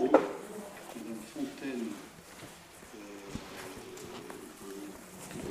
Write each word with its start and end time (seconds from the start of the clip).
Madame 0.00 1.18
Fontaine, 1.34 1.88
euh, 2.94 2.98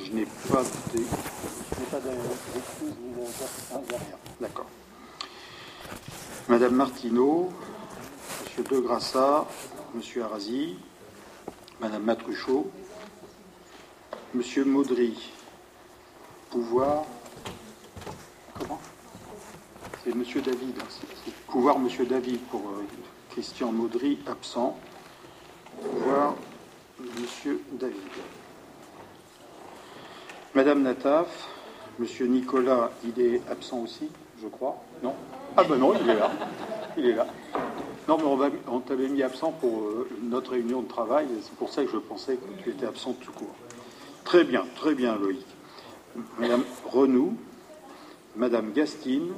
je 0.05 0.11
n'ai 0.13 0.25
pas 0.49 0.63
de... 0.63 0.99
Je 0.99 1.79
n'ai 1.79 1.85
pas. 1.91 1.99
D'accord. 4.39 4.67
Madame 6.47 6.75
Martineau, 6.75 7.51
Monsieur 8.45 8.63
De 8.63 8.79
Grassa, 8.79 9.45
Monsieur 9.93 10.23
Arasi, 10.23 10.77
Madame 11.81 12.03
Matruchot, 12.03 12.71
Monsieur 14.33 14.63
Maudry, 14.63 15.31
pouvoir. 16.49 17.03
Comment? 18.57 18.79
C'est 20.03 20.15
Monsieur 20.15 20.41
David. 20.41 20.77
hein, 20.79 20.85
c'est- 20.89 21.07
c'est 21.25 21.33
pouvoir 21.47 21.79
Monsieur 21.79 22.05
David 22.05 22.39
pour 22.49 22.61
euh, 22.61 22.85
Christian 23.37 23.71
Maudry, 23.71 24.17
absent. 24.25 24.75
Pouvoir 25.79 26.33
Monsieur 27.21 27.61
David. 27.73 27.95
Madame 30.55 30.81
Nataf, 30.81 31.47
Monsieur 31.99 32.25
Nicolas, 32.25 32.89
il 33.05 33.21
est 33.21 33.41
absent 33.47 33.81
aussi, 33.81 34.09
je 34.41 34.47
crois. 34.47 34.81
Non 35.03 35.13
Ah 35.55 35.63
ben 35.63 35.75
non, 35.77 35.93
il 35.93 36.09
est 36.09 36.15
là. 36.15 36.31
Il 36.97 37.05
est 37.05 37.13
là. 37.13 37.27
Non, 38.07 38.17
mais 38.17 38.23
on, 38.23 38.37
va- 38.37 38.49
on 38.69 38.79
t'avait 38.79 39.07
mis 39.07 39.21
absent 39.21 39.51
pour 39.51 39.81
euh, 39.83 40.09
notre 40.23 40.53
réunion 40.53 40.81
de 40.81 40.87
travail, 40.87 41.27
c'est 41.43 41.53
pour 41.57 41.69
ça 41.69 41.85
que 41.85 41.91
je 41.91 41.97
pensais 41.97 42.37
que 42.37 42.63
tu 42.63 42.71
étais 42.71 42.87
absent 42.87 43.13
tout 43.13 43.31
court. 43.33 43.53
Très 44.23 44.45
bien, 44.45 44.65
très 44.77 44.95
bien, 44.95 45.15
Loïc. 45.15 45.45
Madame 46.39 46.63
Renou, 46.89 47.37
Madame 48.35 48.71
Gastine, 48.73 49.31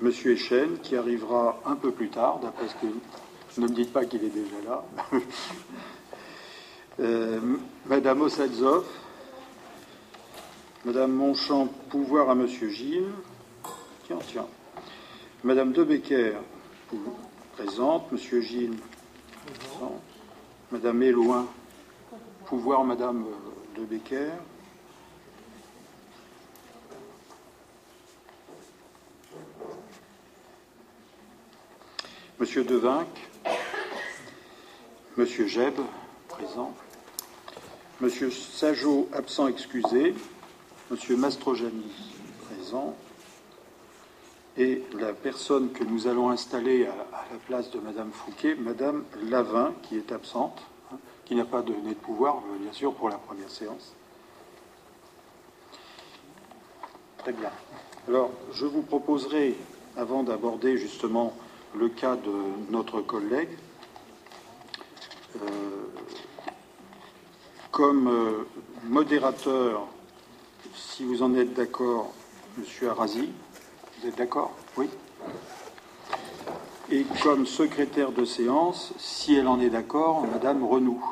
Monsieur 0.00 0.32
Echen, 0.34 0.78
qui 0.82 0.96
arrivera 0.96 1.60
un 1.66 1.74
peu 1.74 1.90
plus 1.90 2.08
tard, 2.08 2.38
d'après 2.40 2.68
ce 2.68 2.74
que. 2.74 2.92
Ne 3.60 3.66
me 3.66 3.72
dites 3.72 3.92
pas 3.92 4.04
qu'il 4.04 4.22
est 4.24 4.30
déjà 4.30 4.56
là. 4.66 4.84
Euh, 7.00 7.38
Madame 7.86 8.22
Ossadzov, 8.22 8.84
Madame 10.84 11.12
Monchamp, 11.12 11.68
pouvoir 11.90 12.28
à 12.28 12.34
Monsieur 12.34 12.70
Gilles. 12.70 13.12
Tiens, 14.04 14.18
tiens. 14.26 14.48
Madame 15.44 15.70
De 15.70 15.84
Becker, 15.84 16.32
présente. 17.52 18.10
Monsieur 18.10 18.40
Gilles, 18.40 18.74
présent. 19.46 20.00
Madame 20.72 21.00
Éloin, 21.04 21.46
pouvoir 22.46 22.82
Madame 22.82 23.26
euh, 23.26 23.80
De 23.80 23.84
Becker. 23.86 24.32
Monsieur 32.40 32.62
Devinck, 32.62 33.08
Monsieur 35.16 35.48
Jeb, 35.48 35.74
présent. 36.28 36.72
Monsieur 38.00 38.30
Sajot, 38.30 39.08
absent 39.12 39.48
excusé. 39.48 40.14
Monsieur 40.88 41.16
Mastrojani, 41.16 41.90
présent. 42.44 42.94
Et 44.56 44.84
la 44.94 45.12
personne 45.14 45.72
que 45.72 45.82
nous 45.82 46.06
allons 46.06 46.30
installer 46.30 46.86
à, 46.86 46.94
la 47.32 47.38
place 47.44 47.72
de 47.72 47.80
Madame 47.80 48.12
Fouquet, 48.12 48.54
Madame 48.54 49.02
Lavin, 49.20 49.74
qui 49.82 49.96
est 49.96 50.12
absente, 50.12 50.62
hein, 50.92 50.98
qui 51.24 51.34
n'a 51.34 51.44
pas 51.44 51.62
donné 51.62 51.88
de 51.88 51.94
pouvoir, 51.94 52.44
bien 52.60 52.72
sûr, 52.72 52.94
pour 52.94 53.08
la 53.08 53.18
première 53.18 53.50
séance. 53.50 53.94
Très 57.18 57.32
bien. 57.32 57.50
Alors, 58.06 58.30
je 58.52 58.64
vous 58.64 58.82
proposerai, 58.82 59.56
avant 59.96 60.22
d'aborder 60.22 60.78
justement 60.78 61.34
le 61.74 61.88
cas 61.88 62.16
de 62.16 62.32
notre 62.70 63.00
collègue, 63.00 63.56
euh, 65.36 65.40
comme 67.70 68.08
euh, 68.08 68.48
modérateur, 68.84 69.86
si 70.74 71.04
vous 71.04 71.22
en 71.22 71.34
êtes 71.34 71.54
d'accord, 71.54 72.12
Monsieur 72.56 72.90
Arasi, 72.90 73.30
vous 74.00 74.08
êtes 74.08 74.16
d'accord? 74.16 74.52
Oui 74.76 74.88
Et 76.90 77.04
comme 77.22 77.46
secrétaire 77.46 78.12
de 78.12 78.24
séance, 78.24 78.92
si 78.98 79.34
elle 79.34 79.46
en 79.46 79.60
est 79.60 79.70
d'accord, 79.70 80.26
Madame 80.26 80.64
Renou. 80.64 81.04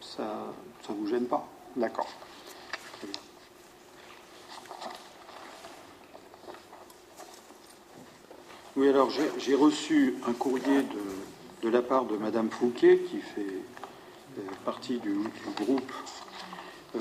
Ça 0.00 0.52
ne 0.90 0.94
vous 0.94 1.06
gêne 1.06 1.26
pas? 1.26 1.46
D'accord. 1.76 2.06
Très 2.98 3.08
bien. 3.08 3.20
Oui, 8.76 8.88
alors 8.88 9.08
j'ai 9.38 9.54
reçu 9.54 10.16
un 10.26 10.32
courrier 10.32 10.82
de, 11.62 11.68
la 11.68 11.80
part 11.80 12.06
de 12.06 12.16
Madame 12.16 12.50
Fouquet, 12.50 12.98
qui 13.08 13.18
fait 13.18 13.60
euh, 14.36 14.40
partie 14.64 14.98
du, 14.98 15.14
groupe 15.56 15.92
euh, 16.96 16.98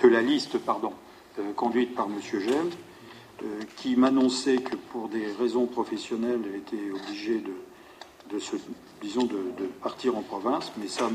de 0.00 0.06
la 0.08 0.22
liste, 0.22 0.58
pardon, 0.58 0.92
euh, 1.40 1.52
conduite 1.54 1.96
par 1.96 2.08
Monsieur 2.08 2.38
Gem, 2.38 2.70
qui 3.76 3.96
m'annonçait 3.96 4.58
que 4.58 4.76
pour 4.76 5.08
des 5.08 5.26
raisons 5.32 5.66
professionnelles, 5.66 6.42
elle 6.46 6.56
était 6.56 6.90
obligée 6.92 7.42
de, 8.30 8.38
se, 8.38 8.54
disons, 9.02 9.24
de, 9.24 9.66
partir 9.82 10.16
en 10.16 10.22
province. 10.22 10.70
Mais 10.76 10.86
ça, 10.86 11.10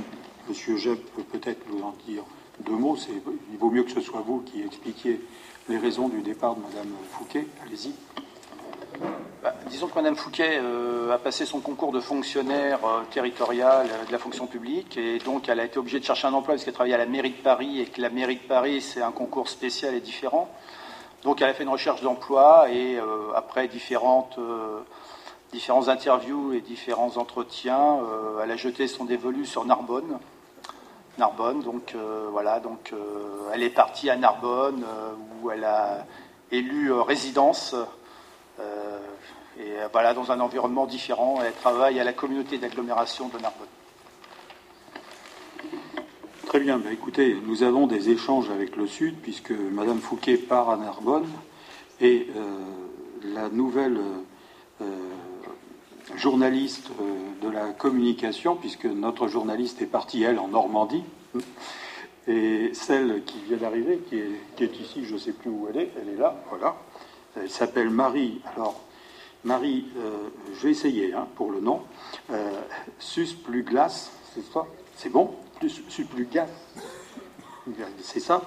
Monsieur 0.50 0.76
Gem 0.76 0.98
peut 1.16 1.24
peut-être 1.24 1.66
nous 1.72 1.84
en 1.84 1.96
dire 2.06 2.24
deux 2.66 2.76
mots. 2.76 2.98
Il 3.52 3.58
vaut 3.60 3.70
mieux 3.70 3.84
que 3.84 3.92
ce 3.92 4.02
soit 4.02 4.22
vous 4.22 4.42
qui 4.42 4.62
expliquiez 4.62 5.22
les 5.70 5.78
raisons 5.78 6.10
du 6.10 6.22
départ 6.22 6.56
de 6.56 6.64
Madame 6.64 6.92
Fouquet. 7.12 7.48
Allez-y. 7.64 7.94
Disons 9.70 9.88
que 9.88 9.96
Mme 9.96 10.16
Fouquet 10.16 10.60
euh, 10.62 11.12
a 11.12 11.18
passé 11.18 11.44
son 11.44 11.60
concours 11.60 11.92
de 11.92 12.00
fonctionnaire 12.00 12.86
euh, 12.86 13.02
territorial 13.10 13.88
euh, 13.90 14.06
de 14.06 14.12
la 14.12 14.20
fonction 14.20 14.46
publique 14.46 14.96
et 14.96 15.18
donc 15.18 15.50
elle 15.50 15.60
a 15.60 15.66
été 15.66 15.80
obligée 15.80 16.00
de 16.00 16.06
chercher 16.06 16.28
un 16.28 16.34
emploi 16.34 16.54
parce 16.54 16.64
qu'elle 16.64 16.76
travaillait 16.76 16.94
à 16.94 17.00
la 17.00 17.08
mairie 17.08 17.32
de 17.32 17.42
Paris 17.42 17.82
et 17.82 17.88
que 17.88 18.00
la 18.00 18.12
mairie 18.12 18.36
de 18.36 18.48
Paris 18.48 18.82
c'est 18.82 19.02
un 19.02 19.12
concours 19.12 19.50
spécial 19.50 19.96
et 19.96 20.02
différent. 20.02 20.50
Donc 21.24 21.42
elle 21.42 21.50
a 21.50 21.54
fait 21.56 21.64
une 21.64 21.70
recherche 21.70 22.02
d'emploi 22.02 22.70
et 22.70 23.00
après 23.36 23.68
différentes, 23.68 24.38
différents 25.52 25.88
interviews 25.88 26.54
et 26.54 26.62
différents 26.62 27.18
entretiens, 27.18 27.98
elle 28.44 28.52
a 28.52 28.58
jeté 28.58 28.88
son 28.88 29.06
dévolu 29.06 29.48
sur 29.48 29.66
Narbonne. 29.66 30.20
Narbonne, 31.18 31.62
donc 31.62 31.96
voilà, 32.32 32.60
donc 32.60 32.94
elle 33.52 33.64
est 33.64 33.72
partie 33.72 34.12
à 34.12 34.16
Narbonne 34.16 34.86
où 35.42 35.50
elle 35.50 35.64
a 35.64 36.06
élu 36.52 36.92
résidence. 36.92 37.76
Et 39.58 39.80
euh, 39.80 39.88
voilà, 39.92 40.14
dans 40.14 40.32
un 40.32 40.40
environnement 40.40 40.86
différent, 40.86 41.40
elle 41.46 41.54
travaille 41.54 42.00
à 42.00 42.04
la 42.04 42.14
communauté 42.14 42.58
d'agglomération 42.58 43.30
de 43.30 43.40
Narbonne. 43.40 43.68
Très 46.46 46.60
bien. 46.60 46.78
Ben, 46.78 46.92
écoutez, 46.92 47.38
nous 47.46 47.64
avons 47.64 47.88
des 47.88 48.10
échanges 48.10 48.50
avec 48.50 48.76
le 48.76 48.88
Sud, 48.88 49.16
puisque 49.22 49.52
Madame 49.52 50.00
Fouquet 50.00 50.38
part 50.38 50.70
à 50.70 50.78
Narbonne 50.78 51.28
et 52.02 52.28
euh, 52.36 52.60
la 53.34 53.50
nouvelle 53.50 54.00
euh, 54.82 54.86
journaliste 56.16 56.92
de 57.42 57.50
la 57.50 57.72
communication, 57.72 58.56
puisque 58.56 58.86
notre 58.86 59.28
journaliste 59.28 59.82
est 59.82 59.88
partie, 59.88 60.24
elle, 60.24 60.40
en 60.40 60.50
Normandie, 60.50 61.04
et 62.28 62.72
celle 62.74 63.24
qui 63.24 63.40
vient 63.48 63.58
d'arriver, 63.58 64.02
qui 64.10 64.18
est, 64.18 64.32
qui 64.58 64.64
est 64.66 64.80
ici, 64.80 65.06
je 65.06 65.14
ne 65.14 65.20
sais 65.20 65.32
plus 65.32 65.50
où 65.50 65.68
elle 65.70 65.78
est, 65.78 65.92
elle 66.02 66.10
est 66.10 66.18
là, 66.18 66.36
voilà. 66.50 66.76
Elle 67.38 67.50
s'appelle 67.50 67.90
Marie. 67.90 68.42
Alors, 68.56 68.82
Marie, 69.46 69.86
euh, 69.98 70.30
je 70.56 70.64
vais 70.64 70.72
essayer 70.72 71.14
hein, 71.14 71.28
pour 71.36 71.52
le 71.52 71.60
nom. 71.60 71.82
Euh, 72.32 72.50
sus 72.98 73.36
plus 73.44 73.62
glace, 73.62 74.12
c'est 74.34 74.44
ça 74.52 74.66
C'est 74.98 75.10
bon 75.10 75.36
Plus- 75.60 75.84
Sus 75.88 76.06
plus 76.06 76.26
glace 76.26 76.50
C'est 78.00 78.20
ça 78.20 78.42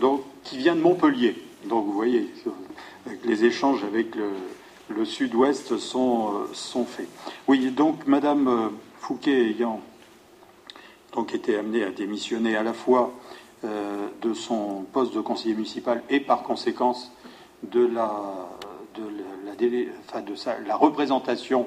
Donc, 0.00 0.22
qui 0.42 0.56
vient 0.56 0.74
de 0.74 0.80
Montpellier. 0.80 1.36
Donc, 1.66 1.84
vous 1.84 1.92
voyez, 1.92 2.32
les 3.24 3.44
échanges 3.44 3.84
avec 3.84 4.14
le, 4.88 5.04
sud-ouest 5.04 5.76
sont, 5.76 6.32
euh, 6.32 6.54
sont 6.54 6.86
faits. 6.86 7.08
Oui, 7.46 7.70
donc, 7.70 8.06
Madame 8.06 8.72
Fouquet 9.00 9.50
ayant 9.50 9.82
été 11.34 11.56
amenée 11.56 11.84
à 11.84 11.90
démissionner 11.90 12.56
à 12.56 12.62
la 12.62 12.72
fois 12.72 13.12
de 13.62 14.34
son 14.34 14.84
poste 14.92 15.14
de 15.14 15.20
conseiller 15.20 15.54
municipal 15.54 16.02
et 16.10 16.20
par 16.20 16.42
conséquence 16.42 17.12
de 17.62 17.86
la, 17.86 18.48
la 19.60 20.20
de 20.20 20.34
sa- 20.34 20.58
la 20.60 20.76
représentation 20.76 21.66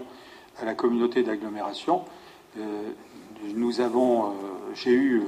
à 0.59 0.65
la 0.65 0.73
communauté 0.73 1.23
d'agglomération, 1.23 2.03
euh, 2.57 2.91
nous 3.55 3.81
avons, 3.81 4.25
euh, 4.25 4.29
j'ai 4.73 4.91
eu 4.91 5.19
euh, 5.19 5.23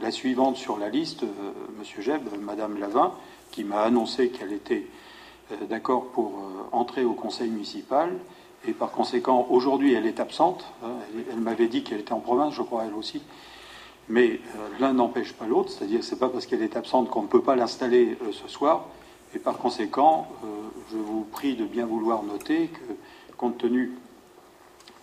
la 0.00 0.10
suivante 0.10 0.56
sur 0.56 0.78
la 0.78 0.88
liste, 0.88 1.24
Monsieur 1.78 2.02
Jeb, 2.02 2.22
Madame 2.40 2.78
Lavin, 2.78 3.12
qui 3.50 3.64
m'a 3.64 3.82
annoncé 3.82 4.28
qu'elle 4.28 4.52
était 4.52 4.86
d'accord 5.68 6.06
pour 6.12 6.34
entrer 6.70 7.04
au 7.04 7.14
conseil 7.14 7.50
municipal. 7.50 8.10
Et 8.68 8.72
par 8.72 8.92
conséquent, 8.92 9.46
aujourd'hui, 9.50 9.94
elle 9.94 10.06
est 10.06 10.20
absente. 10.20 10.64
hein, 10.84 10.90
elle 11.14 11.24
elle 11.32 11.40
m'avait 11.40 11.66
dit 11.66 11.82
qu'elle 11.82 11.98
était 12.00 12.12
en 12.12 12.20
province, 12.20 12.54
je 12.54 12.62
crois, 12.62 12.84
elle 12.84 12.94
aussi. 12.94 13.22
Mais 14.08 14.40
l'un 14.78 14.92
n'empêche 14.92 15.32
pas 15.32 15.46
l'autre, 15.46 15.70
c'est-à-dire 15.70 15.98
que 16.00 16.04
c'est 16.06 16.18
pas 16.18 16.28
parce 16.28 16.46
qu'elle 16.46 16.62
est 16.62 16.76
absente 16.76 17.10
qu'on 17.10 17.22
ne 17.22 17.26
peut 17.28 17.42
pas 17.42 17.56
l'installer 17.56 18.16
ce 18.32 18.46
soir. 18.46 18.86
Et 19.34 19.38
par 19.38 19.58
conséquent, 19.58 20.28
je 20.90 20.96
vous 20.96 21.24
prie 21.24 21.54
de 21.54 21.64
bien 21.64 21.86
vouloir 21.86 22.22
noter 22.22 22.68
que, 22.68 22.94
compte 23.36 23.58
tenu 23.58 23.92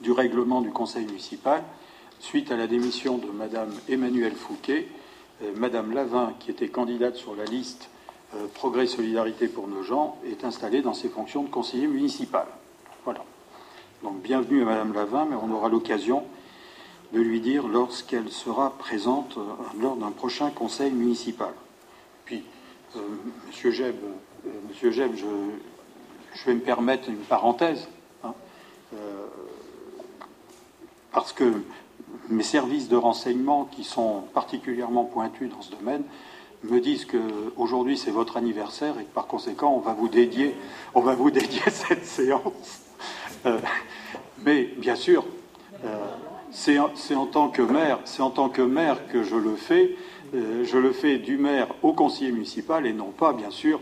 du 0.02 0.12
règlement 0.12 0.62
du 0.62 0.72
Conseil 0.72 1.06
municipal, 1.06 1.64
suite 2.20 2.52
à 2.52 2.58
la 2.58 2.68
démission 2.68 3.18
de 3.18 3.28
Madame 3.28 3.72
Emmanuelle 3.88 4.36
Fouquet, 4.36 4.88
Madame 5.56 5.94
Lavin, 5.94 6.34
qui 6.40 6.52
était 6.52 6.70
candidate 6.70 7.16
sur 7.16 7.36
la 7.36 7.46
liste 7.46 7.90
Progrès 8.56 8.88
Solidarité 8.88 9.48
pour 9.48 9.68
nos 9.68 9.84
gens, 9.84 10.18
est 10.26 10.44
installée 10.44 10.82
dans 10.82 10.94
ses 10.94 11.10
fonctions 11.10 11.44
de 11.44 11.50
conseiller 11.50 11.88
municipal. 11.88 12.48
Voilà. 13.04 13.24
Donc 14.04 14.22
bienvenue 14.22 14.64
à 14.64 14.66
Madame 14.66 14.94
Lavin, 14.94 15.26
mais 15.30 15.36
on 15.36 15.52
aura 15.52 15.70
l'occasion 15.70 16.24
de 17.14 17.20
lui 17.20 17.40
dire 17.40 17.68
lorsqu'elle 17.68 18.30
sera 18.30 18.78
présente 18.78 19.38
euh, 19.38 19.44
lors 19.80 19.96
d'un 19.96 20.12
prochain 20.12 20.50
conseil 20.50 20.92
municipal. 20.92 21.54
Puis, 22.26 22.44
euh, 22.98 23.00
Monsieur 23.48 23.72
Jeb, 23.72 23.96
euh, 24.46 24.50
je, 26.36 26.46
vais 26.46 26.54
me 26.54 26.60
permettre 26.60 27.10
une 27.10 27.18
parenthèse, 27.18 27.88
hein, 28.24 28.34
parce 31.12 31.34
que 31.34 31.62
mes 32.30 32.44
services 32.44 32.90
de 32.90 32.96
renseignement, 32.96 33.66
qui 33.66 33.84
sont 33.84 34.24
particulièrement 34.34 35.06
pointus 35.06 35.50
dans 35.50 35.62
ce 35.62 35.72
domaine, 35.72 36.04
me 36.64 36.80
disent 36.80 37.06
que 37.06 37.20
aujourd'hui 37.58 37.98
c'est 37.98 38.12
votre 38.12 38.38
anniversaire 38.38 39.00
et 39.00 39.04
que 39.04 39.14
par 39.14 39.28
conséquent 39.28 39.74
on 39.76 39.80
va 39.80 39.94
vous 39.94 40.10
dédier, 40.10 40.56
cette 41.70 42.06
séance. 42.06 42.82
mais 44.44 44.64
bien 44.78 44.96
sûr, 44.96 45.26
c'est 46.52 46.78
en 46.80 46.88
tant 47.28 47.50
que 47.50 47.62
maire 48.62 49.08
que 49.08 49.24
je 49.24 49.36
le 49.36 49.56
fais. 49.56 49.96
Euh, 50.34 50.66
je 50.66 50.78
le 50.78 50.92
fais 50.92 51.18
du 51.18 51.38
maire 51.38 51.68
au 51.84 51.94
conseiller 51.94 52.32
municipal 52.32 52.86
et 52.86 52.94
non 52.94 53.12
pas, 53.12 53.34
bien 53.34 53.52
sûr, 53.52 53.80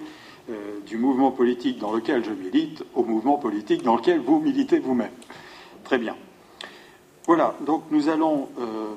euh, 0.50 0.80
du 0.86 0.98
mouvement 0.98 1.32
politique 1.32 1.80
dans 1.80 1.92
lequel 1.94 2.24
je 2.24 2.32
milite 2.32 2.84
au 2.96 3.04
mouvement 3.04 3.38
politique 3.38 3.84
dans 3.84 3.96
lequel 3.96 4.20
vous 4.20 4.40
militez 4.40 4.80
vous-même. 4.80 5.12
Très 5.84 5.98
bien. 5.98 6.16
Voilà, 7.26 7.56
donc 7.66 7.84
nous 7.92 8.10
allons 8.10 8.50
euh, 8.60 8.94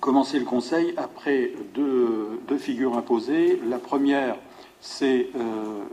commencer 0.00 0.38
le 0.38 0.46
conseil 0.46 0.94
après 0.96 1.52
deux, 1.74 2.40
deux, 2.48 2.58
figures 2.58 2.96
imposées. 2.96 3.60
La 3.68 3.78
première, 3.78 4.36
c'est 4.80 5.28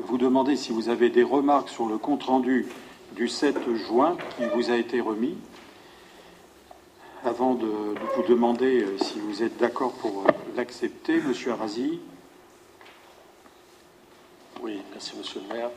vous 0.07 0.19
demander 0.19 0.55
si 0.55 0.71
vous 0.71 0.89
avez 0.89 1.09
des 1.09 1.23
remarques 1.23 1.69
sur 1.69 1.87
le 1.87 1.97
compte-rendu 1.97 2.67
du 3.15 3.27
7 3.27 3.57
juin 3.87 4.15
qui 4.37 4.43
vous 4.53 4.69
a 4.69 4.77
été 4.77 5.01
remis 5.01 5.35
avant 7.25 7.55
de, 7.55 7.65
vous 7.65 8.23
demander 8.27 8.83
euh, 8.83 8.97
si 8.99 9.19
vous 9.19 9.41
êtes 9.41 9.57
d'accord 9.57 9.93
pour 9.93 10.21
euh, 10.27 10.31
l'accepter, 10.55 11.19
Monsieur 11.21 11.53
Arasi. 11.53 11.99
Oui, 14.61 14.79
merci 14.91 15.17
Monsieur 15.17 15.41
le 15.41 15.55
maire. 15.55 15.71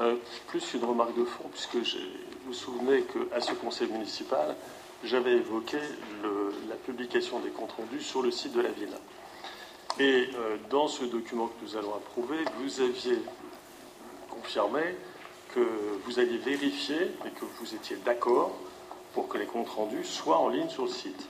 Euh, 0.00 0.16
plus 0.46 0.74
une 0.74 0.84
remarque 0.84 1.16
de 1.16 1.24
fond, 1.24 1.44
puisque 1.50 1.74
vous 1.74 1.98
vous 2.46 2.52
souvenez 2.52 3.02
qu'à 3.02 3.40
ce 3.40 3.52
conseil 3.54 3.88
municipal, 3.88 4.54
j'avais 5.02 5.32
évoqué 5.32 5.78
la 6.68 6.76
publication 6.76 7.40
des 7.40 7.50
comptes 7.50 7.72
rendus 7.72 8.00
sur 8.00 8.22
le 8.22 8.30
site 8.30 8.52
de 8.52 8.62
la 8.62 8.70
ville. 8.70 8.96
Et 10.00 10.28
dans 10.70 10.88
ce 10.88 11.04
document 11.04 11.48
que 11.48 11.62
nous 11.62 11.76
allons 11.76 11.94
approuver, 11.94 12.38
vous 12.58 12.80
aviez 12.80 13.18
confirmé 14.30 14.80
que 15.54 15.60
vous 16.04 16.18
alliez 16.18 16.38
vérifier 16.38 17.02
et 17.26 17.30
que 17.30 17.44
vous 17.60 17.74
étiez 17.74 17.96
d'accord 18.04 18.58
pour 19.14 19.28
que 19.28 19.38
les 19.38 19.46
comptes 19.46 19.68
rendus 19.68 20.04
soient 20.04 20.38
en 20.38 20.48
ligne 20.48 20.68
sur 20.68 20.82
le 20.82 20.90
site. 20.90 21.28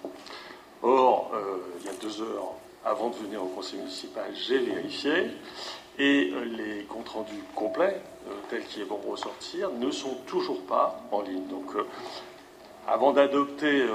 Or, 0.82 1.30
euh, 1.34 1.58
il 1.80 1.86
y 1.86 1.88
a 1.88 1.92
deux 1.92 2.22
heures 2.22 2.52
avant 2.84 3.10
de 3.10 3.14
venir 3.16 3.42
au 3.42 3.46
conseil 3.46 3.78
municipal, 3.78 4.24
j'ai 4.34 4.58
vérifié 4.58 5.30
et 5.98 6.30
euh, 6.34 6.44
les 6.44 6.84
comptes 6.84 7.08
rendus 7.08 7.42
complets, 7.54 8.02
euh, 8.28 8.32
tels 8.50 8.64
qu'ils 8.64 8.84
vont 8.84 8.98
ressortir, 8.98 9.70
ne 9.70 9.90
sont 9.90 10.16
toujours 10.26 10.60
pas 10.62 11.00
en 11.12 11.22
ligne. 11.22 11.46
Donc, 11.46 11.72
avant 12.86 13.12
d'adopter, 13.12 13.86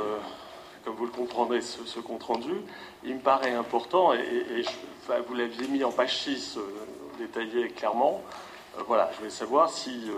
comme 0.84 0.96
vous 0.96 1.06
le 1.06 1.12
comprendrez, 1.12 1.62
ce, 1.62 2.00
compte 2.00 2.24
rendu, 2.24 2.54
il 3.04 3.16
me 3.16 3.20
paraît 3.20 3.54
important, 3.54 4.14
et, 4.14 4.64
vous 5.28 5.34
l'aviez 5.36 5.68
mis 5.68 5.84
en 5.84 5.92
page 5.92 6.18
6, 6.18 6.58
détaillé 7.20 7.68
clairement, 7.70 8.24
voilà, 8.88 9.12
je 9.14 9.18
voulais 9.20 9.30
savoir 9.30 9.70
si 9.70 10.10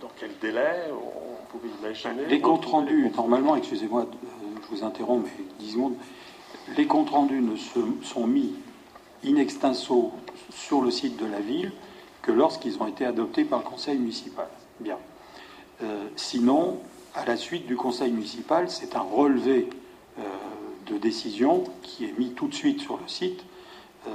dans 0.00 0.10
quel 0.18 0.30
délai 0.40 0.90
on 0.92 1.46
pouvait 1.46 1.72
imaginer 1.80 2.26
Les 2.26 2.40
comptes 2.40 2.64
rendus, 2.64 3.10
normalement, 3.14 3.56
excusez-moi, 3.56 4.02
euh, 4.02 4.26
je 4.62 4.76
vous 4.76 4.84
interromps, 4.84 5.28
mais 5.38 5.44
10 5.58 5.72
secondes, 5.72 5.94
les 6.76 6.86
comptes 6.86 7.10
rendus 7.10 7.40
ne 7.40 7.56
sont 7.56 8.26
mis 8.26 8.54
in 9.24 9.36
extenso 9.36 10.12
sur 10.50 10.80
le 10.80 10.90
site 10.90 11.16
de 11.18 11.26
la 11.26 11.40
ville 11.40 11.72
que 12.22 12.32
lorsqu'ils 12.32 12.80
ont 12.80 12.86
été 12.86 13.04
adoptés 13.04 13.44
par 13.44 13.60
le 13.60 13.64
conseil 13.64 13.98
municipal. 13.98 14.48
Bien. 14.80 14.96
Euh, 15.82 16.06
sinon, 16.16 16.78
à 17.14 17.24
la 17.24 17.36
suite 17.36 17.66
du 17.66 17.76
conseil 17.76 18.12
municipal, 18.12 18.70
c'est 18.70 18.96
un 18.96 19.00
relevé 19.00 19.68
euh, 20.18 20.22
de 20.86 20.96
décision 20.98 21.64
qui 21.82 22.04
est 22.04 22.18
mis 22.18 22.32
tout 22.32 22.48
de 22.48 22.54
suite 22.54 22.80
sur 22.80 22.96
le 22.96 23.08
site, 23.08 23.44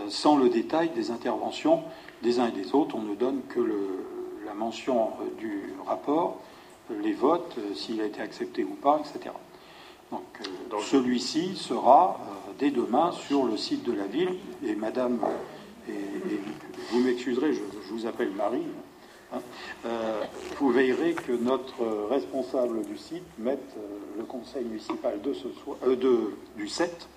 sans 0.10 0.36
le 0.36 0.50
détail 0.50 0.90
des 0.90 1.12
interventions 1.12 1.84
des 2.24 2.40
uns 2.40 2.48
et 2.48 2.52
des 2.52 2.74
autres. 2.74 2.96
On 2.96 3.04
ne 3.04 3.14
donne 3.14 3.42
que 3.48 3.60
le, 3.60 4.15
mention 4.56 5.12
euh, 5.22 5.40
du 5.40 5.74
rapport, 5.86 6.42
les 6.90 7.14
votes, 7.14 7.56
euh, 7.58 7.74
s'il 7.74 8.02
a 8.02 8.06
été 8.06 8.22
accepté 8.22 8.64
ou 8.64 8.76
pas, 8.76 9.00
etc. 9.00 9.34
Donc, 10.12 10.24
euh, 10.42 10.78
celui-ci 10.82 11.56
sera 11.56 12.20
dès 12.60 12.72
demain 12.72 13.12
sur 13.12 13.44
le 13.44 13.58
site 13.58 13.84
de 13.84 13.94
la 13.94 14.06
ville. 14.06 14.36
Et 14.64 14.76
Madame, 14.76 15.20
et, 15.90 15.94
vous 16.92 17.00
m'excuserez, 17.00 17.54
je, 17.54 17.62
vous 17.92 18.06
appelle 18.06 18.32
Marie. 18.32 18.62
Hein, 19.34 19.40
vous 20.60 20.70
veillerez 20.70 21.14
que 21.14 21.32
notre 21.32 22.08
responsable 22.10 22.86
du 22.86 22.98
site 22.98 23.24
mette 23.40 23.76
le 24.18 24.24
conseil 24.24 24.64
municipal 24.64 25.20
de 25.22 25.34
ce 25.34 25.50
soir, 25.50 25.78
de, 25.84 26.36
du 26.56 26.68
7 26.68 27.10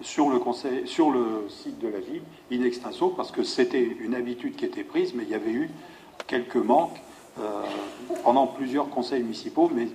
sur 0.00 0.30
le, 0.30 0.38
conseil, 0.38 0.86
sur 0.86 1.10
le 1.10 1.48
site 1.48 1.78
de 1.80 1.88
la 1.88 1.98
ville, 1.98 2.22
in 2.52 2.62
extenso, 2.62 3.08
parce 3.08 3.32
que 3.32 3.42
c'était 3.42 3.82
une 3.82 4.14
habitude 4.14 4.54
qui 4.56 4.64
était 4.64 4.84
prise, 4.84 5.12
mais 5.14 5.24
il 5.24 5.30
y 5.30 5.34
avait 5.34 5.50
eu 5.52 5.70
quelques 6.26 6.56
manques 6.56 7.00
euh, 7.40 7.62
pendant 8.24 8.46
plusieurs 8.46 8.90
conseils 8.90 9.22
municipaux, 9.22 9.70
mais 9.72 9.88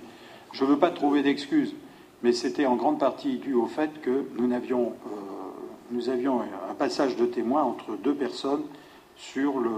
je 0.52 0.64
ne 0.64 0.70
veux 0.70 0.78
pas 0.78 0.90
trouver 0.90 1.22
d'excuses, 1.22 1.74
mais 2.22 2.32
c'était 2.32 2.64
en 2.64 2.76
grande 2.76 2.98
partie 2.98 3.36
dû 3.36 3.54
au 3.54 3.66
fait 3.66 4.00
que 4.00 4.24
nous 4.38 4.52
avions, 4.52 4.94
euh, 5.06 5.10
nous 5.90 6.08
avions 6.08 6.40
un 6.40 6.74
passage 6.74 7.16
de 7.16 7.26
témoin 7.26 7.62
entre 7.62 7.96
deux 7.96 8.14
personnes 8.14 8.64
sur 9.16 9.60
le, 9.60 9.70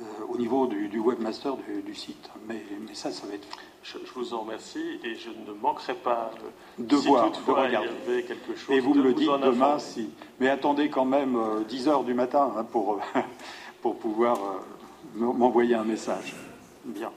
euh, 0.00 0.04
au 0.28 0.38
niveau 0.38 0.66
du, 0.66 0.98
webmaster 0.98 1.56
du, 1.84 1.94
site. 1.94 2.30
Mais, 2.48 2.62
mais, 2.86 2.94
ça, 2.94 3.10
ça 3.10 3.26
va 3.26 3.34
être 3.34 3.46
Je, 3.82 3.98
vous 4.14 4.32
en 4.32 4.40
remercie 4.40 5.00
et 5.04 5.16
je 5.16 5.28
ne 5.28 5.52
manquerai 5.60 5.94
pas 5.94 6.30
de 6.78 6.96
voir, 6.96 7.30
de 7.30 7.50
regarder. 7.50 8.22
quelque 8.26 8.56
chose. 8.56 8.74
Et 8.74 8.80
vous 8.80 8.94
me 8.94 9.02
le 9.02 9.12
dites 9.12 9.28
demain, 9.42 9.78
si. 9.78 10.08
Mais 10.40 10.48
attendez 10.48 10.88
quand 10.88 11.04
même 11.04 11.36
10 11.68 11.88
heures 11.88 12.04
du 12.04 12.14
matin 12.14 12.52
hein, 12.56 12.64
pour 12.64 13.00
pour 13.82 13.96
pouvoir 13.96 14.38
euh, 14.38 15.20
m'envoyer 15.20 15.74
un 15.74 15.84
message. 15.84 16.34
Bien. 16.84 17.12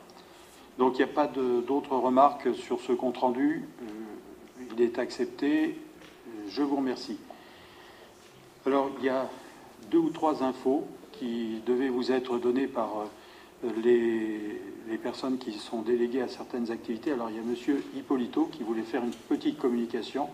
Donc 0.77 0.93
il 0.95 1.05
n'y 1.05 1.11
a 1.11 1.13
pas 1.13 1.27
d'autres 1.27 1.95
remarques 1.95 2.55
sur 2.55 2.79
ce 2.81 2.93
compte-rendu. 2.93 3.67
Euh, 3.81 3.85
il 4.73 4.81
est 4.81 4.99
accepté. 4.99 5.77
Je 6.47 6.63
vous 6.63 6.77
remercie. 6.77 7.17
Alors 8.65 8.89
il 8.99 9.05
y 9.05 9.09
a 9.09 9.29
deux 9.89 9.97
ou 9.97 10.09
trois 10.09 10.43
infos 10.43 10.87
qui 11.13 11.61
devaient 11.65 11.89
vous 11.89 12.11
être 12.11 12.37
données 12.37 12.67
par 12.67 12.89
euh, 13.63 13.69
les, 13.83 14.97
personnes 14.97 15.39
qui 15.39 15.53
sont 15.53 15.81
déléguées 15.81 16.21
à 16.21 16.27
certaines 16.27 16.69
activités. 16.71 17.11
Alors 17.11 17.29
il 17.29 17.37
y 17.37 17.39
a 17.39 17.43
Monsieur 17.43 17.83
Hippolito 17.95 18.45
qui 18.51 18.63
voulait 18.63 18.83
faire 18.83 19.03
une 19.03 19.11
petite 19.11 19.57
communication. 19.57 20.29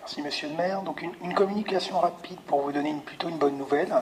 Merci 0.00 0.22
Monsieur 0.22 0.48
le 0.48 0.54
maire. 0.54 0.82
Donc 0.82 1.02
une, 1.02 1.34
communication 1.34 1.98
rapide 1.98 2.38
pour 2.46 2.62
vous 2.62 2.72
donner 2.72 2.94
plutôt 3.04 3.28
une 3.28 3.38
bonne 3.38 3.56
nouvelle. 3.56 3.92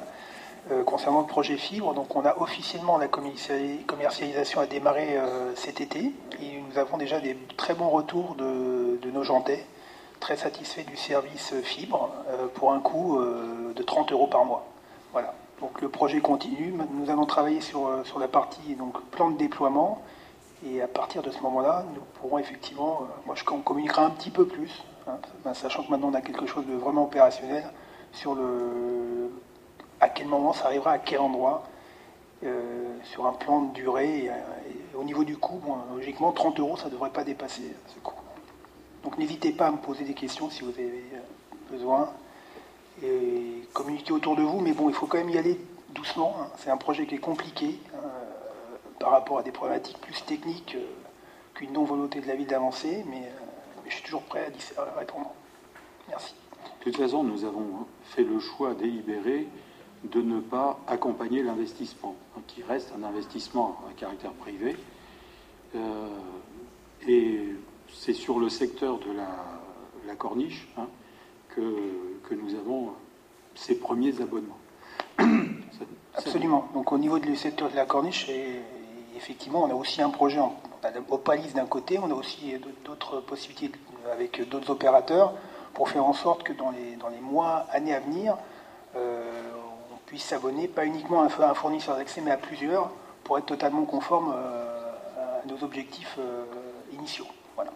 Euh, 0.71 0.83
concernant 0.83 1.21
le 1.21 1.27
projet 1.27 1.59
fibre. 1.59 1.93
Donc 1.93 2.17
on 2.17 2.25
a 2.25 2.39
officiellement 2.39 2.97
la 2.97 3.07
commercialisation 3.07 4.61
à 4.61 4.67
démarrer 4.67 5.19
euh, 5.19 5.55
cet 5.57 5.83
été 5.83 6.15
et 6.41 6.63
nous 6.67 6.79
avons 6.79 6.97
déjà 6.97 7.21
des 7.21 7.37
très 7.59 7.75
bons 7.75 7.91
retours 7.91 8.35
de, 8.35 9.11
nos 9.11 9.23
jantais, 9.23 9.63
très 10.21 10.37
satisfaits 10.37 10.87
du 10.87 10.97
service 10.97 11.53
fibre 11.63 12.09
euh, 12.31 12.47
pour 12.55 12.73
un 12.73 12.81
coût 12.81 13.21
de 13.77 13.83
30 13.83 14.13
euros 14.13 14.27
par 14.27 14.47
mois. 14.47 14.65
Voilà. 15.13 15.35
Donc 15.61 15.83
le 15.83 15.91
projet 15.91 16.21
continue. 16.21 16.73
Nous 16.93 17.11
allons 17.11 17.27
travailler 17.27 17.61
sur, 17.61 18.01
sur 18.05 18.19
la 18.19 18.29
partie 18.29 18.75
donc, 18.75 18.99
plan 19.11 19.31
de 19.31 19.37
déploiement 19.37 20.01
et 20.65 20.81
à 20.81 20.89
partir 20.89 21.21
de 21.21 21.31
ce 21.31 21.41
moment-là, 21.43 21.85
nous 21.95 22.01
pourrons 22.15 22.39
effectivement, 22.39 23.03
moi 23.27 23.35
je 23.35 23.45
communiquerai 23.45 24.01
un 24.01 24.11
petit 24.11 24.31
peu 24.31 24.47
plus, 24.47 24.83
hein, 25.07 25.19
sachant 25.53 25.83
que 25.83 25.91
maintenant 25.91 26.09
on 26.09 26.15
a 26.15 26.23
quelque 26.23 26.47
chose 26.47 26.65
de 26.67 26.75
vraiment 26.75 27.05
opérationnel 27.05 27.65
sur 28.13 28.35
le 28.35 29.31
à 30.05 30.09
quel 30.09 30.27
moment 30.29 30.53
ça 30.53 30.67
arrivera, 30.67 30.93
à 30.93 30.99
quel 30.99 31.21
endroit, 31.21 31.65
euh, 32.45 32.97
sur 33.05 33.27
un 33.27 33.33
plan 33.33 33.63
de 33.63 33.73
durée. 33.73 34.27
Et, 34.27 34.31
au 34.97 35.03
niveau 35.03 35.25
du 35.25 35.37
coût, 35.37 35.61
logiquement, 35.97 36.31
30 36.31 36.61
euros, 36.61 36.77
ça 36.77 36.87
ne 36.87 36.91
devrait 36.91 37.11
pas 37.11 37.25
dépasser 37.25 37.75
ce 37.89 37.99
coût. 38.01 38.15
Donc 39.03 39.19
n'hésitez 39.19 39.53
pas 39.53 39.67
à 39.67 39.71
me 39.71 39.79
poser 39.79 40.05
des 40.05 40.15
questions 40.15 40.51
si 40.51 40.63
vous 40.63 40.71
avez 40.71 41.05
euh, 41.15 41.71
besoin. 41.71 42.11
et 43.03 43.67
communiquer 43.73 44.13
autour 44.13 44.37
de 44.37 44.43
vous, 44.43 44.61
mais 44.61 44.73
bon, 44.73 44.89
il 44.89 44.95
faut 44.95 45.07
quand 45.07 45.19
même 45.19 45.31
y 45.31 45.39
aller 45.39 45.59
doucement. 45.91 46.37
Hein. 46.41 46.47
C'est 46.59 46.71
un 46.71 46.77
projet 46.77 47.07
qui 47.07 47.15
est 47.15 47.19
compliqué 47.19 47.79
euh, 47.95 47.99
par 49.01 49.11
rapport 49.11 49.39
à 49.39 49.43
des 49.43 49.53
problématiques 49.53 49.99
plus 49.99 50.25
techniques 50.25 50.75
euh, 50.77 50.87
qu'une 51.55 51.73
non-volonté 51.73 52.21
de 52.21 52.27
la 52.27 52.35
ville 52.35 52.47
d'avancer, 52.47 53.05
mais, 53.09 53.31
je 53.87 53.95
suis 53.95 54.05
toujours 54.05 54.23
prêt 54.23 54.51
à, 54.79 54.99
répondre. 54.99 55.31
Merci. 56.09 56.35
De 56.81 56.85
toute 56.85 56.97
façon, 56.97 57.23
nous 57.23 57.45
avons 57.45 57.87
fait 58.05 58.23
le 58.23 58.41
choix 58.41 58.75
délibéré 58.75 59.47
de 60.11 60.21
ne 60.21 60.41
pas 60.41 60.79
accompagner 60.87 61.43
l'investissement, 61.43 62.15
hein, 62.37 62.41
qui 62.47 62.63
reste 62.63 62.93
un 62.99 63.03
investissement 63.05 63.79
à 63.89 63.93
caractère 63.99 64.33
privé. 64.33 64.77
et 67.07 67.55
c'est 67.89 68.15
sur 68.15 68.39
le 68.39 68.49
secteur 68.49 68.99
de 68.99 69.13
la, 69.13 70.15
corniche 70.17 70.69
hein, 70.77 70.87
que, 71.49 71.61
que, 72.23 72.35
nous 72.35 72.55
avons 72.55 72.93
ces 73.55 73.79
premiers 73.79 74.15
abonnements. 74.21 74.59
Absolument. 76.15 76.69
Donc 76.75 76.93
au 76.93 76.99
niveau 76.99 77.19
du 77.19 77.35
secteur 77.35 77.71
de 77.71 77.77
la 77.77 77.85
corniche, 77.85 78.31
effectivement, 79.17 79.65
on 79.65 79.71
a 79.71 79.75
aussi 79.75 80.03
un 80.03 80.11
projet, 80.11 80.39
on 80.39 80.53
a 80.83 80.91
Opalis 81.11 81.53
d'un 81.55 81.67
côté, 81.67 81.99
on 81.99 82.11
a 82.11 82.15
aussi 82.15 82.55
d'autres 82.85 83.21
possibilités 83.21 83.79
avec 84.13 84.49
d'autres 84.49 84.71
opérateurs 84.71 85.35
pour 85.73 85.89
faire 85.89 86.05
en 86.05 86.13
sorte 86.13 86.45
que 86.45 86.53
dans 86.53 86.71
les, 86.71 86.97
dans 86.97 87.09
les 87.09 87.21
mois, 87.21 87.67
années 87.71 87.95
à 87.95 88.01
venir, 88.01 88.35
euh, 88.35 88.54
puisse 90.15 90.27
s'abonner, 90.27 90.69
pas 90.69 90.87
uniquement 90.87 91.23
à 91.23 91.25
un 91.25 91.55
fournisseur 91.55 91.97
d'accès, 91.97 92.21
mais 92.21 92.31
à 92.31 92.37
plusieurs, 92.37 92.89
pour 93.25 93.37
être 93.37 93.47
totalement 93.47 93.85
conforme 93.85 94.33
euh, 94.33 94.93
à 95.19 95.47
nos 95.49 95.65
objectifs 95.65 96.15
euh, 96.21 96.45
initiaux. 96.93 97.27
Voilà. 97.57 97.73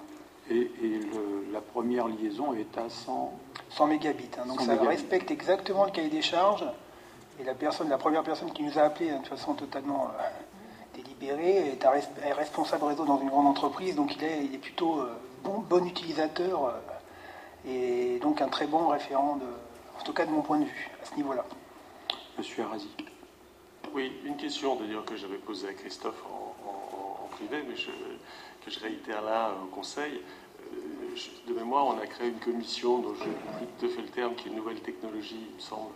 Et, 0.49 0.71
la 1.52 1.61
première 1.61 2.07
liaison 2.07 2.54
est 2.54 2.78
à 2.78 2.88
100, 2.88 3.33
100 3.71 3.87
mégabits. 3.88 4.30
Hein. 4.38 4.47
donc 4.47 4.61
ça 4.61 4.76
respecte 4.76 5.33
exactement 5.33 5.85
le 5.85 5.90
cahier 5.90 6.11
des 6.11 6.23
charges. 6.23 6.64
Et 7.40 7.45
la, 7.45 7.54
personne, 7.54 7.88
la 7.88 7.99
première 7.99 8.23
personne 8.23 8.52
qui 8.52 8.62
nous 8.62 8.78
a 8.78 8.83
appelé 8.83 9.11
hein, 9.11 9.18
de 9.21 9.26
façon 9.26 9.54
totalement 9.54 10.09
euh, 10.09 10.23
délibérée 10.95 11.71
est, 11.71 11.85
un 11.85 12.35
responsable 12.35 12.85
réseau 12.85 13.04
dans 13.04 13.21
une 13.21 13.30
grande 13.30 13.49
entreprise. 13.49 13.97
Donc 13.97 14.14
il 14.14 14.23
est, 14.23 14.45
il 14.45 14.54
est 14.54 14.59
plutôt 14.59 15.00
euh, 15.00 15.18
bon, 15.42 15.59
bon 15.68 15.85
utilisateur 15.85 16.66
euh, 16.66 17.68
et 17.68 18.21
donc 18.21 18.40
un 18.40 18.49
très 18.49 18.68
bon 18.68 18.87
référent, 18.87 19.37
de, 19.37 19.47
en 19.99 20.04
tout 20.04 20.12
cas 20.12 20.25
de 20.25 20.30
mon 20.30 20.42
point 20.42 20.59
de 20.59 20.66
vue, 20.66 20.90
à 21.02 21.07
ce 21.07 21.16
niveau-là. 21.16 21.45
Monsieur 22.38 22.62
Arasi. 22.62 22.88
Oui, 23.92 24.12
une 24.25 24.37
question 24.37 24.76
d'ailleurs 24.76 25.04
que 25.04 25.16
j'avais 25.16 25.38
posée 25.38 25.68
à 25.68 25.73
Christophe 25.73 26.23
en, 26.25 27.26
privé, 27.33 27.64
mais 27.68 27.75
que 27.75 28.71
je 28.71 28.80
réitère 28.80 29.23
là 29.23 29.52
au 29.62 29.66
Conseil 29.66 30.23
de 31.47 31.52
mémoire, 31.54 31.87
on 31.87 31.99
a 31.99 32.07
créé 32.07 32.28
une 32.28 32.38
commission 32.38 32.99
dont 32.99 33.14
je 33.14 33.25
n'ai 33.25 33.35
plus 33.35 33.66
tout 33.78 33.87
à 33.87 33.88
fait 33.88 34.02
le 34.02 34.09
terme, 34.09 34.35
qui 34.35 34.49
est 34.49 34.50
une 34.50 34.57
nouvelle 34.57 34.80
technologie, 34.80 35.47
il 35.50 35.54
me 35.54 35.61
semble. 35.61 35.92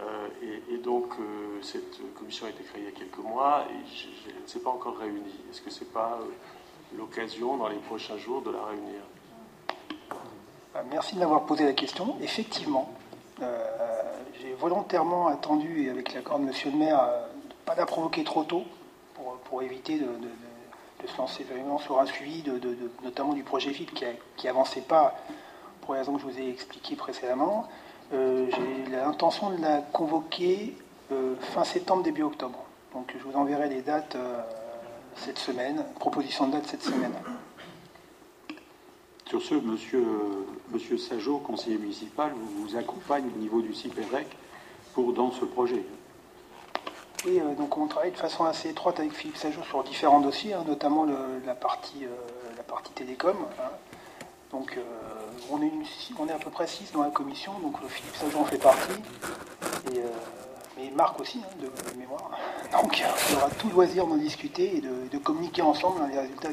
Euh, 0.00 0.28
et, 0.70 0.78
donc, 0.78 1.12
euh, 1.18 1.60
cette 1.62 2.00
commission 2.14 2.46
a 2.46 2.50
été 2.50 2.62
créée 2.62 2.82
il 2.82 2.84
y 2.84 2.88
a 2.88 2.92
quelques 2.92 3.18
mois 3.18 3.66
et 3.70 3.74
elle 4.28 4.42
ne 4.42 4.46
s'est 4.46 4.60
pas 4.60 4.70
encore 4.70 4.98
réunie. 4.98 5.34
Est-ce 5.50 5.60
que 5.60 5.70
ce 5.70 5.80
n'est 5.80 5.90
pas 5.90 6.18
euh, 6.20 6.96
l'occasion, 6.96 7.56
dans 7.56 7.68
les 7.68 7.78
prochains 7.78 8.16
jours, 8.16 8.42
de 8.42 8.50
la 8.50 8.64
réunir? 8.64 9.02
Merci 10.90 11.14
de 11.14 11.20
m'avoir 11.20 11.44
posé 11.44 11.64
la 11.64 11.74
question. 11.74 12.16
Effectivement, 12.22 12.92
volontairement 14.58 15.28
attendu, 15.28 15.90
avec 15.90 16.14
l'accord 16.14 16.38
de 16.38 16.44
Monsieur 16.44 16.70
le 16.70 16.76
maire, 16.76 17.08
pas 17.64 17.74
la 17.74 17.86
provoquer 17.86 18.24
trop 18.24 18.44
tôt 18.44 18.64
pour, 19.44 19.62
éviter 19.62 19.98
de 19.98 20.06
de 21.02 21.08
se 21.08 21.16
lancer 21.18 21.44
vraiment 21.44 21.78
sur 21.78 22.00
un 22.00 22.06
suivi, 22.06 22.42
de, 22.42 22.60
notamment 23.02 23.32
du 23.32 23.42
projet 23.42 23.72
FIP 23.72 23.92
qui 24.36 24.46
n'avançait 24.46 24.82
pas 24.82 25.14
pour 25.80 25.94
les 25.94 26.00
raisons 26.00 26.14
que 26.14 26.20
je 26.20 26.26
vous 26.26 26.38
ai 26.38 26.48
expliquées 26.48 26.96
précédemment. 26.96 27.68
Euh, 28.12 28.46
j'ai 28.50 28.90
l'intention 28.90 29.50
de 29.50 29.60
la 29.60 29.78
convoquer 29.78 30.76
euh, 31.10 31.34
fin 31.40 31.64
septembre, 31.64 32.02
début 32.02 32.22
octobre. 32.22 32.58
Donc 32.94 33.12
je 33.18 33.24
vous 33.24 33.36
enverrai 33.36 33.68
les 33.68 33.82
dates 33.82 34.14
euh, 34.16 34.40
cette 35.16 35.38
semaine, 35.38 35.84
proposition 35.98 36.46
de 36.46 36.52
date 36.52 36.66
cette 36.66 36.82
semaine. 36.82 37.14
Sur 39.32 39.40
ce, 39.40 39.54
monsieur, 39.54 40.04
monsieur 40.72 40.98
conseiller 41.42 41.78
municipal, 41.78 42.32
vous 42.36 42.66
vous 42.66 42.76
accompagne 42.76 43.24
au 43.34 43.38
niveau 43.38 43.62
du 43.62 43.72
CIPEREC 43.72 44.26
pour 44.92 45.14
dans 45.14 45.32
ce 45.32 45.46
projet. 45.46 45.82
Oui, 47.24 47.40
euh, 47.40 47.54
donc 47.54 47.78
on 47.78 47.86
travaille 47.86 48.10
de 48.10 48.16
façon 48.18 48.44
assez 48.44 48.68
étroite 48.68 49.00
avec 49.00 49.14
Philippe 49.14 49.38
Sajot 49.38 49.62
sur 49.62 49.82
différents 49.84 50.20
dossiers, 50.20 50.52
hein, 50.52 50.64
notamment 50.68 51.06
la, 51.46 51.54
partie, 51.54 52.04
euh, 52.04 52.08
la 52.58 52.62
partie 52.62 52.92
télécom. 52.92 53.34
Hein. 53.58 53.70
Donc 54.50 54.76
euh, 54.76 54.82
on, 55.50 55.62
est 55.62 56.32
à 56.32 56.38
peu 56.38 56.50
près 56.50 56.66
six 56.66 56.92
dans 56.92 57.02
la 57.02 57.08
commission, 57.08 57.58
donc 57.60 57.78
Philippe 57.88 58.16
Sajot 58.16 58.38
en 58.38 58.44
fait 58.44 58.58
partie, 58.58 59.00
et, 59.94 60.00
mais 60.76 60.90
Marc 60.94 61.18
aussi, 61.18 61.40
hein, 61.42 61.56
de, 61.58 61.98
mémoire. 61.98 62.32
Donc 62.82 62.98
il 62.98 63.32
y 63.32 63.36
aura 63.36 63.48
tout 63.48 63.70
loisir 63.70 64.06
d'en 64.06 64.16
discuter 64.16 64.76
et 64.76 64.80
de, 64.82 65.18
communiquer 65.18 65.62
ensemble 65.62 66.02
les 66.10 66.18
résultats 66.18 66.52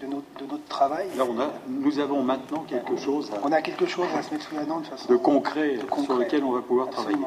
de, 0.00 0.06
notre, 0.06 0.64
travail. 0.68 1.08
Là, 1.16 1.24
on 1.28 1.38
a, 1.40 1.50
nous 1.68 1.98
avons 1.98 2.22
maintenant 2.22 2.64
quelque 2.68 2.96
chose 2.96 3.30
à, 3.32 3.40
On 3.44 3.52
a 3.52 3.62
quelque 3.62 3.86
chose 3.86 4.08
à 4.16 4.22
se 4.22 4.32
mettre 4.32 4.48
sous 4.48 4.54
la 4.54 4.64
dent 4.64 4.80
de 4.80 4.86
façon... 4.86 5.12
De 5.12 5.16
concret, 5.16 5.78
sur 6.04 6.16
lequel 6.16 6.44
on 6.44 6.52
va 6.52 6.62
pouvoir 6.62 6.90
travailler. 6.90 7.18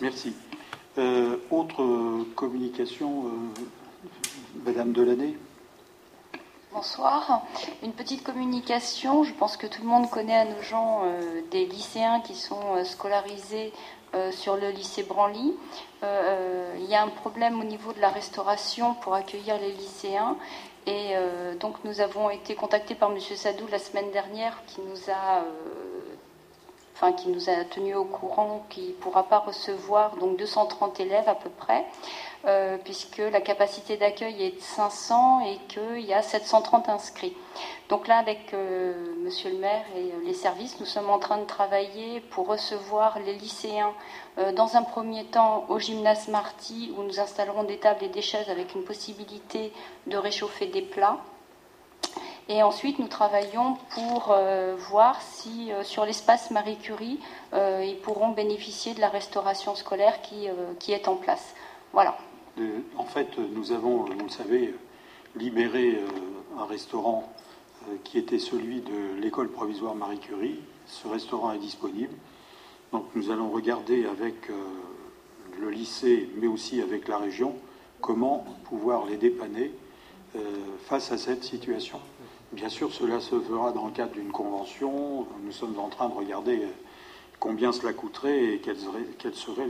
Merci. 0.00 0.34
Euh, 0.98 1.36
autre 1.50 2.24
communication, 2.34 3.26
euh, 3.26 4.10
Madame 4.64 4.92
Delaney 4.92 5.36
Bonsoir. 6.72 7.42
Une 7.82 7.92
petite 7.92 8.22
communication. 8.22 9.22
Je 9.22 9.32
pense 9.34 9.56
que 9.56 9.66
tout 9.66 9.82
le 9.82 9.88
monde 9.88 10.08
connaît 10.10 10.36
à 10.36 10.44
nos 10.44 10.62
gens 10.62 11.02
euh, 11.04 11.42
des 11.50 11.66
lycéens 11.66 12.20
qui 12.20 12.34
sont 12.34 12.82
scolarisés 12.84 13.72
sur 14.30 14.56
le 14.56 14.70
lycée 14.70 15.02
Branly. 15.02 15.52
il 16.02 16.86
y 16.86 16.94
a 16.94 17.02
un 17.02 17.08
problème 17.08 17.60
au 17.60 17.64
niveau 17.64 17.92
de 17.92 18.00
la 18.00 18.08
restauration 18.08 18.94
pour 18.94 19.12
accueillir 19.12 19.58
les 19.60 19.72
lycéens. 19.72 20.38
Et 20.86 21.14
donc 21.58 21.76
nous 21.84 22.00
avons 22.00 22.30
été 22.30 22.54
contactés 22.54 22.94
par 22.94 23.10
M. 23.10 23.18
Sadou 23.20 23.66
la 23.70 23.78
semaine 23.78 24.10
dernière 24.12 24.62
qui 24.66 24.80
nous 24.82 25.10
a 25.10 25.44
enfin 26.96 27.12
qui 27.12 27.28
nous 27.28 27.50
a 27.50 27.64
tenu 27.64 27.94
au 27.94 28.04
courant 28.04 28.64
qu'il 28.70 28.88
ne 28.88 28.92
pourra 28.92 29.24
pas 29.24 29.40
recevoir 29.40 30.16
donc 30.16 30.38
230 30.38 30.98
élèves 31.00 31.28
à 31.28 31.34
peu 31.34 31.50
près, 31.50 31.84
euh, 32.46 32.78
puisque 32.82 33.18
la 33.18 33.42
capacité 33.42 33.98
d'accueil 33.98 34.42
est 34.42 34.56
de 34.56 34.60
500 34.60 35.40
et 35.40 35.58
qu'il 35.68 36.00
y 36.00 36.14
a 36.14 36.22
730 36.22 36.88
inscrits. 36.88 37.36
Donc 37.90 38.08
là, 38.08 38.16
avec 38.16 38.54
euh, 38.54 38.94
Monsieur 39.22 39.50
le 39.50 39.58
maire 39.58 39.84
et 39.94 40.24
les 40.24 40.32
services, 40.32 40.80
nous 40.80 40.86
sommes 40.86 41.10
en 41.10 41.18
train 41.18 41.38
de 41.38 41.44
travailler 41.44 42.20
pour 42.20 42.46
recevoir 42.46 43.18
les 43.18 43.34
lycéens 43.34 43.92
euh, 44.38 44.52
dans 44.52 44.76
un 44.76 44.82
premier 44.82 45.24
temps 45.26 45.66
au 45.68 45.78
gymnase 45.78 46.28
Marty, 46.28 46.94
où 46.96 47.02
nous 47.02 47.20
installerons 47.20 47.64
des 47.64 47.78
tables 47.78 48.04
et 48.04 48.08
des 48.08 48.22
chaises 48.22 48.48
avec 48.48 48.74
une 48.74 48.84
possibilité 48.84 49.70
de 50.06 50.16
réchauffer 50.16 50.66
des 50.66 50.82
plats. 50.82 51.18
Et 52.48 52.62
ensuite, 52.62 53.00
nous 53.00 53.08
travaillons 53.08 53.76
pour 53.90 54.30
euh, 54.30 54.76
voir 54.90 55.20
si 55.20 55.72
euh, 55.72 55.82
sur 55.82 56.04
l'espace 56.04 56.52
Marie 56.52 56.76
Curie, 56.76 57.18
euh, 57.52 57.84
ils 57.84 57.98
pourront 57.98 58.30
bénéficier 58.30 58.94
de 58.94 59.00
la 59.00 59.08
restauration 59.08 59.74
scolaire 59.74 60.22
qui, 60.22 60.46
qui 60.78 60.92
est 60.92 61.08
en 61.08 61.16
place. 61.16 61.54
Voilà. 61.92 62.16
en 62.98 63.04
fait, 63.04 63.36
nous 63.38 63.72
avons, 63.72 64.04
vous 64.04 64.24
le 64.24 64.28
savez, 64.28 64.74
libéré 65.34 65.98
un 66.58 66.66
restaurant 66.66 67.32
qui 68.04 68.18
était 68.18 68.38
celui 68.38 68.80
de 68.80 69.20
l'école 69.20 69.48
provisoire 69.48 69.94
Marie 69.94 70.18
Curie. 70.18 70.60
Ce 70.86 71.08
restaurant 71.08 71.52
est 71.52 71.58
disponible. 71.58 72.14
Donc 72.92 73.06
nous 73.14 73.30
allons 73.30 73.50
regarder 73.50 74.06
avec 74.06 74.34
le 75.58 75.70
lycée, 75.70 76.28
mais 76.36 76.46
aussi 76.46 76.82
avec 76.82 77.08
la 77.08 77.18
région, 77.18 77.54
comment 78.00 78.44
pouvoir 78.64 79.06
les 79.06 79.16
dépanner 79.16 79.72
face 80.86 81.12
à 81.12 81.18
cette 81.18 81.44
situation. 81.44 82.00
Bien 82.52 82.68
sûr, 82.68 82.92
cela 82.92 83.20
se 83.20 83.38
fera 83.40 83.72
dans 83.72 83.86
le 83.86 83.92
cadre 83.92 84.12
d'une 84.12 84.30
convention. 84.30 85.26
Nous 85.42 85.52
sommes 85.52 85.78
en 85.78 85.88
train 85.88 86.08
de 86.08 86.14
regarder 86.14 86.62
combien 87.40 87.72
cela 87.72 87.92
coûterait 87.92 88.54
et 88.54 88.58
quelle 88.60 88.78
serait, 89.34 89.68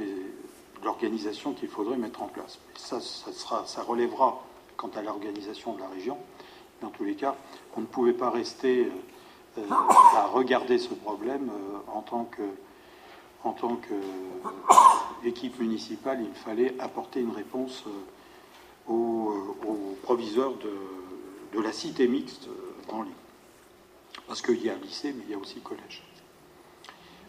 l'organisation 0.85 1.53
qu'il 1.53 1.69
faudrait 1.69 1.97
mettre 1.97 2.23
en 2.23 2.29
place. 2.29 2.59
ça, 2.77 3.01
ça, 3.01 3.83
relèvera 3.83 4.45
quant 4.77 4.91
à 4.95 5.03
l'organisation 5.03 5.75
de 5.75 5.81
la 5.81 5.89
région. 5.89 6.19
Dans 6.83 6.91
tous 6.91 7.05
les 7.05 7.15
cas, 7.15 7.35
on 7.77 7.81
ne 7.81 7.87
pouvait 7.87 8.13
pas 8.13 8.31
rester 8.31 8.89
euh, 9.59 9.63
à 10.15 10.27
regarder 10.27 10.79
ce 10.79 10.93
problème 10.93 11.51
euh, 11.51 11.93
en 11.93 12.03
tant 12.03 12.25
que 12.25 12.43
en 13.45 13.53
tant 13.53 13.79
qu'équipe 15.23 15.61
municipale, 15.61 16.19
il 16.21 16.35
fallait 16.35 16.75
apporter 16.81 17.21
une 17.21 17.31
réponse 17.31 17.85
euh, 17.87 18.93
aux, 18.93 19.97
proviseurs 20.03 20.55
de, 20.55 21.57
de, 21.57 21.63
la 21.63 21.71
cité 21.71 22.09
mixte 22.09 22.49
en 22.91 23.03
ligne. 23.03 23.13
Parce 24.27 24.43
qu'il 24.43 24.65
y 24.65 24.71
a 24.71 24.75
lycée, 24.75 25.13
mais 25.13 25.25
il 25.27 25.31
y 25.31 25.35
a 25.35 25.39
aussi 25.39 25.61
collège. 25.61 26.03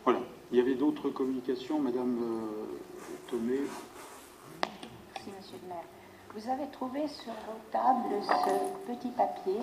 Voilà. 0.04 0.20
Il 0.52 0.58
y 0.58 0.62
avait 0.62 0.76
d'autres 0.76 1.10
communications, 1.10 1.80
Madame 1.80 2.18
euh, 2.22 2.80
Thomé 3.30 3.60
Merci, 4.64 5.30
Monsieur 5.38 5.58
le 5.62 5.68
maire. 5.68 5.84
Vous 6.36 6.50
avez 6.50 6.68
trouvé 6.72 7.08
sur 7.08 7.34
vos 7.34 7.60
tables 7.72 8.24
ce 8.24 8.92
petit 8.92 9.10
papier 9.10 9.60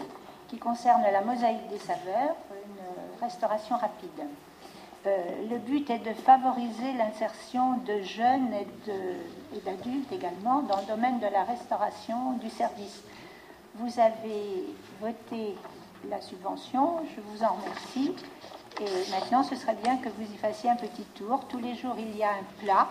qui 0.48 0.58
concerne 0.58 1.02
la 1.02 1.22
mosaïque 1.22 1.68
des 1.70 1.78
saveurs, 1.78 2.36
une 2.50 3.22
restauration 3.22 3.76
rapide. 3.76 4.10
le 5.06 5.58
but 5.58 5.88
est 5.88 6.00
de 6.00 6.12
favoriser 6.12 6.92
l'insertion 6.98 7.78
de 7.78 8.02
jeunes 8.02 8.52
et 8.52 9.60
d'adultes 9.60 10.12
également 10.12 10.62
dans 10.62 10.80
le 10.80 10.86
domaine 10.86 11.20
de 11.20 11.26
la 11.26 11.44
restauration 11.44 12.32
du 12.32 12.50
service. 12.50 13.02
Vous 13.76 13.98
avez 13.98 14.66
voté 15.00 15.54
la 16.10 16.20
subvention, 16.20 16.98
je 17.14 17.20
vous 17.20 17.44
en 17.44 17.54
remercie. 17.54 18.14
Et 18.80 19.10
maintenant, 19.10 19.42
ce 19.42 19.54
serait 19.54 19.76
bien 19.82 19.96
que 19.98 20.08
vous 20.08 20.24
y 20.32 20.36
fassiez 20.36 20.70
un 20.70 20.76
petit 20.76 21.04
tour. 21.14 21.44
Tous 21.48 21.58
les 21.58 21.74
jours, 21.76 21.94
il 21.98 22.16
y 22.16 22.22
a 22.22 22.30
un 22.30 22.64
plat 22.64 22.88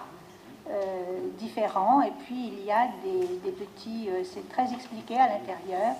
euh, 0.69 1.27
différent 1.39 2.01
et 2.01 2.11
puis 2.25 2.47
il 2.47 2.63
y 2.63 2.71
a 2.71 2.87
des, 3.03 3.51
petits, 3.51 4.07
euh, 4.07 4.23
c'est 4.23 4.47
très 4.47 4.71
expliqué 4.71 5.17
à 5.17 5.27
l'intérieur, 5.27 5.93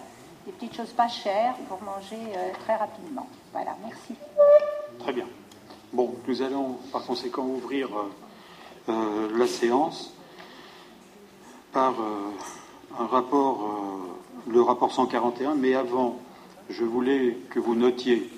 des 0.46 0.53
petites 0.53 0.74
choses 0.74 0.93
pas 0.93 1.10
chères 1.10 1.55
pour 1.67 1.82
manger 1.82 2.15
euh, 2.15 2.50
très 2.63 2.77
rapidement. 2.77 3.27
Voilà, 3.51 3.75
merci. 3.84 4.15
Très 5.00 5.12
bien. 5.12 5.25
Bon, 5.91 6.15
nous 6.25 6.41
allons 6.41 6.77
par 6.93 7.03
conséquent 7.05 7.46
ouvrir 7.46 7.89
la 8.88 9.48
séance 9.48 10.13
par 11.72 11.93
un 13.00 13.05
rapport, 13.05 13.70
le 14.48 14.62
rapport 14.62 14.91
141, 14.91 15.55
mais 15.55 15.75
avant, 15.75 16.17
je 16.70 16.84
voulais 16.84 17.38
que 17.50 17.60
vous 17.60 17.75
notiez 17.75 18.29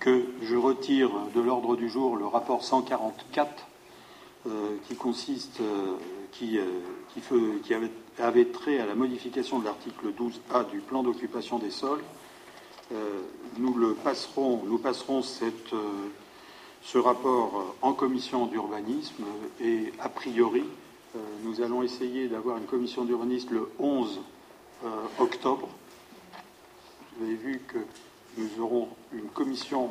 que 0.00 0.24
je 0.42 0.56
retire 0.56 1.10
de 1.34 1.40
l'ordre 1.40 1.76
du 1.76 1.88
jour 1.88 2.16
le 2.16 2.26
rapport 2.26 2.62
144 2.62 3.66
euh, 4.46 4.76
qui 4.86 4.94
consiste, 4.94 5.60
euh, 5.62 5.96
qui, 6.32 6.58
euh, 6.58 7.88
avait, 8.18 8.44
trait 8.44 8.78
à 8.78 8.84
la 8.84 8.94
modification 8.94 9.58
de 9.58 9.64
l'article 9.64 10.08
12A 10.12 10.70
du 10.70 10.80
plan 10.80 11.02
d'occupation 11.02 11.58
des 11.58 11.70
sols. 11.70 12.02
nous 13.58 13.74
le 13.74 13.94
passerons, 13.94 14.62
ce 16.82 16.98
rapport 16.98 17.74
en 17.80 17.94
commission 17.94 18.44
d'urbanisme 18.46 19.24
et 19.62 19.90
a 19.98 20.10
priori, 20.10 20.64
nous 21.42 21.62
allons 21.62 21.82
essayer 21.82 22.28
d'avoir 22.28 22.58
une 22.58 22.66
commission 22.66 23.06
d'urbanisme 23.06 23.54
le 23.54 23.70
11 23.78 24.20
octobre. 25.18 25.68
Vous 27.16 27.26
avez 27.26 27.36
vu 27.36 27.60
que 27.68 27.78
nous 28.36 28.60
aurons 28.60 28.88
une 29.12 29.28
commission 29.28 29.90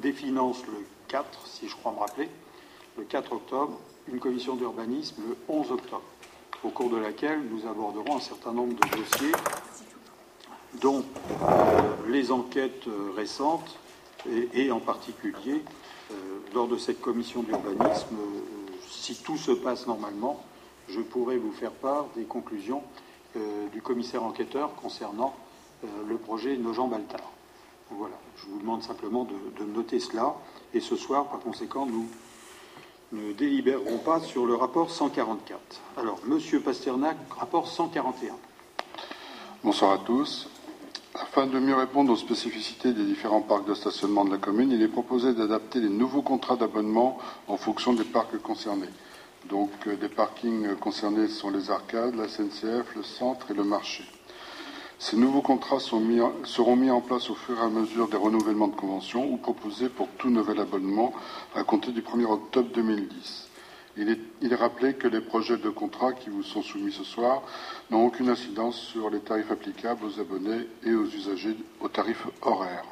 des 0.00 0.12
finances 0.12 0.66
le 0.66 0.84
4, 1.06 1.46
si 1.46 1.68
je 1.68 1.76
crois 1.76 1.92
me 1.92 1.98
rappeler, 1.98 2.28
le 2.98 3.04
4 3.04 3.32
octobre, 3.32 3.78
une 4.08 4.18
commission 4.18 4.56
d'urbanisme 4.56 5.22
le 5.28 5.36
11 5.48 5.70
octobre, 5.70 6.02
au 6.64 6.70
cours 6.70 6.90
de 6.90 6.96
laquelle 6.96 7.40
nous 7.50 7.68
aborderons 7.68 8.16
un 8.16 8.20
certain 8.20 8.52
nombre 8.52 8.74
de 8.74 8.96
dossiers, 8.96 9.32
dont 10.80 11.04
euh, 11.42 11.82
les 12.08 12.32
enquêtes 12.32 12.88
euh, 12.88 13.12
récentes 13.16 13.78
et, 14.54 14.72
en 14.72 14.80
particulier, 14.80 15.62
euh, 16.10 16.14
lors 16.52 16.66
de 16.66 16.78
cette 16.78 17.00
commission 17.00 17.44
d'urbanisme, 17.44 18.16
si 18.88 19.14
tout 19.22 19.36
se 19.36 19.52
passe 19.52 19.86
normalement, 19.86 20.42
je 20.88 21.00
pourrai 21.00 21.36
vous 21.36 21.52
faire 21.52 21.72
part 21.72 22.06
des 22.16 22.24
conclusions 22.24 22.82
du 23.72 23.82
commissaire 23.82 24.22
enquêteur 24.22 24.74
concernant 24.76 25.34
le 25.82 26.16
projet 26.16 26.56
Nogent-Baltard. 26.56 27.30
Voilà, 27.90 28.16
je 28.36 28.46
vous 28.46 28.58
demande 28.58 28.82
simplement 28.82 29.24
de, 29.24 29.64
noter 29.64 30.00
cela. 30.00 30.34
Et 30.72 30.80
ce 30.80 30.96
soir, 30.96 31.28
par 31.28 31.40
conséquent, 31.40 31.86
nous 31.86 32.08
ne 33.12 33.32
délibérerons 33.32 33.98
pas 33.98 34.20
sur 34.20 34.46
le 34.46 34.54
rapport 34.54 34.90
144. 34.90 35.60
Alors, 35.98 36.18
Monsieur 36.26 36.60
Pasternak, 36.60 37.16
rapport 37.30 37.68
141. 37.68 38.34
Bonsoir 39.62 39.92
à 39.92 39.98
tous. 39.98 40.48
Afin 41.14 41.46
de 41.46 41.60
mieux 41.60 41.76
répondre 41.76 42.12
aux 42.12 42.16
spécificités 42.16 42.92
des 42.92 43.04
différents 43.04 43.42
parcs 43.42 43.66
de 43.66 43.74
stationnement 43.74 44.24
de 44.24 44.32
la 44.32 44.38
commune, 44.38 44.72
il 44.72 44.82
est 44.82 44.88
proposé 44.88 45.32
d'adapter 45.32 45.78
les 45.78 45.88
nouveaux 45.88 46.22
contrats 46.22 46.56
d'abonnement 46.56 47.18
en 47.46 47.56
fonction 47.56 47.92
des 47.92 48.02
parcs 48.02 48.36
concernés. 48.38 48.88
Donc, 49.48 49.70
euh, 49.86 49.96
des 49.96 50.08
parkings 50.08 50.74
concernés 50.76 51.28
sont 51.28 51.50
les 51.50 51.70
arcades, 51.70 52.16
la 52.16 52.26
SNCF, 52.26 52.96
le 52.96 53.02
centre 53.04 53.50
et 53.50 53.54
le 53.54 53.62
marché. 53.62 54.04
Ces 55.04 55.18
nouveaux 55.18 55.42
contrats 55.42 55.80
seront 55.80 56.76
mis 56.76 56.90
en 56.90 57.02
place 57.02 57.28
au 57.28 57.34
fur 57.34 57.58
et 57.58 57.60
à 57.60 57.68
mesure 57.68 58.08
des 58.08 58.16
renouvellements 58.16 58.68
de 58.68 58.74
conventions 58.74 59.30
ou 59.30 59.36
proposés 59.36 59.90
pour 59.90 60.08
tout 60.16 60.30
nouvel 60.30 60.58
abonnement 60.58 61.12
à 61.54 61.62
compter 61.62 61.92
du 61.92 62.00
1er 62.00 62.24
octobre 62.24 62.70
2010. 62.72 63.50
Il 63.98 64.08
est, 64.08 64.54
rappelé 64.54 64.94
que 64.94 65.06
les 65.06 65.20
projets 65.20 65.58
de 65.58 65.68
contrat 65.68 66.14
qui 66.14 66.30
vous 66.30 66.42
sont 66.42 66.62
soumis 66.62 66.90
ce 66.90 67.04
soir 67.04 67.42
n'ont 67.90 68.06
aucune 68.06 68.30
incidence 68.30 68.80
sur 68.80 69.10
les 69.10 69.20
tarifs 69.20 69.50
applicables 69.50 70.06
aux 70.06 70.20
abonnés 70.20 70.66
et 70.84 70.94
aux 70.94 71.04
usagers 71.04 71.58
aux 71.80 71.88
tarifs 71.90 72.26
horaires. 72.40 72.86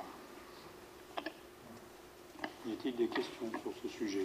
Y 2.66 2.72
a-t-il 2.72 2.94
des 2.94 3.06
questions 3.06 3.50
sur 3.62 3.72
ce 3.82 3.88
sujet? 3.88 4.24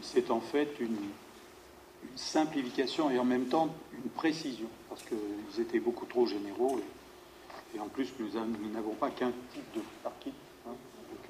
C'est 0.00 0.30
en 0.30 0.40
fait 0.40 0.80
une 0.80 0.96
simplification 2.16 3.10
et 3.10 3.18
en 3.18 3.24
même 3.26 3.48
temps 3.48 3.68
une 4.02 4.10
précision 4.12 4.70
parce 4.94 5.08
qu'ils 5.08 5.60
étaient 5.60 5.80
beaucoup 5.80 6.06
trop 6.06 6.24
généraux. 6.24 6.78
Et, 7.74 7.80
en 7.80 7.88
plus, 7.88 8.12
nous 8.20 8.28
n'avons 8.72 8.94
pas 8.94 9.10
qu'un 9.10 9.32
type 9.52 9.74
de 9.74 9.80
parking. 10.04 10.32
Hein. 10.68 10.74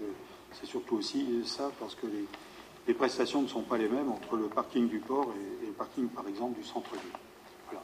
Euh, 0.02 0.04
c'est 0.52 0.66
surtout 0.66 0.96
aussi 0.96 1.42
ça, 1.46 1.70
parce 1.80 1.94
que 1.94 2.06
les, 2.86 2.92
prestations 2.92 3.40
ne 3.40 3.48
sont 3.48 3.62
pas 3.62 3.78
les 3.78 3.88
mêmes 3.88 4.10
entre 4.10 4.36
le 4.36 4.48
parking 4.48 4.86
du 4.86 4.98
port 4.98 5.32
et, 5.62 5.66
le 5.66 5.72
parking, 5.72 6.08
par 6.08 6.28
exemple, 6.28 6.60
du 6.60 6.66
centre-ville. 6.66 7.00
Voilà. 7.70 7.82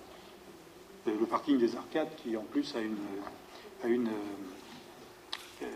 le 1.06 1.26
parking 1.26 1.56
des 1.56 1.74
arcades, 1.74 2.14
qui 2.16 2.36
en 2.36 2.42
plus 2.42 2.76
a 2.76 2.80
une, 2.80 2.98
une 3.86 4.10
euh, 5.62 5.66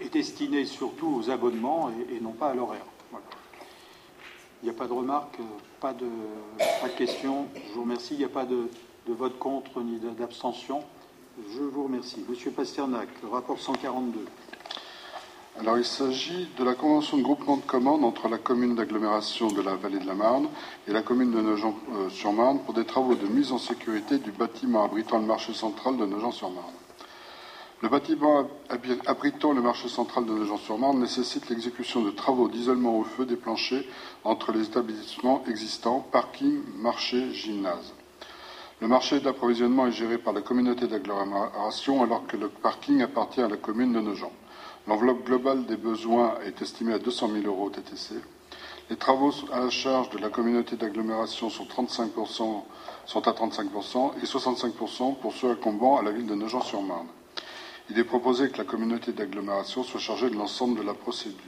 est 0.00 0.12
destiné 0.12 0.64
surtout 0.64 1.20
aux 1.20 1.30
abonnements 1.30 1.92
et, 2.10 2.18
non 2.18 2.32
pas 2.32 2.48
à 2.48 2.54
l'horaire. 2.54 2.84
Il 4.62 4.70
n'y 4.70 4.70
a 4.70 4.78
pas 4.78 4.88
de 4.88 4.92
remarques, 4.92 5.38
pas 5.78 5.92
de, 5.92 6.08
pas 6.80 6.88
de 6.88 6.96
questions. 6.96 7.46
Je 7.54 7.74
vous 7.74 7.82
remercie. 7.82 8.14
Il 8.14 8.18
n'y 8.18 8.24
a 8.24 8.28
pas 8.30 8.46
de, 8.46 8.68
de 9.06 9.12
vote 9.12 9.38
contre 9.38 9.80
ni 9.82 9.98
d'abstention. 9.98 10.82
Je 11.52 11.62
vous 11.62 11.84
remercie. 11.84 12.24
Monsieur 12.28 12.50
Pasternak, 12.50 13.08
rapport 13.30 13.58
142. 13.58 14.24
Alors, 15.60 15.78
il 15.78 15.84
s'agit 15.84 16.48
de 16.58 16.64
la 16.64 16.74
convention 16.74 17.16
de 17.16 17.22
groupement 17.22 17.56
de 17.56 17.62
commandes 17.62 18.04
entre 18.04 18.28
la 18.28 18.38
commune 18.38 18.74
d'agglomération 18.74 19.48
de 19.48 19.62
la 19.62 19.76
vallée 19.76 19.98
de 19.98 20.06
la 20.06 20.14
Marne 20.14 20.48
et 20.88 20.92
la 20.92 21.02
commune 21.02 21.30
de 21.30 21.40
Nogent-sur-Marne 21.40 22.60
pour 22.60 22.74
des 22.74 22.84
travaux 22.84 23.14
de 23.14 23.26
mise 23.26 23.52
en 23.52 23.58
sécurité 23.58 24.18
du 24.18 24.32
bâtiment 24.32 24.84
abritant 24.84 25.18
le 25.18 25.26
marché 25.26 25.52
central 25.52 25.96
de 25.96 26.06
Nogent-sur-Marne. 26.06 26.72
Le 27.82 27.88
bâtiment 27.88 28.48
abritant 29.06 29.52
le 29.52 29.60
marché 29.60 29.88
central 29.88 30.24
de 30.24 30.32
Nogent-sur-Marne 30.32 30.98
nécessite 30.98 31.48
l'exécution 31.50 32.02
de 32.02 32.10
travaux 32.10 32.48
d'isolement 32.48 32.98
au 32.98 33.04
feu 33.04 33.26
des 33.26 33.36
planchers 33.36 33.84
entre 34.24 34.50
les 34.50 34.62
établissements 34.64 35.44
existants, 35.46 36.00
parking, 36.10 36.62
marché, 36.78 37.32
gymnase. 37.32 37.92
Le 38.84 38.90
marché 38.90 39.18
d'approvisionnement 39.18 39.86
est 39.86 39.92
géré 39.92 40.18
par 40.18 40.34
la 40.34 40.42
communauté 40.42 40.86
d'agglomération 40.86 42.02
alors 42.02 42.26
que 42.26 42.36
le 42.36 42.50
parking 42.50 43.00
appartient 43.00 43.40
à 43.40 43.48
la 43.48 43.56
commune 43.56 43.94
de 43.94 44.00
Nogent. 44.02 44.30
L'enveloppe 44.86 45.24
globale 45.24 45.64
des 45.64 45.78
besoins 45.78 46.34
est 46.44 46.60
estimée 46.60 46.92
à 46.92 46.98
200 46.98 47.30
000 47.32 47.46
euros 47.46 47.70
TTC. 47.70 48.16
Les 48.90 48.96
travaux 48.96 49.32
à 49.54 49.60
la 49.60 49.70
charge 49.70 50.10
de 50.10 50.18
la 50.18 50.28
communauté 50.28 50.76
d'agglomération 50.76 51.48
sont, 51.48 51.64
35%, 51.64 52.62
sont 53.06 53.26
à 53.26 53.32
35% 53.32 54.22
et 54.22 54.26
65% 54.26 55.16
pour 55.16 55.32
ceux 55.32 55.52
incombant 55.52 55.96
à 55.96 56.02
la 56.02 56.10
ville 56.10 56.26
de 56.26 56.34
Nogent-sur-Marne. 56.34 57.08
Il 57.88 57.98
est 57.98 58.04
proposé 58.04 58.50
que 58.50 58.58
la 58.58 58.64
communauté 58.64 59.12
d'agglomération 59.12 59.82
soit 59.82 59.98
chargée 59.98 60.28
de 60.28 60.36
l'ensemble 60.36 60.78
de 60.78 60.84
la 60.84 60.92
procédure. 60.92 61.40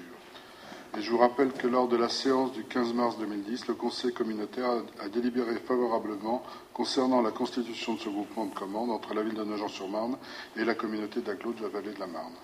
Et 0.96 1.03
je 1.03 1.11
vous 1.11 1.18
rappelle 1.18 1.53
que 1.53 1.66
lors 1.66 1.88
de 1.88 1.96
la 1.96 2.09
séance 2.09 2.53
du 2.53 2.64
15 2.64 2.94
mars 2.94 3.18
2010, 3.18 3.66
le 3.66 3.75
Conseil 3.75 4.14
communautaire 4.14 4.70
a, 4.99 5.09
délibéré 5.11 5.57
favorablement 5.57 6.42
concernant 6.77 7.23
la 7.23 7.31
constitution 7.31 7.95
de 7.95 8.01
ce 8.01 8.11
groupement 8.11 8.45
de 8.45 8.55
commandes 8.55 8.91
entre 8.91 9.15
la 9.15 9.23
ville 9.23 9.33
de 9.33 9.45
Nogent-sur-Marne 9.45 10.19
et 10.59 10.62
la 10.62 10.75
communauté 10.75 11.23
d'agglo 11.23 11.55
de 11.55 11.62
la 11.62 11.71
vallée 11.71 11.95
de 11.95 11.99
la 11.99 12.07
Marne. 12.07 12.35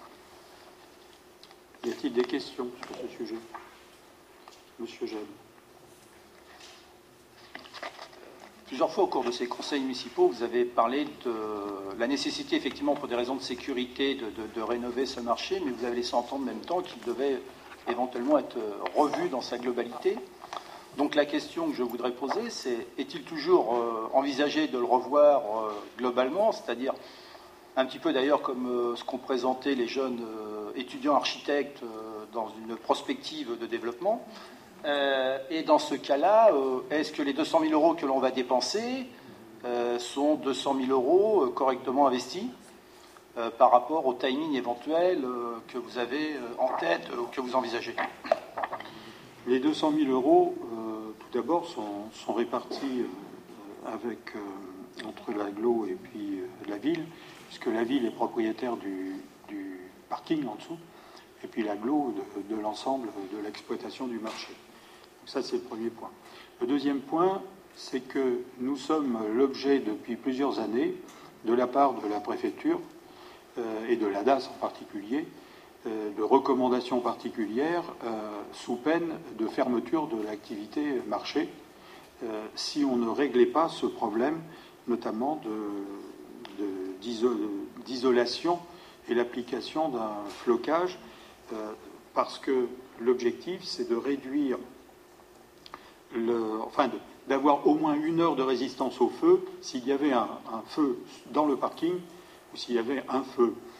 Y 1.84 1.90
a-t-il 1.90 2.14
des 2.14 2.24
questions 2.24 2.70
sur 2.86 2.96
ce 2.96 3.14
sujet? 3.14 3.36
Monsieur 4.78 5.06
Gène. 5.06 5.18
Plusieurs 8.68 8.90
fois 8.90 9.04
au 9.04 9.06
cours 9.06 9.22
de 9.22 9.32
ces 9.32 9.46
conseils 9.46 9.82
municipaux, 9.82 10.28
vous 10.28 10.42
avez 10.42 10.64
parlé 10.64 11.06
de 11.26 11.98
la 11.98 12.06
nécessité, 12.06 12.56
effectivement, 12.56 12.94
pour 12.94 13.08
des 13.08 13.16
raisons 13.16 13.36
de 13.36 13.42
sécurité, 13.42 14.14
de, 14.14 14.30
de 14.54 14.62
rénover 14.62 15.04
ce 15.04 15.20
marché, 15.20 15.60
mais 15.62 15.72
vous 15.72 15.84
avez 15.84 15.96
laissé 15.96 16.14
entendre 16.14 16.44
en 16.44 16.46
même 16.46 16.62
temps 16.62 16.80
qu'il 16.80 17.02
devait 17.02 17.42
éventuellement 17.86 18.38
être 18.38 18.56
revu 18.94 19.28
dans 19.28 19.42
sa 19.42 19.58
globalité. 19.58 20.16
Donc 20.98 21.14
la 21.14 21.24
question 21.24 21.68
que 21.68 21.74
je 21.74 21.82
voudrais 21.82 22.10
poser, 22.10 22.50
c'est 22.50 22.86
est-il 22.98 23.22
toujours 23.22 23.74
euh, 23.74 24.10
envisagé 24.12 24.68
de 24.68 24.76
le 24.76 24.84
revoir 24.84 25.40
euh, 25.40 25.70
globalement, 25.96 26.52
c'est-à-dire 26.52 26.92
un 27.76 27.86
petit 27.86 27.98
peu 27.98 28.12
d'ailleurs 28.12 28.42
comme 28.42 28.68
euh, 28.68 28.96
ce 28.96 29.04
qu'ont 29.04 29.16
présenté 29.16 29.74
les 29.74 29.88
jeunes 29.88 30.20
étudiants 30.76 31.14
architectes 31.14 31.82
dans 32.32 32.48
une 32.58 32.76
prospective 32.76 33.58
de 33.58 33.66
développement. 33.66 34.26
Et 35.50 35.62
dans 35.62 35.78
ce 35.78 35.94
cas-là, 35.94 36.50
est-ce 36.90 37.12
que 37.12 37.22
les 37.22 37.34
200 37.34 37.60
000 37.60 37.72
euros 37.72 37.94
que 37.94 38.06
l'on 38.06 38.20
va 38.20 38.30
dépenser 38.30 39.06
sont 39.98 40.36
200 40.36 40.76
000 40.86 40.90
euros 40.90 41.48
correctement 41.48 42.06
investis 42.06 42.46
par 43.58 43.70
rapport 43.70 44.06
au 44.06 44.14
timing 44.14 44.54
éventuel 44.54 45.22
que 45.68 45.76
vous 45.76 45.98
avez 45.98 46.36
en 46.58 46.68
tête 46.78 47.06
ou 47.16 47.26
que 47.26 47.42
vous 47.42 47.54
envisagez? 47.54 47.94
Les 49.46 49.58
200 49.58 49.92
000 49.98 50.10
euros, 50.10 50.54
tout 51.18 51.38
d'abord, 51.38 51.66
sont, 51.66 52.32
répartis 52.32 53.02
avec, 53.86 54.32
entre 55.04 55.32
l'aglo 55.32 55.84
et 55.86 55.94
puis 55.94 56.38
la 56.68 56.78
ville, 56.78 57.04
puisque 57.48 57.66
la 57.66 57.82
ville 57.82 58.06
est 58.06 58.14
propriétaire 58.14 58.76
du, 58.76 59.16
parking 60.08 60.46
en 60.46 60.54
dessous, 60.54 60.78
et 61.42 61.46
puis 61.48 61.62
l'aglo 61.62 62.14
de, 62.48 62.56
l'ensemble 62.56 63.08
de 63.32 63.42
l'exploitation 63.42 64.06
du 64.06 64.18
marché. 64.18 64.52
Ça, 65.26 65.42
c'est 65.42 65.56
le 65.56 65.62
premier 65.62 65.90
point. 65.90 66.10
Le 66.60 66.66
deuxième 66.66 67.00
point, 67.00 67.42
c'est 67.74 68.00
que 68.00 68.40
nous 68.60 68.76
sommes 68.76 69.18
l'objet 69.34 69.80
depuis 69.80 70.16
plusieurs 70.16 70.60
années, 70.60 70.94
de 71.44 71.52
la 71.52 71.66
part 71.66 71.94
de 71.94 72.06
la 72.08 72.20
préfecture 72.20 72.80
euh, 73.58 73.88
et 73.88 73.96
de 73.96 74.06
la 74.06 74.22
DAS 74.22 74.48
en 74.48 74.58
particulier, 74.58 75.26
euh, 75.26 75.41
de 75.86 76.22
recommandations 76.22 77.00
particulières 77.00 77.84
euh, 78.04 78.10
sous 78.52 78.76
peine 78.76 79.18
de 79.38 79.46
fermeture 79.46 80.06
de 80.06 80.22
l'activité 80.22 81.00
marché 81.08 81.48
si 82.54 82.84
on 82.84 82.94
ne 82.94 83.08
réglait 83.08 83.46
pas 83.46 83.68
ce 83.68 83.84
problème, 83.84 84.40
notamment 84.86 85.40
d'isolation 87.84 88.60
et 89.08 89.14
l'application 89.14 89.88
d'un 89.88 90.12
flocage, 90.28 91.00
parce 92.14 92.38
que 92.38 92.68
l'objectif, 93.00 93.64
c'est 93.64 93.88
de 93.88 93.96
réduire 93.96 94.58
le, 96.14 96.60
enfin, 96.62 96.90
d'avoir 97.28 97.66
au 97.66 97.74
moins 97.74 97.94
une 97.94 98.20
heure 98.20 98.36
de 98.36 98.42
résistance 98.42 99.00
au 99.00 99.08
feu 99.08 99.44
s'il 99.60 99.86
y 99.86 99.92
avait 99.92 100.12
un, 100.12 100.28
feu 100.66 100.98
dans 101.30 101.46
le 101.46 101.56
parking 101.56 101.94
ou 102.52 102.56
s'il 102.56 102.74
y 102.74 102.78
avait 102.78 103.02
un 103.08 103.22
feu 103.22 103.54
euh, 103.54 103.71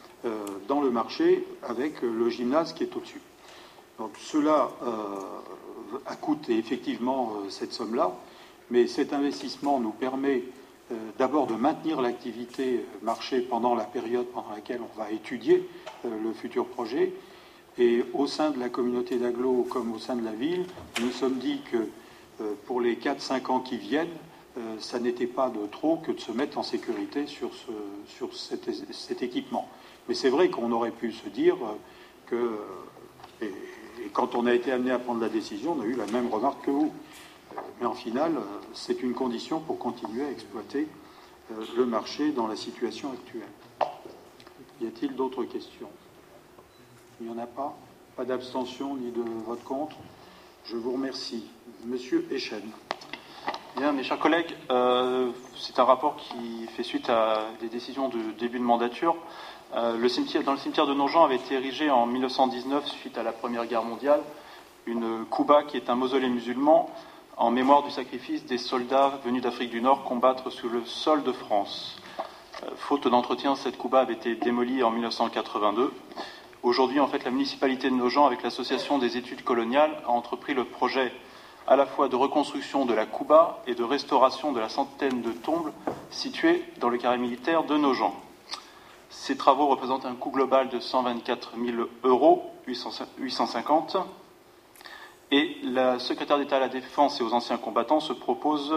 dans 0.69 0.81
le 0.81 0.91
marché 0.91 1.45
avec 1.63 2.03
le 2.03 2.29
gymnase 2.31 2.73
qui 2.73 2.85
est 2.85 2.97
au-dessus. 2.97 3.21
Donc 3.99 4.13
cela 4.19 4.71
euh, 4.83 6.01
a 6.07 6.17
coûté 6.17 6.57
effectivement 6.57 7.33
euh, 7.33 7.51
cette 7.51 7.73
somme-là, 7.73 8.13
mais 8.71 8.87
cet 8.87 9.13
investissement 9.13 9.81
nous 9.81 9.93
permet 9.93 10.45
d'abord 11.19 11.47
de 11.47 11.55
maintenir 11.55 12.03
l'activité 12.03 12.85
marché 13.01 13.41
pendant 13.41 13.75
la 13.75 13.85
période 13.85 14.27
pendant 14.27 14.51
laquelle 14.51 14.81
on 14.83 14.99
va 14.99 15.11
étudier 15.11 15.67
le 16.05 16.33
futur 16.35 16.67
projet. 16.67 17.15
Et 17.79 18.05
au 18.13 18.27
sein 18.27 18.51
de 18.51 18.61
la 18.61 18.69
communauté 18.69 19.17
d'Aglo 19.17 19.67
comme 19.71 19.93
au 19.93 19.99
sein 19.99 20.17
de 20.17 20.25
la 20.25 20.33
ville, 20.33 20.67
nous 21.01 21.11
sommes 21.11 21.39
dit 21.39 21.61
que 21.71 21.89
euh, 22.41 22.55
pour 22.67 22.81
les 22.81 22.97
4-5 22.97 23.51
ans 23.51 23.61
qui 23.61 23.77
viennent, 23.77 24.09
euh, 24.59 24.77
ça 24.79 24.99
n'était 24.99 25.27
pas 25.27 25.49
de 25.49 25.67
trop 25.67 25.97
que 25.97 26.13
de 26.13 26.21
se 26.21 26.33
mettre 26.33 26.59
en 26.59 26.63
sécurité 26.63 27.27
sur, 27.27 27.51
cet, 28.35 29.23
équipement. 29.23 29.69
Mais 30.09 30.15
c'est 30.15 30.31
vrai 30.31 30.51
qu'on 30.51 30.73
aurait 30.73 30.91
pu 30.91 31.12
se 31.12 31.29
dire 31.29 31.57
que, 32.27 32.59
et, 33.41 33.53
quand 34.12 34.35
on 34.35 34.47
a 34.47 34.55
été 34.55 34.73
amené 34.73 34.91
à 34.91 34.99
prendre 34.99 35.21
la 35.21 35.29
décision, 35.29 35.77
on 35.79 35.83
a 35.83 35.85
eu 35.85 35.95
la 35.95 36.07
même 36.07 36.29
remarque 36.29 36.65
que 36.65 36.71
vous. 36.71 36.93
Mais 37.81 37.87
en 37.87 37.95
final, 37.95 38.33
c'est 38.73 39.03
une 39.03 39.15
condition 39.15 39.61
pour 39.61 39.79
continuer 39.79 40.25
à 40.25 40.31
exploiter 40.31 40.88
euh, 41.53 41.65
le 41.77 41.87
marché 41.87 42.33
dans 42.33 42.47
la 42.47 42.57
situation 42.57 43.12
actuelle. 43.12 43.49
Y 44.81 44.87
a-t-il 44.87 45.15
d'autres 45.15 45.45
questions? 45.45 45.91
Il 47.21 47.27
n'y 47.29 47.33
en 47.33 47.38
a 47.38 47.47
pas? 47.47 47.77
Pas 48.17 48.25
d'abstention 48.25 48.97
ni 48.97 49.11
de 49.11 49.23
vote 49.47 49.62
contre? 49.62 49.97
Je 50.65 50.77
vous 50.77 50.93
remercie. 50.93 51.45
Monsieur 51.85 52.27
Echen. 52.31 52.62
Bien, 53.77 53.93
mes 53.93 54.03
chers 54.03 54.19
collègues, 54.19 54.55
euh, 54.71 55.31
c'est 55.57 55.79
un 55.79 55.85
rapport 55.85 56.17
qui 56.17 56.67
fait 56.77 56.83
suite 56.83 57.09
à 57.09 57.47
des 57.61 57.69
décisions 57.69 58.09
de 58.09 58.19
début 58.38 58.59
de 58.59 58.65
mandature. 58.65 59.17
Euh, 59.75 59.93
dans 60.45 60.53
le 60.53 60.59
cimetière 60.59 60.87
de 60.87 60.93
Nogent 60.93 61.25
avait 61.25 61.37
été 61.37 61.55
érigé 61.55 61.89
en 61.91 62.05
1919, 62.05 62.87
suite 62.87 63.17
à 63.17 63.23
la 63.23 63.33
Première 63.33 63.65
Guerre 63.65 63.85
mondiale, 63.85 64.21
une 64.85 65.25
Kouba 65.25 65.63
qui 65.63 65.79
est 65.79 65.89
un 65.89 65.95
mausolée 65.95 66.29
musulman 66.29 66.91
en 67.39 67.51
mémoire 67.51 67.83
du 67.83 67.91
sacrifice 67.91 68.45
des 68.45 68.59
soldats 68.59 69.19
venus 69.25 69.41
d'Afrique 69.41 69.71
du 69.71 69.81
Nord 69.81 70.05
combattre 70.05 70.51
sous 70.51 70.69
le 70.69 70.85
sol 70.85 71.23
de 71.23 71.33
France. 71.33 71.97
Euh, 72.65 72.67
faute 72.77 73.09
d'entretien, 73.09 73.55
cette 73.57 73.79
Kouba 73.79 74.01
avait 74.01 74.13
été 74.13 74.35
démolie 74.35 74.83
en 74.83 74.91
1982. 74.91 75.91
Aujourd'hui, 76.63 77.01
en 77.01 77.07
fait, 77.07 77.25
la 77.25 77.31
municipalité 77.31 77.89
de 77.89 77.95
Nogent, 77.95 78.27
avec 78.27 78.43
l'association 78.43 78.99
des 78.99 79.17
études 79.17 79.43
coloniales, 79.43 80.03
a 80.05 80.11
entrepris 80.11 80.53
le 80.53 80.65
projet 80.65 81.15
à 81.67 81.77
la 81.77 81.87
fois 81.87 82.11
de 82.11 82.17
reconstruction 82.17 82.85
de 82.85 82.93
la 82.93 83.07
Kouba 83.07 83.63
et 83.67 83.75
de 83.75 83.85
restauration 83.85 84.53
de 84.53 84.61
la 84.61 84.69
centaine 84.69 85.23
de 85.23 85.33
tombes 85.33 85.73
situées 86.11 86.63
dans 86.79 86.91
le 86.91 86.99
carré 86.99 87.17
militaire 87.17 87.65
de 87.65 87.79
Nogent. 87.79 88.15
Ces 89.12 89.37
travaux 89.37 89.66
représentent 89.66 90.07
un 90.07 90.14
coût 90.14 90.31
global 90.31 90.70
de 90.70 90.81
124 90.81 91.53
000 91.62 91.87
euros, 92.03 92.51
850, 92.66 93.98
et 95.31 95.59
la 95.62 95.98
secrétaire 95.98 96.38
d'État 96.38 96.57
à 96.57 96.61
la 96.61 96.68
Défense 96.68 97.20
et 97.20 97.22
aux 97.22 97.35
anciens 97.35 97.59
combattants 97.59 98.01
se 98.01 98.14
propose 98.14 98.75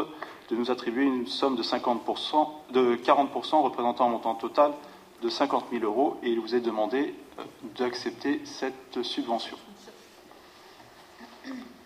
de 0.50 0.56
nous 0.56 0.70
attribuer 0.70 1.06
une 1.06 1.26
somme 1.26 1.56
de, 1.56 1.64
50%, 1.64 2.50
de 2.72 2.98
40% 2.98 3.64
représentant 3.64 4.08
un 4.08 4.10
montant 4.10 4.36
total 4.36 4.74
de 5.22 5.30
50 5.30 5.68
000 5.72 5.86
euros, 5.86 6.18
et 6.22 6.30
il 6.30 6.40
vous 6.42 6.54
est 6.54 6.60
demandé 6.60 7.16
euh, 7.40 7.44
d'accepter 7.78 8.42
cette 8.44 9.04
subvention. 9.04 9.58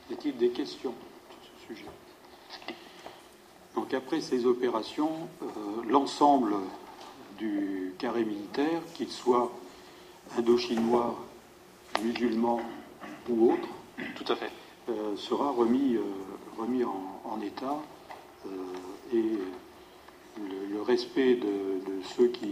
Y 0.09 0.13
a-t-il 0.13 0.35
des 0.37 0.49
questions 0.49 0.95
sur 1.29 1.51
ce 1.53 1.67
sujet? 1.67 1.89
Donc 3.75 3.93
après 3.93 4.21
ces 4.21 4.47
opérations, 4.47 5.11
euh, 5.43 5.45
l'ensemble 5.87 6.55
du 7.39 7.93
carré 7.97 8.23
militaire, 8.23 8.81
qu'il 8.93 9.09
soit 9.09 9.51
indo-chinois, 10.37 11.17
musulman 12.03 12.61
ou 13.29 13.53
autre, 13.53 13.67
tout 14.15 14.31
à 14.31 14.35
fait, 14.35 14.51
euh, 14.89 15.15
sera 15.15 15.51
remis, 15.51 15.95
euh, 15.95 16.03
remis 16.57 16.83
en, 16.83 17.41
état 17.41 17.77
et 19.13 19.23
le, 20.37 20.81
respect 20.81 21.35
de, 21.35 22.01
ceux 22.17 22.27
qui, 22.27 22.51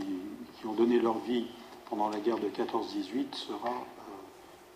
qui, 0.59 0.65
ont 0.65 0.73
donné 0.73 0.99
leur 0.99 1.17
vie 1.19 1.45
pendant 1.89 2.09
la 2.09 2.19
guerre 2.19 2.37
de 2.37 2.47
14-18 2.47 3.33
sera 3.33 3.73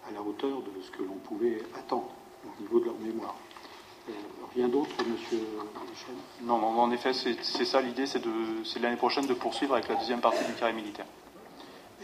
à 0.07 0.11
la 0.11 0.21
hauteur 0.21 0.61
de 0.61 0.81
ce 0.81 0.91
que 0.91 1.03
l'on 1.03 1.15
pouvait 1.15 1.63
attendre 1.77 2.09
au 2.45 2.61
niveau 2.61 2.79
de 2.79 2.85
leur 2.85 2.97
mémoire. 2.99 3.35
Rien 4.55 4.67
d'autre, 4.67 4.91
monsieur 5.07 5.39
Michel? 5.89 6.15
Non, 6.41 6.57
non, 6.57 6.79
en 6.81 6.91
effet, 6.91 7.13
c'est 7.13 7.65
ça 7.65 7.81
l'idée, 7.81 8.05
c'est 8.05 8.79
l'année 8.81 8.97
prochaine 8.97 9.25
de 9.25 9.33
poursuivre 9.33 9.73
avec 9.73 9.87
la 9.87 9.95
deuxième 9.95 10.19
partie 10.19 10.43
du 10.43 10.53
carré 10.53 10.73
militaire. 10.73 11.05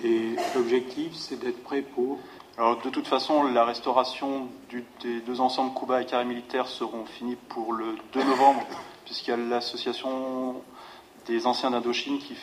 Et 0.03 0.35
l'objectif, 0.55 1.13
c'est 1.15 1.37
d'être 1.37 1.61
prêt 1.63 1.81
pour? 1.81 2.19
Alors, 2.57 2.81
de 2.81 2.89
toute 2.89 3.07
façon, 3.07 3.43
la 3.43 3.65
restauration 3.65 4.47
des 5.01 5.19
deux 5.21 5.41
ensembles 5.41 5.77
Kuba 5.77 6.01
et 6.01 6.05
carré 6.05 6.25
militaire 6.25 6.67
seront 6.67 7.05
finis 7.05 7.35
pour 7.49 7.73
le 7.73 7.95
2 8.13 8.23
novembre, 8.23 8.61
puisqu'il 9.05 9.31
y 9.31 9.33
a 9.33 9.37
l'association 9.37 10.61
des 11.25 11.45
anciens 11.47 11.71
d'Indochine 11.71 12.19
qui 12.19 12.35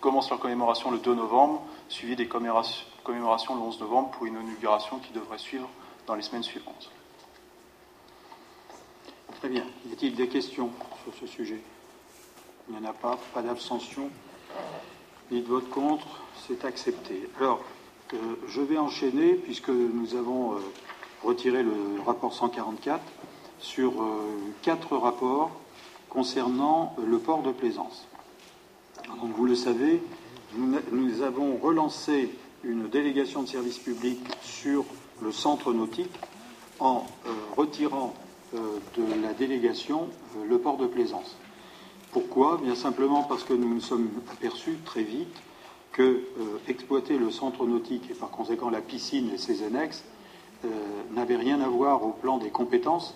commence 0.00 0.30
leur 0.30 0.38
commémoration 0.38 0.90
le 0.90 0.98
2 0.98 1.14
novembre, 1.14 1.62
suivi 1.88 2.16
des 2.16 2.26
commémorations 2.26 3.54
le 3.54 3.60
11 3.60 3.80
novembre 3.80 4.10
pour 4.10 4.26
une 4.26 4.40
inauguration 4.40 4.98
qui 4.98 5.12
devrait 5.12 5.38
suivre 5.38 5.68
dans 6.06 6.14
les 6.14 6.22
semaines 6.22 6.42
suivantes. 6.42 6.90
Très 9.44 9.52
bien. 9.52 9.66
Y 9.86 9.92
a-t-il 9.92 10.14
des 10.14 10.26
questions 10.26 10.70
sur 11.02 11.12
ce 11.20 11.26
sujet? 11.26 11.60
Il 12.66 12.74
n'y 12.74 12.80
en 12.80 12.88
a 12.88 12.94
pas. 12.94 13.18
Pas 13.34 13.42
d'abstention. 13.42 14.08
Ni 15.30 15.42
de 15.42 15.46
vote 15.46 15.68
contre. 15.68 16.22
C'est 16.48 16.64
accepté. 16.64 17.28
Alors, 17.38 17.62
euh, 18.14 18.16
je 18.48 18.62
vais 18.62 18.78
enchaîner, 18.78 19.34
puisque 19.34 19.68
nous 19.68 20.14
avons 20.14 20.52
euh, 20.52 20.60
retiré 21.22 21.62
le 21.62 21.74
rapport 22.06 22.32
144, 22.32 23.02
sur 23.58 24.00
euh, 24.00 24.16
quatre 24.62 24.96
rapports 24.96 25.50
concernant 26.08 26.96
le 27.06 27.18
port 27.18 27.42
de 27.42 27.52
plaisance. 27.52 28.06
Donc, 29.08 29.36
vous 29.36 29.44
le 29.44 29.56
savez, 29.56 30.00
nous, 30.56 31.20
avons 31.20 31.58
relancé 31.58 32.30
une 32.62 32.88
délégation 32.88 33.42
de 33.42 33.48
service 33.48 33.76
public 33.76 34.20
sur 34.40 34.86
le 35.20 35.32
centre 35.32 35.74
nautique 35.74 36.18
en 36.80 37.04
retirant 37.58 38.14
de 38.54 39.22
la 39.22 39.32
délégation 39.32 40.08
euh, 40.36 40.44
le 40.48 40.58
port 40.58 40.76
de 40.76 40.86
plaisance. 40.86 41.36
Pourquoi? 42.12 42.60
Bien 42.62 42.74
simplement 42.74 43.22
parce 43.22 43.44
que 43.44 43.52
nous 43.52 43.68
nous 43.68 43.80
sommes 43.80 44.08
aperçus 44.32 44.78
très 44.84 45.02
vite 45.02 45.36
que 45.92 46.02
euh, 46.02 46.22
exploiter 46.68 47.18
le 47.18 47.30
centre 47.30 47.66
nautique 47.66 48.10
et 48.10 48.14
par 48.14 48.30
conséquent 48.30 48.70
la 48.70 48.80
piscine 48.80 49.30
et 49.34 49.38
ses 49.38 49.62
annexes 49.62 50.04
n'avait 51.10 51.36
rien 51.36 51.60
à 51.60 51.68
voir 51.68 52.02
au 52.04 52.12
plan 52.12 52.38
des 52.38 52.48
compétences 52.48 53.14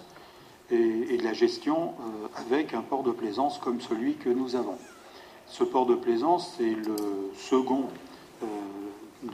et, 0.70 1.16
de 1.16 1.24
la 1.24 1.33
gestion 1.33 1.94
avec 2.37 2.74
un 2.74 2.83
port 2.83 3.03
de 3.03 3.11
plaisance 3.11 3.57
comme 3.57 3.81
celui 3.81 4.16
que 4.16 4.29
nous 4.29 4.55
avons. 4.55 4.77
Ce 5.46 5.64
port 5.64 5.87
de 5.87 5.94
plaisance, 5.94 6.57
c'est 6.59 6.74
le 6.74 6.96
second 7.35 7.88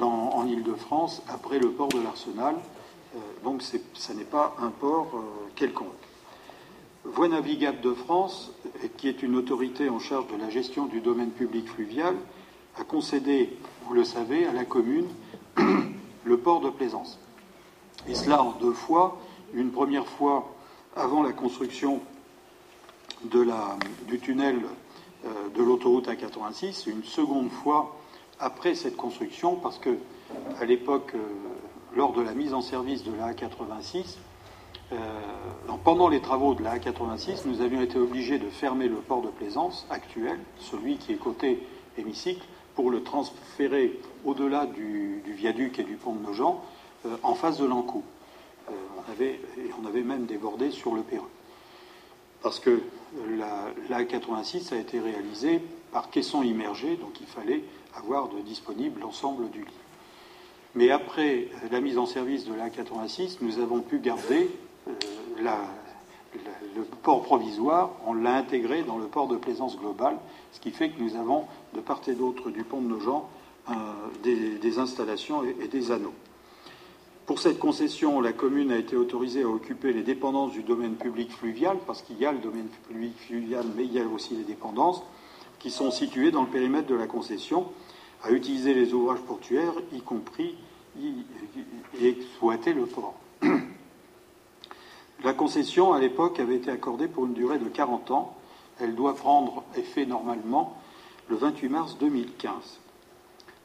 en 0.00 0.46
Ile-de-France 0.46 1.22
après 1.28 1.58
le 1.58 1.70
port 1.70 1.88
de 1.88 2.00
l'Arsenal 2.00 2.54
euh, 2.54 2.83
donc 3.42 3.62
ce 3.62 4.12
n'est 4.12 4.24
pas 4.24 4.56
un 4.58 4.70
port 4.70 5.10
euh, 5.14 5.50
quelconque. 5.54 5.88
Voie 7.04 7.28
navigable 7.28 7.80
de 7.82 7.92
France, 7.92 8.52
qui 8.96 9.08
est 9.08 9.22
une 9.22 9.36
autorité 9.36 9.90
en 9.90 9.98
charge 9.98 10.26
de 10.28 10.36
la 10.36 10.48
gestion 10.48 10.86
du 10.86 11.00
domaine 11.00 11.30
public 11.30 11.68
fluvial, 11.68 12.14
a 12.78 12.84
concédé, 12.84 13.56
vous 13.86 13.94
le 13.94 14.04
savez, 14.04 14.46
à 14.46 14.52
la 14.52 14.64
commune 14.64 15.06
le 16.24 16.38
port 16.38 16.60
de 16.60 16.70
Plaisance. 16.70 17.18
Et 18.08 18.14
cela 18.14 18.42
en 18.42 18.52
deux 18.52 18.72
fois. 18.72 19.20
Une 19.52 19.70
première 19.70 20.06
fois 20.06 20.52
avant 20.96 21.22
la 21.22 21.32
construction 21.32 22.00
du 23.22 24.18
tunnel 24.18 24.60
euh, 25.24 25.28
de 25.54 25.62
l'autoroute 25.62 26.08
A86, 26.08 26.90
une 26.90 27.04
seconde 27.04 27.50
fois 27.50 27.96
après 28.40 28.74
cette 28.74 28.96
construction, 28.96 29.56
parce 29.56 29.78
que 29.78 29.96
à 30.60 30.64
l'époque, 30.64 31.12
euh, 31.14 31.18
lors 31.96 32.12
de 32.12 32.22
la 32.22 32.32
mise 32.32 32.54
en 32.54 32.60
service 32.60 33.04
de 33.04 33.12
la 33.14 33.32
A86, 33.32 34.16
euh, 34.92 34.96
pendant 35.82 36.08
les 36.08 36.20
travaux 36.20 36.54
de 36.54 36.62
la 36.62 36.78
A86, 36.78 37.46
nous 37.46 37.60
avions 37.60 37.80
été 37.80 37.98
obligés 37.98 38.38
de 38.38 38.48
fermer 38.48 38.88
le 38.88 38.96
port 38.96 39.22
de 39.22 39.28
plaisance 39.28 39.86
actuel, 39.90 40.38
celui 40.58 40.96
qui 40.96 41.12
est 41.12 41.16
côté 41.16 41.66
hémicycle, 41.98 42.46
pour 42.74 42.90
le 42.90 43.02
transférer 43.02 44.00
au-delà 44.24 44.66
du, 44.66 45.22
viaduc 45.26 45.78
et 45.78 45.84
du 45.84 45.94
pont 45.94 46.14
de 46.14 46.22
Nogent, 46.22 46.60
en 47.22 47.34
face 47.34 47.58
de 47.58 47.66
l'Ancou. 47.66 48.02
on, 48.68 49.12
avait, 49.12 49.40
on 49.80 49.86
avait 49.86 50.02
même 50.02 50.26
débordé 50.26 50.70
sur 50.70 50.94
le 50.94 51.02
Péreux 51.02 51.30
parce 52.44 52.60
que 52.60 52.82
la, 53.88 54.04
86 54.04 54.74
a 54.74 54.76
été 54.76 55.00
réalisée 55.00 55.62
par 55.92 56.10
caisson 56.10 56.42
immergé, 56.42 56.96
donc 56.96 57.18
il 57.22 57.26
fallait 57.26 57.64
avoir 57.96 58.28
de 58.28 58.38
disponible 58.40 59.00
l'ensemble 59.00 59.48
du 59.50 59.60
lit. 59.60 59.83
Mais 60.74 60.90
après 60.90 61.48
la 61.70 61.80
mise 61.80 61.98
en 61.98 62.06
service 62.06 62.46
de 62.46 62.54
la 62.54 62.68
86, 62.68 63.38
nous 63.42 63.60
avons 63.60 63.80
pu 63.80 63.98
garder 63.98 64.50
euh, 64.88 64.92
le 66.76 66.82
port 67.02 67.22
provisoire, 67.22 67.90
on 68.06 68.14
l'a 68.14 68.34
intégré 68.34 68.82
dans 68.82 68.98
le 68.98 69.06
port 69.06 69.28
de 69.28 69.36
plaisance 69.36 69.78
global, 69.78 70.16
ce 70.52 70.60
qui 70.60 70.70
fait 70.70 70.90
que 70.90 71.00
nous 71.00 71.16
avons 71.16 71.44
de 71.74 71.80
part 71.80 72.00
et 72.08 72.14
d'autre 72.14 72.50
du 72.50 72.64
pont 72.64 72.80
de 72.80 72.88
Nogent 72.88 73.24
euh, 73.70 73.74
des, 74.22 74.78
installations 74.78 75.42
et 75.44 75.68
des 75.68 75.92
anneaux. 75.92 76.14
Pour 77.26 77.38
cette 77.38 77.58
concession, 77.58 78.20
la 78.20 78.32
commune 78.32 78.70
a 78.72 78.76
été 78.76 78.96
autorisée 78.96 79.42
à 79.42 79.48
occuper 79.48 79.92
les 79.92 80.02
dépendances 80.02 80.52
du 80.52 80.62
domaine 80.62 80.94
public 80.94 81.30
fluvial, 81.30 81.78
parce 81.86 82.02
qu'il 82.02 82.18
y 82.18 82.26
a 82.26 82.32
le 82.32 82.38
domaine 82.38 82.68
public 82.88 83.14
fluvial, 83.16 83.64
mais 83.76 83.84
il 83.84 83.92
y 83.92 84.00
a 84.00 84.06
aussi 84.06 84.34
les 84.34 84.44
dépendances 84.44 85.02
qui 85.58 85.70
sont 85.70 85.90
situées 85.90 86.30
dans 86.30 86.42
le 86.42 86.48
périmètre 86.48 86.88
de 86.88 86.94
la 86.94 87.06
concession, 87.06 87.68
à 88.24 88.30
utiliser 88.30 88.74
les 88.74 88.92
ouvrages 88.92 89.20
portuaires, 89.20 89.74
y 89.92 90.00
compris 90.00 90.56
et 92.00 92.08
exploiter 92.08 92.72
le 92.72 92.86
port. 92.86 93.14
La 95.24 95.32
concession, 95.32 95.92
à 95.92 96.00
l'époque, 96.00 96.40
avait 96.40 96.56
été 96.56 96.70
accordée 96.70 97.08
pour 97.08 97.26
une 97.26 97.34
durée 97.34 97.58
de 97.58 97.68
40 97.68 98.10
ans. 98.10 98.36
Elle 98.80 98.94
doit 98.94 99.14
prendre 99.14 99.62
effet 99.76 100.06
normalement 100.06 100.76
le 101.28 101.36
28 101.36 101.68
mars 101.68 101.98
2015. 101.98 102.80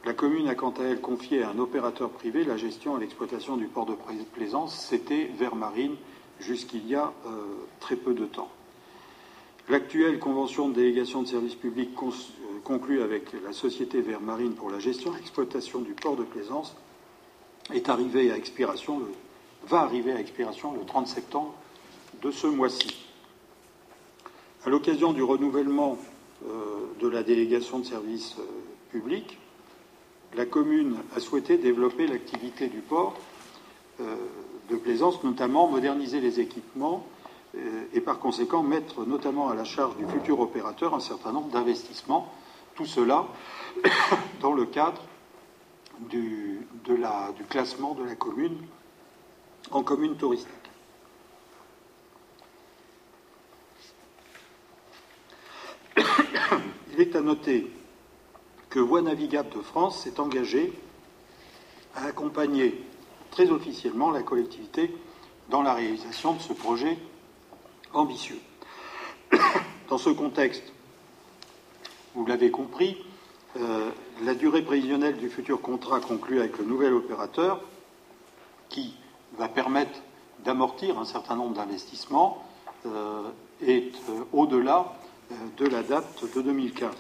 La 0.06 0.14
commune 0.14 0.48
a 0.48 0.56
quant 0.56 0.74
à 0.80 0.84
elle 0.84 1.02
confié 1.02 1.44
à 1.44 1.50
un 1.50 1.60
opérateur 1.60 2.10
privé 2.10 2.46
la 2.46 2.56
gestion 2.56 2.98
et 2.98 3.02
l'exploitation 3.02 3.58
du 3.58 3.68
port 3.68 3.86
de 3.86 3.96
Plaisance. 4.34 4.76
C'était 4.76 5.30
Vermarine 5.38 5.96
jusqu'il 6.40 6.88
y 6.88 6.96
a 6.96 7.12
euh, 7.26 7.46
très 7.82 7.98
peu 7.98 8.14
de 8.14 8.26
temps. 8.26 8.50
L'actuelle 9.68 10.20
convention 10.20 10.70
de 10.70 10.76
délégation 10.76 11.22
de 11.22 11.28
services 11.28 11.56
publics 11.56 11.94
euh, 12.60 12.64
conclue 12.64 13.02
avec 13.02 13.34
la 13.44 13.54
société 13.54 14.02
Vermarine 14.02 14.54
pour 14.54 14.70
la 14.70 14.80
gestion 14.80 15.14
et 15.14 15.18
l'exploitation 15.18 15.80
du 15.80 15.94
port 15.94 16.16
de 16.16 16.24
Plaisance 16.24 16.76
est 17.74 17.90
arrivée 17.90 18.32
à 18.32 18.38
expiration, 18.38 19.02
va 19.68 19.82
arriver 19.82 20.12
à 20.12 20.20
expiration 20.20 20.74
le 20.74 20.86
30 20.86 21.08
septembre 21.08 21.54
de 22.22 22.32
ce 22.32 22.48
mois-ci. 22.48 23.06
À 24.66 24.70
l'occasion 24.70 25.14
du 25.14 25.24
renouvellement 25.24 25.98
euh, 26.46 26.54
de 27.00 27.08
la 27.08 27.24
délégation 27.24 27.80
de 27.80 27.86
services 27.86 28.36
publics, 28.92 29.38
la 30.36 30.46
commune 30.46 30.98
a 31.16 31.20
souhaité 31.20 31.58
développer 31.58 32.08
l'activité 32.08 32.68
du 32.68 32.80
port 32.80 33.16
euh, 34.02 34.16
de 34.70 34.76
plaisance, 34.76 35.24
notamment 35.24 35.68
moderniser 35.68 36.22
les 36.22 36.40
équipements 36.40 37.06
euh, 37.56 37.84
et 37.94 38.02
par 38.02 38.20
conséquent 38.20 38.62
mettre 38.62 39.06
notamment 39.06 39.50
à 39.50 39.56
la 39.56 39.64
charge 39.64 39.98
du 39.98 40.06
futur 40.08 40.40
opérateur 40.40 40.94
un 40.94 41.00
certain 41.00 41.32
nombre 41.32 41.50
d'investissements. 41.50 42.32
Tout 42.80 42.86
cela 42.86 43.28
dans 44.40 44.54
le 44.54 44.66
cadre 44.66 45.02
du, 46.10 46.66
classement 47.50 47.94
de 47.94 48.06
la 48.06 48.16
commune 48.16 48.56
en 49.72 49.84
commune 49.84 50.16
touristique. 50.16 50.48
Il 56.94 57.02
est 57.02 57.18
à 57.18 57.22
noter 57.22 57.70
que 58.70 58.80
Voie 58.80 59.02
navigable 59.02 59.50
de 59.50 59.60
France 59.60 60.04
s'est 60.04 60.22
engagée 60.22 60.72
à 61.98 62.06
accompagner 62.06 62.82
très 63.32 63.50
officiellement 63.52 64.10
la 64.10 64.24
collectivité 64.24 64.96
dans 65.50 65.64
la 65.64 65.74
réalisation 65.74 66.32
de 66.32 66.40
ce 66.40 66.54
projet 66.54 66.98
ambitieux. 67.92 68.40
Dans 69.90 69.98
ce 69.98 70.12
contexte, 70.12 70.72
vous 72.20 72.26
l'avez 72.26 72.52
compris, 72.52 72.98
euh, 73.56 73.90
la 74.24 74.36
durée 74.36 74.62
prévisionnelle 74.62 75.16
du 75.16 75.30
futur 75.30 75.62
contrat 75.62 76.02
conclu 76.02 76.40
avec 76.40 76.58
le 76.58 76.66
nouvel 76.66 76.94
opérateur, 76.94 77.62
qui 78.68 78.94
va 79.38 79.48
permettre 79.48 80.02
d'amortir 80.44 81.00
un 81.00 81.06
certain 81.06 81.38
nombre 81.38 81.56
d'investissements, 81.56 82.44
euh, 82.86 83.30
est 83.66 83.96
euh, 84.10 84.24
au-delà 84.34 84.94
de 85.58 85.66
la 85.66 85.82
date 85.82 86.26
de 86.36 86.42
2015. 86.42 86.94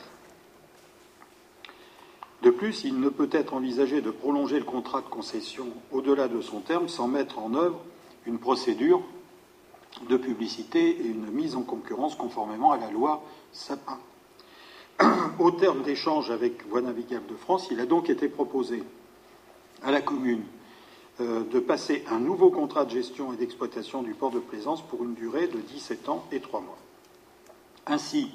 De 2.43 2.49
plus, 2.49 2.85
il 2.85 3.01
ne 3.01 3.09
peut 3.09 3.29
être 3.33 3.53
envisagé 3.53 3.99
de 3.99 4.11
prolonger 4.11 4.57
le 4.57 4.65
contrat 4.65 5.01
de 5.01 5.07
concession 5.07 5.67
au-delà 5.91 6.29
de 6.29 6.39
son 6.39 6.61
terme 6.61 6.87
sans 6.87 7.09
mettre 7.09 7.39
en 7.39 7.55
œuvre 7.55 7.81
une 8.25 8.39
procédure 8.39 9.01
de 10.07 10.15
publicité 10.15 10.91
et 10.91 11.07
une 11.07 11.29
mise 11.31 11.57
en 11.57 11.63
concurrence 11.63 12.15
conformément 12.15 12.71
à 12.71 12.77
la 12.77 12.89
loi 12.89 13.21
Sapin. 13.51 13.99
Au 15.39 15.51
terme 15.51 15.83
d'échanges 15.83 16.31
avec 16.31 16.67
Voies 16.67 16.81
navigables 16.81 17.27
de 17.27 17.35
France, 17.35 17.67
il 17.71 17.79
a 17.79 17.85
donc 17.85 18.09
été 18.09 18.27
proposé 18.27 18.83
à 19.81 19.91
la 19.91 20.01
commune 20.01 20.43
euh, 21.21 21.43
de 21.43 21.59
passer 21.59 22.03
un 22.11 22.19
nouveau 22.19 22.49
contrat 22.49 22.85
de 22.85 22.91
gestion 22.91 23.31
et 23.33 23.37
d'exploitation 23.37 24.03
du 24.03 24.13
port 24.13 24.31
de 24.31 24.39
plaisance 24.39 24.81
pour 24.81 25.03
une 25.03 25.13
durée 25.13 25.47
de 25.47 25.57
17 25.59 26.09
ans 26.09 26.25
et 26.31 26.39
3 26.39 26.61
mois. 26.61 26.77
Ainsi, 27.87 28.31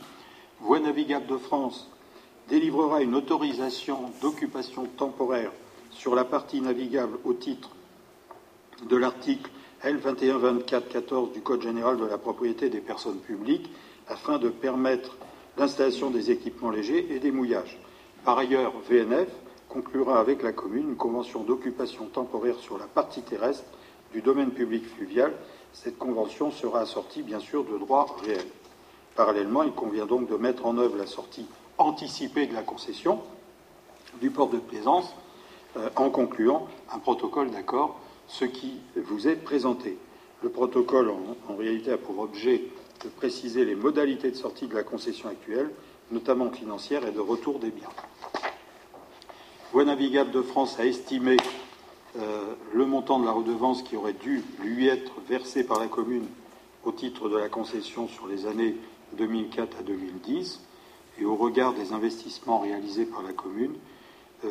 Voies 0.61 0.81
navigables 0.81 1.27
de 1.27 1.37
France 1.37 1.91
délivrera 2.49 3.03
une 3.03 3.15
autorisation 3.15 4.11
d'occupation 4.23 4.87
temporaire 4.97 5.53
sur 5.91 6.15
la 6.15 6.25
partie 6.25 6.61
navigable 6.61 7.19
au 7.25 7.35
titre 7.35 7.71
de 8.89 8.97
l'article 8.97 9.51
L 9.83 9.99
2124-14 9.99 11.33
du 11.33 11.41
Code 11.43 11.63
général 11.63 11.99
de 11.99 12.07
la 12.07 12.19
propriété 12.19 12.71
des 12.71 12.81
personnes 12.81 13.19
publiques 13.19 13.71
afin 14.09 14.39
de 14.39 14.49
permettre 14.49 15.17
l'installation 15.57 16.11
des 16.11 16.31
équipements 16.31 16.71
légers 16.71 17.07
et 17.11 17.19
des 17.19 17.31
mouillages. 17.31 17.79
Par 18.25 18.39
ailleurs, 18.39 18.73
VNF 18.89 19.29
conclura 19.69 20.21
avec 20.21 20.43
la 20.43 20.53
commune 20.53 20.91
une 20.91 20.97
convention 20.97 21.43
d'occupation 21.43 22.07
temporaire 22.07 22.59
sur 22.59 22.79
la 22.79 22.87
partie 22.87 23.23
terrestre 23.23 23.65
du 24.13 24.23
domaine 24.23 24.51
public 24.51 24.87
fluvial. 24.87 25.33
Cette 25.73 25.99
convention 25.99 26.51
sera 26.51 26.81
assortie, 26.81 27.23
bien 27.23 27.41
sûr, 27.41 27.65
de 27.65 27.77
droits 27.79 28.07
réels. 28.25 28.47
Parallèlement, 29.17 29.63
il 29.63 29.73
convient 29.73 30.07
donc 30.07 30.29
de 30.29 30.37
mettre 30.37 30.67
en 30.67 30.79
œuvre 30.79 30.97
la 30.97 31.07
sortie 31.07 31.47
anticipée 31.79 32.47
de 32.47 32.55
la 32.55 32.63
concession 32.63 33.21
du 34.21 34.31
port 34.31 34.49
de 34.49 34.59
plaisance 34.59 35.15
euh, 35.77 35.89
en 35.97 36.11
concluant 36.11 36.69
un 36.93 36.99
protocole 36.99 37.51
d'accord, 37.51 37.99
ce 38.29 38.45
qui 38.45 38.79
vous 38.97 39.29
est 39.29 39.37
présenté. 39.37 39.99
Le 40.43 40.49
protocole, 40.49 41.11
en, 41.49 41.57
réalité, 41.57 41.93
a 41.93 41.99
pour 41.99 42.19
objet 42.19 42.63
de 43.03 43.09
préciser 43.09 43.65
les 43.65 43.75
modalités 43.75 44.31
de 44.31 44.37
sortie 44.37 44.67
de 44.67 44.75
la 44.75 44.83
concession 44.83 45.29
actuelle, 45.29 45.71
notamment 46.11 46.51
financière 46.51 47.07
et 47.07 47.13
de 47.13 47.21
retour 47.21 47.59
des 47.59 47.71
biens. 47.71 47.89
Voie 49.73 49.85
navigable 49.85 50.31
de 50.31 50.43
France 50.43 50.79
a 50.79 50.87
estimé 50.87 51.37
euh, 52.17 52.55
le 52.73 52.87
montant 52.87 53.19
de 53.19 53.25
la 53.25 53.33
redevance 53.33 53.83
qui 53.83 53.97
aurait 53.97 54.13
dû 54.13 54.43
lui 54.63 54.87
être 54.87 55.21
versé 55.29 55.65
par 55.65 55.81
la 55.81 55.89
commune 55.89 56.27
au 56.85 56.93
titre 56.93 57.29
de 57.29 57.37
la 57.37 57.49
concession 57.49 58.07
sur 58.07 58.27
les 58.27 58.47
années 58.47 58.77
2004 59.17 59.79
à 59.81 59.83
2010 59.83 60.61
et 61.19 61.25
au 61.25 61.35
regard 61.35 61.75
des 61.75 61.93
investissements 61.93 62.61
réalisés 62.61 63.05
par 63.05 63.23
la 63.23 63.33
commune, 63.33 63.75
euh, 64.45 64.49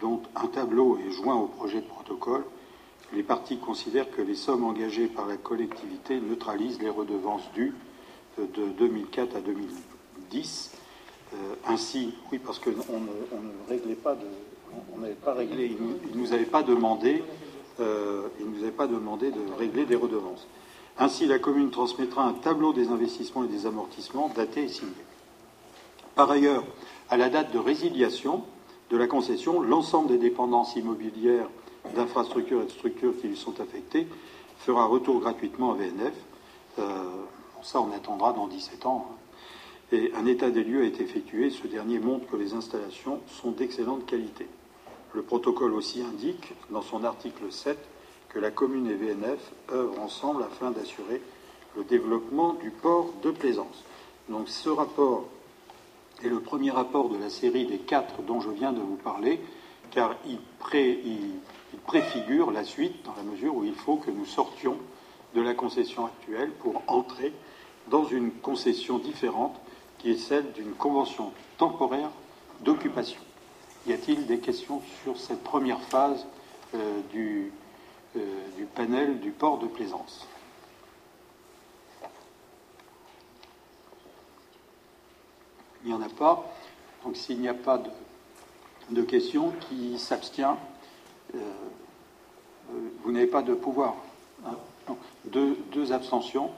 dont 0.00 0.22
un 0.36 0.46
tableau 0.46 0.98
est 0.98 1.10
joint 1.10 1.36
au 1.36 1.46
projet 1.46 1.80
de 1.80 1.86
protocole, 1.86 2.44
les 3.12 3.22
parties 3.22 3.58
considèrent 3.58 4.10
que 4.10 4.22
les 4.22 4.34
sommes 4.34 4.64
engagées 4.64 5.06
par 5.06 5.26
la 5.26 5.36
collectivité 5.36 6.20
neutralisent 6.20 6.80
les 6.80 6.88
redevances 6.88 7.50
dues 7.54 7.74
euh, 8.38 8.46
de 8.54 8.66
2004 8.78 9.36
à 9.36 9.40
2010. 9.40 10.72
Euh, 11.34 11.36
ainsi, 11.66 12.14
oui, 12.30 12.38
parce 12.38 12.58
qu'on 12.58 12.70
ne, 12.70 13.68
réglait 13.68 13.94
pas 13.94 14.16
on 14.94 15.00
n'avait 15.00 15.12
pas 15.14 15.34
réglé, 15.34 15.76
il 16.10 16.18
nous 16.18 16.32
avait 16.32 16.46
pas 16.46 16.62
demandé, 16.62 17.22
il 17.78 18.46
nous 18.46 18.62
avait 18.62 18.72
pas 18.72 18.86
demandé 18.86 19.30
de 19.30 19.40
régler 19.58 19.84
des 19.84 19.96
redevances. 19.96 20.46
Ainsi, 20.98 21.26
la 21.26 21.38
commune 21.38 21.70
transmettra 21.70 22.24
un 22.24 22.32
tableau 22.32 22.72
des 22.72 22.88
investissements 22.88 23.44
et 23.44 23.48
des 23.48 23.66
amortissements 23.66 24.30
daté 24.34 24.64
et 24.64 24.68
signé. 24.68 24.92
Par 26.14 26.30
ailleurs, 26.30 26.64
à 27.10 27.16
la 27.16 27.28
date 27.28 27.52
de 27.52 27.58
résiliation, 27.58 28.44
de 28.90 28.96
la 28.96 29.06
concession, 29.06 29.60
l'ensemble 29.60 30.08
des 30.08 30.18
dépendances 30.18 30.76
immobilières 30.76 31.48
d'infrastructures 31.94 32.62
et 32.62 32.66
de 32.66 32.70
structures 32.70 33.14
qui 33.20 33.28
lui 33.28 33.36
sont 33.36 33.60
affectées 33.60 34.06
fera 34.58 34.86
retour 34.86 35.20
gratuitement 35.20 35.72
à 35.72 35.74
VNF. 35.74 36.14
Euh, 36.78 37.04
ça, 37.62 37.80
on 37.80 37.92
attendra 37.92 38.32
dans 38.32 38.46
17 38.46 38.86
ans. 38.86 39.08
Hein. 39.10 39.16
Et 39.92 40.12
un 40.14 40.24
état 40.26 40.50
des 40.50 40.64
lieux 40.64 40.82
a 40.82 40.86
été 40.86 41.02
effectué. 41.02 41.50
Ce 41.50 41.66
dernier 41.66 41.98
montre 41.98 42.26
que 42.26 42.36
les 42.36 42.54
installations 42.54 43.20
sont 43.26 43.50
d'excellente 43.50 44.06
qualité. 44.06 44.46
Le 45.12 45.22
protocole 45.22 45.74
aussi 45.74 46.00
indique, 46.02 46.54
dans 46.70 46.80
son 46.80 47.04
article 47.04 47.52
7, 47.52 47.76
que 48.30 48.38
la 48.38 48.50
commune 48.50 48.86
et 48.86 48.94
VNF 48.94 49.52
œuvrent 49.70 50.00
ensemble 50.00 50.42
afin 50.42 50.70
d'assurer 50.70 51.20
le 51.76 51.84
développement 51.84 52.54
du 52.54 52.70
port 52.70 53.12
de 53.22 53.30
plaisance. 53.30 53.84
Donc 54.28 54.48
ce 54.48 54.70
rapport 54.70 55.26
est 56.24 56.28
le 56.28 56.40
premier 56.40 56.70
rapport 56.70 57.10
de 57.10 57.18
la 57.18 57.28
série 57.28 57.66
des 57.66 57.78
quatre 57.78 58.22
dont 58.22 58.40
je 58.40 58.50
viens 58.50 58.72
de 58.72 58.80
vous 58.80 58.96
parler, 58.96 59.40
car 59.90 60.14
il, 60.26 60.38
préfigure 61.76 62.50
la 62.50 62.64
suite 62.64 63.04
dans 63.04 63.14
la 63.14 63.22
mesure 63.22 63.54
où 63.54 63.64
il 63.64 63.74
faut 63.74 63.96
que 63.96 64.10
nous 64.10 64.26
sortions 64.26 64.76
de 65.34 65.40
la 65.40 65.54
concession 65.54 66.06
actuelle 66.06 66.50
pour 66.60 66.82
entrer 66.86 67.32
dans 67.88 68.04
une 68.04 68.30
concession 68.30 68.98
différente 68.98 69.58
qui 69.98 70.10
est 70.10 70.16
celle 70.16 70.52
d'une 70.52 70.72
convention 70.72 71.32
temporaire 71.58 72.10
d'occupation. 72.60 73.20
Y 73.86 73.92
a-t-il 73.92 74.26
des 74.26 74.38
questions 74.38 74.82
sur 75.02 75.18
cette 75.18 75.42
première 75.42 75.80
phase 75.80 76.26
euh, 76.74 77.00
du, 77.12 77.52
euh, 78.16 78.20
du 78.56 78.64
panel 78.64 79.20
du 79.20 79.30
port 79.30 79.58
de 79.58 79.66
plaisance? 79.66 80.26
Il 85.84 85.88
n'y 85.88 85.94
en 85.94 86.02
a 86.02 86.08
pas. 86.08 86.44
Donc 87.04 87.16
s'il 87.16 87.40
n'y 87.40 87.48
a 87.48 87.54
pas 87.54 87.82
de, 88.90 89.02
questions, 89.02 89.52
qui 89.68 89.98
s'abstient 89.98 90.56
Vous 93.04 93.12
n'avez 93.12 93.26
pas 93.26 93.42
de 93.42 93.54
pouvoir. 93.54 93.96
Hein. 94.46 94.56
deux, 95.24 95.92
abstentions. 95.92 96.50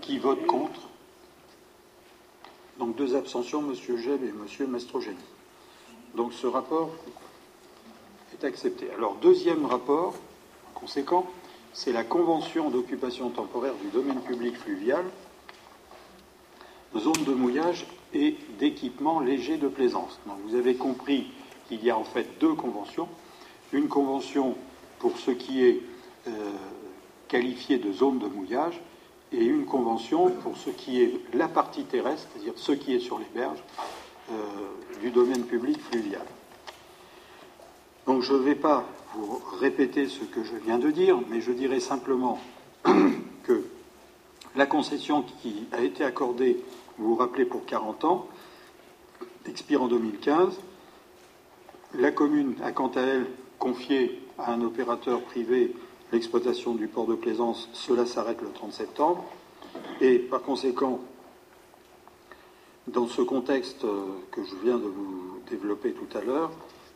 Qui 0.00 0.18
votent 0.18 0.46
contre? 0.46 0.80
Donc 2.78 2.96
deux 2.96 3.14
abstentions, 3.14 3.60
M. 3.60 3.74
Geb 3.74 4.24
et 4.24 4.28
M. 4.28 4.70
Mastrogeni. 4.70 5.16
Donc 6.16 6.32
ce 6.32 6.46
rapport 6.46 6.90
est 8.32 8.44
accepté. 8.44 8.90
Alors 8.92 9.14
deuxième 9.16 9.64
rapport, 9.66 10.14
conséquent, 10.74 11.26
c'est 11.72 11.92
la 11.92 12.04
Convention 12.04 12.70
d'occupation 12.70 13.30
temporaire 13.30 13.74
du 13.82 13.88
domaine 13.88 14.20
public 14.20 14.56
fluvial, 14.56 15.04
zone 16.98 17.24
de 17.24 17.34
mouillage 17.34 17.86
et 18.12 18.36
d'équipements 18.58 19.20
légers 19.20 19.56
de 19.56 19.68
plaisance. 19.68 20.18
Donc 20.26 20.38
vous 20.46 20.54
avez 20.54 20.76
compris 20.76 21.26
qu'il 21.68 21.84
y 21.84 21.90
a 21.90 21.96
en 21.96 22.04
fait 22.04 22.38
deux 22.40 22.54
conventions. 22.54 23.08
Une 23.74 23.88
convention 23.88 24.56
pour 24.98 25.18
ce 25.18 25.30
qui 25.30 25.62
est 25.62 25.82
euh, 26.28 26.30
qualifié 27.28 27.76
de 27.76 27.92
zone 27.92 28.18
de 28.18 28.26
mouillage 28.26 28.80
et 29.32 29.44
une 29.44 29.66
convention 29.66 30.30
pour 30.30 30.56
ce 30.56 30.70
qui 30.70 31.02
est 31.02 31.20
la 31.34 31.48
partie 31.48 31.84
terrestre, 31.84 32.26
c'est-à-dire 32.32 32.54
ce 32.56 32.72
qui 32.72 32.94
est 32.94 33.00
sur 33.00 33.18
les 33.18 33.28
berges 33.34 33.62
euh, 34.30 34.34
du 35.02 35.10
domaine 35.10 35.42
public 35.42 35.78
fluvial. 35.90 36.24
Donc 38.06 38.22
je 38.22 38.32
ne 38.32 38.38
vais 38.38 38.54
pas 38.54 38.86
vous 39.14 39.42
répéter 39.60 40.08
ce 40.08 40.24
que 40.24 40.42
je 40.42 40.56
viens 40.56 40.78
de 40.78 40.90
dire, 40.90 41.18
mais 41.28 41.42
je 41.42 41.52
dirais 41.52 41.80
simplement 41.80 42.38
que 43.42 43.64
la 44.56 44.64
concession 44.64 45.24
qui 45.42 45.66
a 45.72 45.82
été 45.82 46.04
accordée 46.04 46.62
vous 46.98 47.08
vous 47.08 47.14
rappelez, 47.16 47.44
pour 47.44 47.64
40 47.64 48.04
ans, 48.04 48.28
expire 49.46 49.82
en 49.82 49.88
2015. 49.88 50.60
La 51.94 52.12
commune 52.12 52.54
a 52.62 52.70
quant 52.70 52.92
à 52.94 53.00
elle 53.00 53.26
confié 53.64 54.20
à 54.36 54.52
un 54.52 54.60
opérateur 54.60 55.22
privé 55.22 55.74
l'exploitation 56.12 56.74
du 56.74 56.86
port 56.86 57.06
de 57.06 57.14
plaisance. 57.14 57.70
Cela 57.72 58.04
s'arrête 58.04 58.42
le 58.42 58.50
30 58.50 58.74
septembre. 58.74 59.24
Et 60.02 60.18
par 60.18 60.42
conséquent, 60.42 61.00
dans 62.88 63.06
ce 63.06 63.22
contexte 63.22 63.86
que 64.32 64.44
je 64.44 64.54
viens 64.62 64.76
de 64.76 64.84
vous 64.84 65.40
développer 65.48 65.92
tout 65.92 66.14
à 66.14 66.20
l'heure, 66.20 66.50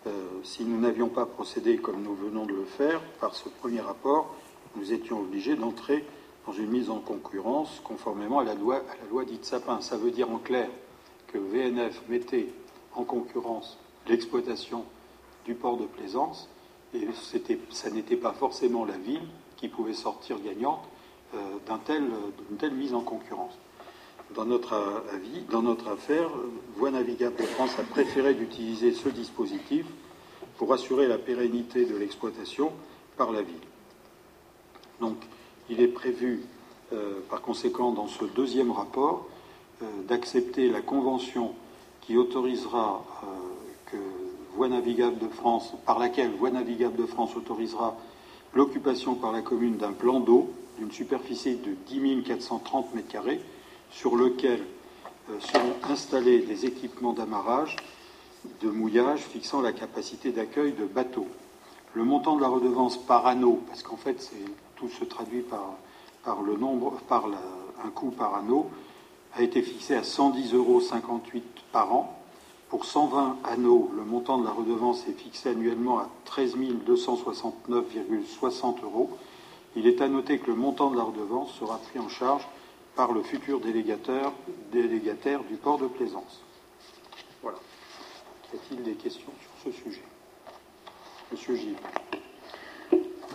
euh, 0.06 0.10
si 0.42 0.62
nous 0.62 0.78
n'avions 0.78 1.08
pas 1.08 1.24
procédé 1.24 1.78
comme 1.78 2.02
nous 2.02 2.14
venons 2.14 2.44
de 2.44 2.52
le 2.52 2.66
faire 2.66 3.00
par 3.18 3.34
ce 3.34 3.48
premier 3.48 3.80
rapport, 3.80 4.34
nous 4.76 4.92
étions 4.92 5.20
obligés 5.20 5.56
d'entrer 5.56 6.04
dans 6.46 6.52
une 6.52 6.68
mise 6.68 6.90
en 6.90 6.98
concurrence 6.98 7.80
conformément 7.82 8.40
à 8.40 8.44
la 8.44 8.54
loi, 8.54 8.76
à 8.76 9.02
la 9.02 9.10
loi 9.10 9.24
dite 9.24 9.46
Sapin. 9.46 9.80
Ça 9.80 9.96
veut 9.96 10.10
dire 10.10 10.30
en 10.30 10.38
clair 10.38 10.68
que 11.28 11.38
VNF 11.38 12.02
mettait 12.10 12.48
en 12.94 13.04
concurrence 13.04 13.78
l'exploitation 14.06 14.84
du 15.46 15.54
port 15.54 15.78
de 15.78 15.86
plaisance 15.86 16.46
et 16.94 17.08
ça 17.70 17.90
n'était 17.90 18.16
pas 18.16 18.32
forcément 18.32 18.84
la 18.84 18.96
ville 18.96 19.26
qui 19.56 19.68
pouvait 19.68 19.94
sortir 19.94 20.38
gagnante 20.40 20.84
euh, 21.34 21.58
d'une 22.48 22.56
telle 22.58 22.74
mise 22.74 22.94
en 22.94 23.02
concurrence. 23.02 23.58
Dans 24.34 24.44
notre 24.44 24.74
avis, 25.12 25.40
dans 25.50 25.62
notre 25.62 25.88
affaire, 25.88 26.30
Voie 26.76 26.90
Navigable 26.90 27.36
de 27.36 27.44
France 27.44 27.78
a 27.78 27.82
préféré 27.82 28.34
d'utiliser 28.34 28.92
ce 28.92 29.08
dispositif 29.08 29.86
pour 30.58 30.72
assurer 30.74 31.06
la 31.06 31.18
pérennité 31.18 31.86
de 31.86 31.96
l'exploitation 31.96 32.72
par 33.16 33.32
la 33.32 33.42
ville. 33.42 33.54
Donc, 35.00 35.16
il 35.70 35.80
est 35.80 35.88
prévu, 35.88 36.42
euh, 36.92 37.20
par 37.30 37.40
conséquent, 37.40 37.92
dans 37.92 38.08
ce 38.08 38.24
deuxième 38.24 38.70
rapport, 38.70 39.26
euh, 39.82 39.86
d'accepter 40.08 40.68
la 40.68 40.80
convention 40.80 41.54
qui 42.00 42.16
autorisera 42.16 43.04
euh, 43.22 43.26
Voie 44.58 44.68
navigable 44.68 45.18
de 45.18 45.28
France, 45.28 45.74
par 45.86 46.00
laquelle 46.00 46.32
Voie 46.32 46.50
navigable 46.50 46.96
de 46.96 47.06
France 47.06 47.36
autorisera 47.36 47.96
l'occupation 48.54 49.14
par 49.14 49.30
la 49.30 49.40
commune 49.40 49.76
d'un 49.76 49.92
plan 49.92 50.18
d'eau 50.18 50.50
d'une 50.78 50.90
superficie 50.90 51.54
de 51.54 51.76
10 51.86 52.24
430 52.24 52.88
m2 52.96 53.38
sur 53.92 54.16
lequel 54.16 54.58
seront 55.38 55.76
installés 55.88 56.40
des 56.40 56.66
équipements 56.66 57.12
d'amarrage, 57.12 57.76
de 58.60 58.68
mouillage 58.68 59.20
fixant 59.20 59.60
la 59.60 59.70
capacité 59.70 60.32
d'accueil 60.32 60.72
de 60.72 60.86
bateaux. 60.86 61.28
Le 61.94 62.02
montant 62.02 62.34
de 62.34 62.40
la 62.40 62.48
redevance 62.48 62.96
par 62.96 63.28
anneau, 63.28 63.62
parce 63.68 63.84
qu'en 63.84 63.96
fait 63.96 64.28
tout 64.74 64.88
se 64.88 65.04
traduit 65.04 65.42
par, 65.42 65.74
par 66.24 66.42
le 66.42 66.56
nombre, 66.56 66.98
par 67.08 67.26
un 67.84 67.90
coût 67.90 68.10
par 68.10 68.34
anneau, 68.34 68.68
a 69.36 69.42
été 69.42 69.62
fixé 69.62 69.94
à 69.94 70.02
110,58 70.02 70.54
euros 70.56 70.82
par 71.70 71.94
an. 71.94 72.17
Pour 72.68 72.84
120 72.84 73.38
anneaux, 73.44 73.90
le 73.96 74.04
montant 74.04 74.36
de 74.38 74.44
la 74.44 74.50
redevance 74.50 75.08
est 75.08 75.12
fixé 75.18 75.48
annuellement 75.50 76.00
à 76.00 76.10
13 76.26 76.56
269,60 76.86 78.82
euros. 78.82 79.10
Il 79.74 79.86
est 79.86 80.02
à 80.02 80.08
noter 80.08 80.38
que 80.38 80.48
le 80.48 80.54
montant 80.54 80.90
de 80.90 80.96
la 80.96 81.02
redevance 81.02 81.54
sera 81.58 81.78
pris 81.78 81.98
en 81.98 82.08
charge 82.08 82.46
par 82.94 83.12
le 83.12 83.22
futur 83.22 83.60
délégataire, 83.60 84.32
délégataire 84.70 85.44
du 85.44 85.54
port 85.56 85.78
de 85.78 85.86
plaisance. 85.86 86.42
Voilà. 87.42 87.58
Y 88.52 88.56
a-t-il 88.56 88.82
des 88.82 88.94
questions 88.94 89.32
sur 89.40 89.72
ce 89.72 89.78
sujet? 89.82 90.04
Monsieur 91.32 91.54
Gilles. 91.54 91.76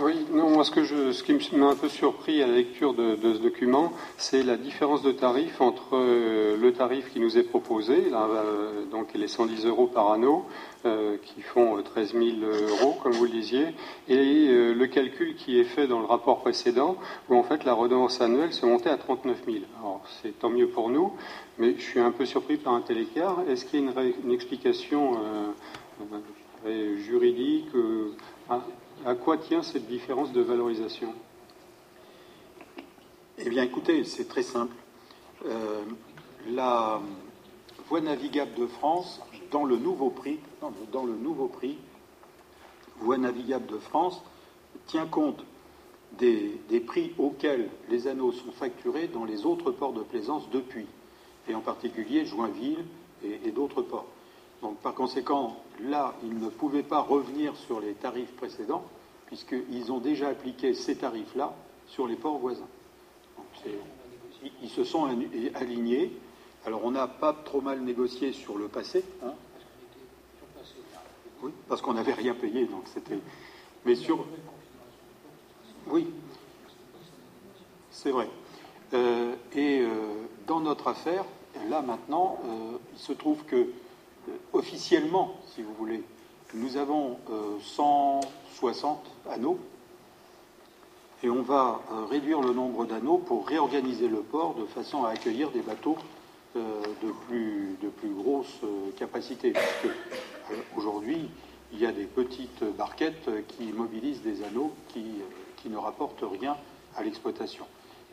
Oui, 0.02 0.26
non, 0.32 0.50
moi 0.50 0.64
ce, 0.64 0.72
que 0.72 0.84
je, 0.84 1.12
ce 1.12 1.24
qui 1.24 1.56
m'a 1.56 1.68
un 1.68 1.76
peu 1.76 1.88
surpris 1.88 2.42
à 2.42 2.48
la 2.48 2.56
lecture 2.56 2.96
de, 2.96 3.16
ce 3.22 3.38
document, 3.38 3.94
c'est 4.18 4.42
la 4.42 4.58
différence 4.58 5.04
de 5.04 5.12
tarif 5.12 5.62
entre 5.62 5.96
euh, 5.96 6.58
le 6.58 6.74
tarif 6.74 7.12
qui 7.14 7.20
nous 7.20 7.38
est 7.38 7.44
proposé, 7.44 8.08
euh, 8.12 8.86
donc 8.92 9.14
les 9.14 9.28
110 9.28 9.68
euros 9.68 9.86
par 9.86 10.12
anneau, 10.12 10.46
euh, 10.88 11.18
qui 11.24 11.42
font 11.42 11.80
13 11.82 12.14
000 12.14 12.26
euros, 12.42 12.98
comme 13.04 13.12
vous 13.12 13.26
le 13.26 13.30
disiez, 13.30 13.68
et 14.10 14.48
le 14.50 14.86
calcul 14.88 15.36
qui 15.36 15.60
est 15.60 15.64
fait 15.64 15.86
dans 15.86 16.00
le 16.00 16.06
rapport 16.06 16.42
précédent, 16.42 16.98
où 17.30 17.36
en 17.36 17.44
fait 17.44 17.64
la 17.64 17.74
redevance 17.76 18.20
annuelle 18.20 18.52
se 18.52 18.66
montait 18.66 18.90
à 18.90 18.98
39 18.98 19.44
000. 19.46 19.58
Alors 19.80 20.02
c'est 20.24 20.38
tant 20.40 20.50
mieux 20.50 20.68
pour 20.68 20.90
nous, 20.90 21.14
mais 21.60 21.76
je 21.78 21.84
suis 21.84 22.00
un 22.00 22.12
peu 22.12 22.26
surpris 22.26 22.58
par 22.58 22.74
un 22.74 22.82
tel 22.82 22.98
écart. 22.98 23.44
Est-ce 23.48 23.64
qu'il 23.66 23.80
y 23.80 23.88
a 23.88 23.92
une, 24.02 24.14
une 24.26 24.32
explication 24.32 25.20
juridique 26.98 27.68
à 29.06 29.16
quoi 29.16 29.38
tient 29.38 29.64
cette 29.64 29.88
différence 29.88 30.32
de 30.32 30.42
valorisation? 30.42 31.14
Eh 33.38 33.50
bien, 33.50 33.64
écoutez, 33.64 34.04
c'est 34.04 34.28
très 34.28 34.44
simple. 34.44 34.76
Euh, 35.46 35.82
la 36.50 37.02
voie 37.88 38.02
navigable 38.02 38.54
de 38.56 38.68
France, 38.68 39.22
dans 39.52 39.66
le 39.66 39.78
nouveau 39.78 40.10
prix, 40.10 40.40
dans 40.92 41.06
le 41.06 41.14
nouveau 41.14 41.48
prix, 41.48 41.78
voie 43.00 43.18
navigable 43.18 43.66
de 43.68 43.78
France 43.78 44.22
tient 44.86 45.06
compte 45.06 45.44
des, 46.18 46.60
prix 46.86 47.14
auxquels 47.18 47.70
les 47.90 48.08
anneaux 48.08 48.32
sont 48.32 48.52
facturés 48.52 49.08
dans 49.08 49.26
les 49.26 49.46
autres 49.46 49.72
ports 49.72 49.94
de 49.94 50.04
plaisance 50.04 50.50
depuis, 50.52 50.86
et 51.48 51.56
en 51.56 51.62
particulier 51.62 52.26
Joinville 52.26 52.86
et 53.24 53.52
d'autres 53.52 53.82
ports. 53.82 54.08
Donc 54.64 54.78
par 54.78 54.96
conséquent, 54.96 55.58
là, 55.82 56.16
ils 56.24 56.40
ne 56.40 56.48
pouvaient 56.48 56.84
pas 56.84 57.02
revenir 57.02 57.54
sur 57.58 57.82
les 57.82 57.94
tarifs 57.94 58.32
précédents, 58.38 58.86
puisqu'ils 59.26 59.92
ont 59.92 60.00
déjà 60.00 60.30
appliqué 60.30 60.74
ces 60.74 60.96
tarifs-là 60.96 61.54
sur 61.88 62.08
les 62.08 62.16
ports 62.16 62.38
voisins. 62.40 62.68
ils 64.62 64.70
se 64.70 64.86
sont 64.86 65.06
alignés. 65.54 66.18
Alors 66.66 66.86
on 66.86 66.92
n'a 66.92 67.08
pas 67.08 67.34
trop 67.34 67.60
mal 67.60 67.82
négocié 67.82 68.32
sur 68.32 68.58
le 68.58 68.70
passé. 68.70 69.04
Hein. 69.22 69.34
Oui, 71.42 71.52
parce 71.68 71.82
qu'on 71.82 71.94
n'avait 71.94 72.14
rien 72.14 72.34
payé, 72.34 72.66
donc 72.66 72.84
c'était. 72.86 73.20
Mais 73.86 73.96
sur. 73.96 74.26
Oui, 75.88 76.08
c'est 77.92 78.12
vrai. 78.12 78.30
Euh, 78.94 79.36
et 79.54 79.82
euh, 79.82 79.90
dans 80.48 80.62
notre 80.62 80.88
affaire, 80.88 81.26
là 81.70 81.82
maintenant, 81.82 82.40
euh, 82.46 82.78
il 82.94 83.00
se 83.00 83.12
trouve 83.12 83.44
que 83.44 83.68
officiellement, 84.54 85.36
si 85.54 85.62
vous 85.62 85.74
voulez, 85.74 86.04
nous 86.54 86.78
avons 86.78 87.18
160 87.62 89.00
anneaux 89.30 89.58
et 91.24 91.30
on 91.30 91.42
va 91.42 91.82
réduire 92.10 92.42
le 92.42 92.54
nombre 92.54 92.86
d'anneaux 92.86 93.18
pour 93.18 93.48
réorganiser 93.48 94.08
le 94.08 94.20
port 94.20 94.54
de 94.56 94.66
façon 94.66 95.04
à 95.04 95.10
accueillir 95.10 95.50
des 95.52 95.62
bateaux 95.62 95.98
de, 96.56 97.12
plus, 97.28 97.76
de 97.82 97.90
plus 97.90 98.10
grosse 98.10 98.60
capacité. 98.98 99.54
Aujourd'hui, 100.78 101.30
il 101.72 101.80
y 101.80 101.86
a 101.86 101.92
des 101.92 102.06
petites 102.06 102.64
barquettes 102.78 103.30
qui 103.48 103.72
mobilisent 103.74 104.22
des 104.22 104.44
anneaux 104.44 104.74
qui, 104.90 105.06
qui 105.58 105.70
ne 105.70 105.78
rapportent 105.78 106.26
rien 106.40 106.56
à 106.96 107.04
l'exploitation 107.04 107.66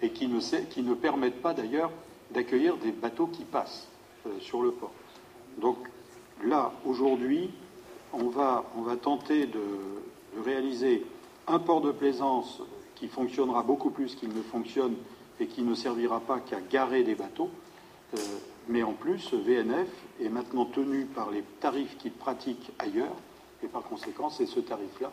et 0.03 0.11
qui 0.11 0.29
ne, 0.29 0.41
qui 0.71 0.83
ne 0.83 0.95
permettent 0.95 1.43
pas 1.43 1.55
d'ailleurs 1.55 1.91
d'accueillir 2.31 2.77
des 2.77 2.93
bateaux 2.93 3.27
qui 3.27 3.45
passent 3.45 3.89
euh, 4.27 4.31
sur 4.41 4.63
le 4.63 4.71
port. 4.73 4.93
Donc 5.59 5.77
là, 6.45 6.72
aujourd'hui, 6.84 7.51
on 8.12 8.28
va, 8.28 8.64
tenter 9.03 9.47
de, 9.47 9.61
réaliser 10.45 11.05
un 11.47 11.59
port 11.59 11.80
de 11.80 11.93
plaisance 11.93 12.62
qui 12.95 13.09
fonctionnera 13.09 13.62
beaucoup 13.62 13.91
plus 13.91 14.14
qu'il 14.14 14.28
ne 14.28 14.43
fonctionne 14.43 14.95
et 15.38 15.47
qui 15.47 15.62
ne 15.62 15.74
servira 15.74 16.20
pas 16.20 16.38
qu'à 16.41 16.61
garer 16.61 17.03
des 17.03 17.14
bateaux. 17.14 17.51
Euh, 18.14 18.18
mais 18.68 18.82
en 18.82 18.93
plus, 18.93 19.32
VNF 19.32 19.88
est 20.20 20.28
maintenant 20.28 20.66
tenu 20.66 21.07
par 21.07 21.30
les 21.30 21.43
tarifs 21.61 21.97
qu'il 21.99 22.12
pratique 22.12 22.72
ailleurs, 22.78 23.16
et 23.62 23.66
par 23.66 23.82
conséquent, 23.82 24.30
c'est 24.30 24.47
ce 24.47 24.61
tarif-là 24.61 25.11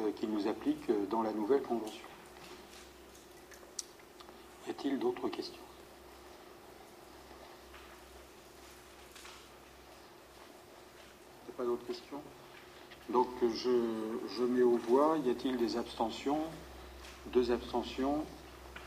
euh, 0.00 0.10
qui 0.16 0.26
nous 0.26 0.48
applique 0.48 0.90
dans 1.10 1.22
la 1.22 1.32
nouvelle 1.32 1.62
convention. 1.62 2.06
Y 4.66 4.70
a-t-il 4.70 4.98
d'autres 4.98 5.28
questions 5.28 5.62
Il 11.44 11.48
n'y 11.48 11.51
a 11.51 11.51
d'autres 11.64 11.86
questions 11.86 12.20
Donc 13.10 13.28
je, 13.42 14.42
mets 14.44 14.62
aux 14.62 14.78
voix. 14.88 15.16
Y 15.24 15.30
a-t-il 15.30 15.56
des 15.56 15.76
abstentions? 15.76 16.40
Deux 17.32 17.50
abstentions 17.50 18.24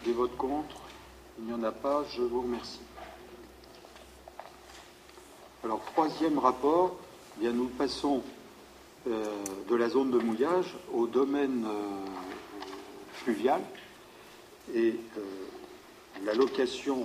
Des 0.04 0.14
votes 0.14 0.38
contre? 0.38 0.82
Il 1.40 1.46
n'y 1.46 1.54
en 1.54 1.64
a 1.64 1.72
pas. 1.72 2.04
Je 2.10 2.22
vous 2.22 2.42
remercie. 2.42 2.82
Alors, 5.64 5.84
troisième 5.94 6.38
rapport, 6.38 6.96
eh 7.38 7.42
bien, 7.42 7.52
nous 7.52 7.68
passons 7.68 8.22
euh, 9.08 9.26
de 9.68 9.76
la 9.76 9.90
zone 9.90 10.12
de 10.12 10.20
mouillage 10.20 10.76
au 10.94 11.08
domaine 11.08 11.66
euh, 11.66 12.06
fluvial. 13.14 13.62
Et 14.74 14.96
euh, 15.18 15.22
la 16.24 16.34
location, 16.34 17.04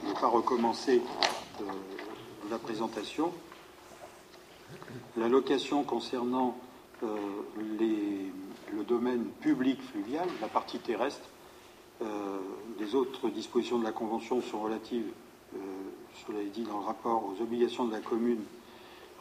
je 0.00 0.08
ne 0.08 0.12
vais 0.12 0.20
pas 0.20 0.28
recommencer 0.28 1.02
euh, 1.60 1.64
la 2.50 2.58
présentation, 2.58 3.32
la 5.16 5.28
location 5.28 5.82
concernant 5.82 6.56
euh, 7.02 7.16
le 7.58 8.84
domaine 8.84 9.24
public 9.40 9.80
fluvial, 9.82 10.28
la 10.40 10.48
partie 10.48 10.78
terrestre, 10.78 11.28
euh, 12.02 12.38
les 12.78 12.94
autres 12.94 13.28
dispositions 13.28 13.78
de 13.78 13.84
la 13.84 13.92
Convention 13.92 14.40
sont 14.42 14.60
relatives, 14.60 15.06
je 15.54 16.32
l'avais 16.32 16.50
dit 16.50 16.62
dans 16.62 16.78
le 16.78 16.84
rapport, 16.84 17.24
aux 17.24 17.42
obligations 17.42 17.86
de 17.86 17.92
la 17.92 18.00
commune, 18.00 18.42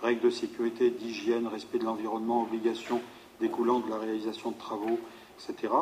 règles 0.01 0.21
de 0.21 0.29
sécurité, 0.29 0.89
d'hygiène, 0.89 1.47
respect 1.47 1.79
de 1.79 1.85
l'environnement, 1.85 2.43
obligations 2.43 3.01
découlant 3.39 3.79
de 3.79 3.89
la 3.89 3.97
réalisation 3.97 4.51
de 4.51 4.57
travaux, 4.57 4.99
etc. 5.39 5.73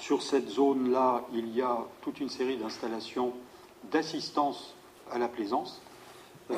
Sur 0.00 0.22
cette 0.22 0.48
zone-là, 0.48 1.24
il 1.32 1.54
y 1.54 1.62
a 1.62 1.78
toute 2.02 2.20
une 2.20 2.28
série 2.28 2.56
d'installations 2.56 3.32
d'assistance 3.90 4.74
à 5.10 5.18
la 5.18 5.28
plaisance. 5.28 5.80
Euh, 6.50 6.54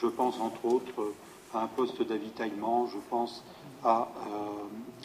je 0.00 0.06
pense 0.06 0.40
entre 0.40 0.64
autres 0.64 1.12
à 1.52 1.62
un 1.62 1.66
poste 1.66 2.02
d'avitaillement, 2.02 2.86
je 2.86 2.96
pense 3.10 3.44
à, 3.84 4.08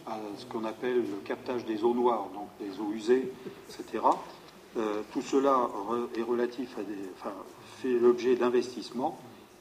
euh, 0.08 0.12
ce 0.38 0.46
qu'on 0.46 0.64
appelle 0.64 1.02
le 1.02 1.18
captage 1.26 1.66
des 1.66 1.84
eaux 1.84 1.94
noires, 1.94 2.30
donc 2.34 2.48
des 2.60 2.80
eaux 2.80 2.92
usées, 2.94 3.32
etc. 3.70 4.06
Euh, 4.78 5.02
tout 5.12 5.22
cela 5.22 5.70
est 6.18 6.22
relatif 6.22 6.78
à 6.78 6.82
enfin, 7.18 7.34
fait 7.82 8.00
l'objet 8.00 8.36
d'investissements. 8.36 9.18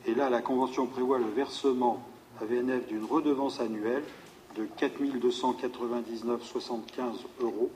Et 0.06 0.14
là, 0.14 0.30
la 0.30 0.40
Convention 0.40 0.86
prévoit 0.86 1.18
le 1.18 1.28
versement 1.28 2.02
à 2.40 2.44
VNF 2.44 2.86
d'une 2.86 3.04
redevance 3.04 3.60
annuelle 3.60 4.04
de 4.56 4.66
4 4.78 5.02
299,75 5.02 7.24
euros 7.40 7.70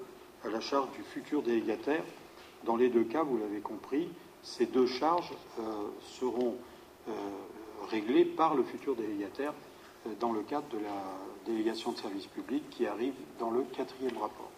à 0.45 0.49
la 0.49 0.61
charge 0.61 0.91
du 0.93 1.03
futur 1.03 1.43
délégataire. 1.43 2.05
Dans 2.65 2.77
les 2.77 2.89
deux 2.89 3.05
cas, 3.05 3.25
vous 3.25 3.37
l'avez 3.37 3.61
compris, 3.61 4.09
ces 4.43 4.67
deux 4.67 4.87
charges 4.87 5.33
seront 6.19 6.55
euh, 7.09 7.13
réglées 7.91 8.25
par 8.25 8.55
le 8.55 8.65
futur 8.65 8.97
délégataire 8.97 9.53
euh, 10.07 10.11
dans 10.21 10.33
le 10.33 10.43
cadre 10.43 10.67
de 10.69 10.79
la 10.79 11.03
délégation 11.47 11.93
de 11.93 11.99
service 11.99 12.27
public 12.27 12.69
qui 12.71 12.87
arrive 12.87 13.15
dans 13.39 13.51
le 13.51 13.63
quatrième 13.63 14.17
rapport. 14.17 14.51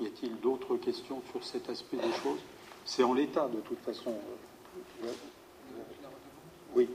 Y 0.00 0.06
a-t-il 0.06 0.40
d'autres 0.40 0.76
questions 0.76 1.22
sur 1.30 1.44
cet 1.44 1.68
aspect 1.68 1.98
des 1.98 2.12
choses? 2.22 2.40
C'est 2.84 3.04
en 3.04 3.12
l'état 3.12 3.48
de 3.48 3.60
toute 3.60 3.78
façon. 3.80 4.14
Oui. 6.74 6.88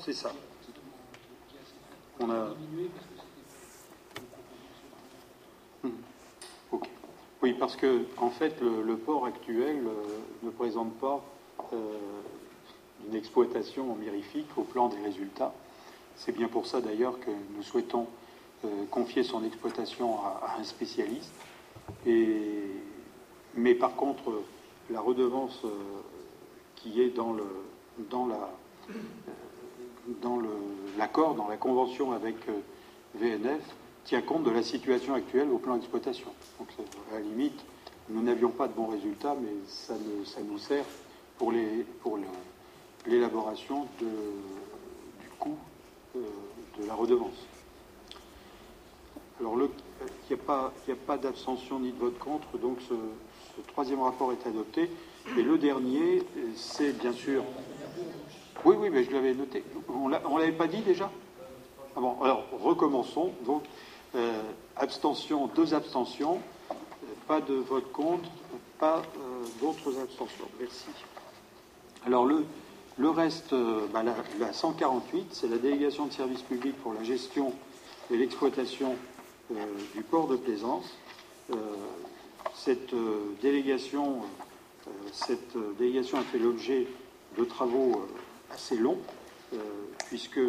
C'est 0.00 0.14
ça. 0.14 0.32
On 2.18 2.30
a. 2.30 2.54
Hmm. 5.82 5.90
Oui, 7.42 7.54
parce 7.54 7.76
que 7.76 8.04
en 8.18 8.30
fait, 8.30 8.60
le, 8.60 8.96
port 8.96 9.24
actuel 9.26 9.82
euh, 9.86 10.18
ne 10.42 10.50
présente 10.50 10.92
pas 10.98 11.24
euh, 11.72 11.76
une 13.08 13.14
exploitation 13.14 13.94
mirifique 13.96 14.48
au 14.56 14.62
plan 14.62 14.88
des 14.88 15.00
résultats. 15.00 15.54
C'est 16.16 16.32
bien 16.32 16.48
pour 16.48 16.66
ça 16.66 16.80
d'ailleurs 16.80 17.18
que 17.18 17.30
nous 17.56 17.62
souhaitons 17.62 18.06
euh, 18.64 18.68
confier 18.90 19.22
son 19.22 19.42
exploitation 19.44 20.18
à, 20.18 20.56
un 20.58 20.64
spécialiste. 20.64 21.32
Mais 23.54 23.74
par 23.74 23.96
contre, 23.96 24.42
la 24.90 25.00
redevance 25.00 25.62
qui 26.76 27.00
est 27.02 27.10
dans, 27.10 27.32
le, 27.32 27.44
dans 28.10 28.26
la 28.26 28.50
dans 30.22 30.38
l'accord, 30.98 31.34
dans 31.34 31.48
la 31.48 31.56
convention 31.56 32.12
avec 32.12 32.36
euh, 32.48 32.60
VNF, 33.14 33.62
tient 34.10 34.22
compte 34.22 34.42
de 34.42 34.50
la 34.50 34.64
situation 34.64 35.14
actuelle 35.14 35.48
au 35.50 35.58
plan 35.58 35.76
d'exploitation. 35.76 36.26
Donc, 36.58 36.66
à 37.12 37.14
la 37.14 37.20
limite, 37.20 37.64
nous 38.08 38.20
n'avions 38.20 38.50
pas 38.50 38.66
de 38.66 38.72
bons 38.72 38.88
résultats, 38.88 39.36
mais 39.40 39.52
ça, 39.68 39.94
nous 40.44 40.58
sert 40.58 40.84
pour 41.38 41.52
l'élaboration 43.06 43.86
du 44.00 45.28
coût 45.38 45.56
euh, 46.16 46.22
de 46.80 46.88
la 46.88 46.94
redevance. 46.94 47.46
Alors, 49.38 49.54
il 50.28 50.36
n'y 50.36 50.92
a 50.92 50.96
pas, 51.06 51.16
d'abstention 51.16 51.78
ni 51.78 51.92
de 51.92 51.98
vote 51.98 52.18
contre, 52.18 52.58
donc 52.58 52.78
ce, 52.88 52.94
troisième 53.68 54.02
rapport 54.02 54.32
est 54.32 54.44
adopté. 54.44 54.90
Et 55.38 55.42
le 55.44 55.56
dernier, 55.56 56.24
c'est 56.56 56.98
bien 56.98 57.12
sûr 57.12 57.44
oui, 58.64 58.74
oui, 58.76 58.90
mais 58.90 59.04
je 59.04 59.12
l'avais 59.12 59.34
noté. 59.34 59.62
On 59.88 60.08
ne 60.08 60.40
l'avait 60.40 60.52
pas 60.52 60.66
dit 60.66 60.82
déjà? 60.82 61.10
Ah 61.96 62.00
bon, 62.00 62.20
alors 62.22 62.44
recommençons. 62.60 63.32
Euh, 64.14 64.42
abstention, 64.76 65.46
deux 65.48 65.74
abstentions, 65.74 66.40
euh, 66.70 66.74
pas 67.28 67.40
de 67.40 67.54
vote 67.54 67.90
contre, 67.92 68.28
pas 68.78 68.98
euh, 68.98 69.46
d'autres 69.60 69.98
abstentions. 70.00 70.48
Merci. 70.58 70.86
Alors, 72.06 72.24
le, 72.24 72.44
le 72.98 73.10
reste, 73.10 73.54
bah, 73.92 74.02
la, 74.02 74.52
148, 74.52 75.28
c'est 75.32 75.48
la 75.48 75.58
délégation 75.58 76.06
de 76.06 76.12
services 76.12 76.42
publics 76.42 76.76
pour 76.82 76.94
la 76.94 77.02
gestion 77.04 77.52
et 78.10 78.16
l'exploitation 78.16 78.96
du 79.94 80.02
port 80.02 80.28
de 80.28 80.36
plaisance. 80.36 80.96
cette 82.54 82.94
délégation, 83.42 84.22
cette 85.12 85.56
délégation 85.78 86.18
a 86.18 86.22
fait 86.22 86.38
l'objet 86.38 86.86
de 87.36 87.44
travaux 87.44 88.06
assez 88.52 88.76
long, 88.76 88.98
euh, 89.52 89.56
puisque 90.06 90.40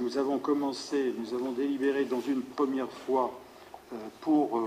nous 0.00 0.18
avons 0.18 0.38
commencé, 0.38 1.14
nous 1.18 1.34
avons 1.34 1.52
délibéré 1.52 2.04
dans 2.04 2.20
une 2.20 2.42
première 2.42 2.90
fois 2.90 3.38
euh, 3.92 3.96
pour, 4.20 4.62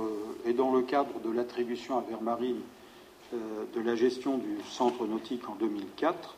et 0.46 0.54
dans 0.54 0.74
le 0.74 0.82
cadre 0.82 1.20
de 1.20 1.32
l'attribution 1.32 1.98
à 1.98 2.02
Vermarine 2.02 2.62
de 3.32 3.82
la 3.82 3.96
gestion 3.96 4.40
du 4.40 4.58
centre 4.68 5.06
nautique 5.06 5.48
en 5.48 5.56
2004. 5.56 6.36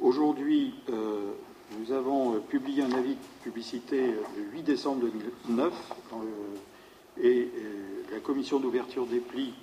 Aujourd'hui, 0.00 0.74
nous 0.88 1.92
avons 1.92 2.40
publié 2.40 2.82
un 2.82 2.90
avis 2.90 3.14
de 3.14 3.44
publicité 3.44 4.02
le 4.36 4.42
8 4.52 4.62
décembre 4.64 5.02
2009 5.46 5.72
et 7.22 7.48
la 8.10 8.18
commission 8.18 8.58
d'ouverture 8.58 9.06
des 9.06 9.20
plis 9.20 9.54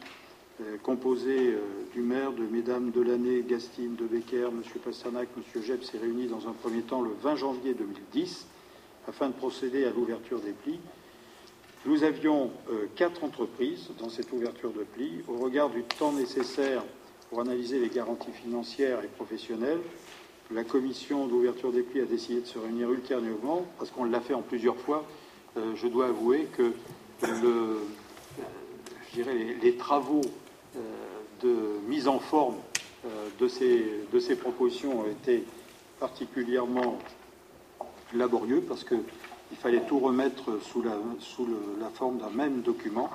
composé 0.84 1.56
du 1.94 2.02
maire, 2.02 2.32
de 2.32 2.44
mesdames 2.44 2.92
Delaney, 2.92 3.42
Gastine, 3.42 3.96
De 3.96 4.06
Becker, 4.06 4.48
M. 4.48 4.62
Pasternak, 4.84 5.28
M. 5.36 5.62
Jeb 5.64 5.82
s'est 5.82 5.98
réuni 5.98 6.28
dans 6.28 6.48
un 6.48 6.54
premier 6.54 6.82
temps 6.82 7.02
le 7.02 7.12
20 7.22 7.36
janvier 7.36 7.74
2010 7.74 8.48
afin 9.08 9.28
de 9.30 9.34
procéder 9.34 9.86
à 9.86 9.90
l'ouverture 9.90 10.40
des 10.40 10.52
plis. 10.52 10.80
Nous 11.86 12.04
avions 12.04 12.52
quatre 12.96 13.24
entreprises 13.24 13.90
dans 14.00 14.10
cette 14.10 14.32
ouverture 14.32 14.72
de 14.72 14.84
plis. 14.84 15.22
Au 15.28 15.38
regard 15.38 15.70
du 15.70 15.84
temps 15.84 16.14
nécessaire 16.14 16.84
pour 17.30 17.42
analyser 17.42 17.80
les 17.80 17.90
garanties 17.90 18.32
financières 18.32 19.04
et 19.04 19.08
professionnelles, 19.08 19.82
la 20.52 20.64
commission 20.64 21.26
d'ouverture 21.28 21.72
des 21.72 21.82
plis 21.82 22.02
a 22.02 22.06
décidé 22.06 22.42
de 22.42 22.46
se 22.46 22.60
réunir 22.60 22.92
ultérieurement, 22.92 23.66
parce 23.78 23.92
qu'on 23.92 24.06
l'a 24.06 24.22
fait 24.22 24.34
en 24.34 24.42
plusieurs 24.42 24.78
fois. 24.78 25.06
Euh, 25.58 25.74
je 25.76 25.88
dois 25.88 26.08
avouer 26.08 26.48
que 26.58 26.74
le, 27.24 27.80
je 29.10 29.16
dirais 29.16 29.36
les, 29.62 29.76
travaux 29.76 30.22
euh, 30.22 30.43
de 30.76 31.56
mise 31.88 32.08
en 32.08 32.20
forme 32.20 32.56
euh, 33.06 33.28
de, 33.40 33.48
ces, 33.50 33.86
de 34.14 34.36
propositions 34.36 35.02
ont 35.02 35.10
été 35.10 35.44
particulièrement 36.00 36.98
laborieux, 38.14 38.64
parce 38.68 38.84
qu'il 38.84 39.58
fallait 39.60 39.82
tout 39.82 40.00
remettre 40.00 40.60
sous 40.62 40.82
la, 40.82 40.98
sous 41.20 41.48
forme 41.94 42.20
d'un 42.20 42.30
même 42.30 42.62
document. 42.62 43.10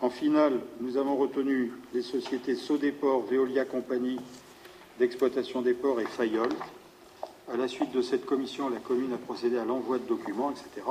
En 0.00 0.10
finale, 0.10 0.60
nous 0.80 0.96
avons 0.96 1.16
retenu 1.16 1.72
les 1.92 2.02
sociétés 2.02 2.54
Sodéport, 2.54 3.22
Veolia 3.22 3.64
Compagnie, 3.64 4.20
d'exploitation 4.98 5.62
des 5.62 5.74
ports 5.74 6.00
et 6.00 6.06
Fayol. 6.06 6.50
À 7.52 7.56
la 7.56 7.66
suite 7.66 7.92
de 7.92 8.02
cette 8.02 8.26
commission, 8.26 8.68
la 8.68 8.78
commune 8.78 9.12
a 9.12 9.18
procédé 9.18 9.56
à 9.58 9.64
l'envoi 9.64 9.98
de 9.98 10.06
documents, 10.06 10.50
etc. 10.50 10.86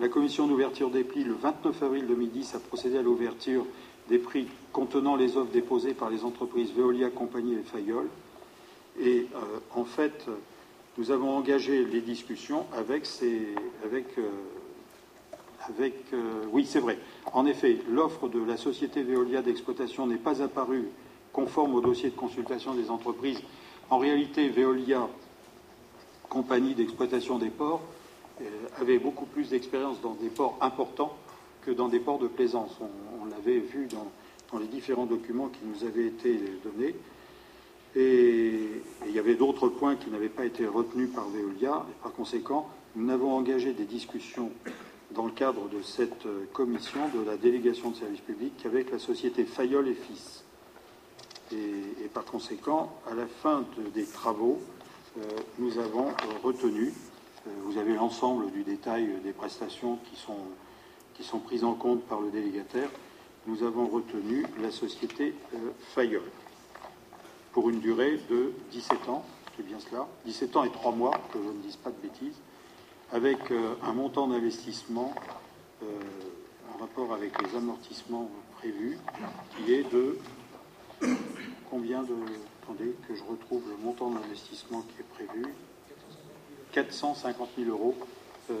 La 0.00 0.08
commission 0.08 0.46
d'ouverture 0.46 0.90
des 0.90 1.04
plis, 1.04 1.24
le 1.24 1.34
29 1.34 1.82
avril 1.82 2.06
2010, 2.06 2.54
a 2.54 2.60
procédé 2.60 2.98
à 2.98 3.02
l'ouverture 3.02 3.66
des 4.08 4.18
prix 4.18 4.46
contenant 4.72 5.16
les 5.16 5.36
offres 5.36 5.52
déposées 5.52 5.94
par 5.94 6.10
les 6.10 6.24
entreprises 6.24 6.72
Veolia, 6.72 7.10
Compagnie 7.10 7.54
et 7.54 7.62
Fayol. 7.62 8.08
Et 9.00 9.26
euh, 9.34 9.38
en 9.74 9.84
fait, 9.84 10.26
nous 10.96 11.10
avons 11.10 11.30
engagé 11.36 11.84
les 11.84 12.00
discussions 12.00 12.66
avec 12.76 13.06
ces. 13.06 13.54
Avec, 13.84 14.06
euh, 14.18 14.28
avec 15.68 15.94
euh, 16.12 16.44
oui, 16.52 16.66
c'est 16.66 16.80
vrai. 16.80 16.98
En 17.32 17.46
effet, 17.46 17.78
l'offre 17.88 18.28
de 18.28 18.42
la 18.42 18.56
société 18.56 19.02
Veolia 19.02 19.42
d'exploitation 19.42 20.06
n'est 20.06 20.16
pas 20.16 20.42
apparue 20.42 20.88
conforme 21.32 21.74
au 21.74 21.80
dossier 21.80 22.10
de 22.10 22.16
consultation 22.16 22.74
des 22.74 22.90
entreprises. 22.90 23.40
En 23.90 23.98
réalité, 23.98 24.48
Veolia, 24.48 25.08
compagnie 26.28 26.74
d'exploitation 26.74 27.38
des 27.38 27.50
ports, 27.50 27.82
avait 28.80 28.98
beaucoup 28.98 29.26
plus 29.26 29.50
d'expérience 29.50 30.00
dans 30.00 30.14
des 30.14 30.28
ports 30.28 30.56
importants 30.60 31.16
que 31.62 31.70
dans 31.70 31.88
des 31.88 31.98
ports 31.98 32.18
de 32.18 32.28
plaisance. 32.28 32.76
On, 33.20 33.26
l'avait 33.26 33.58
vu 33.58 33.86
dans, 33.86 34.06
les 34.56 34.66
différents 34.66 35.04
documents 35.04 35.48
qui 35.48 35.60
nous 35.66 35.86
avaient 35.86 36.06
été 36.06 36.40
donnés. 36.64 36.94
Et, 37.94 38.82
il 39.06 39.12
y 39.12 39.18
avait 39.18 39.34
d'autres 39.34 39.68
points 39.68 39.96
qui 39.96 40.10
n'avaient 40.10 40.28
pas 40.28 40.44
été 40.44 40.66
retenus 40.66 41.10
par 41.14 41.28
Veolia. 41.28 41.84
Et 41.90 42.02
par 42.02 42.12
conséquent, 42.12 42.68
nous 42.96 43.04
n'avons 43.04 43.32
engagé 43.32 43.72
des 43.72 43.84
discussions 43.84 44.50
dans 45.10 45.26
le 45.26 45.32
cadre 45.32 45.68
de 45.68 45.82
cette 45.82 46.26
commission 46.52 47.00
de 47.14 47.24
la 47.24 47.36
délégation 47.36 47.90
de 47.90 47.96
service 47.96 48.20
public 48.20 48.52
qu'avec 48.62 48.90
la 48.90 48.98
société 48.98 49.44
Fayol 49.44 49.88
et 49.88 49.94
Fils. 49.94 50.44
Et, 51.52 52.08
par 52.12 52.24
conséquent, 52.24 52.92
à 53.10 53.14
la 53.14 53.26
fin 53.26 53.64
des 53.94 54.04
travaux, 54.04 54.60
euh, 55.18 55.22
nous 55.58 55.78
avons 55.78 56.08
euh, 56.08 56.12
retenu, 56.42 56.92
euh, 57.46 57.50
vous 57.64 57.78
avez 57.78 57.94
l'ensemble 57.94 58.50
du 58.50 58.62
détail 58.62 59.08
des 59.24 59.32
prestations 59.32 59.98
qui 60.10 60.20
sont, 60.20 60.36
qui 61.14 61.24
sont 61.24 61.38
prises 61.38 61.64
en 61.64 61.74
compte 61.74 62.02
par 62.02 62.20
le 62.20 62.30
délégataire, 62.30 62.90
nous 63.48 63.64
avons 63.64 63.86
retenu 63.86 64.46
la 64.62 64.70
société 64.70 65.34
Fayol 65.94 66.22
pour 67.52 67.68
une 67.70 67.80
durée 67.80 68.20
de 68.30 68.52
17 68.70 69.08
ans, 69.08 69.24
c'est 69.56 69.66
bien 69.66 69.80
cela, 69.80 70.06
17 70.26 70.56
ans 70.56 70.64
et 70.64 70.70
3 70.70 70.92
mois, 70.92 71.18
que 71.32 71.38
je 71.42 71.48
ne 71.48 71.62
dise 71.62 71.76
pas 71.76 71.90
de 71.90 71.96
bêtises, 72.00 72.36
avec 73.10 73.38
un 73.82 73.92
montant 73.94 74.28
d'investissement 74.28 75.12
en 75.82 76.78
rapport 76.78 77.12
avec 77.12 77.32
les 77.42 77.56
amortissements 77.56 78.30
prévus, 78.58 78.98
qui 79.56 79.72
est 79.72 79.90
de 79.90 80.18
Combien 81.70 82.02
de. 82.02 82.14
Attendez, 82.62 82.94
que 83.06 83.14
je 83.14 83.22
retrouve 83.22 83.62
le 83.68 83.76
montant 83.82 84.10
d'investissement 84.10 84.82
qui 84.82 85.00
est 85.00 85.26
prévu. 85.26 85.44
450 86.72 87.48
000 87.58 87.70
euros, 87.70 87.94
euh, 88.50 88.54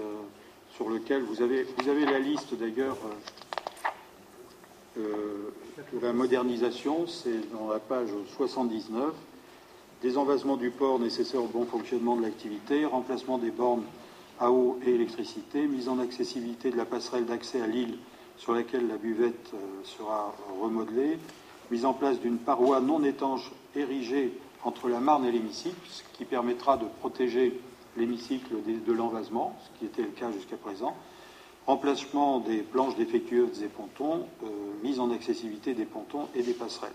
sur 0.74 0.88
lequel 0.88 1.22
vous 1.22 1.42
avez, 1.42 1.62
vous 1.62 1.88
avez 1.88 2.06
la 2.06 2.18
liste 2.18 2.54
d'ailleurs 2.54 2.96
euh, 3.04 3.10
euh, 3.10 3.57
la 6.02 6.12
modernisation, 6.12 7.06
c'est 7.06 7.50
dans 7.52 7.68
la 7.68 7.78
page 7.78 8.08
79. 8.36 9.12
Des 10.02 10.16
envasements 10.16 10.56
du 10.56 10.70
port 10.70 10.98
nécessaires 10.98 11.42
au 11.42 11.48
bon 11.48 11.64
fonctionnement 11.64 12.16
de 12.16 12.22
l'activité, 12.22 12.84
remplacement 12.84 13.38
des 13.38 13.50
bornes 13.50 13.82
à 14.38 14.52
eau 14.52 14.78
et 14.86 14.90
électricité, 14.90 15.66
mise 15.66 15.88
en 15.88 15.98
accessibilité 15.98 16.70
de 16.70 16.76
la 16.76 16.84
passerelle 16.84 17.26
d'accès 17.26 17.60
à 17.60 17.66
l'île 17.66 17.98
sur 18.36 18.54
laquelle 18.54 18.86
la 18.86 18.96
buvette 18.96 19.50
sera 19.82 20.34
remodelée, 20.60 21.18
mise 21.70 21.84
en 21.84 21.92
place 21.92 22.20
d'une 22.20 22.38
paroi 22.38 22.80
non 22.80 23.02
étanche 23.02 23.50
érigée 23.74 24.32
entre 24.64 24.88
la 24.88 25.00
Marne 25.00 25.24
et 25.24 25.32
l'hémicycle, 25.32 25.76
ce 25.88 26.02
qui 26.16 26.24
permettra 26.24 26.76
de 26.76 26.84
protéger 27.00 27.60
l'hémicycle 27.96 28.54
de 28.64 28.92
l'envasement, 28.92 29.56
ce 29.64 29.78
qui 29.78 29.86
était 29.86 30.02
le 30.02 30.08
cas 30.08 30.30
jusqu'à 30.30 30.56
présent, 30.56 30.94
remplacement 31.68 32.40
des 32.40 32.62
planches 32.62 32.96
défectueuses 32.96 33.58
des 33.58 33.68
pontons, 33.68 34.26
euh, 34.42 34.46
mise 34.82 35.00
en 35.00 35.10
accessibilité 35.10 35.74
des 35.74 35.84
pontons 35.84 36.26
et 36.34 36.42
des 36.42 36.54
passerelles. 36.54 36.90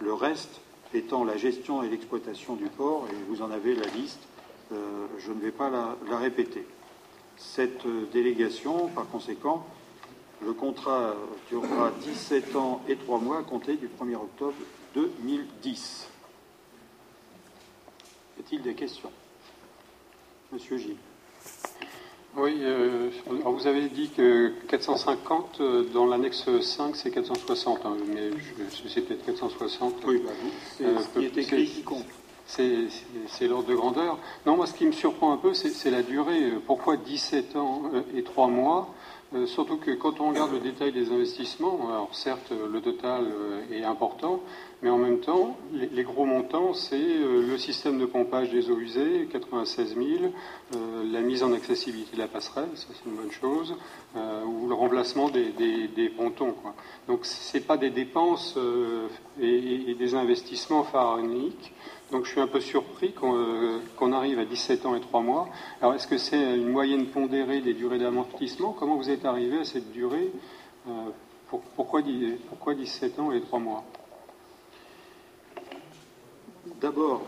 Le 0.00 0.14
reste 0.14 0.62
étant 0.94 1.24
la 1.24 1.36
gestion 1.36 1.82
et 1.82 1.88
l'exploitation 1.90 2.56
du 2.56 2.68
port, 2.68 3.06
et 3.10 3.14
vous 3.28 3.42
en 3.42 3.50
avez 3.50 3.74
la 3.74 3.86
liste, 3.88 4.20
euh, 4.72 5.06
je 5.18 5.30
ne 5.30 5.40
vais 5.40 5.50
pas 5.50 5.68
la 5.68 6.18
répéter. 6.18 6.66
Cette 7.36 7.84
euh, 7.84 8.08
délégation, 8.14 8.88
par 8.88 9.06
conséquent, 9.08 9.66
le 10.42 10.54
contrat 10.54 11.14
durera 11.50 11.90
17 12.00 12.56
ans 12.56 12.80
et 12.88 12.96
3 12.96 13.18
mois 13.18 13.38
à 13.38 13.42
du 13.42 13.88
1er 13.88 14.16
octobre 14.16 14.54
2010. 14.94 16.08
Y 18.38 18.40
a-t-il 18.40 18.62
des 18.62 18.74
questions? 18.74 19.12
Monsieur 20.50 20.78
Gilles. 20.78 20.96
Oui, 22.38 22.58
euh, 22.60 23.08
vous 23.26 23.66
avez 23.66 23.88
dit 23.88 24.10
que 24.14 24.52
450 24.68 25.60
euh, 25.60 25.84
dans 25.94 26.04
l'annexe 26.04 26.44
5, 26.60 26.94
c'est 26.94 27.10
460, 27.10 27.86
hein, 27.86 27.96
mais 28.12 28.28
c'est 28.92 29.00
peut-être 29.00 29.24
460. 29.24 29.94
Oui, 30.06 30.22
bah, 30.22 30.32
c'est 30.76 30.84
euh, 30.84 30.98
ce 30.98 31.18
qui 31.18 31.24
est 31.24 31.38
écrit 31.38 31.66
qui 31.66 31.82
compte. 31.82 32.04
C'est 32.46 33.48
l'ordre 33.48 33.68
de 33.68 33.74
grandeur. 33.74 34.18
Non, 34.44 34.56
moi, 34.56 34.66
ce 34.66 34.74
qui 34.74 34.84
me 34.84 34.92
surprend 34.92 35.32
un 35.32 35.38
peu, 35.38 35.54
c'est 35.54 35.90
la 35.90 36.02
durée. 36.02 36.52
Pourquoi 36.66 36.98
17 36.98 37.56
ans 37.56 37.82
et 38.14 38.22
3 38.22 38.48
mois? 38.48 38.94
Euh, 39.34 39.46
surtout 39.46 39.78
que 39.78 39.90
quand 39.90 40.20
on 40.20 40.28
regarde 40.28 40.52
le 40.52 40.60
détail 40.60 40.92
des 40.92 41.10
investissements, 41.10 41.88
alors 41.88 42.14
certes 42.14 42.52
le 42.52 42.80
total 42.80 43.24
euh, 43.24 43.60
est 43.72 43.82
important, 43.82 44.40
mais 44.82 44.90
en 44.90 44.98
même 44.98 45.18
temps, 45.18 45.56
les, 45.72 46.04
gros 46.04 46.24
montants, 46.24 46.74
c'est 46.74 46.94
euh, 46.94 47.42
le 47.42 47.58
système 47.58 47.98
de 47.98 48.06
pompage 48.06 48.50
des 48.50 48.70
eaux 48.70 48.78
usées, 48.78 49.26
96 49.32 49.96
000, 49.96 50.32
la 51.10 51.20
mise 51.22 51.42
en 51.42 51.52
accessibilité 51.52 52.14
de 52.14 52.20
la 52.20 52.28
passerelle, 52.28 52.68
ça 52.74 52.86
c'est 52.92 53.08
une 53.08 53.16
bonne 53.16 53.32
chose, 53.32 53.74
ou 54.14 54.68
le 54.68 54.74
remplacement 54.74 55.28
des, 55.28 56.12
pontons. 56.16 56.54
Donc 57.08 57.24
ce 57.24 57.56
n'est 57.56 57.62
pas 57.62 57.76
des 57.76 57.90
dépenses 57.90 58.56
et, 59.40 59.94
des 59.94 60.14
investissements 60.14 60.84
pharaoniques 60.84 61.72
donc 62.10 62.24
je 62.24 62.30
suis 62.30 62.40
un 62.40 62.46
peu 62.46 62.60
surpris 62.60 63.12
euh, 63.22 63.80
qu'on 63.96 64.12
arrive 64.12 64.38
à 64.38 64.44
17 64.44 64.86
ans 64.86 64.94
et 64.94 65.00
3 65.00 65.20
mois. 65.22 65.48
Alors 65.80 65.94
est-ce 65.94 66.06
que 66.06 66.18
c'est 66.18 66.56
une 66.56 66.68
moyenne 66.68 67.06
pondérée 67.06 67.60
des 67.60 67.74
durées 67.74 67.98
d'amortissement? 67.98 68.72
Comment 68.72 68.96
vous 68.96 69.10
êtes 69.10 69.24
arrivé 69.24 69.58
à 69.58 69.64
cette 69.64 69.90
durée 69.92 70.30
euh, 70.88 70.92
pourquoi, 71.48 72.02
pourquoi 72.48 72.74
17 72.74 73.18
ans 73.18 73.32
et 73.32 73.40
3 73.40 73.58
mois? 73.58 73.84
D'abord, 76.80 77.22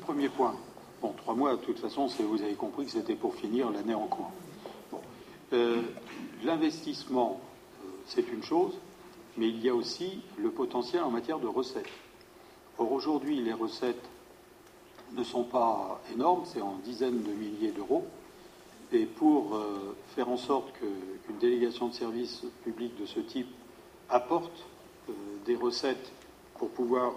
premier 0.00 0.28
point. 0.28 0.54
Bon, 1.02 1.12
3 1.16 1.34
mois, 1.34 1.52
de 1.52 1.60
toute 1.60 1.78
façon, 1.78 2.06
vous 2.06 2.42
avez 2.42 2.54
compris 2.54 2.86
que 2.86 2.92
c'était 2.92 3.16
pour 3.16 3.34
finir 3.34 3.70
l'année 3.70 3.94
en 3.94 4.06
cours. 4.06 4.30
Euh, 5.52 5.82
l'investissement, 6.44 7.40
c'est 8.06 8.26
une 8.32 8.42
chose, 8.42 8.78
mais 9.36 9.48
il 9.48 9.60
y 9.60 9.68
a 9.68 9.74
aussi 9.74 10.22
le 10.38 10.50
potentiel 10.50 11.02
en 11.02 11.10
matière 11.10 11.38
de 11.38 11.46
recettes. 11.46 11.90
Or, 12.78 12.92
aujourd'hui, 12.92 13.40
les 13.40 13.52
recettes 13.52 14.08
ne 15.12 15.22
sont 15.22 15.44
pas 15.44 16.00
énormes, 16.12 16.44
c'est 16.44 16.60
en 16.60 16.76
dizaines 16.84 17.22
de 17.22 17.30
milliers 17.30 17.70
d'euros. 17.70 18.04
Et 18.92 19.06
pour 19.06 19.56
euh, 19.56 19.96
faire 20.14 20.28
en 20.28 20.36
sorte 20.36 20.72
qu'une 20.78 21.38
délégation 21.38 21.88
de 21.88 21.94
services 21.94 22.42
publics 22.62 22.96
de 23.00 23.06
ce 23.06 23.20
type 23.20 23.48
apporte 24.08 24.66
euh, 25.08 25.12
des 25.46 25.56
recettes 25.56 26.12
pour 26.58 26.70
pouvoir 26.70 27.12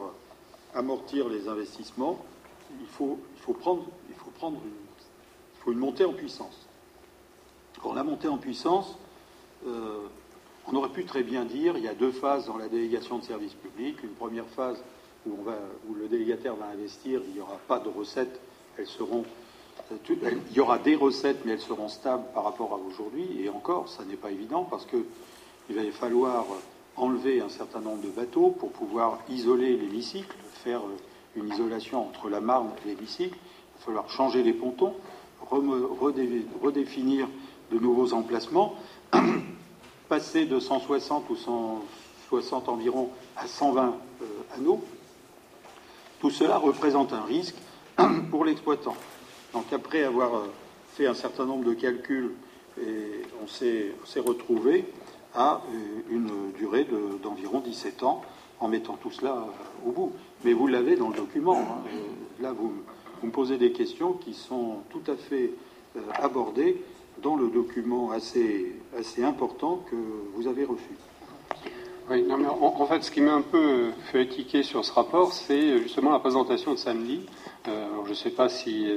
amortir 0.73 1.29
les 1.29 1.47
investissements, 1.47 2.19
il 2.79 2.87
faut, 2.87 3.19
il 3.35 3.41
faut 3.41 3.53
prendre, 3.53 3.85
il 4.09 4.15
faut 4.15 4.31
prendre 4.31 4.57
une, 4.63 4.71
il 4.71 5.63
faut 5.63 5.71
une 5.71 5.79
montée 5.79 6.05
en 6.05 6.13
puissance. 6.13 6.67
Or, 7.83 7.93
la 7.93 8.03
montée 8.03 8.27
en 8.27 8.37
puissance, 8.37 8.97
euh, 9.65 10.07
On 10.69 10.75
aurait 10.75 10.89
pu 10.89 11.05
très 11.05 11.23
bien 11.23 11.45
dire 11.45 11.77
il 11.77 11.83
y 11.83 11.87
a 11.87 11.93
deux 11.93 12.11
phases 12.11 12.45
dans 12.45 12.57
la 12.57 12.67
délégation 12.67 13.19
de 13.19 13.23
services 13.23 13.53
publics. 13.53 14.03
Une 14.03 14.15
première 14.15 14.47
phase 14.47 14.83
où, 15.29 15.93
le 15.93 16.07
délégataire 16.07 16.55
va 16.55 16.65
investir, 16.67 17.21
il 17.27 17.33
n'y 17.33 17.39
aura 17.39 17.59
pas 17.67 17.79
de 17.79 17.89
recettes, 17.89 18.39
elles 18.77 18.87
seront 18.87 19.23
il 20.09 20.53
y 20.53 20.59
aura 20.59 20.79
des 20.79 20.95
recettes, 20.95 21.39
mais 21.45 21.53
elles 21.53 21.61
seront 21.61 21.87
stables 21.87 22.25
par 22.33 22.43
rapport 22.43 22.73
à 22.73 22.77
aujourd'hui. 22.77 23.25
Et 23.41 23.49
encore, 23.49 23.87
ça 23.87 24.03
n'est 24.03 24.15
pas 24.15 24.31
évident 24.31 24.63
parce 24.63 24.85
qu'il 24.85 25.75
va 25.75 25.81
falloir 25.91 26.45
enlever 26.95 27.41
un 27.41 27.49
certain 27.49 27.79
nombre 27.79 28.01
de 28.01 28.09
bateaux 28.09 28.49
pour 28.49 28.71
pouvoir 28.71 29.19
isoler 29.29 29.77
l'hémicycle, 29.77 30.35
faire 30.63 30.81
une 31.35 31.47
isolation 31.47 32.07
entre 32.07 32.29
la 32.29 32.41
Marne 32.41 32.69
et 32.83 32.89
l'hémicycle. 32.89 33.37
Il 33.37 33.79
va 33.79 33.85
falloir 33.85 34.09
changer 34.09 34.43
les 34.43 34.53
pontons, 34.53 34.93
redéfinir 36.61 37.27
de 37.71 37.79
nouveaux 37.79 38.13
emplacements, 38.13 38.75
passer 40.09 40.45
de 40.45 40.59
160 40.59 41.29
ou 41.29 41.35
160 41.35 42.69
environ 42.69 43.09
à 43.35 43.47
120 43.47 43.95
euh, 44.21 44.25
anneaux. 44.55 44.83
Tout 46.19 46.31
cela 46.31 46.57
représente 46.57 47.13
un 47.13 47.21
risque 47.21 47.55
pour 48.31 48.43
l'exploitant. 48.45 48.95
Donc 49.53 49.71
après 49.71 50.03
avoir 50.03 50.35
euh, 50.35 50.47
fait 50.93 51.07
un 51.07 51.13
certain 51.13 51.45
nombre 51.45 51.63
de 51.63 51.73
calculs, 51.73 52.31
on 53.41 53.47
s'est 53.47 53.93
retrouvé 54.17 54.85
à 55.33 55.61
euh, 55.73 56.01
une 56.09 56.51
durée 56.57 56.85
d'environ 57.23 57.59
17 57.59 58.03
ans 58.03 58.21
en 58.59 58.67
mettant 58.67 58.95
tout 58.95 59.11
cela 59.11 59.31
euh, 59.31 59.87
au 59.87 59.91
bout. 59.91 60.11
Mais 60.43 60.53
vous 60.53 60.67
l'avez 60.67 60.95
dans 60.95 61.09
le 61.09 61.15
document. 61.15 61.59
Hein. 61.59 61.89
Là, 62.41 62.51
vous, 62.51 62.73
me 63.23 63.31
posez 63.31 63.57
des 63.57 63.71
questions 63.71 64.13
qui 64.13 64.33
sont 64.33 64.77
tout 64.89 65.01
à 65.07 65.15
fait 65.15 65.51
abordées 66.19 66.81
dans 67.23 67.35
le 67.35 67.47
document 67.47 68.11
assez, 68.11 68.75
assez 68.97 69.23
important 69.23 69.83
que 69.89 69.95
vous 70.35 70.47
avez 70.47 70.65
reçu. 70.65 70.91
Oui, 72.09 72.23
non, 72.23 72.37
mais 72.37 72.47
en, 72.47 72.85
fait, 72.85 73.03
ce 73.03 73.11
qui 73.11 73.19
m'a 73.19 73.33
un 73.33 73.41
peu 73.41 73.91
fait 74.13 74.25
tiquer 74.27 74.63
sur 74.63 74.85
ce 74.85 74.93
rapport, 74.93 75.33
c'est 75.33 75.77
justement 75.79 76.11
la 76.11 76.19
présentation 76.19 76.71
de 76.71 76.77
samedi. 76.77 77.25
je 77.65 78.09
ne 78.09 78.13
sais 78.13 78.29
pas 78.29 78.47
si 78.47 78.87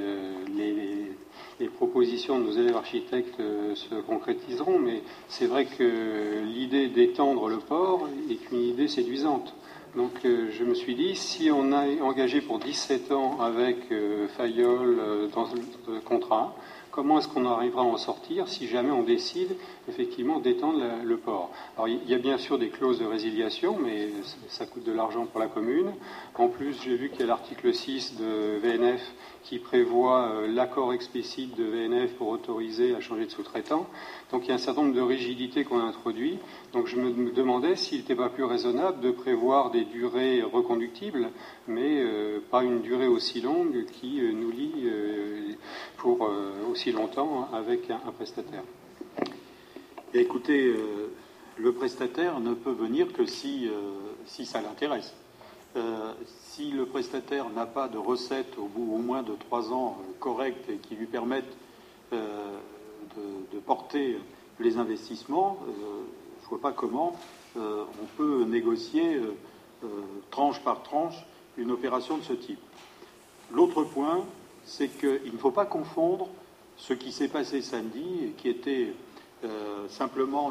les, 0.57 1.69
propositions 1.69 2.39
de 2.39 2.45
nos 2.45 2.53
élèves 2.53 2.77
architectes 2.77 3.41
euh, 3.41 3.75
se 3.75 3.95
concrétiseront, 4.03 4.79
mais 4.79 5.03
c'est 5.29 5.47
vrai 5.47 5.67
que 5.67 6.43
l'idée 6.45 6.89
d'étendre 6.89 7.49
le 7.49 7.59
port 7.59 8.09
est 8.31 8.53
une 8.53 8.63
idée 8.63 8.89
séduisante. 8.89 9.55
Donc 9.97 10.13
euh, 10.25 10.51
je 10.53 10.65
me 10.65 10.75
suis 10.75 10.95
dit, 10.95 11.17
si 11.17 11.51
on 11.51 11.73
a 11.73 11.87
engagé 12.03 12.41
pour 12.41 12.61
17 12.61 13.13
ans 13.13 13.41
avec 13.41 13.77
euh, 13.91 14.29
Fayol 14.29 15.31
dans 15.35 15.49
le 15.87 16.01
contrat, 16.01 16.55
comment 16.91 17.19
est-ce 17.19 17.29
qu'on 17.29 17.47
arrivera 17.47 17.83
à 17.83 17.87
en 17.87 17.97
sortir 17.97 18.49
si 18.49 18.67
jamais 18.67 18.91
on 18.91 19.03
décide 19.03 19.57
effectivement 19.91 20.41
d'étendre 20.41 20.81
le 21.05 21.17
port 21.17 21.51
Alors 21.77 21.89
il 21.89 22.09
y 22.09 22.15
a 22.15 22.19
bien 22.19 22.39
sûr 22.39 22.59
des 22.59 22.69
clauses 22.69 22.99
de 22.99 23.05
résiliation, 23.05 23.77
mais 23.79 24.09
ça 24.49 24.65
coûte 24.67 24.85
de 24.85 24.93
l'argent 24.93 25.27
pour 25.27 25.41
la 25.41 25.49
commune. 25.49 25.93
En 26.35 26.49
plus, 26.49 26.81
j'ai 26.83 26.97
vu 26.97 27.11
qu'il 27.11 27.21
y 27.21 27.23
a 27.25 27.27
l'article 27.27 27.75
6 27.75 28.17
de 28.17 28.59
VNF 28.59 29.03
qui 29.43 29.59
prévoit 29.59 30.29
euh, 30.29 30.47
l'accord 30.47 30.93
explicite 30.93 31.57
de 31.57 31.65
VNF 31.65 32.15
pour 32.15 32.29
autoriser 32.29 32.95
à 32.95 33.01
changer 33.01 33.27
de 33.27 33.31
sous-traitant. 33.31 33.87
Donc 34.31 34.45
il 34.45 34.49
y 34.49 34.53
a 34.53 34.55
un 34.55 34.59
certain 34.59 34.83
nombre 34.83 34.95
de 34.95 35.01
rigidités 35.01 35.65
qu'on 35.65 35.81
a 35.81 35.85
introduites. 35.85 36.41
Donc 36.73 36.87
je 36.87 36.97
me 36.97 37.31
demandais 37.31 37.77
s'il 37.77 37.99
n'était 37.99 38.15
pas 38.15 38.29
plus 38.29 38.45
raisonnable 38.45 39.01
de 39.01 39.11
prévoir 39.11 39.71
des 39.71 39.85
durées 39.85 40.43
reconductibles, 40.43 41.31
mais 41.67 42.01
euh, 42.01 42.41
pas 42.51 42.63
une 42.63 42.81
durée 42.81 43.09
aussi 43.09 43.41
longue 43.41 43.85
qui 43.93 44.21
euh, 44.21 44.33
nous 44.33 44.51
lie 44.51 44.89
pour 45.97 46.31
aussi 46.71 46.93
longtemps 46.93 47.49
avec 47.53 47.91
un, 47.91 47.99
prestataire. 48.13 48.63
Écoutez, 50.15 50.75
le 51.57 51.73
prestataire 51.73 52.41
ne 52.41 52.55
peut 52.55 52.73
venir 52.73 53.13
que 53.13 53.27
si, 53.27 53.69
si 54.27 54.47
ça 54.47 54.61
l'intéresse. 54.61 55.15
Euh, 55.77 56.13
si 56.27 56.73
le 56.73 56.85
prestataire 56.85 57.49
n'a 57.51 57.65
pas 57.65 57.87
de 57.87 57.97
recettes 57.97 58.59
au 58.59 58.65
bout 58.65 58.93
au 58.93 58.99
moins 58.99 59.23
de 59.23 59.35
trois 59.35 59.73
ans 59.73 59.99
euh, 60.01 60.13
correctes 60.19 60.69
et 60.69 60.79
qui 60.79 60.97
lui 60.97 61.07
permettent 61.07 61.57
euh, 62.13 62.59
de, 63.53 63.59
porter 63.61 64.19
les 64.59 64.79
investissements, 64.79 65.59
je 65.67 66.45
ne 66.45 66.49
vois 66.49 66.61
pas 66.61 66.73
comment 66.73 67.17
on 67.57 68.07
peut 68.17 68.45
négocier 68.45 69.21
tranche 70.31 70.61
par 70.61 70.83
tranche 70.83 71.25
une 71.57 71.71
opération 71.71 72.19
de 72.19 72.23
ce 72.23 72.33
type. 72.33 72.59
L'autre 73.53 73.85
point, 73.85 74.25
c'est 74.65 74.89
qu'il 74.89 75.33
ne 75.33 75.39
faut 75.39 75.51
pas 75.51 75.67
confondre 75.67 76.29
ce 76.77 76.95
qui 76.95 77.13
s'est 77.13 77.29
passé 77.29 77.63
samedi 77.63 78.25
et 78.25 78.31
qui 78.31 78.49
était 78.49 78.93
simplement 79.89 80.51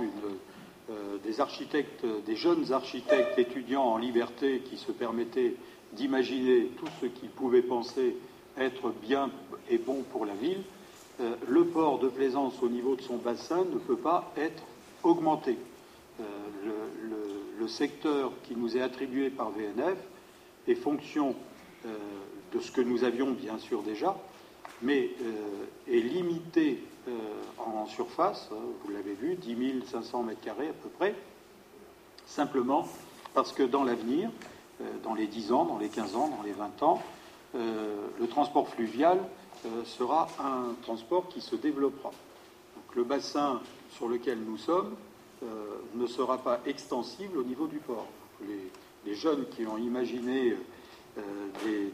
euh, 0.89 1.17
des 1.23 1.39
architectes, 1.39 2.05
des 2.25 2.35
jeunes 2.35 2.71
architectes 2.71 3.37
étudiants 3.37 3.83
en 3.83 3.97
liberté 3.97 4.61
qui 4.61 4.77
se 4.77 4.91
permettaient 4.91 5.53
d'imaginer 5.93 6.71
tout 6.79 6.87
ce 6.99 7.05
qu'ils 7.05 7.29
pouvaient 7.29 7.61
penser 7.61 8.15
être 8.57 8.91
bien 9.03 9.29
et 9.69 9.77
bon 9.77 10.03
pour 10.11 10.25
la 10.25 10.33
ville, 10.33 10.63
euh, 11.21 11.35
le 11.47 11.65
port 11.65 11.99
de 11.99 12.07
plaisance 12.07 12.55
au 12.63 12.69
niveau 12.69 12.95
de 12.95 13.01
son 13.01 13.17
bassin 13.17 13.65
ne 13.71 13.77
peut 13.77 13.97
pas 13.97 14.33
être 14.35 14.63
augmenté. 15.03 15.57
Euh, 16.19 16.23
le, 17.59 17.67
secteur 17.67 18.31
qui 18.45 18.55
nous 18.55 18.77
est 18.77 18.81
attribué 18.81 19.29
par 19.29 19.51
VNF 19.51 19.95
est 20.67 20.73
fonction 20.73 21.35
de 21.85 22.59
ce 22.59 22.71
que 22.71 22.81
nous 22.81 23.03
avions 23.03 23.29
bien 23.29 23.59
sûr 23.59 23.83
déjà, 23.83 24.17
mais 24.81 25.11
est 25.87 25.99
limité 25.99 26.81
en 27.57 27.85
surface, 27.85 28.49
hein, 28.51 28.61
vous 28.83 28.91
l'avez 28.91 29.13
vu, 29.13 29.35
10 29.35 29.85
500 29.85 30.23
mètres 30.23 30.41
carrés 30.41 30.69
à 30.69 30.73
peu 30.73 30.89
près, 30.89 31.15
simplement 32.25 32.87
parce 33.33 33.51
que 33.51 33.63
dans 33.63 33.83
l'avenir, 33.83 34.29
euh, 34.81 34.85
dans 35.03 35.13
les 35.13 35.27
10 35.27 35.51
ans, 35.51 35.65
dans 35.65 35.77
les 35.77 35.89
15 35.89 36.15
ans, 36.15 36.29
dans 36.29 36.43
les 36.43 36.51
20 36.51 36.83
ans, 36.83 37.01
euh, 37.55 38.07
le 38.19 38.27
transport 38.27 38.67
fluvial 38.67 39.19
sera 39.83 40.29
un 40.39 40.73
transport 40.83 41.27
qui 41.27 41.41
se 41.41 41.57
développera. 41.57 42.11
Donc, 42.11 42.95
le 42.95 43.03
bassin 43.03 43.59
sur 43.91 44.07
lequel 44.07 44.39
nous 44.39 44.57
sommes 44.57 44.95
ne 45.95 46.07
sera 46.07 46.37
pas 46.37 46.61
extensible 46.65 47.37
au 47.37 47.43
niveau 47.43 47.67
du 47.67 47.79
port. 47.79 48.07
Les, 49.05 49.15
jeunes 49.15 49.45
qui 49.49 49.65
ont 49.65 49.77
imaginé 49.77 50.55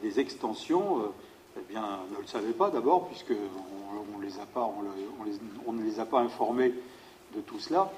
des, 0.03 0.19
extensions 0.19 1.11
eh 1.57 1.71
bien, 1.71 1.99
ne 2.11 2.21
le 2.21 2.27
savaient 2.27 2.53
pas 2.53 2.69
d'abord, 2.69 3.07
puisqu'on 3.07 3.33
a 3.33 4.45
pas, 4.45 4.69
on, 5.65 5.73
ne 5.73 5.83
les 5.83 5.99
a 5.99 6.05
pas 6.05 6.19
informés 6.19 6.73
de 7.35 7.41
tout 7.41 7.59
cela. 7.59 7.91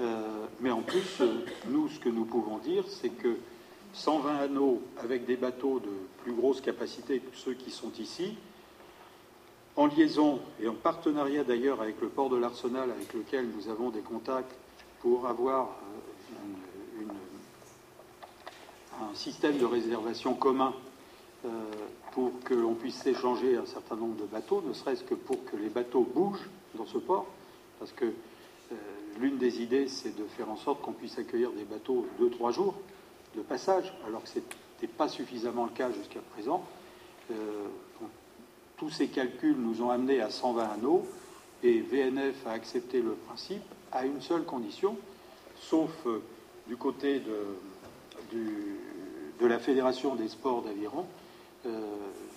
Euh, 0.00 0.46
mais 0.60 0.70
en 0.70 0.82
plus, 0.82 1.22
nous, 1.68 1.88
ce 1.88 1.98
que 1.98 2.08
nous 2.08 2.24
pouvons 2.24 2.58
dire, 2.58 2.84
c'est 2.88 3.10
que 3.10 3.36
120 3.94 4.36
anneaux 4.36 4.82
avec 5.02 5.26
des 5.26 5.36
bateaux 5.36 5.80
de 5.80 5.90
plus 6.22 6.32
grosse 6.32 6.60
capacité 6.60 7.20
que 7.20 7.36
ceux 7.36 7.54
qui 7.54 7.70
sont 7.70 7.92
ici, 7.98 8.36
en 9.76 9.86
liaison 9.86 10.40
et 10.60 10.68
en 10.68 10.74
partenariat 10.74 11.44
d'ailleurs 11.44 11.80
avec 11.80 12.00
le 12.00 12.08
port 12.08 12.28
de 12.28 12.36
l'Arsenal, 12.36 12.90
avec 12.90 13.14
lequel 13.14 13.48
nous 13.48 13.68
avons 13.68 13.90
des 13.90 14.00
contacts 14.00 14.54
pour 15.00 15.26
avoir 15.26 15.68
euh, 17.00 17.04
un 19.10 19.14
système 19.14 19.56
de 19.58 19.64
réservation 19.64 20.34
commun 20.34 20.74
euh, 20.74 20.87
pour 22.12 22.32
que 22.44 22.54
l'on 22.54 22.74
puisse 22.74 23.06
échanger 23.06 23.56
un 23.56 23.66
certain 23.66 23.96
nombre 23.96 24.16
de 24.16 24.24
bateaux, 24.24 24.62
ne 24.66 24.72
serait-ce 24.72 25.04
que 25.04 25.14
pour 25.14 25.44
que 25.44 25.56
les 25.56 25.68
bateaux 25.68 26.02
bougent 26.02 26.48
dans 26.74 26.86
ce 26.86 26.98
port, 26.98 27.26
parce 27.78 27.92
que 27.92 28.06
euh, 28.06 28.74
l'une 29.20 29.38
des 29.38 29.62
idées, 29.62 29.88
c'est 29.88 30.16
de 30.16 30.24
faire 30.24 30.50
en 30.50 30.56
sorte 30.56 30.82
qu'on 30.82 30.92
puisse 30.92 31.18
accueillir 31.18 31.52
des 31.52 31.64
bateaux 31.64 32.06
deux, 32.18 32.30
trois 32.30 32.50
jours 32.50 32.74
de 33.36 33.42
passage, 33.42 33.92
alors 34.06 34.22
que 34.22 34.28
ce 34.28 34.38
n'était 34.38 34.86
pas 34.86 35.08
suffisamment 35.08 35.64
le 35.64 35.70
cas 35.70 35.90
jusqu'à 35.92 36.20
présent. 36.34 36.64
Euh, 37.30 37.34
tous 38.76 38.90
ces 38.90 39.08
calculs 39.08 39.56
nous 39.56 39.82
ont 39.82 39.90
amenés 39.90 40.20
à 40.20 40.30
120 40.30 40.64
anneaux, 40.64 41.04
et 41.62 41.80
VNF 41.80 42.46
a 42.46 42.52
accepté 42.52 43.02
le 43.02 43.12
principe 43.12 43.62
à 43.90 44.04
une 44.04 44.20
seule 44.20 44.44
condition, 44.44 44.96
sauf 45.60 45.90
du 46.68 46.76
côté 46.76 47.20
de, 47.20 47.56
la 49.46 49.58
Fédération 49.58 50.14
des 50.14 50.28
sports 50.28 50.62
d'aviron, 50.62 51.00
euh, 51.00 51.17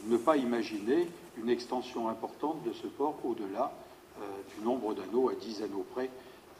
ne 0.08 0.18
pas 0.18 0.38
imaginer 0.38 1.08
une 1.38 1.50
extension 1.50 2.10
importante 2.10 2.64
de 2.64 2.74
ce 2.74 2.88
port 2.88 3.16
au-delà 3.24 3.72
euh, 4.20 4.24
du 4.56 4.66
nombre 4.66 4.94
d'anneaux 4.94 5.30
à 5.30 5.34
10 5.34 5.64
anneaux 5.64 5.86
près 5.94 6.10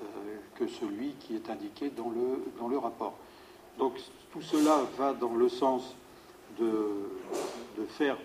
euh, 0.02 0.06
que 0.56 0.68
celui 0.68 1.14
qui 1.20 1.36
est 1.36 1.50
indiqué 1.50 1.90
dans 1.90 2.10
le, 2.10 2.44
dans 2.60 2.68
le 2.68 2.78
rapport. 2.78 3.14
Donc 3.78 3.94
tout 4.32 4.42
cela 4.42 4.82
va 4.98 5.14
dans 5.14 5.34
le 5.34 5.50
sens 5.50 5.96
de, 6.60 6.90
de 7.78 7.86
faire 7.86 8.18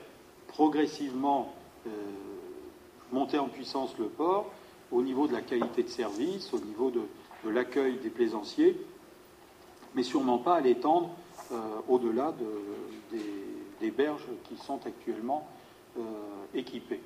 progressivement 0.48 1.52
monter 3.12 3.38
en 3.38 3.46
puissance 3.46 3.96
le 3.98 4.06
port 4.06 4.50
au 4.90 5.00
niveau 5.00 5.28
de 5.28 5.32
la 5.32 5.40
qualité 5.40 5.84
de 5.84 5.88
service, 5.88 6.52
au 6.52 6.58
niveau 6.58 6.90
de, 6.90 7.02
de 7.44 7.50
l'accueil 7.50 7.98
des 7.98 8.10
plaisanciers, 8.10 8.76
mais 9.94 10.02
sûrement 10.02 10.38
pas 10.38 10.56
à 10.56 10.60
l'étendre 10.60 11.10
au-delà 11.88 12.32
de, 12.32 13.16
des, 13.16 13.22
des 13.80 13.90
berges 13.90 14.26
qui 14.44 14.56
sont 14.56 14.84
actuellement 14.86 15.46
euh, 15.98 16.02
équipées. 16.54 17.00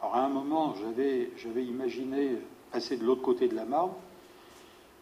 Alors 0.00 0.16
à 0.16 0.24
un 0.24 0.28
moment, 0.28 0.74
j'avais 0.74 1.64
imaginé 1.64 2.36
passer 2.70 2.96
de 2.96 3.04
l'autre 3.04 3.22
côté 3.22 3.48
de 3.48 3.54
la 3.54 3.64
Marne, 3.64 3.92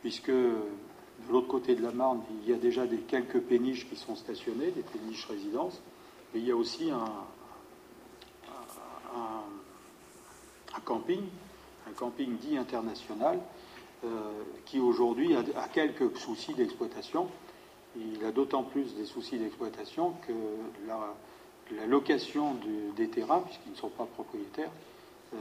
puisque 0.00 0.30
de 0.30 1.32
l'autre 1.32 1.48
côté 1.48 1.74
de 1.74 1.82
la 1.82 1.92
Marne, 1.92 2.22
il 2.42 2.50
y 2.50 2.52
a 2.52 2.56
déjà 2.56 2.84
quelques 3.06 3.40
péniches 3.40 3.88
qui 3.88 3.96
sont 3.96 4.16
stationnées, 4.16 4.70
des 4.70 4.82
péniches 4.82 5.26
résidences, 5.26 5.80
mais 6.32 6.40
il 6.40 6.46
y 6.46 6.50
a 6.50 6.56
aussi 6.56 6.90
un, 6.90 7.04
camping, 10.84 11.22
un 11.86 11.92
camping 11.92 12.36
dit 12.38 12.56
international, 12.56 13.38
euh, 14.04 14.08
qui 14.64 14.80
aujourd'hui 14.80 15.34
a, 15.34 15.68
quelques 15.68 16.16
soucis 16.16 16.54
d'exploitation. 16.54 17.28
Il 17.98 18.24
a 18.24 18.30
d'autant 18.30 18.62
plus 18.62 18.94
des 18.94 19.04
soucis 19.04 19.38
d'exploitation 19.38 20.14
que 20.26 20.32
la, 20.86 21.86
location 21.86 22.56
des 22.96 23.08
terrains, 23.08 23.40
puisqu'ils 23.40 23.72
ne 23.72 23.76
sont 23.76 23.90
pas 23.90 24.06
propriétaires, 24.06 24.70
euh, 25.34 25.36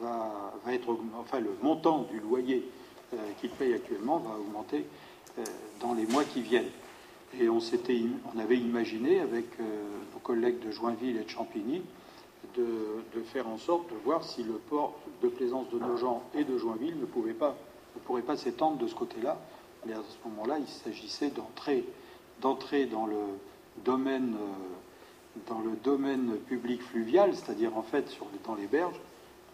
va, 0.00 0.52
être 0.72 0.96
enfin 1.18 1.40
le 1.40 1.50
montant 1.62 2.06
du 2.10 2.20
loyer 2.20 2.64
euh, 3.12 3.16
qu'ils 3.40 3.50
payent 3.50 3.74
actuellement 3.74 4.18
va 4.18 4.38
augmenter 4.38 4.84
dans 5.80 5.94
les 5.94 6.06
mois 6.06 6.24
qui 6.24 6.42
viennent. 6.42 6.70
Et 7.40 7.48
on, 7.48 7.58
on 7.58 8.38
avait 8.38 8.58
imaginé 8.58 9.20
avec 9.20 9.46
nos 9.58 10.18
collègues 10.22 10.58
de 10.60 10.70
Joinville 10.70 11.16
et 11.16 11.24
de 11.24 11.28
Champigny 11.30 11.82
de, 12.56 13.22
faire 13.24 13.48
en 13.48 13.58
sorte 13.58 13.88
de 13.90 13.96
voir 14.04 14.24
si 14.24 14.42
le 14.42 14.54
port 14.54 14.98
de 15.22 15.28
plaisance 15.28 15.68
de 15.70 15.78
Nogent 15.78 16.22
et 16.34 16.44
de 16.44 16.58
Joinville 16.58 16.98
ne, 16.98 17.06
pouvait 17.06 17.32
pas, 17.32 17.56
ne 17.94 18.00
pourrait 18.00 18.22
pas 18.22 18.36
s'étendre 18.36 18.78
de 18.78 18.86
ce 18.86 18.94
côté-là. 18.94 19.38
Mais 19.86 19.92
à 19.92 20.02
ce 20.02 20.28
moment-là, 20.28 20.58
il 20.58 20.68
s'agissait 20.68 21.30
d'entrer, 21.30 21.84
d'entrer 22.42 22.86
dans 22.86 23.06
le 23.06 23.16
domaine 23.84 24.34
euh, 24.34 25.48
dans 25.48 25.60
le 25.60 25.70
domaine 25.82 26.36
public 26.46 26.82
fluvial, 26.82 27.34
c'est-à-dire 27.34 27.74
en 27.74 27.82
fait 27.82 28.06
sur, 28.10 28.26
dans 28.44 28.54
les 28.54 28.66
berges. 28.66 29.00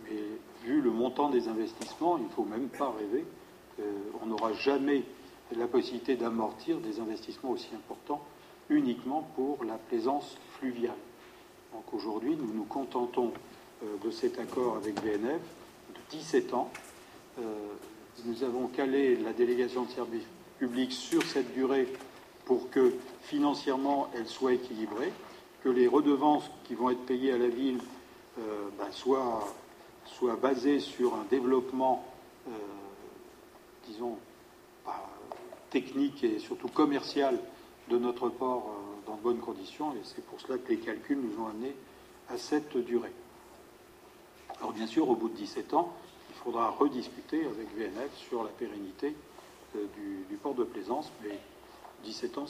Mais 0.05 0.17
vu 0.65 0.81
le 0.81 0.91
montant 0.91 1.31
des 1.31 1.47
investissements, 1.47 2.19
il 2.19 2.25
ne 2.25 2.31
faut 2.31 2.45
même 2.45 2.69
pas 2.69 2.93
rêver 2.99 3.25
qu'on 3.77 4.27
n'aura 4.27 4.53
jamais 4.55 5.05
la 5.57 5.69
possibilité 5.69 6.17
d'amortir 6.17 6.79
des 6.79 6.99
investissements 6.99 7.51
aussi 7.51 7.69
importants 7.77 8.25
uniquement 8.71 9.23
pour 9.35 9.65
la 9.65 9.75
plaisance 9.75 10.37
fluviale. 10.59 10.97
Donc 11.73 11.85
aujourd'hui, 11.95 12.37
nous 12.37 12.53
nous 12.53 12.65
contentons 12.65 13.33
euh, 13.83 13.97
de 14.05 14.11
cet 14.11 14.39
accord 14.39 14.77
avec 14.77 15.01
VNF 15.01 15.41
de 15.95 16.01
17 16.11 16.55
ans. 16.55 16.71
Euh, 17.39 17.43
nous 18.25 18.43
avons 18.43 18.67
calé 18.67 19.17
la 19.17 19.33
délégation 19.33 19.85
de 19.85 19.91
service 19.91 20.25
public 20.59 20.93
sur 20.93 21.23
cette 21.23 21.55
durée 21.55 21.89
pour 22.49 22.69
que 22.71 22.95
financièrement 23.23 24.09
elle 24.15 24.27
soit 24.27 24.55
équilibrée, 24.55 25.13
que 25.63 25.69
les 25.69 25.87
redevances 25.87 26.51
qui 26.65 26.75
vont 26.75 26.91
être 26.91 27.05
payées 27.05 27.33
à 27.33 27.39
la 27.39 27.49
ville 27.49 27.79
euh, 28.41 28.69
ben, 28.77 28.91
soient, 28.91 29.55
basées 30.43 30.81
sur 30.81 31.15
un 31.15 31.25
développement, 31.31 32.05
disons, 33.87 34.17
technique 35.71 36.25
et 36.25 36.39
surtout 36.39 36.69
commercial 36.69 37.39
de 37.89 37.99
notre 37.99 38.31
port 38.31 38.75
dans 39.07 39.17
de 39.17 39.21
bonnes 39.21 39.41
conditions, 39.41 39.93
et 39.93 40.01
c'est 40.05 40.25
pour 40.25 40.41
cela 40.41 40.59
que 40.59 40.69
les 40.71 40.79
calculs 40.79 41.21
nous 41.21 41.43
ont 41.43 41.49
amenés 41.49 41.77
à 42.31 42.39
cette 42.39 42.77
durée. 42.79 43.13
Alors 44.59 44.73
bien 44.73 44.87
sûr, 44.87 45.09
au 45.09 45.15
bout 45.15 45.29
de 45.29 45.35
17 45.35 45.75
ans, 45.75 45.93
il 46.31 46.35
faudra 46.37 46.71
rediscuter 46.71 47.45
avec 47.45 47.69
VNF 47.77 48.17
sur 48.17 48.43
la 48.43 48.51
pérennité 48.51 49.15
euh, 49.77 49.87
du, 50.29 50.37
port 50.37 50.55
de 50.55 50.65
plaisance, 50.65 51.13
mais 51.23 51.39
17 52.05 52.39
ans, 52.39 52.47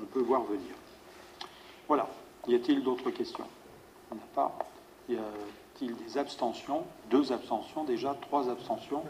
on 0.00 0.04
peut 0.06 0.20
voir 0.20 0.44
venir. 0.44 0.74
Voilà. 1.88 2.08
Y 2.46 2.54
a-t-il 2.54 2.82
d'autres 2.82 3.10
questions? 3.10 3.46
Il 4.10 4.16
n'y 4.16 4.22
a 4.22 4.26
pas. 4.34 4.58
Y 5.08 5.16
a-t-il 5.16 5.96
des 5.96 6.18
abstentions? 6.18 6.84
Deux 7.10 7.32
abstentions 7.32 7.84
déjà, 7.84 8.14
trois 8.14 8.50
abstentions 8.50 9.02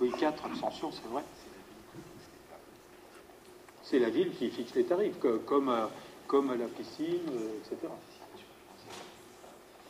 Oui, 0.00 0.10
quatre 0.18 0.44
abstentions, 0.46 0.90
c'est 0.92 1.08
vrai 1.08 1.22
c'est 3.86 4.00
la 4.00 4.10
ville 4.10 4.32
qui 4.32 4.50
fixe 4.50 4.74
les 4.74 4.84
tarifs, 4.84 5.14
comme, 5.46 5.68
à, 5.68 5.88
comme 6.26 6.52
la 6.58 6.66
piscine, 6.66 7.20
euh, 7.30 7.58
etc. 7.60 7.92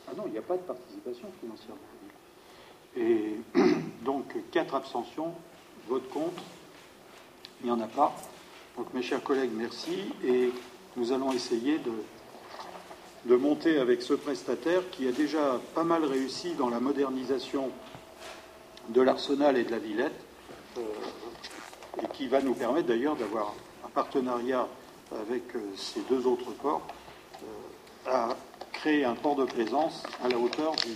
Ah 0.06 0.12
non, 0.14 0.24
il 0.26 0.32
n'y 0.32 0.38
a 0.38 0.42
pas 0.42 0.56
de 0.56 0.62
participation 0.62 1.28
financière 1.40 1.74
dans 1.74 3.00
la 3.00 3.08
ville. 3.08 3.40
Et 3.56 3.82
donc, 4.04 4.36
quatre 4.50 4.74
abstentions, 4.74 5.32
vote 5.88 6.08
contre, 6.10 6.42
il 7.60 7.66
n'y 7.66 7.72
en 7.72 7.80
a 7.80 7.86
pas. 7.86 8.14
Donc, 8.76 8.92
mes 8.92 9.02
chers 9.02 9.22
collègues, 9.22 9.52
merci. 9.54 10.12
Et 10.24 10.50
nous 10.96 11.12
allons 11.12 11.32
essayer 11.32 11.78
de, 11.78 13.36
monter 13.36 13.78
avec 13.78 14.02
ce 14.02 14.14
prestataire 14.14 14.88
qui 14.90 15.08
a 15.08 15.12
déjà 15.12 15.60
pas 15.74 15.84
mal 15.84 16.04
réussi 16.04 16.54
dans 16.54 16.70
la 16.70 16.80
modernisation 16.80 17.70
de 18.88 19.00
l'arsenal 19.00 19.56
et 19.56 19.64
de 19.64 19.70
la 19.70 19.78
Villette, 19.78 20.20
euh, 20.78 20.82
et 22.02 22.06
qui 22.12 22.28
va 22.28 22.40
nous 22.40 22.54
permettre 22.54 22.86
d'ailleurs 22.86 23.16
d'avoir 23.16 23.54
partenariat 23.96 24.68
avec 25.10 25.56
euh, 25.56 25.60
ces 25.74 26.00
deux 26.02 26.26
autres 26.26 26.52
ports, 26.60 26.86
euh, 27.42 28.10
a 28.10 28.36
créé 28.72 29.06
un 29.06 29.14
port 29.14 29.34
de 29.34 29.46
plaisance 29.46 30.02
à 30.22 30.28
la 30.28 30.36
hauteur 30.36 30.72
du, 30.76 30.92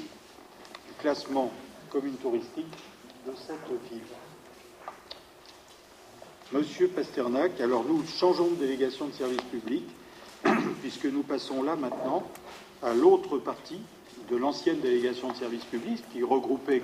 classement 0.99 1.51
commune 1.89 2.17
touristique 2.17 2.71
de 3.27 3.33
cette 3.35 3.91
ville. 3.91 4.03
Monsieur 6.53 6.89
Pasternak, 6.89 7.61
alors 7.61 7.85
nous 7.85 8.05
changeons 8.05 8.49
de 8.49 8.57
délégation 8.57 9.07
de 9.07 9.13
service 9.13 9.41
public, 9.53 9.85
puisque 10.81 11.05
nous 11.05 11.23
passons 11.23 11.63
là 11.63 11.77
maintenant 11.77 12.29
à 12.83 12.93
l'autre 12.93 13.39
partie 13.39 13.79
de 14.29 14.37
l'ancienne 14.37 14.81
délégation 14.81 15.31
de 15.31 15.37
service 15.37 15.65
public, 15.65 16.03
qui 16.13 16.25
regroupait 16.25 16.83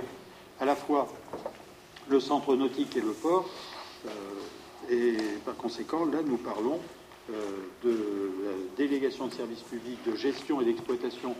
à 0.61 0.67
la 0.67 0.77
fois 0.77 1.09
le 2.09 2.21
centre 2.21 2.55
nautique 2.55 2.97
et 2.97 3.01
le 3.01 3.11
port, 3.11 3.51
euh, 4.07 4.11
et 4.89 5.17
par 5.45 5.57
conséquent, 5.57 6.05
là, 6.05 6.19
nous 6.25 6.37
parlons 6.37 6.79
euh, 7.31 7.35
de 7.83 7.91
la 7.91 8.53
délégation 8.77 9.27
de 9.27 9.33
services 9.33 9.62
publics 9.62 9.99
de 10.07 10.14
gestion 10.14 10.61
et 10.61 10.64
d'exploitation 10.64 11.35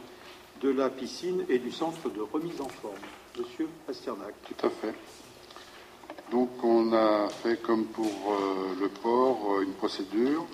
de 0.63 0.71
la 0.71 0.91
piscine 0.91 1.45
et 1.49 1.61
du 1.61 1.71
centre 1.71 2.11
de 2.11 2.23
remise 2.23 2.61
en 2.61 2.69
forme. 2.69 2.95
Monsieur 3.39 3.69
Pasternak. 3.87 4.35
Tout 4.49 4.67
à 4.67 4.71
fait. 4.71 4.95
Donc 6.31 6.51
on 6.63 6.93
a 6.93 7.29
fait 7.29 7.61
comme 7.63 7.85
pour 7.87 8.05
euh, 8.07 8.75
le 8.81 8.89
port 8.89 9.57
euh, 9.59 9.63
une 9.63 9.73
procédure. 9.73 10.47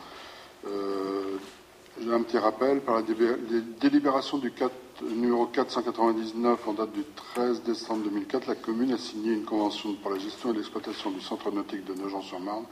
J'ai 2.01 2.13
un 2.13 2.23
petit 2.23 2.39
rappel 2.39 2.81
par 2.81 2.95
la 2.97 3.03
délibération 3.03 4.39
du 4.39 4.51
4, 4.51 4.73
numéro 5.03 5.47
499 5.47 6.67
en 6.67 6.73
date 6.73 6.93
du 6.93 7.05
13 7.35 7.63
décembre 7.65 8.05
2004, 8.05 8.47
la 8.47 8.55
commune 8.55 8.93
a 8.93 8.99
signé 8.99 9.33
une 9.35 9.45
convention 9.45 9.95
pour 9.95 10.11
la 10.11 10.19
gestion 10.19 10.53
et 10.53 10.57
l'exploitation 10.57 11.11
du 11.11 11.21
centre 11.21 11.51
nautique 11.51 11.85
de 11.85 11.95
Nogent-sur-Marne 11.95 12.65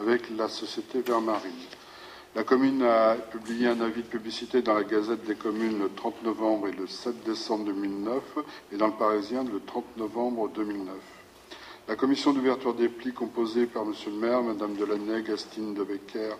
avec 0.00 0.30
la 0.30 0.48
société 0.48 1.02
Vermarine. 1.02 1.52
La 2.34 2.44
commune 2.44 2.82
a 2.82 3.14
publié 3.14 3.68
un 3.68 3.80
avis 3.82 4.02
de 4.02 4.08
publicité 4.08 4.62
dans 4.62 4.74
la 4.74 4.84
Gazette 4.84 5.24
des 5.26 5.34
communes 5.34 5.78
le 5.78 5.90
30 5.94 6.22
novembre 6.22 6.68
et 6.68 6.72
le 6.72 6.86
7 6.86 7.24
décembre 7.24 7.66
2009 7.66 8.22
et 8.72 8.76
dans 8.76 8.86
le 8.86 8.94
Parisien 8.94 9.44
le 9.44 9.60
30 9.60 9.84
novembre 9.98 10.48
2009. 10.48 10.94
La 11.88 11.96
commission 11.96 12.32
d'ouverture 12.32 12.74
des 12.74 12.88
plis, 12.88 13.12
composée 13.12 13.66
par 13.66 13.82
M. 13.82 13.92
le 14.06 14.12
maire, 14.12 14.42
Mme 14.42 14.76
Delaney, 14.76 15.22
Gastine 15.24 15.74
de 15.74 15.82
Becker, 15.82 16.30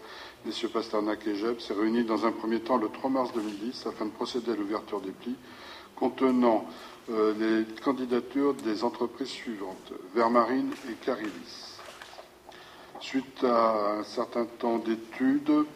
M. 0.47 0.53
Pasternak 0.73 1.27
et 1.27 1.35
Jeb, 1.35 1.59
s'est 1.59 1.75
réunie 1.75 2.05
dans 2.05 2.25
un 2.25 2.31
premier 2.31 2.61
temps 2.61 2.77
le 2.77 2.89
3 2.89 3.11
mars 3.11 3.33
2010 3.35 3.87
afin 3.87 4.07
de 4.07 4.11
procéder 4.11 4.53
à 4.53 4.55
l'ouverture 4.55 5.01
des 5.01 5.11
plis 5.11 5.35
contenant 5.97 6.65
euh, 7.11 7.35
les 7.67 7.75
candidatures 7.83 8.55
des 8.55 8.85
entreprises 8.85 9.29
suivantes 9.29 9.93
Vermarine 10.15 10.71
et 10.89 10.95
Carilis. 11.05 11.79
Suite 13.01 13.43
à 13.43 13.99
un 13.99 14.05
certain 14.05 14.45
temps 14.45 14.79
d'études, 14.79 15.67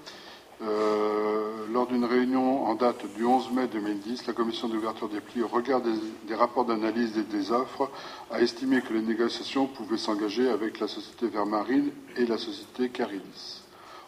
euh, 0.63 1.67
lors 1.71 1.87
d'une 1.87 2.05
réunion 2.05 2.65
en 2.65 2.75
date 2.75 3.05
du 3.15 3.25
11 3.25 3.51
mai 3.53 3.67
2010, 3.67 4.27
la 4.27 4.33
commission 4.33 4.69
d'ouverture 4.69 5.09
des 5.09 5.21
plis, 5.21 5.43
au 5.43 5.49
regard 5.49 5.83
des, 5.83 6.35
rapports 6.35 6.65
d'analyse 6.65 7.13
des 7.15 7.53
offres, 7.53 7.91
a 8.31 8.41
estimé 8.41 8.81
que 8.81 8.95
les 8.95 9.03
négociations 9.03 9.67
pouvaient 9.67 9.99
s'engager 9.99 10.49
avec 10.49 10.81
la 10.81 10.89
société 10.89 11.29
Vermarine 11.29 11.91
et 12.17 12.25
la 12.25 12.39
société 12.39 12.89
Carilis. 12.89 13.63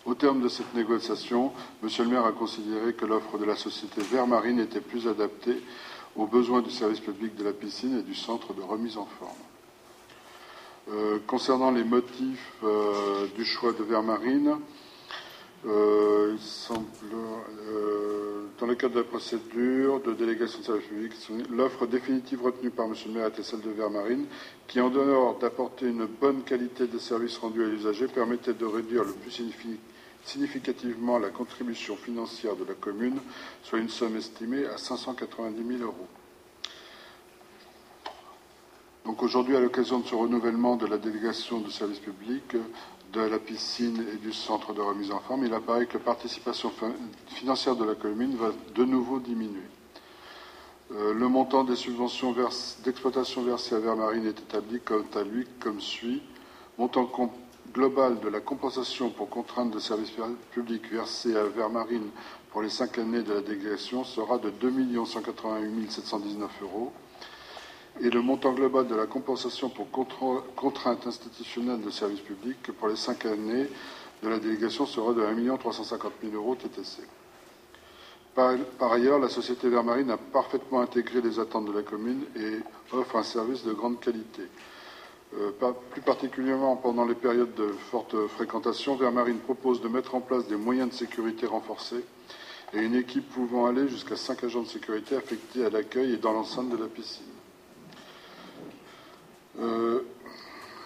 Au 0.07 0.15
terme 0.15 0.41
de 0.41 0.49
cette 0.49 0.75
négociation, 0.75 1.53
M. 1.83 1.89
le 1.99 2.05
maire 2.07 2.25
a 2.25 2.33
considéré 2.33 2.95
que 2.95 3.05
l'offre 3.05 3.37
de 3.37 3.45
la 3.45 3.57
société 3.57 4.01
Vermarine 4.01 4.61
était 4.61 4.81
plus 4.81 5.07
adaptée 5.07 5.63
aux 6.17 6.27
besoins 6.27 6.63
du 6.63 6.71
service 6.71 7.01
public 7.01 7.37
de 7.37 7.45
la 7.45 7.53
piscine 7.53 7.99
et 7.99 8.03
du 8.03 8.15
centre 8.15 8.55
de 8.55 8.63
remise 8.63 8.97
en 8.97 9.07
forme. 9.19 9.33
Euh, 10.91 11.19
concernant 11.27 11.71
les 11.71 11.85
motifs 11.85 12.55
euh, 12.65 13.27
du 13.37 13.45
choix 13.45 13.73
de 13.73 13.83
Vermarine, 13.83 14.57
euh, 15.67 16.37
euh, 17.11 18.47
dans 18.61 18.67
le 18.67 18.75
cadre 18.75 18.95
de 18.95 19.01
la 19.01 19.05
procédure 19.05 20.01
de 20.01 20.13
délégation 20.13 20.61
de 20.61 20.65
service 20.65 20.87
public, 20.87 21.13
l'offre 21.51 21.87
définitive 21.87 22.43
retenue 22.43 22.71
par 22.71 22.87
M. 22.87 22.95
le 23.07 23.13
maire 23.13 23.27
était 23.29 23.43
celle 23.43 23.61
de 23.61 23.71
Vermarine, 23.71 24.27
qui, 24.67 24.81
en 24.81 24.91
dehors 24.91 25.39
d'apporter 25.39 25.87
une 25.87 26.07
bonne 26.07 26.43
qualité 26.43 26.87
de 26.87 26.99
service 26.99 27.39
rendu 27.39 27.65
à 27.65 27.69
l'usager, 27.69 28.07
permettait 28.07 28.55
de 28.55 28.65
réduire 28.65 29.05
le 29.05 29.13
plus 29.13 29.43
significativement 30.25 31.19
la 31.19 31.31
contribution 31.31 31.97
financière 31.97 32.55
de 32.57 32.65
la 32.65 32.75
commune, 32.75 33.19
soit 33.63 33.79
une 33.79 33.89
somme 33.89 34.17
estimée 34.17 34.67
à 34.67 34.77
590 34.77 35.79
000 35.79 35.83
euros. 35.83 36.09
Donc 39.09 39.23
aujourd'hui, 39.23 39.57
à 39.57 39.61
l'occasion 39.61 40.01
de 40.01 40.07
ce 40.07 40.15
renouvellement 40.15 40.77
de 40.77 40.87
la 40.87 40.99
délégation 40.99 41.61
de 41.61 41.71
service 41.71 41.99
public, 41.99 42.57
de 43.13 43.21
la 43.21 43.39
piscine 43.39 44.05
et 44.13 44.17
du 44.17 44.33
centre 44.33 44.75
de 44.75 44.81
remise 44.81 45.11
en 45.11 45.21
forme, 45.21 45.45
il 45.45 45.55
apparaît 45.55 45.87
que 45.87 45.99
la 45.99 46.05
participation 46.05 46.71
financière 47.29 47.77
de 47.77 47.85
la 47.85 47.95
commune 47.95 48.37
va 48.37 48.51
de 48.75 48.85
nouveau 48.85 49.19
diminuer. 49.19 49.63
Euh, 50.95 51.13
le 51.13 51.29
montant 51.29 51.65
des 51.65 51.77
subventions 51.77 52.35
d'exploitation 52.85 53.43
versées 53.43 53.75
à 53.75 53.79
Vermarine 53.79 54.27
est 54.27 54.41
établi 54.41 54.81
quant 54.81 55.05
à 55.15 55.23
lui 55.23 55.47
comme 55.61 55.81
suit. 55.81 56.23
Montant 56.79 57.11
global 57.73 58.21
de 58.21 58.29
la 58.29 58.41
compensation 58.41 59.11
pour 59.11 59.29
contrainte 59.29 59.71
de 59.71 59.79
service 59.79 60.13
public 60.53 60.91
versée 60.91 61.37
à 61.37 61.45
Vermarine 61.45 62.09
pour 62.51 62.63
les 62.63 62.71
cinq 62.71 62.99
années 62.99 63.23
de 63.23 63.35
la 63.35 63.41
délégation 63.41 64.05
sera 64.05 64.39
de 64.39 64.49
2 64.49 65.05
188 65.05 65.93
719 65.93 66.51
euros 66.63 66.93
et 68.01 68.11
le 68.11 68.23
montant 68.23 68.53
global 68.53 68.87
de 68.87 68.95
la 68.95 69.07
compensation 69.07 69.69
pour 69.69 69.89
contrainte 69.91 71.07
institutionnelle 71.07 71.81
de 71.81 71.91
service 71.91 72.21
public 72.21 72.71
pour 72.79 72.89
les 72.89 72.97
cinq 72.97 73.27
années 73.27 73.69
de 74.23 74.29
la 74.29 74.39
délégation 74.39 74.87
sera 74.87 75.13
de 75.13 75.23
1 75.23 75.57
350 75.57 76.13
000 76.23 76.35
euros 76.35 76.55
TTC. 76.55 77.03
Par, 78.35 78.93
ailleurs, 78.93 79.19
la 79.19 79.29
société 79.29 79.69
Vermarine 79.69 80.13
a 80.13 80.17
parfaitement 80.17 80.81
intégré 80.81 81.21
les 81.21 81.41
attentes 81.41 81.67
de 81.67 81.73
la 81.73 81.83
commune 81.83 82.23
et 82.37 82.59
offre 82.93 83.17
un 83.17 83.25
service 83.25 83.65
de 83.65 83.73
grande 83.73 83.99
qualité. 83.99 84.43
Euh, 85.37 85.51
plus 85.91 86.03
particulièrement 86.03 86.77
pendant 86.77 87.05
les 87.05 87.17
périodes 87.17 87.55
de 87.55 87.67
forte 87.91 88.15
fréquentation, 88.29 88.95
Vermarine 88.95 89.39
propose 89.39 89.81
de 89.81 89.89
mettre 89.89 90.15
en 90.15 90.21
place 90.21 90.47
des 90.47 90.57
moyens 90.57 90.91
de 90.91 90.95
sécurité 90.95 91.47
renforcés 91.47 92.05
et 92.75 92.79
une 92.79 92.95
équipe 92.95 93.29
pouvant 93.31 93.67
aller 93.67 93.89
jusqu'à 93.89 94.17
cinq 94.17 94.45
agents 94.45 94.63
de 94.63 94.69
sécurité 94.69 95.17
affectés 95.17 95.65
à 95.65 95.71
l'accueil 95.71 96.13
et 96.13 96.17
dans 96.17 96.33
l'enceinte 96.33 96.71
de 96.71 96.77
la 96.77 96.87
piscine. 96.87 97.25
Euh, 99.61 100.01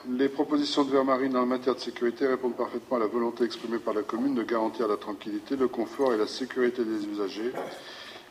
les 0.08 0.28
propositions 0.28 0.84
de 0.84 0.90
Vermarine 0.90 1.36
en 1.36 1.46
matière 1.46 1.74
de 1.74 1.80
sécurité 1.80 2.26
répondent 2.26 2.56
parfaitement 2.56 2.96
à 2.96 3.00
la 3.00 3.06
volonté 3.06 3.44
exprimée 3.44 3.78
par 3.78 3.94
la 3.94 4.02
commune 4.02 4.34
de 4.34 4.42
garantir 4.42 4.88
la 4.88 4.96
tranquillité, 4.96 5.56
le 5.56 5.68
confort 5.68 6.12
et 6.12 6.16
la 6.16 6.26
sécurité 6.26 6.84
des 6.84 7.06
usagers 7.06 7.52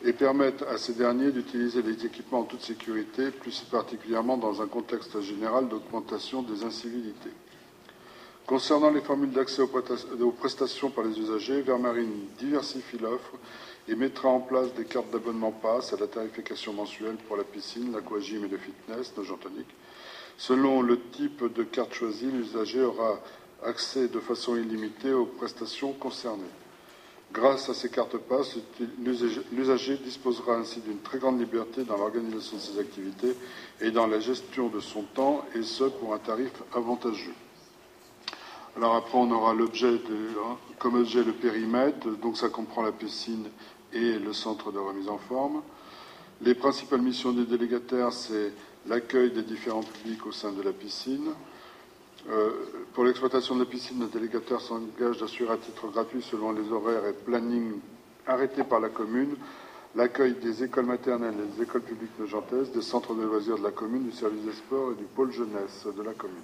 et 0.03 0.13
permettent 0.13 0.63
à 0.63 0.77
ces 0.77 0.93
derniers 0.93 1.31
d'utiliser 1.31 1.81
les 1.81 2.05
équipements 2.05 2.39
en 2.39 2.43
toute 2.43 2.61
sécurité, 2.61 3.29
plus 3.29 3.61
particulièrement 3.61 4.35
dans 4.35 4.61
un 4.61 4.67
contexte 4.67 5.21
général 5.21 5.69
d'augmentation 5.69 6.41
des 6.41 6.63
incivilités. 6.63 7.29
Concernant 8.47 8.89
les 8.89 9.01
formules 9.01 9.31
d'accès 9.31 9.61
aux 9.61 10.31
prestations 10.31 10.89
par 10.89 11.05
les 11.05 11.17
usagers, 11.19 11.61
Vermarine 11.61 12.25
diversifie 12.39 12.97
l'offre 12.97 13.33
et 13.87 13.95
mettra 13.95 14.29
en 14.29 14.39
place 14.39 14.73
des 14.73 14.85
cartes 14.85 15.11
d'abonnement 15.11 15.51
passe 15.51 15.93
à 15.93 15.97
la 15.97 16.07
tarification 16.07 16.73
mensuelle 16.73 17.17
pour 17.27 17.37
la 17.37 17.43
piscine, 17.43 17.93
l'aquagym 17.93 18.43
et 18.43 18.47
le 18.47 18.57
fitness, 18.57 19.13
nos 19.15 19.23
tonique, 19.37 19.73
Selon 20.41 20.81
le 20.81 20.99
type 20.99 21.53
de 21.53 21.61
carte 21.61 21.93
choisie, 21.93 22.25
l'usager 22.25 22.81
aura 22.81 23.19
accès 23.63 24.07
de 24.07 24.19
façon 24.19 24.55
illimitée 24.55 25.13
aux 25.13 25.27
prestations 25.27 25.93
concernées. 25.93 26.41
Grâce 27.31 27.69
à 27.69 27.75
ces 27.75 27.91
cartes 27.91 28.17
passes, 28.17 28.57
l'usager 29.51 29.97
disposera 29.97 30.55
ainsi 30.55 30.79
d'une 30.79 30.97
très 30.97 31.19
grande 31.19 31.39
liberté 31.39 31.83
dans 31.83 31.95
l'organisation 31.95 32.57
de 32.57 32.61
ses 32.61 32.79
activités 32.79 33.35
et 33.81 33.91
dans 33.91 34.07
la 34.07 34.19
gestion 34.19 34.69
de 34.69 34.79
son 34.79 35.03
temps, 35.03 35.45
et 35.53 35.61
ce 35.61 35.83
pour 35.83 36.11
un 36.15 36.17
tarif 36.17 36.53
avantageux. 36.73 37.35
Alors 38.75 38.95
après, 38.95 39.19
on 39.19 39.29
aura 39.29 39.53
l'objet 39.53 39.93
hein, 39.93 40.57
comme 40.79 40.95
objet 40.95 41.23
le 41.23 41.33
périmètre, 41.33 42.07
donc 42.19 42.35
ça 42.35 42.49
comprend 42.49 42.81
la 42.81 42.91
piscine 42.91 43.47
et 43.93 44.17
le 44.17 44.33
centre 44.33 44.71
de 44.71 44.79
remise 44.79 45.07
en 45.07 45.19
forme. 45.19 45.61
Les 46.41 46.55
principales 46.55 47.03
missions 47.03 47.31
des 47.31 47.45
délégataires, 47.45 48.11
c'est 48.11 48.51
l'accueil 48.88 49.32
des 49.32 49.43
différents 49.43 49.84
publics 49.84 50.25
au 50.25 50.32
sein 50.32 50.51
de 50.51 50.61
la 50.61 50.71
piscine. 50.71 51.29
Euh, 52.29 52.51
pour 52.93 53.03
l'exploitation 53.03 53.55
de 53.55 53.61
la 53.61 53.65
piscine, 53.65 53.99
le 53.99 54.07
délégataire 54.07 54.61
s'engage 54.61 55.19
d'assurer 55.19 55.53
à 55.53 55.57
titre 55.57 55.88
gratuit, 55.88 56.21
selon 56.21 56.51
les 56.51 56.71
horaires 56.71 57.05
et 57.07 57.13
planning 57.13 57.79
arrêtés 58.27 58.63
par 58.63 58.79
la 58.79 58.89
commune, 58.89 59.36
l'accueil 59.95 60.36
des 60.36 60.63
écoles 60.63 60.86
maternelles 60.86 61.34
et 61.34 61.57
des 61.57 61.63
écoles 61.63 61.82
publiques 61.82 62.17
nogentaises, 62.19 62.71
des 62.71 62.82
centres 62.82 63.15
de 63.15 63.23
loisirs 63.23 63.57
de 63.57 63.63
la 63.63 63.71
commune, 63.71 64.03
du 64.03 64.11
service 64.11 64.43
des 64.43 64.53
sports 64.53 64.91
et 64.91 64.95
du 64.95 65.05
pôle 65.05 65.32
jeunesse 65.32 65.88
de 65.95 66.03
la 66.03 66.13
commune. 66.13 66.38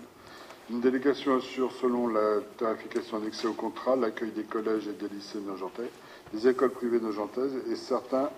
Une 0.69 0.81
délégation 0.81 1.37
assure, 1.37 1.71
selon 1.71 2.07
la 2.07 2.41
tarification 2.57 3.17
annexée 3.17 3.47
au 3.47 3.53
contrat, 3.53 3.95
l'accueil 3.95 4.31
des 4.31 4.43
collèges 4.43 4.87
et 4.87 4.93
des 4.93 5.07
lycées 5.07 5.39
nogentais, 5.39 5.89
des 6.33 6.47
écoles 6.47 6.71
privées 6.71 6.99
nogentaises 6.99 7.55
et 7.71 7.75
certains 7.75 8.29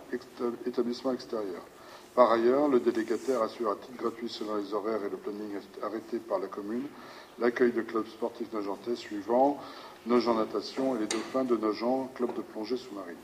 établissements 0.65 1.13
extérieurs. 1.13 1.65
Par 2.15 2.31
ailleurs, 2.31 2.67
le 2.67 2.79
délégataire 2.79 3.41
assure 3.41 3.71
à 3.71 3.75
titre 3.75 3.97
gratuit 3.97 4.29
selon 4.29 4.55
les 4.57 4.73
horaires 4.73 5.03
et 5.05 5.09
le 5.09 5.17
planning 5.17 5.57
arrêté 5.81 6.19
par 6.19 6.39
la 6.39 6.47
commune 6.47 6.87
l'accueil 7.39 7.71
de 7.71 7.81
clubs 7.81 8.07
sportifs 8.07 8.51
nogentais 8.53 8.95
suivant 8.95 9.57
Nogent 10.05 10.35
Natation 10.35 10.95
et 10.95 10.99
les 10.99 11.07
Dauphins 11.07 11.43
de 11.43 11.57
Nogent, 11.57 12.09
club 12.15 12.33
de 12.35 12.41
plongée 12.41 12.77
sous-marine. 12.77 13.15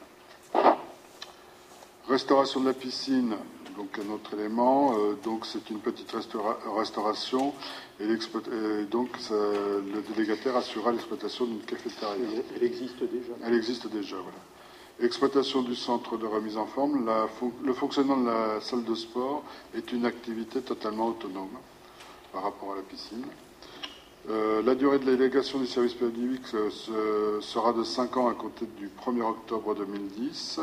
Restauration 2.08 2.60
de 2.60 2.68
la 2.68 2.74
piscine, 2.74 3.36
donc 3.76 3.98
un 3.98 4.14
autre 4.14 4.34
élément. 4.38 4.96
Euh, 4.98 5.16
donc 5.24 5.46
c'est 5.46 5.70
une 5.70 5.80
petite 5.80 6.14
restauration 6.76 7.54
et, 8.00 8.08
donc 8.86 9.10
le 9.32 10.02
délégataire 10.14 10.56
assurera 10.56 10.92
l'exploitation 10.92 11.46
d'une 11.46 11.62
cafétéria. 11.62 12.16
Elle 12.56 12.64
existe 12.64 13.00
déjà. 13.00 13.34
Elle 13.44 13.56
existe 13.56 13.88
déjà, 13.88 14.18
voilà. 14.18 14.38
Exploitation 15.02 15.62
du 15.62 15.76
centre 15.76 16.18
de 16.18 16.26
remise 16.26 16.56
en 16.56 16.66
forme, 16.66 17.10
le 17.64 17.74
fonctionnement 17.74 18.16
de 18.16 18.28
la 18.28 18.62
salle 18.62 18.86
de 18.86 18.96
sport 18.96 19.44
est 19.76 19.92
une 19.92 20.06
activité 20.06 20.62
totalement 20.62 21.08
autonome 21.08 21.58
par 22.32 22.44
rapport 22.44 22.72
à 22.72 22.76
la 22.78 22.82
piscine. 22.82 23.26
Euh, 24.30 24.64
la 24.64 24.74
durée 24.74 24.98
de 25.00 25.06
l'élégation 25.06 25.60
du 25.60 25.68
service 25.68 25.94
public 25.94 26.42
euh, 26.54 27.42
sera 27.42 27.74
de 27.74 27.84
5 27.84 28.16
ans 28.16 28.30
à 28.30 28.34
compter 28.34 28.66
du 28.78 28.90
1er 29.06 29.24
octobre 29.24 29.76
2010. 29.76 30.62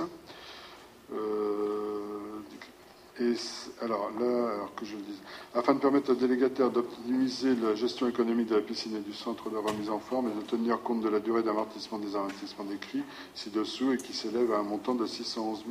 Alors 3.83 4.11
là, 4.19 4.69
que 4.75 4.87
je 4.87 4.97
le 4.97 5.03
dise, 5.03 5.21
afin 5.55 5.75
de 5.75 5.81
permettre 5.81 6.13
aux 6.13 6.15
délégataires 6.15 6.71
d'optimiser 6.71 7.55
la 7.57 7.75
gestion 7.75 8.09
économique 8.09 8.49
de 8.49 8.55
la 8.55 8.63
piscine 8.63 8.97
et 8.97 9.01
du 9.01 9.13
centre 9.13 9.51
de 9.51 9.57
remise 9.57 9.91
en 9.91 9.99
forme 9.99 10.31
et 10.31 10.35
de 10.35 10.47
tenir 10.47 10.81
compte 10.81 11.03
de 11.03 11.11
la 11.11 11.21
durée 11.21 11.43
d'amortissement 11.43 11.99
des 11.99 12.17
investissements 12.17 12.65
décrits 12.65 13.03
ci-dessous 13.35 13.93
et 13.93 13.99
qui 13.99 14.15
s'élève 14.15 14.51
à 14.53 14.59
un 14.59 14.63
montant 14.63 14.95
de 14.95 15.05
611 15.05 15.65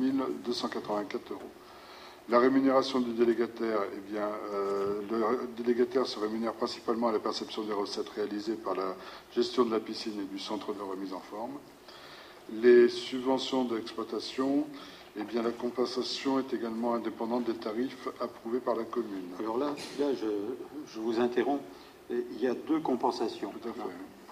284 0.44 1.32
euros. 1.32 1.40
La 2.28 2.38
rémunération 2.38 3.00
du 3.00 3.12
délégataire, 3.12 3.80
eh 3.92 4.12
bien, 4.12 4.28
euh, 4.52 5.00
le 5.10 5.48
délégataire 5.56 6.06
se 6.06 6.20
rémunère 6.20 6.52
principalement 6.52 7.08
à 7.08 7.12
la 7.12 7.18
perception 7.18 7.62
des 7.62 7.72
recettes 7.72 8.08
réalisées 8.10 8.54
par 8.54 8.76
la 8.76 8.94
gestion 9.34 9.64
de 9.64 9.72
la 9.72 9.80
piscine 9.80 10.20
et 10.20 10.32
du 10.32 10.38
centre 10.38 10.72
de 10.72 10.80
remise 10.80 11.12
en 11.12 11.20
forme. 11.20 11.58
Les 12.52 12.88
subventions 12.88 13.64
d'exploitation, 13.64 14.64
eh 15.18 15.24
bien, 15.24 15.42
la 15.42 15.50
compensation 15.50 16.38
est 16.38 16.54
également 16.54 16.94
indépendante 16.94 17.44
des 17.44 17.54
tarifs 17.54 18.08
approuvés 18.20 18.60
par 18.60 18.74
la 18.74 18.84
commune. 18.84 19.28
Alors 19.38 19.58
là, 19.58 19.74
là 19.98 20.06
je, 20.14 21.00
vous 21.00 21.20
interromps. 21.20 21.62
Il 22.10 22.40
y 22.40 22.46
a 22.46 22.54
deux 22.54 22.80
compensations. 22.80 23.52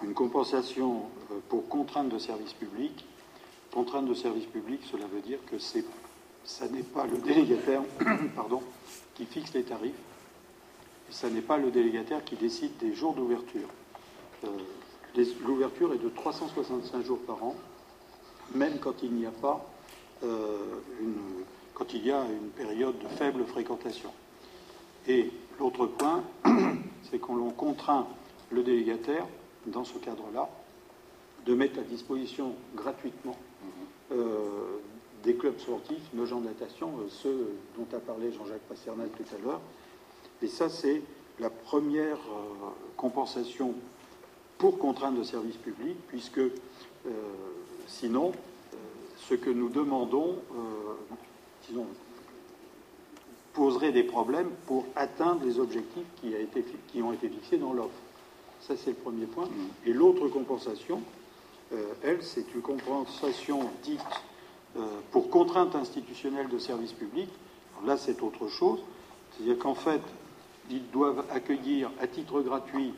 Une 0.03 0.13
compensation 0.13 1.03
euh, 1.31 1.35
pour 1.49 1.67
contrainte 1.67 2.09
de 2.09 2.17
service 2.17 2.53
public. 2.53 3.05
Contrainte 3.71 4.07
de 4.07 4.13
service 4.15 4.45
public, 4.45 4.81
cela 4.91 5.05
veut 5.05 5.21
dire 5.21 5.37
que 5.45 5.59
c'est, 5.59 5.85
ça 6.43 6.67
n'est 6.67 6.83
pas 6.83 7.05
le 7.05 7.19
délégataire 7.19 7.83
pardon, 8.35 8.61
qui 9.13 9.25
fixe 9.25 9.53
les 9.53 9.63
tarifs. 9.63 9.93
Et 11.09 11.13
ça 11.13 11.29
n'est 11.29 11.41
pas 11.41 11.57
le 11.57 11.69
délégataire 11.69 12.23
qui 12.23 12.35
décide 12.35 12.75
des 12.77 12.95
jours 12.95 13.13
d'ouverture. 13.13 13.67
Euh, 14.45 14.47
l'ouverture 15.45 15.93
est 15.93 16.03
de 16.03 16.09
365 16.09 17.05
jours 17.05 17.19
par 17.19 17.43
an, 17.43 17.55
même 18.55 18.79
quand 18.79 19.03
il 19.03 19.11
n'y 19.13 19.27
a 19.27 19.31
pas 19.31 19.70
euh, 20.23 20.57
quand 21.73 21.93
il 21.93 22.05
y 22.05 22.11
a 22.11 22.23
une 22.25 22.49
période 22.49 22.97
de 22.99 23.07
faible 23.07 23.43
fréquentation. 23.45 24.11
Et 25.07 25.31
l'autre 25.59 25.87
point, 25.87 26.23
c'est 27.09 27.19
qu'on 27.19 27.49
contraint 27.49 28.07
le 28.51 28.63
délégataire, 28.63 29.25
dans 29.65 29.83
ce 29.83 29.97
cadre-là, 29.97 30.49
de 31.45 31.55
mettre 31.55 31.79
à 31.79 31.83
disposition 31.83 32.53
gratuitement 32.75 33.37
euh, 34.11 34.79
des 35.23 35.35
clubs 35.35 35.57
sportifs, 35.59 36.03
nos 36.13 36.25
gens 36.25 36.39
de 36.39 36.45
natation, 36.45 36.89
euh, 36.99 37.09
ceux 37.09 37.55
dont 37.75 37.87
a 37.95 37.99
parlé 37.99 38.31
Jean-Jacques 38.31 38.61
Passernal 38.69 39.09
tout 39.09 39.35
à 39.35 39.43
l'heure. 39.43 39.61
Et 40.43 40.47
ça, 40.47 40.69
c'est 40.69 41.01
la 41.39 41.49
première 41.49 42.17
compensation 42.97 43.73
pour 44.57 44.77
contrainte 44.77 45.17
de 45.17 45.23
service 45.23 45.57
public, 45.57 45.95
puisque 46.07 46.41
sinon, 47.87 48.31
ce 49.29 49.35
que 49.35 49.49
nous 49.49 49.69
demandons, 49.69 50.37
euh, 50.53 51.81
poserait 53.53 53.91
des 53.91 54.03
problèmes 54.03 54.49
pour 54.65 54.85
atteindre 54.95 55.43
les 55.45 55.59
objectifs 55.59 56.05
qui, 56.21 57.01
ont 57.01 57.13
été 57.13 57.29
fixés 57.29 57.57
dans 57.57 57.73
l'offre. 57.73 57.89
Ça, 58.61 58.75
c'est 58.77 58.91
le 58.91 58.95
premier 58.95 59.25
point. 59.25 59.45
Mm. 59.45 59.89
Et 59.89 59.93
l'autre 59.93 60.27
compensation, 60.27 61.01
euh, 61.73 61.93
elle, 62.03 62.21
c'est 62.23 62.53
une 62.53 62.61
compensation 62.61 63.69
dite 63.83 64.01
euh, 64.77 64.81
pour 65.11 65.29
contrainte 65.29 65.75
institutionnelle 65.75 66.47
de 66.47 66.59
service 66.59 66.93
public. 66.93 67.29
là, 67.85 67.97
c'est 67.97 68.21
autre 68.21 68.47
chose. 68.47 68.79
C'est-à-dire 69.31 69.59
qu'en 69.59 69.75
fait, 69.75 70.01
ils 70.69 70.89
doivent 70.91 71.25
accueillir 71.31 71.91
à 71.99 72.07
titre 72.07 72.41
gratuit 72.41 72.93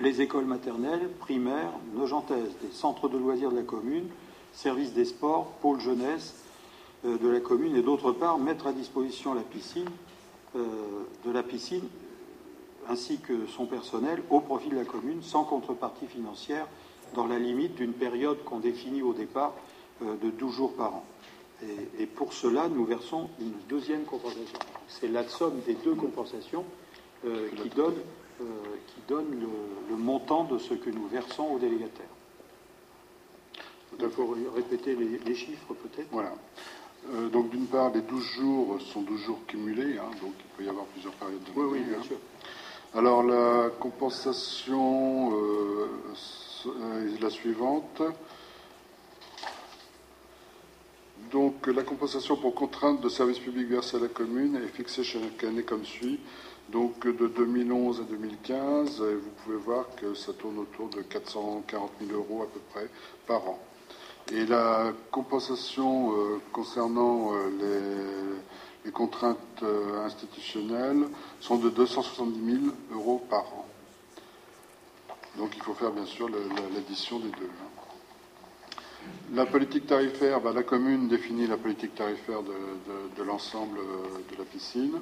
les 0.00 0.20
écoles 0.20 0.44
maternelles, 0.44 1.08
primaires, 1.20 1.72
nogentaises, 1.94 2.54
les 2.62 2.70
centres 2.72 3.08
de 3.08 3.16
loisirs 3.16 3.50
de 3.50 3.56
la 3.56 3.62
commune, 3.62 4.08
services 4.54 4.92
des 4.92 5.04
sports, 5.04 5.46
pôle 5.60 5.80
jeunesse 5.80 6.34
euh, 7.04 7.18
de 7.18 7.28
la 7.28 7.40
commune, 7.40 7.76
et 7.76 7.82
d'autre 7.82 8.12
part 8.12 8.38
mettre 8.38 8.66
à 8.66 8.72
disposition 8.72 9.34
la 9.34 9.42
piscine, 9.42 9.90
euh, 10.56 10.64
de 11.24 11.30
la 11.30 11.42
piscine 11.42 11.86
ainsi 12.88 13.18
que 13.18 13.46
son 13.46 13.66
personnel 13.66 14.22
au 14.30 14.40
profit 14.40 14.68
de 14.68 14.76
la 14.76 14.84
commune 14.84 15.22
sans 15.22 15.44
contrepartie 15.44 16.06
financière 16.06 16.66
dans 17.14 17.26
la 17.26 17.38
limite 17.38 17.74
d'une 17.76 17.92
période 17.92 18.42
qu'on 18.44 18.58
définit 18.58 19.02
au 19.02 19.12
départ 19.12 19.54
euh, 20.02 20.16
de 20.22 20.30
12 20.30 20.54
jours 20.54 20.74
par 20.74 20.94
an. 20.94 21.04
Et, 21.98 22.04
pour 22.04 22.34
cela, 22.34 22.68
nous 22.68 22.84
versons 22.84 23.30
une 23.40 23.54
deuxième 23.70 24.04
compensation. 24.04 24.58
C'est 24.86 25.08
la 25.08 25.26
somme 25.26 25.60
des 25.64 25.74
deux 25.74 25.94
compensations 25.94 26.64
qui 27.22 27.68
donne 27.70 29.40
le, 29.88 29.96
montant 29.96 30.44
de 30.44 30.58
ce 30.58 30.74
que 30.74 30.90
nous 30.90 31.06
versons 31.06 31.44
aux 31.44 31.58
délégataires. 31.58 32.13
Il 34.00 34.10
faut 34.10 34.34
répéter 34.54 34.96
les, 34.96 35.34
chiffres 35.34 35.74
peut-être. 35.74 36.08
Voilà. 36.10 36.32
Euh, 37.12 37.28
donc 37.28 37.50
d'une 37.50 37.66
part, 37.66 37.92
les 37.92 38.00
12 38.00 38.22
jours 38.22 38.78
sont 38.80 39.02
12 39.02 39.20
jours 39.20 39.40
cumulés, 39.46 39.98
hein, 39.98 40.10
donc 40.22 40.32
il 40.38 40.56
peut 40.56 40.64
y 40.64 40.68
avoir 40.68 40.86
plusieurs 40.86 41.12
périodes 41.14 41.42
de 41.42 41.60
Oui, 41.60 41.68
oui, 41.72 41.80
bien 41.80 41.98
hein. 41.98 42.02
sûr. 42.02 42.16
Alors 42.94 43.22
la 43.22 43.70
compensation 43.80 45.32
euh, 45.36 45.88
est 47.16 47.20
la 47.20 47.30
suivante. 47.30 48.02
Donc 51.32 51.66
la 51.66 51.82
compensation 51.82 52.36
pour 52.36 52.54
contrainte 52.54 53.00
de 53.00 53.08
service 53.08 53.40
public 53.40 53.66
versée 53.66 53.96
à 53.96 54.00
la 54.00 54.08
commune 54.08 54.56
est 54.56 54.68
fixée 54.68 55.02
chaque 55.02 55.42
année 55.42 55.64
comme 55.64 55.84
suit. 55.84 56.20
Donc 56.70 57.06
de 57.06 57.26
2011 57.26 58.00
à 58.00 58.04
2015, 58.04 59.02
vous 59.02 59.30
pouvez 59.42 59.56
voir 59.56 59.86
que 59.96 60.14
ça 60.14 60.32
tourne 60.32 60.58
autour 60.58 60.88
de 60.88 61.02
440 61.02 61.90
000 62.00 62.12
euros 62.12 62.42
à 62.42 62.46
peu 62.46 62.60
près 62.72 62.88
par 63.26 63.46
an. 63.48 63.58
Et 64.32 64.46
la 64.46 64.92
compensation 65.10 66.12
euh, 66.12 66.40
concernant 66.52 67.34
euh, 67.34 68.34
les, 68.84 68.90
contraintes 68.90 69.38
euh, 69.62 70.04
institutionnelles 70.04 71.08
sont 71.40 71.56
de 71.56 71.68
270 71.68 72.60
000 72.62 72.74
euros 72.92 73.22
par 73.28 73.42
an. 73.54 73.66
Donc 75.36 75.50
il 75.56 75.62
faut 75.62 75.74
faire 75.74 75.90
bien 75.90 76.06
sûr 76.06 76.28
l'addition 76.74 77.18
des 77.18 77.30
deux. 77.30 77.50
La 79.34 79.44
politique 79.44 79.86
tarifaire, 79.86 80.40
bah, 80.40 80.52
la 80.54 80.62
commune 80.62 81.08
définit 81.08 81.46
la 81.46 81.56
politique 81.56 81.94
tarifaire 81.94 82.40
de 82.42 83.22
l'ensemble 83.22 83.78
de 84.30 84.38
la 84.38 84.44
piscine. 84.44 85.00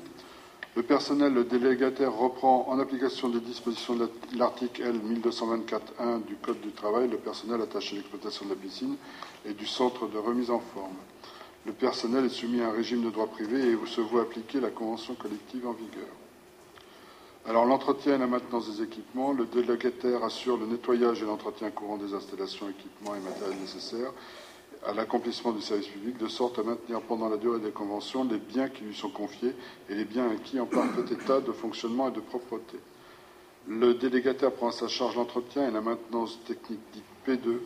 Le 0.74 0.82
personnel, 0.82 1.34
le 1.34 1.44
délégataire 1.44 2.14
reprend 2.14 2.66
en 2.68 2.78
application 2.78 3.28
des 3.28 3.40
dispositions 3.40 3.94
de 3.94 4.08
l'article 4.34 4.80
L 4.82 5.00
1224.1 5.00 6.24
du 6.24 6.36
Code 6.36 6.62
du 6.62 6.70
travail 6.70 7.10
le 7.10 7.18
personnel 7.18 7.60
attaché 7.60 7.96
à 7.96 7.98
l'exploitation 7.98 8.46
de 8.46 8.50
la 8.50 8.56
piscine 8.56 8.96
et 9.44 9.52
du 9.52 9.66
centre 9.66 10.06
de 10.08 10.16
remise 10.16 10.50
en 10.50 10.60
forme. 10.60 10.96
Le 11.66 11.72
personnel 11.72 12.24
est 12.24 12.30
soumis 12.30 12.62
à 12.62 12.68
un 12.68 12.72
régime 12.72 13.04
de 13.04 13.10
droit 13.10 13.26
privé 13.26 13.60
et 13.72 13.76
se 13.86 14.00
voit 14.00 14.22
appliquer 14.22 14.60
la 14.60 14.70
convention 14.70 15.14
collective 15.14 15.66
en 15.66 15.72
vigueur. 15.72 16.08
Alors 17.46 17.66
l'entretien 17.66 18.14
et 18.14 18.18
la 18.18 18.26
maintenance 18.26 18.74
des 18.74 18.82
équipements, 18.82 19.32
le 19.32 19.44
délégataire 19.44 20.24
assure 20.24 20.56
le 20.56 20.64
nettoyage 20.64 21.22
et 21.22 21.26
l'entretien 21.26 21.70
courant 21.70 21.98
des 21.98 22.14
installations, 22.14 22.70
équipements 22.70 23.14
et 23.14 23.20
matériels 23.20 23.58
nécessaires 23.60 24.12
à 24.84 24.92
l'accomplissement 24.92 25.52
du 25.52 25.60
service 25.60 25.86
public, 25.86 26.18
de 26.18 26.26
sorte 26.26 26.58
à 26.58 26.62
maintenir 26.62 27.00
pendant 27.02 27.28
la 27.28 27.36
durée 27.36 27.60
des 27.60 27.70
conventions 27.70 28.24
les 28.24 28.38
biens 28.38 28.68
qui 28.68 28.84
lui 28.84 28.94
sont 28.94 29.10
confiés 29.10 29.54
et 29.88 29.94
les 29.94 30.04
biens 30.04 30.30
acquis 30.30 30.58
en 30.58 30.66
parfait 30.66 31.02
état 31.12 31.40
de 31.40 31.52
fonctionnement 31.52 32.08
et 32.08 32.12
de 32.12 32.20
propreté. 32.20 32.78
Le 33.68 33.94
délégataire 33.94 34.50
prend 34.50 34.68
à 34.68 34.72
sa 34.72 34.88
charge 34.88 35.14
l'entretien 35.16 35.68
et 35.68 35.70
la 35.70 35.80
maintenance 35.80 36.40
technique 36.44 36.80
dite 36.92 37.04
P2 37.26 37.58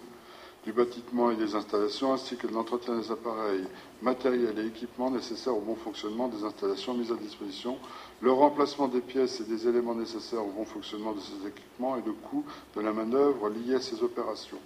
du 0.67 0.73
bâtiment 0.73 1.31
et 1.31 1.37
des 1.37 1.55
installations, 1.55 2.13
ainsi 2.13 2.37
que 2.37 2.49
l'entretien 2.49 2.99
des 2.99 3.13
appareils, 3.13 3.65
matériels 4.03 4.59
et 4.59 4.67
équipements 4.67 5.13
nécessaires 5.13 5.57
au 5.57 5.61
bon 5.61 5.77
fonctionnement 5.77 6.27
des 6.27 6.43
installations 6.43 6.93
mises 6.93 7.13
à 7.13 7.15
disposition, 7.15 7.79
le 8.21 8.33
remplacement 8.33 8.89
des 8.89 9.01
pièces 9.01 9.41
et 9.41 9.45
des 9.45 9.69
éléments 9.69 9.95
nécessaires 9.95 10.45
au 10.45 10.51
bon 10.51 10.65
fonctionnement 10.65 11.13
de 11.13 11.21
ces 11.21 11.47
équipements 11.47 11.97
et 11.97 12.03
le 12.05 12.13
coût 12.13 12.45
de 12.75 12.81
la 12.81 12.93
manœuvre 12.93 13.49
liée 13.49 13.77
à 13.77 13.81
ces 13.81 14.03
opérations. 14.03 14.59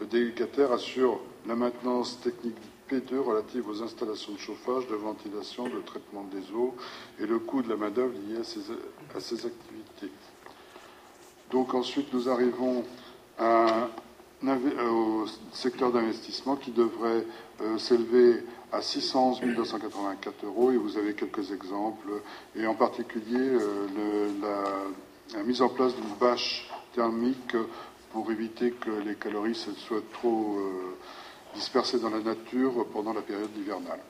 Le 0.00 0.06
délégataire 0.06 0.72
assure 0.72 1.20
la 1.46 1.56
maintenance 1.56 2.20
technique 2.20 2.56
P2 2.88 3.18
relative 3.18 3.68
aux 3.68 3.82
installations 3.82 4.32
de 4.32 4.38
chauffage, 4.38 4.86
de 4.86 4.94
ventilation, 4.94 5.64
de 5.64 5.80
traitement 5.84 6.24
des 6.24 6.52
eaux 6.54 6.74
et 7.20 7.26
le 7.26 7.38
coût 7.38 7.62
de 7.62 7.68
la 7.68 7.76
main-d'œuvre 7.76 8.14
lié 8.28 8.38
à 8.38 8.44
ces, 9.20 9.46
activités. 9.46 10.12
Donc 11.50 11.74
ensuite, 11.74 12.12
nous 12.12 12.28
arrivons 12.28 12.84
au 14.40 15.24
secteur 15.52 15.92
d'investissement 15.92 16.56
qui 16.56 16.70
devrait 16.70 17.26
euh, 17.60 17.76
s'élever 17.78 18.44
à 18.70 18.82
611 18.82 19.40
284 19.40 20.44
euros 20.44 20.70
et 20.70 20.76
vous 20.76 20.96
avez 20.96 21.14
quelques 21.14 21.50
exemples 21.50 22.08
et 22.54 22.66
en 22.66 22.74
particulier 22.74 23.36
euh, 23.38 24.28
la, 25.34 25.42
mise 25.42 25.60
en 25.60 25.68
place 25.68 25.94
d'une 25.94 26.14
bâche 26.20 26.70
thermique 26.94 27.56
pour 28.12 28.30
éviter 28.30 28.70
que 28.70 28.90
les 28.90 29.14
calories 29.14 29.54
soient 29.54 30.02
trop 30.12 30.58
euh, 30.58 30.96
dispersées 31.54 31.98
dans 31.98 32.10
la 32.10 32.20
nature 32.20 32.86
pendant 32.92 33.12
la 33.12 33.22
période 33.22 33.50
hivernale. 33.56 34.00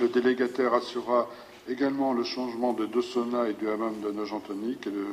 Le 0.00 0.08
délégataire 0.08 0.74
assurera 0.74 1.28
également 1.68 2.12
le 2.12 2.24
changement 2.24 2.72
de 2.72 2.86
deux 2.86 3.04
et 3.48 3.52
du 3.54 3.68
hammam 3.68 4.00
de 4.00 4.10
nage 4.10 4.32
et 4.32 4.90
le 4.90 5.06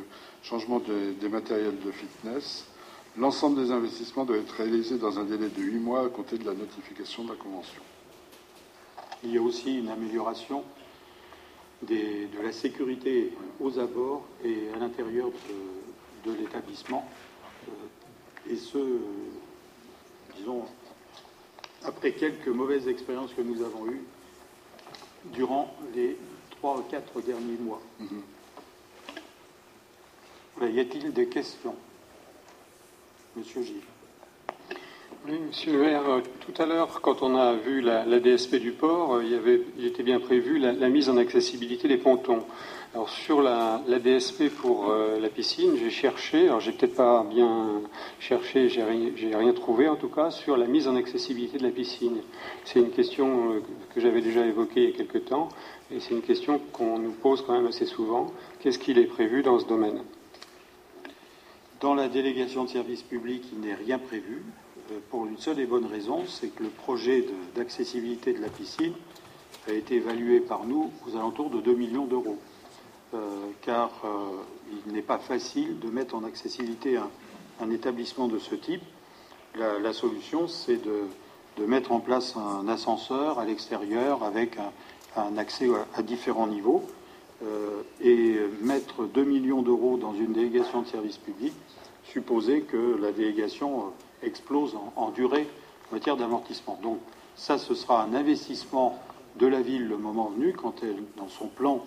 changement 0.43 0.79
des, 0.79 1.29
matériels 1.29 1.79
de 1.79 1.91
fitness. 1.91 2.65
L'ensemble 3.17 3.63
des 3.63 3.71
investissements 3.71 4.25
doit 4.25 4.37
être 4.37 4.51
réalisé 4.51 4.97
dans 4.97 5.19
un 5.19 5.23
délai 5.23 5.49
de 5.49 5.61
huit 5.61 5.79
mois 5.79 6.05
à 6.05 6.09
compter 6.09 6.37
de 6.37 6.45
la 6.45 6.53
notification 6.53 7.23
de 7.23 7.29
la 7.29 7.35
convention. 7.35 7.81
Il 9.23 9.31
y 9.31 9.37
a 9.37 9.41
aussi 9.41 9.79
une 9.79 9.89
amélioration 9.89 10.63
de 11.81 12.43
la 12.43 12.51
sécurité 12.51 13.33
aux 13.59 13.79
abords 13.79 14.25
et 14.43 14.69
à 14.75 14.79
l'intérieur 14.79 15.27
de, 15.27 15.74
de 16.25 16.33
l'établissement. 16.33 17.07
Euh, 17.67 18.51
et 18.51 18.55
ce, 18.55 18.77
disons, 20.37 20.65
après 21.83 22.11
quelques 22.13 22.47
mauvaises 22.47 22.87
expériences 22.87 23.33
que 23.33 23.41
nous 23.41 23.63
avons 23.63 23.87
eues 23.87 24.03
durant 25.33 25.75
les 25.93 26.17
trois 26.51 26.77
ou 26.77 26.81
quatre 26.83 27.21
derniers 27.21 27.57
mois. 27.57 27.81
Mhm. 27.99 28.21
y 30.73 30.79
a-t-il 30.79 31.13
des 31.13 31.27
questions 31.27 31.75
Monsieur 33.35 33.63
Gilles? 33.63 33.81
Oui, 35.27 35.39
monsieur 35.39 35.73
le 35.73 35.79
maire, 35.79 36.07
euh, 36.07 36.21
tout 36.41 36.61
à 36.61 36.67
l'heure, 36.67 37.01
quand 37.01 37.23
on 37.23 37.35
a 37.35 37.53
vu 37.53 37.81
la, 37.81 38.05
DSP 38.19 38.57
du 38.57 38.71
port, 38.71 39.15
euh, 39.15 39.23
il, 39.23 39.31
y 39.31 39.35
avait, 39.35 39.61
il 39.77 39.85
était 39.85 40.03
bien 40.03 40.19
prévu 40.19 40.59
la, 40.59 40.87
mise 40.87 41.09
en 41.09 41.17
accessibilité 41.17 41.87
des 41.87 41.97
pontons. 41.97 42.43
Alors 42.95 43.09
sur 43.09 43.41
la, 43.41 43.81
DSP 43.99 44.47
pour 44.47 44.89
euh, 44.89 45.19
la 45.19 45.27
piscine, 45.27 45.75
j'ai 45.75 45.89
cherché, 45.89 46.45
alors 46.45 46.61
j'ai 46.61 46.71
peut-être 46.71 46.95
pas 46.95 47.25
bien 47.29 47.81
cherché, 48.21 48.69
j'ai 48.69 48.83
rien, 48.83 49.11
rien 49.37 49.51
trouvé 49.51 49.89
en 49.89 49.97
tout 49.97 50.07
cas, 50.07 50.31
sur 50.31 50.55
la 50.55 50.65
mise 50.65 50.87
en 50.87 50.95
accessibilité 50.95 51.57
de 51.57 51.63
la 51.63 51.71
piscine. 51.71 52.21
C'est 52.63 52.79
une 52.79 52.91
question 52.91 53.61
que 53.93 53.99
j'avais 53.99 54.21
déjà 54.21 54.45
évoquée 54.45 54.83
il 54.83 54.89
y 54.91 54.93
a 54.93 54.95
quelque 54.95 55.17
temps, 55.17 55.49
et 55.91 55.99
c'est 55.99 56.11
une 56.11 56.21
question 56.21 56.61
qu'on 56.71 56.97
nous 56.97 57.11
pose 57.11 57.41
quand 57.45 57.51
même 57.51 57.67
assez 57.67 57.85
souvent. 57.85 58.27
Qu'est-ce 58.61 58.79
qu'il 58.79 58.97
est 58.97 59.07
prévu 59.07 59.43
dans 59.43 59.59
ce 59.59 59.65
domaine? 59.65 60.01
Dans 61.81 61.95
la 61.95 62.07
délégation 62.07 62.63
de 62.63 62.69
services 62.69 63.03
publics, 63.03 63.43
il 63.51 63.59
n'est 63.59 63.75
rien 63.75 63.99
prévu. 63.99 64.41
Euh, 64.91 64.99
pour 65.09 65.25
une 65.25 65.37
seule 65.37 65.59
et 65.59 65.65
bonne 65.65 65.85
raison, 65.85 66.23
c'est 66.27 66.47
que 66.47 66.63
le 66.63 66.69
projet 66.69 67.25
d'accessibilité 67.57 68.31
de, 68.31 68.39
la 68.39 68.47
piscine 68.47 68.93
a 69.67 69.73
été 69.73 69.95
évalué 69.95 70.39
par 70.39 70.63
nous 70.63 70.91
aux 71.05 71.17
alentours 71.17 71.49
de 71.49 71.59
2 71.59 71.75
millions 71.75 72.05
d'euros. 72.05 72.37
Euh, 73.13 73.17
car 73.61 73.91
euh, 74.03 74.07
il 74.85 74.93
n'est 74.93 75.01
pas 75.01 75.19
facile 75.19 75.79
de 75.79 75.89
mettre 75.89 76.15
en 76.15 76.23
accessibilité 76.23 76.97
un, 76.97 77.69
établissement 77.69 78.27
de 78.27 78.39
ce 78.39 78.55
type. 78.55 78.81
La, 79.55 79.93
solution, 79.93 80.47
c'est 80.47 80.81
de, 80.83 81.65
mettre 81.65 81.93
en 81.93 81.99
place 81.99 82.35
un 82.35 82.67
ascenseur 82.67 83.39
à 83.39 83.45
l'extérieur 83.45 84.23
avec 84.23 84.57
un, 85.15 85.37
accès 85.37 85.69
à, 85.95 86.01
différents 86.01 86.47
niveaux. 86.47 86.83
et 88.01 88.37
mettre 88.61 89.05
2 89.05 89.23
millions 89.23 89.61
d'euros 89.61 89.97
dans 89.97 90.13
une 90.13 90.33
délégation 90.33 90.81
de 90.81 90.87
service 90.87 91.17
public, 91.17 91.53
supposer 92.03 92.61
que 92.61 92.97
la 93.01 93.13
délégation 93.13 93.93
explose 94.23 94.75
en, 94.97 95.11
durée 95.11 95.47
en 95.89 95.95
matière 95.95 96.17
d'amortissement. 96.17 96.77
Donc 96.83 96.99
ça, 97.37 97.57
ce 97.57 97.75
sera 97.75 98.03
un 98.03 98.13
investissement 98.13 98.99
de 99.37 99.47
la 99.47 99.61
ville 99.61 99.87
le 99.87 99.97
moment 99.97 100.31
venu, 100.35 100.51
quand 100.51 100.83
elle, 100.83 101.01
dans 101.15 101.29
son 101.29 101.47
plan 101.47 101.85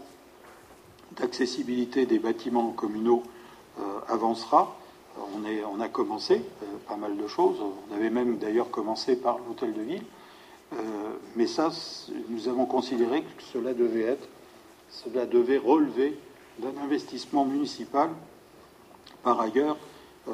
d'accessibilité 1.19 2.07
des 2.07 2.19
bâtiments 2.19 2.71
communaux, 2.71 3.23
euh, 3.81 3.83
avancera. 4.09 4.77
On, 5.35 5.45
est, 5.45 5.65
on, 5.65 5.81
a 5.81 5.89
commencé 5.89 6.43
euh, 6.63 6.67
pas 6.87 6.97
mal 6.97 7.17
de 7.17 7.27
choses. 7.27 7.57
On 7.91 7.95
avait 7.95 8.11
même 8.11 8.39
d'ailleurs 8.39 8.71
commencé 8.71 9.17
par 9.17 9.39
l'hôtel 9.47 9.75
de 9.75 9.83
ville. 9.83 10.05
Euh, 10.75 10.77
mais 11.37 11.47
ça, 11.47 11.71
nous 12.29 12.49
avons 12.49 12.67
considéré 12.67 13.23
que 13.23 13.43
cela 13.43 13.75
devait 13.75 14.03
être 14.03 14.29
cela 14.91 15.27
devait 15.27 15.59
relever 15.59 16.19
d'un 16.59 16.77
investissement 16.83 17.45
municipal. 17.45 18.11
Par 19.23 19.41
ailleurs, 19.41 19.77
euh, 20.29 20.33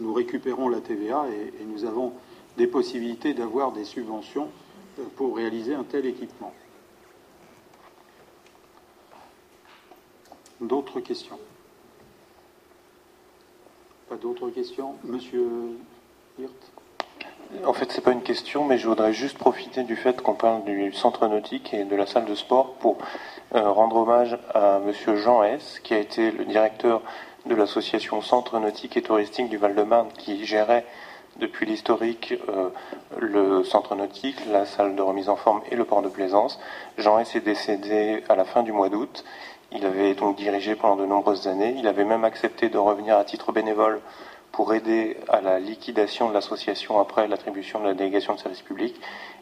nous 0.00 0.12
récupérons 0.12 0.68
la 0.68 0.80
TVA 0.80 1.26
et, 1.28 1.64
nous 1.64 1.84
avons 1.84 2.12
des 2.56 2.66
possibilités 2.66 3.34
d'avoir 3.34 3.72
des 3.72 3.84
subventions 3.84 4.48
euh, 4.98 5.04
pour 5.16 5.36
réaliser 5.36 5.74
un 5.74 5.84
tel 5.84 6.06
équipement. 6.06 6.52
D'autres 10.60 11.00
questions? 11.00 11.38
Pas 14.08 14.16
d'autres 14.16 14.48
questions? 14.50 14.94
Monsieur 15.04 15.76
Hirt 16.38 16.72
En 17.66 17.74
fait, 17.74 17.92
c'est 17.92 18.00
pas 18.00 18.12
une 18.12 18.22
question, 18.22 18.64
mais 18.64 18.78
je 18.78 18.88
voudrais 18.88 19.12
juste 19.12 19.36
profiter 19.36 19.82
du 19.82 19.96
fait 19.96 20.22
qu'on 20.22 20.34
parle 20.34 20.64
du 20.64 20.92
centre 20.92 21.28
nautique 21.28 21.74
et 21.74 21.84
de 21.84 21.94
la 21.94 22.06
salle 22.06 22.24
de 22.24 22.34
sport 22.34 22.74
pour 22.74 22.96
euh, 23.54 23.70
rendre 23.70 23.96
hommage 23.96 24.38
à 24.54 24.78
Monsieur 24.78 25.16
Jean 25.16 25.42
S, 25.42 25.78
qui 25.80 25.92
a 25.92 25.98
été 25.98 26.30
le 26.30 26.46
directeur 26.46 27.02
de 27.44 27.54
l'association 27.54 28.22
Centre 28.22 28.58
nautique 28.58 28.96
et 28.96 29.02
touristique 29.02 29.50
du 29.50 29.58
Val-de-Marne, 29.58 30.08
qui 30.16 30.46
gérait 30.46 30.86
depuis 31.38 31.66
l'historique 31.66 32.34
euh, 32.48 32.70
le 33.18 33.62
centre 33.62 33.94
nautique, 33.94 34.36
la 34.50 34.64
salle 34.64 34.96
de 34.96 35.02
remise 35.02 35.28
en 35.28 35.36
forme 35.36 35.60
et 35.70 35.76
le 35.76 35.84
port 35.84 36.02
de 36.02 36.08
plaisance. 36.08 36.58
Jean 36.96 37.18
S 37.18 37.36
est 37.36 37.40
décédé 37.40 38.24
à 38.28 38.36
la 38.36 38.44
fin 38.44 38.62
du 38.62 38.72
mois 38.72 38.88
d'août. 38.88 39.24
Il 39.76 39.84
avait 39.84 40.14
donc 40.14 40.36
dirigé 40.36 40.74
pendant 40.74 40.96
de 40.96 41.04
nombreuses 41.04 41.48
années. 41.48 41.74
Il 41.78 41.86
avait 41.86 42.04
même 42.04 42.24
accepté 42.24 42.70
de 42.70 42.78
revenir 42.78 43.18
à 43.18 43.24
titre 43.24 43.52
bénévole 43.52 44.00
pour 44.50 44.72
aider 44.72 45.18
à 45.28 45.42
la 45.42 45.60
liquidation 45.60 46.30
de 46.30 46.34
l'association 46.34 46.98
après 46.98 47.28
l'attribution 47.28 47.80
de 47.80 47.84
la 47.84 47.94
délégation 47.94 48.34
de 48.34 48.40
service 48.40 48.62
public. 48.62 48.98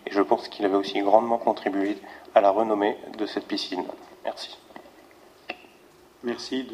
Et 0.06 0.10
je 0.10 0.20
pense 0.20 0.48
qu'il 0.48 0.64
avait 0.64 0.76
aussi 0.76 0.98
grandement 1.00 1.38
contribué 1.38 1.96
à 2.34 2.40
la 2.40 2.50
renommée 2.50 2.96
de 3.16 3.26
cette 3.26 3.46
piscine. 3.46 3.84
Merci. 4.24 4.58
Merci 6.24 6.66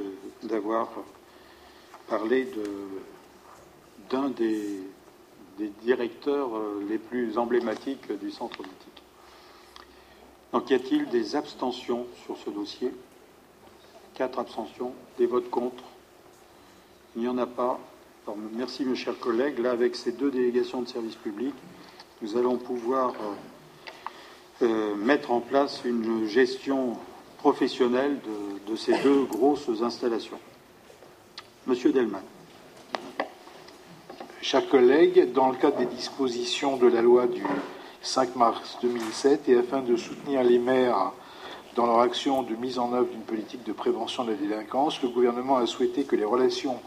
d'avoir 0.43 0.89
parlé 2.09 2.49
d'un 4.09 4.31
des, 4.31 4.81
directeurs 5.83 6.57
euh, 6.57 6.83
les 6.89 6.97
plus 6.97 7.37
emblématiques 7.37 8.11
du 8.19 8.31
centre 8.31 8.63
nautique. 8.63 9.03
Donc 10.53 10.71
y 10.71 10.75
a-t-il 10.75 11.07
des 11.11 11.37
abstentions 11.37 12.07
sur 12.25 12.39
ce 12.39 12.49
dossier? 12.49 12.91
Quatre 14.21 14.39
abstentions, 14.39 14.93
des 15.17 15.25
votes 15.25 15.49
contre 15.49 15.83
Il 17.17 17.23
n'y 17.23 17.29
en 17.29 17.39
a 17.39 17.47
pas. 17.47 17.81
Merci 18.53 18.85
mes 18.85 18.95
chers 18.95 19.19
collègues. 19.19 19.59
Là, 19.61 19.71
avec 19.71 19.97
ces 19.97 20.13
deux 20.13 20.31
délégations 20.31 20.83
de 20.83 20.89
service 20.89 21.15
public, 21.15 21.55
nous 22.21 22.37
allons 22.37 22.59
pouvoir 22.59 23.15
euh, 24.61 24.67
euh, 24.67 24.95
mettre 24.95 25.31
en 25.31 25.41
place 25.41 25.81
une 25.87 26.27
gestion 26.27 26.99
professionnelle 27.39 28.19
de, 28.67 28.71
de, 28.71 28.77
ces 28.77 28.93
deux 29.03 29.25
grosses 29.25 29.71
installations. 29.81 30.39
Monsieur 31.67 31.91
Delman. 31.91 32.21
Chers 34.43 34.69
collègues, 34.69 35.33
dans 35.33 35.49
le 35.49 35.57
cadre 35.57 35.79
des 35.79 35.87
dispositions 35.87 36.77
de 36.77 36.89
la 36.89 37.01
loi 37.01 37.27
du 37.27 37.43
5 38.03 38.37
mars 38.37 38.77
2007 38.83 39.49
et 39.49 39.57
afin 39.57 39.81
de 39.81 39.97
soutenir 39.97 40.43
les 40.43 40.59
maires 40.59 41.15
dans 41.77 41.87
leur 41.87 42.01
action 42.01 42.43
de 42.43 42.55
mise 42.57 42.79
en 42.79 42.93
œuvre 42.93 43.09
d'une 43.09 43.23
politique 43.23 43.65
de 43.65 43.73
prévention 43.73 44.25
de 44.25 44.33
la 44.33 44.37
délinquance, 44.37 45.03
le 45.03 45.09
gouvernement 45.09 45.57
a 45.57 45.67
souhaité 45.67 46.05
que 46.05 46.17
les 46.17 46.25
relations 46.25 46.79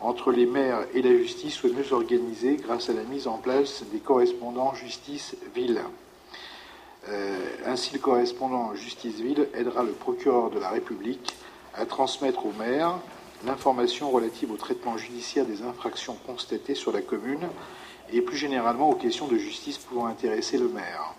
entre 0.00 0.30
les 0.30 0.46
maires 0.46 0.86
et 0.94 1.02
la 1.02 1.10
justice 1.10 1.54
soient 1.54 1.70
mieux 1.70 1.92
organisées 1.92 2.56
grâce 2.56 2.88
à 2.88 2.92
la 2.92 3.02
mise 3.02 3.26
en 3.26 3.38
place 3.38 3.84
des 3.90 3.98
correspondants 3.98 4.74
justice-ville. 4.74 5.80
Euh, 7.08 7.38
ainsi, 7.66 7.92
le 7.94 7.98
correspondant 7.98 8.74
justice-ville 8.74 9.48
aidera 9.54 9.82
le 9.82 9.92
procureur 9.92 10.50
de 10.50 10.58
la 10.58 10.68
République 10.68 11.34
à 11.74 11.86
transmettre 11.86 12.44
aux 12.44 12.52
maires 12.52 12.98
l'information 13.46 14.10
relative 14.10 14.52
au 14.52 14.56
traitement 14.56 14.98
judiciaire 14.98 15.46
des 15.46 15.62
infractions 15.62 16.16
constatées 16.26 16.74
sur 16.74 16.92
la 16.92 17.00
commune 17.00 17.48
et 18.12 18.20
plus 18.20 18.36
généralement 18.36 18.90
aux 18.90 18.94
questions 18.94 19.26
de 19.26 19.36
justice 19.36 19.78
pouvant 19.78 20.06
intéresser 20.06 20.58
le 20.58 20.68
maire. 20.68 21.14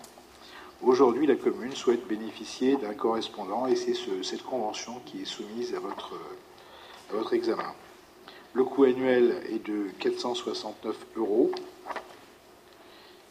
Aujourd'hui, 0.82 1.26
la 1.26 1.36
commune 1.36 1.74
souhaite 1.74 2.06
bénéficier 2.08 2.76
d'un 2.76 2.94
correspondant 2.94 3.66
et 3.66 3.76
c'est 3.76 3.92
ce, 3.92 4.22
cette 4.22 4.42
convention 4.42 4.94
qui 5.04 5.20
est 5.20 5.26
soumise 5.26 5.74
à 5.74 5.78
votre, 5.78 6.14
à 7.10 7.16
votre 7.16 7.34
examen. 7.34 7.74
Le 8.54 8.64
coût 8.64 8.84
annuel 8.84 9.42
est 9.50 9.62
de 9.66 9.90
469 9.98 10.96
euros 11.16 11.50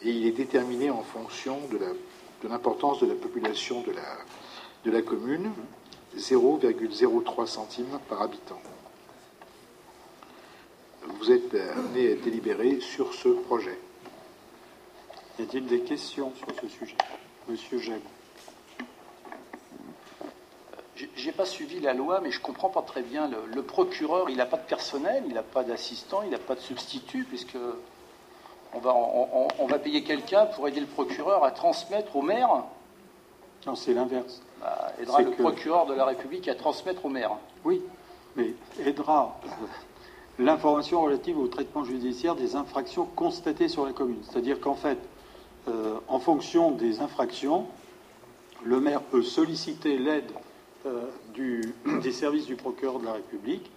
et 0.02 0.10
il 0.10 0.26
est 0.26 0.32
déterminé 0.32 0.90
en 0.90 1.02
fonction 1.02 1.58
de 1.72 2.48
l'importance 2.48 3.00
de, 3.00 3.06
de 3.06 3.12
la 3.14 3.18
population 3.18 3.80
de 3.80 3.90
la, 3.90 4.16
de 4.84 4.90
la 4.92 5.02
commune, 5.02 5.50
0,03 6.16 7.46
centimes 7.46 7.98
par 8.08 8.22
habitant. 8.22 8.62
Vous 11.02 11.32
êtes 11.32 11.52
amené 11.76 12.12
à 12.12 12.14
délibérer 12.14 12.78
sur 12.80 13.12
ce 13.12 13.28
projet. 13.28 13.78
Y 15.40 15.42
a-t-il 15.42 15.66
des 15.66 15.80
questions 15.80 16.32
sur 16.36 16.46
ce 16.60 16.68
sujet? 16.68 16.96
Monsieur 17.50 17.78
Jacques. 17.78 18.00
J'ai 21.16 21.32
pas 21.32 21.46
suivi 21.46 21.80
la 21.80 21.94
loi, 21.94 22.20
mais 22.22 22.30
je 22.30 22.40
comprends 22.40 22.68
pas 22.68 22.82
très 22.82 23.02
bien. 23.02 23.26
Le, 23.26 23.38
le 23.54 23.62
procureur, 23.62 24.28
il 24.30 24.36
n'a 24.36 24.46
pas 24.46 24.58
de 24.58 24.66
personnel, 24.66 25.24
il 25.26 25.34
n'a 25.34 25.42
pas 25.42 25.64
d'assistant, 25.64 26.22
il 26.22 26.30
n'a 26.30 26.38
pas 26.38 26.54
de 26.54 26.60
substitut, 26.60 27.24
puisque 27.24 27.56
on 28.74 28.78
va, 28.78 28.94
on, 28.94 29.48
on 29.58 29.66
va 29.66 29.78
payer 29.78 30.04
quelqu'un 30.04 30.46
pour 30.46 30.68
aider 30.68 30.80
le 30.80 30.86
procureur 30.86 31.42
à 31.42 31.50
transmettre 31.50 32.14
au 32.16 32.22
maire. 32.22 32.64
Non, 33.66 33.74
c'est 33.74 33.94
l'inverse. 33.94 34.42
Bah, 34.60 34.92
aidera 35.00 35.22
le 35.22 35.30
que... 35.30 35.42
procureur 35.42 35.86
de 35.86 35.94
la 35.94 36.04
République 36.04 36.46
à 36.48 36.54
transmettre 36.54 37.06
au 37.06 37.08
maire. 37.08 37.32
Oui, 37.64 37.82
mais 38.36 38.52
aidera 38.84 39.40
l'information 40.38 41.00
relative 41.00 41.38
au 41.38 41.48
traitement 41.48 41.84
judiciaire 41.84 42.36
des 42.36 42.56
infractions 42.56 43.06
constatées 43.06 43.68
sur 43.68 43.86
la 43.86 43.92
commune. 43.92 44.22
C'est-à-dire 44.22 44.60
qu'en 44.60 44.74
fait, 44.74 44.98
euh, 45.70 45.98
en 46.08 46.18
fonction 46.18 46.70
des 46.70 47.00
infractions, 47.00 47.66
le 48.64 48.80
maire 48.80 49.02
peut 49.02 49.22
solliciter 49.22 49.98
l'aide 49.98 50.30
euh, 50.86 51.04
des 52.02 52.12
services 52.12 52.46
du 52.46 52.56
procureur 52.56 52.98
de 52.98 53.06
la 53.06 53.14
République. 53.14 53.70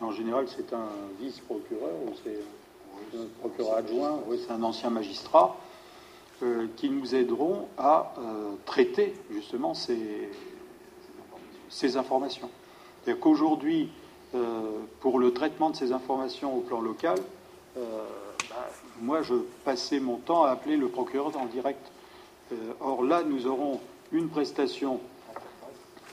En 0.00 0.12
général, 0.12 0.46
c'est 0.48 0.72
un 0.72 0.88
vice-procureur 1.20 1.94
ou 2.06 2.12
c'est 2.24 3.18
un 3.18 3.26
procureur 3.40 3.76
adjoint, 3.76 4.20
oui, 4.28 4.40
c'est 4.44 4.52
un 4.52 4.62
ancien 4.62 4.88
magistrat, 4.90 5.56
euh, 6.42 6.66
qui 6.76 6.88
nous 6.88 7.14
aideront 7.14 7.66
à 7.76 8.14
traiter 8.64 9.14
justement 9.30 9.74
ces, 9.74 10.30
ces 11.68 11.96
informations. 11.96 12.48
C'est-à-dire 13.02 13.20
qu'aujourd'hui, 13.20 13.90
pour 15.00 15.18
le 15.18 15.32
traitement 15.34 15.70
de 15.70 15.76
ces 15.76 15.92
informations 15.92 16.56
au 16.56 16.60
plan 16.60 16.80
local, 16.80 17.18
moi, 19.00 19.22
je 19.22 19.34
passais 19.64 20.00
mon 20.00 20.16
temps 20.16 20.44
à 20.44 20.50
appeler 20.50 20.76
le 20.76 20.88
procureur 20.88 21.36
en 21.36 21.46
direct. 21.46 21.80
Euh, 22.52 22.56
or 22.80 23.02
là, 23.02 23.22
nous 23.22 23.46
aurons 23.46 23.80
une 24.12 24.28
prestation 24.28 25.00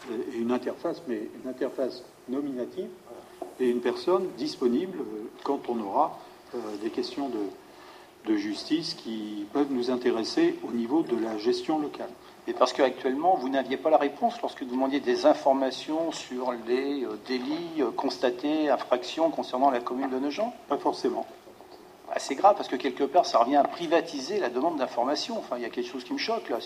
et 0.09 0.37
une 0.37 0.51
interface, 0.51 1.01
mais 1.07 1.29
une 1.43 1.49
interface 1.49 2.03
nominative 2.29 2.89
et 3.59 3.69
une 3.69 3.81
personne 3.81 4.27
disponible 4.37 4.99
euh, 4.99 5.29
quand 5.43 5.67
on 5.67 5.79
aura 5.81 6.19
euh, 6.55 6.59
des 6.81 6.89
questions 6.89 7.29
de, 7.29 8.31
de, 8.31 8.37
justice 8.37 8.93
qui 8.93 9.45
peuvent 9.51 9.71
nous 9.71 9.91
intéresser 9.91 10.55
au 10.67 10.71
niveau 10.71 11.01
de 11.01 11.17
la 11.17 11.37
gestion 11.37 11.79
locale. 11.79 12.09
Et 12.47 12.53
parce 12.53 12.71
qu'actuellement, 12.71 13.35
vous 13.35 13.49
n'aviez 13.49 13.75
pas 13.75 13.89
la 13.89 13.97
réponse 13.97 14.41
lorsque 14.41 14.63
vous 14.63 14.71
demandiez 14.71 15.01
des 15.01 15.25
informations 15.25 16.13
sur 16.13 16.53
les 16.53 17.05
délits 17.27 17.83
constatés, 17.97 18.69
infractions 18.69 19.29
concernant 19.29 19.69
la 19.69 19.81
commune 19.81 20.09
de 20.09 20.17
Nogent? 20.17 20.53
Pas 20.69 20.77
forcément 20.77 21.25
assez 22.13 22.35
grave 22.35 22.55
parce 22.55 22.69
que 22.69 22.75
quelque 22.75 23.03
part 23.03 23.25
ça 23.25 23.39
revient 23.39 23.57
à 23.57 23.63
privatiser 23.63 24.39
la 24.39 24.49
demande 24.49 24.77
d'information. 24.77 25.37
Enfin, 25.37 25.57
il 25.57 25.63
y 25.63 25.65
a 25.65 25.69
quelque 25.69 25.89
chose 25.89 26.03
qui 26.03 26.13
me 26.13 26.17
choque 26.17 26.49
là, 26.49 26.57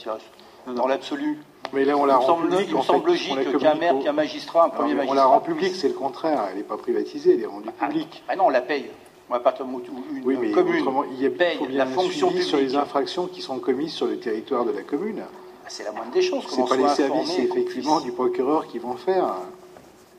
dans 0.68 0.88
l'absolu. 0.88 1.40
Mais 1.74 1.86
là, 1.86 1.96
on 1.98 2.06
la 2.06 2.18
rend 2.18 2.36
publique. 2.36 2.68
Il 2.70 2.76
me 2.76 2.82
semble 2.82 3.08
logique 3.08 3.58
qu'un 3.58 3.76
maire, 3.76 3.96
qu'un 4.04 4.12
magistrat, 4.12 4.66
un 4.66 4.70
premier 4.70 4.94
magistrat. 4.94 5.14
On 5.14 5.16
la 5.16 5.26
rend 5.26 5.40
publique, 5.40 5.76
c'est 5.76 5.88
le 5.88 5.94
contraire. 5.94 6.44
Elle 6.52 6.58
n'est 6.58 6.64
pas 6.64 6.78
privatisée, 6.78 7.36
elle 7.36 7.42
est 7.42 7.46
rendue 7.46 7.72
publique. 7.72 8.24
Ah, 8.28 8.34
ah 8.34 8.36
non, 8.36 8.46
on 8.48 8.50
la 8.50 8.62
paye. 8.62 8.90
On 9.30 9.34
va 9.34 9.40
pas 9.40 9.56
une 9.62 9.82
oui, 10.26 10.38
mais 10.38 10.52
commune 10.52 10.86
il 11.14 11.22
y 11.22 11.26
a 11.26 11.30
paye 11.30 11.58
faut 11.58 11.66
bien 11.66 11.78
la 11.78 11.86
fonction 11.86 12.28
publique 12.28 12.44
sur 12.44 12.58
les 12.58 12.76
infractions 12.76 13.28
qui 13.28 13.42
sont 13.42 13.60
commises 13.60 13.94
sur 13.94 14.08
le 14.08 14.20
territoire 14.20 14.66
de 14.66 14.72
la 14.72 14.82
commune. 14.82 15.22
Ah, 15.22 15.68
c'est 15.70 15.86
la 15.86 15.94
moindre 15.94 16.12
des 16.12 16.22
choses. 16.22 16.44
C'est 16.50 16.68
pas 16.68 16.76
les 16.76 16.90
services 16.90 17.40
effectivement 17.40 18.02
du 18.02 18.12
procureur 18.12 18.68
qui 18.68 18.78
vont 18.78 18.98
faire. 18.98 19.36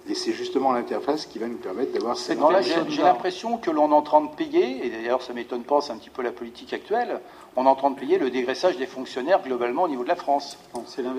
Et 0.09 0.15
c'est 0.15 0.33
justement 0.33 0.73
l'interface 0.73 1.27
qui 1.27 1.39
va 1.39 1.47
nous 1.47 1.59
permettre 1.59 1.93
d'avoir 1.93 2.17
cette 2.17 2.39
Non, 2.39 2.51
j'ai 2.61 3.03
l'impression 3.03 3.59
que 3.59 3.71
l'on 3.71 3.91
est 3.91 3.95
en 3.95 4.03
train 4.03 4.21
de 4.21 4.35
payer, 4.35 4.85
et 4.85 4.91
d'ailleurs 4.91 5.23
ça 5.23 5.33
m'étonne 5.33 5.63
pas, 5.63 5.81
c'est 5.81 5.93
un 5.93 5.97
petit 5.97 6.11
peu 6.11 6.23
la 6.23 6.33
politique 6.33 6.73
actuelle, 6.73 7.21
on 7.55 7.67
est 7.67 7.69
en 7.69 7.77
train 7.77 7.91
de 7.91 7.99
payer 7.99 8.19
le 8.19 8.31
dégraissage 8.31 8.77
des 8.79 8.87
fonctionnaires 8.87 9.43
globalement 9.43 9.85
au 9.85 9.89
niveau 9.89 10.03
de 10.03 10.09
la 10.09 10.17
France. 10.17 10.59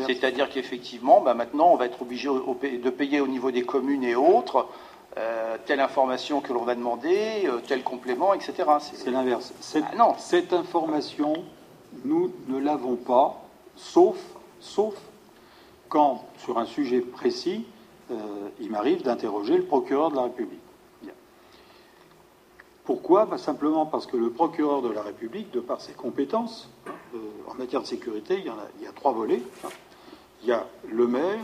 C'est-à-dire 0.07 0.49
qu'effectivement, 0.49 1.21
bah, 1.21 1.33
maintenant, 1.33 1.69
on 1.71 1.77
va 1.77 1.85
être 1.85 2.01
obligé 2.01 2.27
de 2.29 2.89
payer 2.89 3.21
au 3.21 3.27
niveau 3.27 3.51
des 3.51 3.63
communes 3.63 4.03
et 4.03 4.15
autres 4.15 4.67
euh, 5.17 5.57
telle 5.65 5.79
information 5.79 6.41
que 6.41 6.51
l'on 6.53 6.63
va 6.63 6.73
demander, 6.73 7.43
euh, 7.45 7.59
tel 7.67 7.83
complément, 7.83 8.33
etc. 8.33 8.63
C'est 8.81 9.11
l'inverse. 9.11 9.53
Cette, 9.59 9.83
ah, 9.91 9.95
non. 9.95 10.15
cette 10.17 10.53
information, 10.53 11.35
nous 12.03 12.33
ne 12.47 12.57
l'avons 12.57 12.95
pas, 12.95 13.43
sauf, 13.75 14.17
sauf 14.59 14.95
quand, 15.87 16.25
sur 16.39 16.57
un 16.57 16.65
sujet 16.65 17.01
précis, 17.01 17.65
il 18.59 18.69
m'arrive 18.69 19.01
d'interroger 19.03 19.57
le 19.57 19.63
procureur 19.63 20.11
de 20.11 20.15
la 20.15 20.23
République. 20.23 20.59
Pourquoi 22.85 23.25
bah, 23.25 23.37
Simplement 23.37 23.85
parce 23.85 24.05
que 24.05 24.17
le 24.17 24.29
procureur 24.29 24.81
de 24.81 24.89
la 24.89 25.01
République, 25.01 25.51
de 25.51 25.61
par 25.61 25.79
ses 25.79 25.93
compétences, 25.93 26.69
euh, 27.15 27.19
en 27.47 27.53
matière 27.53 27.81
de 27.81 27.87
sécurité, 27.87 28.39
il 28.39 28.45
y, 28.83 28.87
a, 28.87 28.91
trois 28.91 29.13
volets. 29.13 29.41
Il 30.41 30.49
y 30.49 30.51
a 30.51 30.67
le 30.89 31.07
maire, 31.07 31.39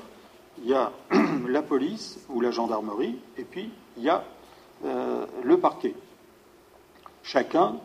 il 0.62 0.70
y 0.70 0.74
a 0.74 0.92
la 1.48 1.62
police 1.62 2.20
ou 2.28 2.42
la 2.42 2.52
gendarmerie, 2.52 3.18
et 3.38 3.46
puis 3.46 3.72
il 3.96 4.04
y 4.04 4.10
a 4.10 4.26
euh, 4.84 5.26
le 5.44 5.58
parquet. 5.58 5.96
Chacun 7.24 7.78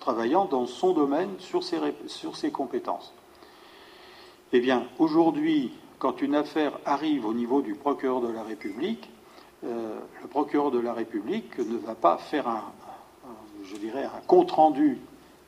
travaillant 0.00 0.44
dans 0.44 0.66
son 0.66 0.92
domaine 0.92 1.30
sur 1.38 1.64
ses, 1.64 1.78
sur 2.06 2.36
ses 2.36 2.50
compétences. 2.50 3.14
Eh 4.52 4.60
bien, 4.60 4.84
aujourd'hui, 4.98 5.72
quand 5.98 6.22
une 6.22 6.34
affaire 6.34 6.78
arrive 6.84 7.26
au 7.26 7.34
niveau 7.34 7.62
du 7.62 7.74
procureur 7.74 8.20
de 8.20 8.32
la 8.32 8.42
République, 8.42 9.10
euh, 9.64 9.98
le 10.22 10.28
procureur 10.28 10.70
de 10.70 10.78
la 10.78 10.92
République 10.92 11.58
ne 11.58 11.76
va 11.78 11.94
pas 11.94 12.16
faire 12.18 12.46
un, 12.48 12.62
je 13.64 13.76
dirais, 13.76 14.04
un 14.04 14.20
compte-rendu 14.26 14.98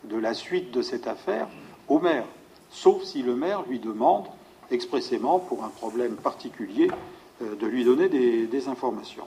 de 0.05 0.17
la 0.17 0.35
suite 0.35 0.73
de 0.73 0.83
cette 0.83 1.07
affaire 1.07 1.49
au 1.89 1.99
maire, 1.99 2.25
sauf 2.71 3.03
si 3.05 3.23
le 3.23 3.37
maire 3.37 3.63
lui 3.69 3.79
demande 3.79 4.27
expressément, 4.71 5.39
pour 5.39 5.65
un 5.65 5.69
problème 5.69 6.17
particulier, 6.17 6.91
euh, 7.43 7.57
de 7.57 7.67
lui 7.67 7.85
donner 7.85 8.09
des, 8.09 8.69
informations. 8.69 9.27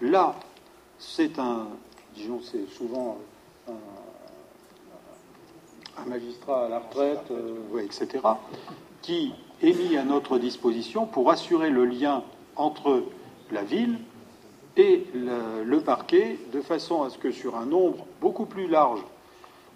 Là, 0.00 0.34
c'est 0.98 1.38
un, 1.38 1.68
disons, 2.14 2.40
c'est 2.42 2.68
souvent 2.68 3.18
un, 3.68 3.74
magistrat 6.06 6.66
à 6.66 6.68
la 6.68 6.78
retraite, 6.78 7.30
euh, 7.30 7.78
etc., 7.84 8.20
qui 9.02 9.34
est 9.62 9.72
mis 9.72 9.96
à 9.96 10.04
notre 10.04 10.38
disposition 10.38 11.06
pour 11.06 11.30
assurer 11.30 11.70
le 11.70 11.84
lien 11.84 12.22
entre 12.56 13.04
la 13.52 13.62
ville 13.62 13.98
et 14.76 15.06
le, 15.14 15.80
parquet, 15.80 16.38
de 16.52 16.60
façon 16.60 17.02
à 17.02 17.10
ce 17.10 17.18
que 17.18 17.30
sur 17.30 17.56
un 17.56 17.66
nombre 17.66 18.06
beaucoup 18.20 18.46
plus 18.46 18.68
large 18.68 19.00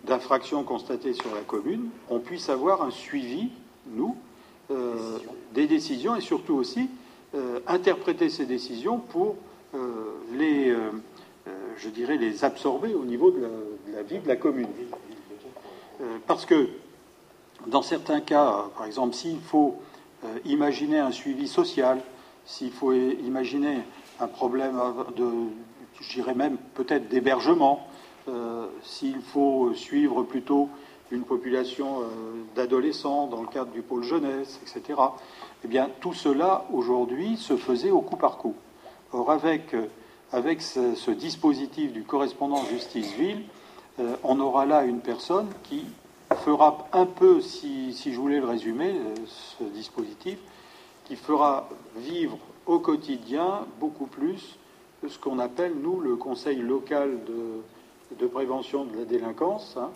d'infractions 0.05 0.63
constatées 0.65 1.15
sur 1.15 1.35
la 1.35 1.41
commune, 1.41 1.89
on 2.09 2.21
puisse 2.21 2.49
avoir 2.49 2.83
un 2.83 2.91
suivi, 2.91 3.49
nous, 3.89 4.17
euh, 4.71 5.19
des 5.53 5.67
décisions 5.67 6.17
et 6.17 6.21
surtout 6.21 6.55
aussi 6.55 6.89
euh, 7.35 7.61
interpréter 7.67 8.29
ces 8.29 8.47
décisions 8.47 8.99
pour 8.99 9.37
euh, 9.75 10.15
les, 10.33 10.75
je 11.77 11.89
dirais, 11.89 12.17
les 12.17 12.45
absorber 12.45 12.95
au 12.95 13.05
niveau 13.05 13.31
de 13.31 13.47
la, 13.93 14.03
vie 14.03 14.21
de 14.21 14.29
la 14.29 14.37
commune. 14.37 14.69
parce 16.27 16.47
que 16.47 16.69
dans 17.67 17.83
certains 17.83 18.21
cas, 18.21 18.65
par 18.77 18.87
exemple, 18.87 19.15
s'il 19.15 19.41
faut 19.41 19.77
imaginer 20.45 20.99
un 20.99 21.11
suivi 21.11 21.49
social, 21.49 22.01
s'il 22.47 22.71
faut 22.71 22.93
imaginer 22.93 23.79
un 24.21 24.29
problème 24.29 24.81
de, 25.17 25.29
je 26.01 26.13
dirais 26.13 26.35
même 26.35 26.57
peut-être 26.75 27.09
d'hébergement, 27.09 27.87
euh, 28.29 28.67
s'il 28.83 29.21
faut 29.21 29.73
suivre 29.75 30.23
plutôt 30.23 30.69
une 31.11 31.25
population 31.25 32.01
euh, 32.01 32.05
d'adolescents 32.55 33.27
dans 33.27 33.43
le 33.43 33.49
cadre 33.49 33.71
du 33.71 33.83
pôle 33.83 34.03
jeunesse, 34.03 34.61
etc. 34.63 34.99
Eh 35.63 35.69
bien, 35.69 35.91
tout 36.01 36.15
cela 36.15 36.65
aujourd'hui 36.73 37.37
se 37.37 37.57
faisait 37.57 37.91
au 37.91 38.01
coup 38.01 38.17
par 38.17 38.39
coup. 38.39 38.55
Or, 39.13 39.31
avec, 39.31 39.75
euh, 39.75 39.87
avec 40.33 40.63
ce, 40.63 41.11
dispositif 41.11 41.93
du 41.93 42.03
correspondant 42.03 42.65
justice-ville, 42.65 43.43
on 44.25 44.41
aura 44.41 44.67
là 44.67 44.83
une 44.83 44.99
personne 44.99 45.47
qui 45.63 45.85
fera 46.33 46.89
un 46.93 47.07
peu, 47.07 47.41
si, 47.41 47.93
je 47.93 48.19
voulais 48.19 48.41
le 48.41 48.47
résumer, 48.47 48.95
ce 49.27 49.65
dispositif, 49.65 50.39
qui 51.05 51.17
fera 51.17 51.69
vivre 51.97 52.39
au 52.67 52.79
quotidien 52.79 53.67
beaucoup 53.79 54.07
plus 54.07 54.59
ce 55.09 55.19
qu'on 55.19 55.39
appelle, 55.39 55.75
nous, 55.75 56.01
le 56.01 56.17
Conseil 56.17 56.59
local 56.59 57.19
de, 58.19 58.27
prévention 58.27 58.85
de 58.85 58.99
la 58.99 59.05
délinquance. 59.05 59.77
Hein. 59.77 59.91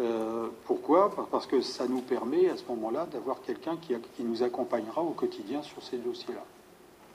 Euh, 0.00 0.48
pourquoi? 0.66 1.10
Parce 1.30 1.46
que 1.46 1.60
ça 1.60 1.86
nous 1.86 2.00
permet 2.00 2.48
à 2.48 2.56
ce 2.56 2.64
moment-là 2.68 3.06
d'avoir 3.06 3.42
quelqu'un 3.42 3.76
qui, 3.76 3.94
qui, 4.16 4.22
nous 4.22 4.42
accompagnera 4.42 5.02
au 5.02 5.10
quotidien 5.10 5.62
sur 5.62 5.82
ces 5.82 5.98
dossiers-là. 5.98 6.44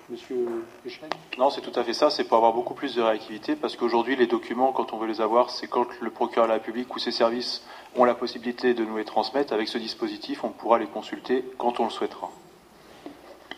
Monsieur 0.10 0.45
Péchel 0.84 1.10
Non, 1.40 1.49
c'est 1.49 1.61
tout 1.61 1.77
à 1.80 1.84
fait 1.84 1.94
ça. 1.94 2.11
C'est 2.11 2.26
pour 2.26 2.38
avoir 2.38 2.53
beaucoup 2.53 2.76
plus 2.76 2.94
de 2.95 3.02
réactivité 3.02 3.56
parce 3.56 3.76
qu'aujourd'hui, 3.76 4.15
les 4.15 4.27
documents, 4.27 4.72
quand 4.72 4.94
on 4.94 4.98
veut 4.98 5.07
les 5.07 5.19
avoir, 5.19 5.49
c'est 5.49 5.68
quand 5.68 5.88
le 5.99 6.11
procureur 6.11 6.45
de 6.45 6.49
la 6.49 6.60
République 6.60 6.95
ou 6.95 6.99
ses 6.99 7.11
services 7.11 7.64
ont 7.95 8.03
la 8.06 8.14
possibilité 8.14 8.76
de 8.76 8.86
nous 8.86 8.98
les 8.98 9.06
transmettre. 9.06 9.53
Avec 9.53 9.68
ce 9.68 9.80
dispositif, 9.80 10.44
on 10.44 10.49
pourra 10.49 10.77
les 10.77 10.86
consulter 10.86 11.44
quand 11.57 11.80
on 11.80 11.86
le 11.86 11.90
souhaitera. 11.90 12.30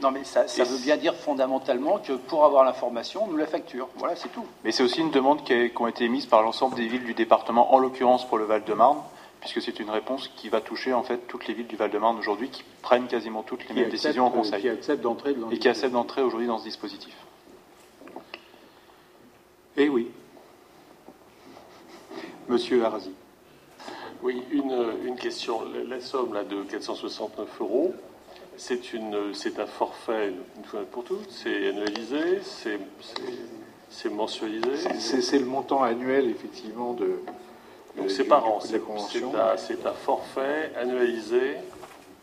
Non, 0.01 0.11
mais 0.11 0.23
ça, 0.23 0.43
veut 0.43 0.77
bien 0.77 0.95
dire 0.95 1.15
fondamentalement 1.15 1.97
que 1.97 2.13
pour 2.13 2.45
avoir 2.45 2.63
l'information, 2.63 3.23
on 3.25 3.27
nous 3.27 3.37
la 3.37 3.47
facture. 3.47 3.89
Voilà, 3.97 4.15
c'est 4.15 4.29
tout. 4.29 4.45
Mais 4.63 4.71
c'est 4.71 4.83
aussi 4.83 5.01
une 5.01 5.09
demande 5.09 5.43
qui 5.43 5.53
a, 5.53 5.89
été 5.89 6.05
émise 6.05 6.27
par 6.27 6.43
l'ensemble 6.43 6.75
des 6.75 6.87
villes 6.87 7.03
du 7.03 7.15
département, 7.15 7.73
en 7.73 7.79
l'occurrence 7.79 8.27
pour 8.27 8.37
le 8.37 8.45
Val-de-Marne, 8.45 8.99
puisque 9.39 9.61
c'est 9.61 9.79
une 9.79 9.89
réponse 9.89 10.29
qui 10.35 10.49
va 10.49 10.61
toucher 10.61 10.93
en 10.93 11.03
fait 11.03 11.27
toutes 11.27 11.47
les 11.47 11.53
villes 11.53 11.67
du 11.67 11.75
Val-de-Marne 11.75 12.17
aujourd'hui, 12.17 12.49
qui 12.49 12.63
prennent 12.81 13.07
quasiment 13.07 13.43
toutes 13.43 13.67
les 13.69 13.75
mêmes 13.75 13.89
décisions 13.89 14.25
en 14.25 14.31
conseil. 14.31 14.61
Qui 14.61 14.69
acceptent 14.69 15.01
d'entrer 15.01 15.35
Et 15.51 15.59
qui 15.59 15.67
acceptent 15.67 15.93
d'entrer 15.93 16.21
aujourd'hui 16.21 16.47
dans 16.47 16.57
ce 16.57 16.63
dispositif. 16.63 17.15
Eh 19.77 19.89
oui. 19.89 20.07
Monsieur 22.49 22.83
Arasi. 22.83 23.11
Oui, 24.23 24.41
une, 24.51 24.93
une 25.05 25.15
question. 25.15 25.61
La, 25.87 26.01
somme 26.01 26.33
là, 26.33 26.43
de 26.43 26.63
469 26.63 27.61
euros, 27.61 27.93
c'est 28.55 28.79
un 29.59 29.67
forfait 29.67 30.33
une 30.57 30.63
fois 30.63 30.81
pour 30.91 31.03
toutes, 31.03 31.29
c'est 31.29 31.67
annualisé, 31.67 32.39
c'est 32.41 34.09
mensualisé? 34.09 34.71
C'est 34.99 35.39
le 35.39 35.45
montant 35.45 35.83
annuel 35.83 36.29
effectivement 36.29 36.93
de. 36.93 37.19
Donc 37.97 38.11
c'est 38.11 38.25
par 38.25 38.45
an, 38.45 38.59
c'est 38.59 39.85
un, 39.85 39.93
forfait 39.93 40.71
annualisé. 40.75 41.55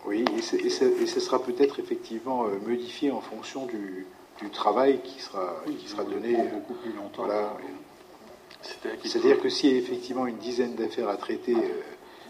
Oui, 0.07 0.25
et, 0.37 0.71
ce 0.71 1.21
sera 1.21 1.43
peut-être 1.43 1.81
effectivement 1.81 2.45
euh, 2.45 2.59
modifié 2.67 3.11
en 3.11 3.21
fonction 3.21 3.67
du, 3.67 4.07
travail 4.53 5.01
qui 5.03 5.21
sera, 5.21 5.57
qui 5.81 5.89
sera 5.89 6.05
donné 6.05 6.37
beaucoup 6.53 6.75
plus 6.75 6.93
longtemps. 6.93 7.27
C'est-à-dire 8.63 9.41
que 9.41 9.49
s'il 9.49 9.73
y 9.73 9.75
a 9.75 9.79
effectivement 9.79 10.27
une 10.27 10.37
dizaine 10.37 10.75
d'affaires 10.75 11.09
à 11.09 11.17
traiter, 11.17 11.55
euh, 11.55 11.83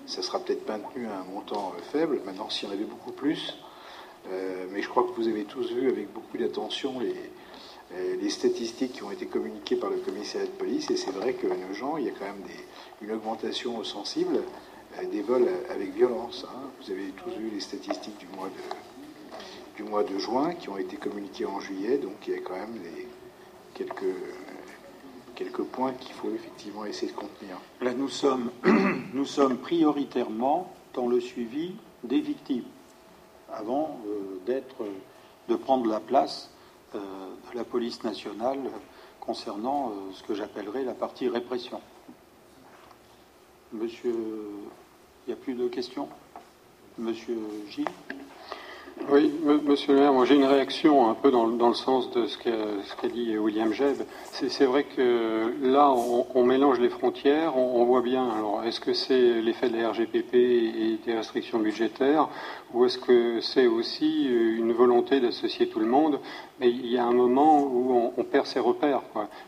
ça 0.06 0.22
sera 0.22 0.38
peut-être 0.38 0.68
maintenu 0.68 1.06
à 1.06 1.20
un 1.20 1.24
montant 1.24 1.72
euh, 1.76 1.82
faible. 1.92 2.20
Maintenant, 2.24 2.50
s'il 2.50 2.68
y 2.68 2.70
en 2.70 2.74
avait 2.74 2.84
beaucoup 2.84 3.12
plus, 3.12 3.56
euh, 4.30 4.66
mais 4.70 4.82
je 4.82 4.88
crois 4.88 5.04
que 5.04 5.12
vous 5.16 5.28
avez 5.28 5.44
tous 5.44 5.70
vu 5.72 5.88
avec 5.88 6.12
beaucoup 6.12 6.38
d'attention 6.38 7.00
les, 7.00 7.14
euh, 7.94 8.16
les, 8.20 8.30
statistiques 8.30 8.92
qui 8.94 9.02
ont 9.02 9.10
été 9.10 9.26
communiquées 9.26 9.76
par 9.76 9.90
le 9.90 9.96
commissariat 9.98 10.46
de 10.46 10.52
police, 10.52 10.90
et 10.90 10.96
c'est 10.96 11.10
vrai 11.10 11.34
que 11.34 11.46
nos 11.46 11.74
gens, 11.74 11.96
il 11.96 12.06
y 12.06 12.08
a 12.08 12.12
quand 12.12 12.24
même 12.24 12.42
des, 12.42 12.64
une 13.04 13.12
augmentation 13.12 13.84
sensible 13.84 14.40
euh, 14.98 15.06
des 15.06 15.22
vols 15.22 15.48
avec 15.70 15.94
violence. 15.94 16.46
Hein. 16.48 16.70
Vous 16.80 16.90
avez 16.90 17.08
tous 17.10 17.30
vu 17.30 17.50
les 17.50 17.60
statistiques 17.60 18.18
du 18.18 18.26
mois 19.84 20.02
de, 20.04 20.18
juin 20.18 20.54
qui 20.54 20.68
ont 20.70 20.78
été 20.78 20.96
communiquées 20.96 21.46
en 21.46 21.60
juillet, 21.60 21.98
donc 21.98 22.14
il 22.26 22.34
y 22.34 22.36
a 22.36 22.40
quand 22.40 22.54
même 22.54 22.78
quelques, 23.74 25.62
points 25.72 25.92
qu'il 25.92 26.14
faut 26.14 26.30
effectivement 26.30 26.84
essayer 26.84 27.12
de 27.12 27.16
contenir. 27.16 27.58
Là, 27.82 27.92
nous 27.94 28.08
sommes, 29.26 29.58
prioritairement 29.58 30.72
dans 30.94 31.08
le 31.08 31.20
suivi 31.20 31.74
des 32.04 32.20
victimes 32.20 32.64
avant 33.52 33.98
euh, 34.06 34.40
d'être, 34.46 34.86
de 35.48 35.56
prendre 35.56 35.86
la 35.86 36.00
place 36.00 36.50
euh, 36.94 36.98
de 37.52 37.56
la 37.56 37.64
police 37.64 38.02
nationale 38.02 38.60
concernant 39.20 39.92
ce 40.12 40.22
que 40.22 40.34
j'appellerais 40.34 40.84
la 40.84 40.92
partie 40.92 41.28
répression. 41.28 41.80
Monsieur, 43.74 44.14
il 44.14 45.26
n'y 45.26 45.32
a 45.32 45.36
plus 45.36 45.54
de 45.54 45.66
questions? 45.66 46.08
Monsieur 46.96 47.36
Gilles? 47.68 47.84
Oui, 49.10 49.32
monsieur 49.64 49.94
le 49.94 50.00
maire, 50.00 50.24
j'ai 50.24 50.34
une 50.34 50.44
réaction 50.44 51.10
un 51.10 51.14
peu 51.14 51.30
dans, 51.30 51.46
le 51.46 51.74
sens 51.74 52.10
de 52.12 52.26
ce 52.26 52.38
qu'a 52.38 53.08
dit 53.08 53.36
William 53.36 53.72
Jeb. 53.72 53.96
C'est 54.30 54.64
vrai 54.64 54.84
que 54.84 55.52
là, 55.62 55.92
on, 56.34 56.44
mélange 56.44 56.80
les 56.80 56.88
frontières, 56.88 57.56
on, 57.56 57.84
voit 57.84 58.02
bien. 58.02 58.28
Alors, 58.30 58.62
est-ce 58.64 58.80
que 58.80 58.92
c'est 58.92 59.40
l'effet 59.40 59.68
de 59.68 59.76
la 59.76 59.90
RGPP 59.90 60.34
et 60.34 60.98
des 61.04 61.14
restrictions 61.14 61.58
budgétaires, 61.58 62.28
ou 62.72 62.84
est-ce 62.84 62.98
que 62.98 63.40
c'est 63.40 63.66
aussi 63.66 64.24
une 64.24 64.72
volonté 64.72 65.20
d'associer 65.20 65.68
tout 65.68 65.80
le 65.80 65.86
monde? 65.86 66.20
Mais 66.60 66.70
il 66.70 66.86
y 66.86 66.98
a 66.98 67.04
un 67.04 67.12
moment 67.12 67.62
où 67.62 68.12
on, 68.16 68.24
perd 68.24 68.46
ses 68.46 68.60
repères. 68.60 69.02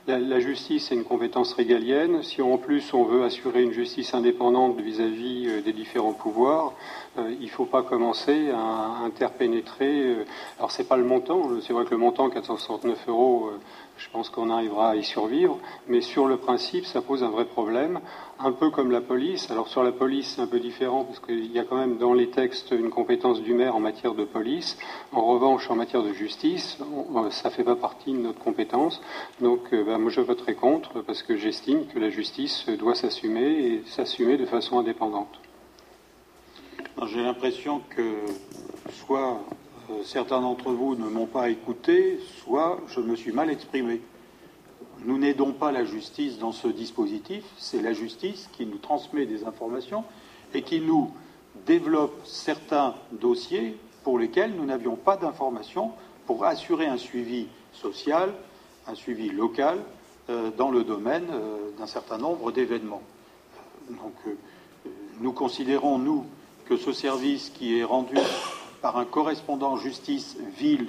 La, 0.07 0.41
justice 0.41 0.93
est 0.93 0.95
une 0.95 1.05
compétence 1.05 1.55
régalienne. 1.55 2.23
Si 2.23 2.43
en 2.43 2.59
plus 2.59 2.93
on 2.93 3.05
veut 3.05 3.25
assurer 3.25 3.63
une 3.63 3.73
justice 3.73 4.13
indépendante 4.15 4.81
vis-à-vis 4.81 5.47
-vis 5.47 5.51
euh, 5.51 5.63
des 5.63 5.73
différents 5.73 6.13
pouvoirs, 6.13 6.75
euh, 7.19 7.35
il 7.41 7.47
ne 7.47 7.51
faut 7.51 7.65
pas 7.65 7.83
commencer 7.83 8.51
à 8.51 9.05
interpeller 9.05 9.46
pénétrer. 9.47 10.03
euh, 10.03 10.25
alors 10.59 10.71
c'est 10.73 10.89
pas 10.89 10.97
le 10.97 11.05
montant, 11.05 11.49
c'est 11.63 11.73
vrai 11.73 11.85
que 11.85 11.91
le 11.91 11.99
montant 11.99 12.29
469 12.31 13.09
euros, 13.09 13.51
euh, 13.53 13.61
je 13.97 14.09
pense 14.11 14.29
qu'on 14.29 14.51
arrivera 14.51 14.91
à 14.91 14.97
y 14.97 15.05
survivre, 15.05 15.59
mais 15.87 16.01
sur 16.01 16.27
le 16.27 16.37
principe, 16.37 16.85
ça 16.85 17.01
pose 17.01 17.23
un 17.23 17.31
vrai 17.31 17.45
problème, 17.45 18.01
un 18.41 18.53
peu 18.53 18.71
comme 18.71 18.91
la 18.91 19.01
police. 19.01 19.51
Alors 19.51 19.69
sur 19.69 19.83
la 19.85 19.93
police, 19.93 20.35
c'est 20.35 20.43
un 20.43 20.47
peu 20.49 20.59
différent 20.59 21.05
parce 21.05 21.21
qu'il 21.21 21.51
y 21.53 21.59
a 21.59 21.65
quand 21.65 21.77
même 21.77 21.97
dans 21.97 22.13
les 22.13 22.29
textes 22.31 22.73
une 22.73 22.91
compétence 22.91 23.41
du 23.41 23.55
maire 23.55 23.77
en 23.77 23.81
matière 23.81 24.15
de 24.15 24.25
police. 24.25 24.77
En 25.13 25.25
revanche, 25.25 25.71
en 25.71 25.77
matière 25.77 26.03
de 26.03 26.13
justice, 26.13 26.79
euh, 27.15 27.31
ça 27.31 27.51
fait 27.51 27.65
pas 27.65 27.77
partie 27.77 28.13
de 28.13 28.19
notre 28.19 28.41
compétence. 28.41 29.01
Donc, 29.41 29.71
ben, 29.71 29.99
moi, 29.99 30.11
je 30.11 30.21
voterai 30.21 30.55
contre 30.55 31.03
parce 31.03 31.23
que 31.23 31.37
j'estime 31.37 31.87
que 31.87 31.99
la 31.99 32.11
justice 32.11 32.69
doit 32.79 32.97
s'assumer 32.97 33.49
et 33.67 33.83
s'assumer 33.87 34.37
de 34.37 34.47
façon 34.47 34.79
indépendante. 34.81 35.46
J'ai 37.05 37.23
l'impression 37.23 37.83
que 37.91 38.25
soit 38.91 39.43
euh, 39.91 40.03
certains 40.03 40.41
d'entre 40.41 40.73
vous 40.73 40.95
ne 40.95 41.07
m'ont 41.11 41.27
pas 41.27 41.51
écouté, 41.51 42.19
soit 42.43 42.81
je 42.89 43.01
me 43.01 43.15
suis 43.15 43.33
mal 43.33 43.51
exprimé. 43.51 44.01
Nous 45.05 45.19
n'aidons 45.19 45.53
pas 45.53 45.73
la 45.73 45.85
justice 45.85 46.39
dans 46.39 46.53
ce 46.53 46.69
dispositif, 46.69 47.45
c'est 47.59 47.83
la 47.83 47.93
justice 47.93 48.49
qui 48.53 48.65
nous 48.65 48.79
transmet 48.79 49.27
des 49.27 49.45
informations 49.45 50.05
et 50.55 50.63
qui 50.63 50.81
nous 50.81 51.13
développe 51.67 52.19
certains 52.25 52.95
dossiers 53.13 53.77
pour 54.03 54.19
lesquels 54.19 54.55
nous 54.57 54.65
n'avions 54.65 54.97
pas 54.97 55.19
d'informations 55.19 55.93
pour 56.25 56.47
assurer 56.47 56.87
un 56.87 56.97
suivi 56.97 57.47
social, 57.75 58.33
un 58.87 58.95
suivi 58.95 59.29
local 59.29 59.81
euh, 60.31 60.51
dans 60.57 60.71
le 60.71 60.83
domaine 60.83 61.27
euh, 61.31 61.73
d'un 61.79 61.87
certain 61.87 62.17
nombre 62.17 62.53
d'événements. 62.53 63.03
Donc, 63.91 64.15
nous 65.21 65.33
considérons, 65.33 65.99
nous, 65.99 66.25
que 66.69 66.77
ce 66.77 66.93
service 66.93 67.51
qui 67.51 67.79
est 67.79 67.85
rendu 67.85 68.17
par 68.83 68.97
un 68.97 69.05
correspondant 69.05 69.77
justice-ville 69.77 70.89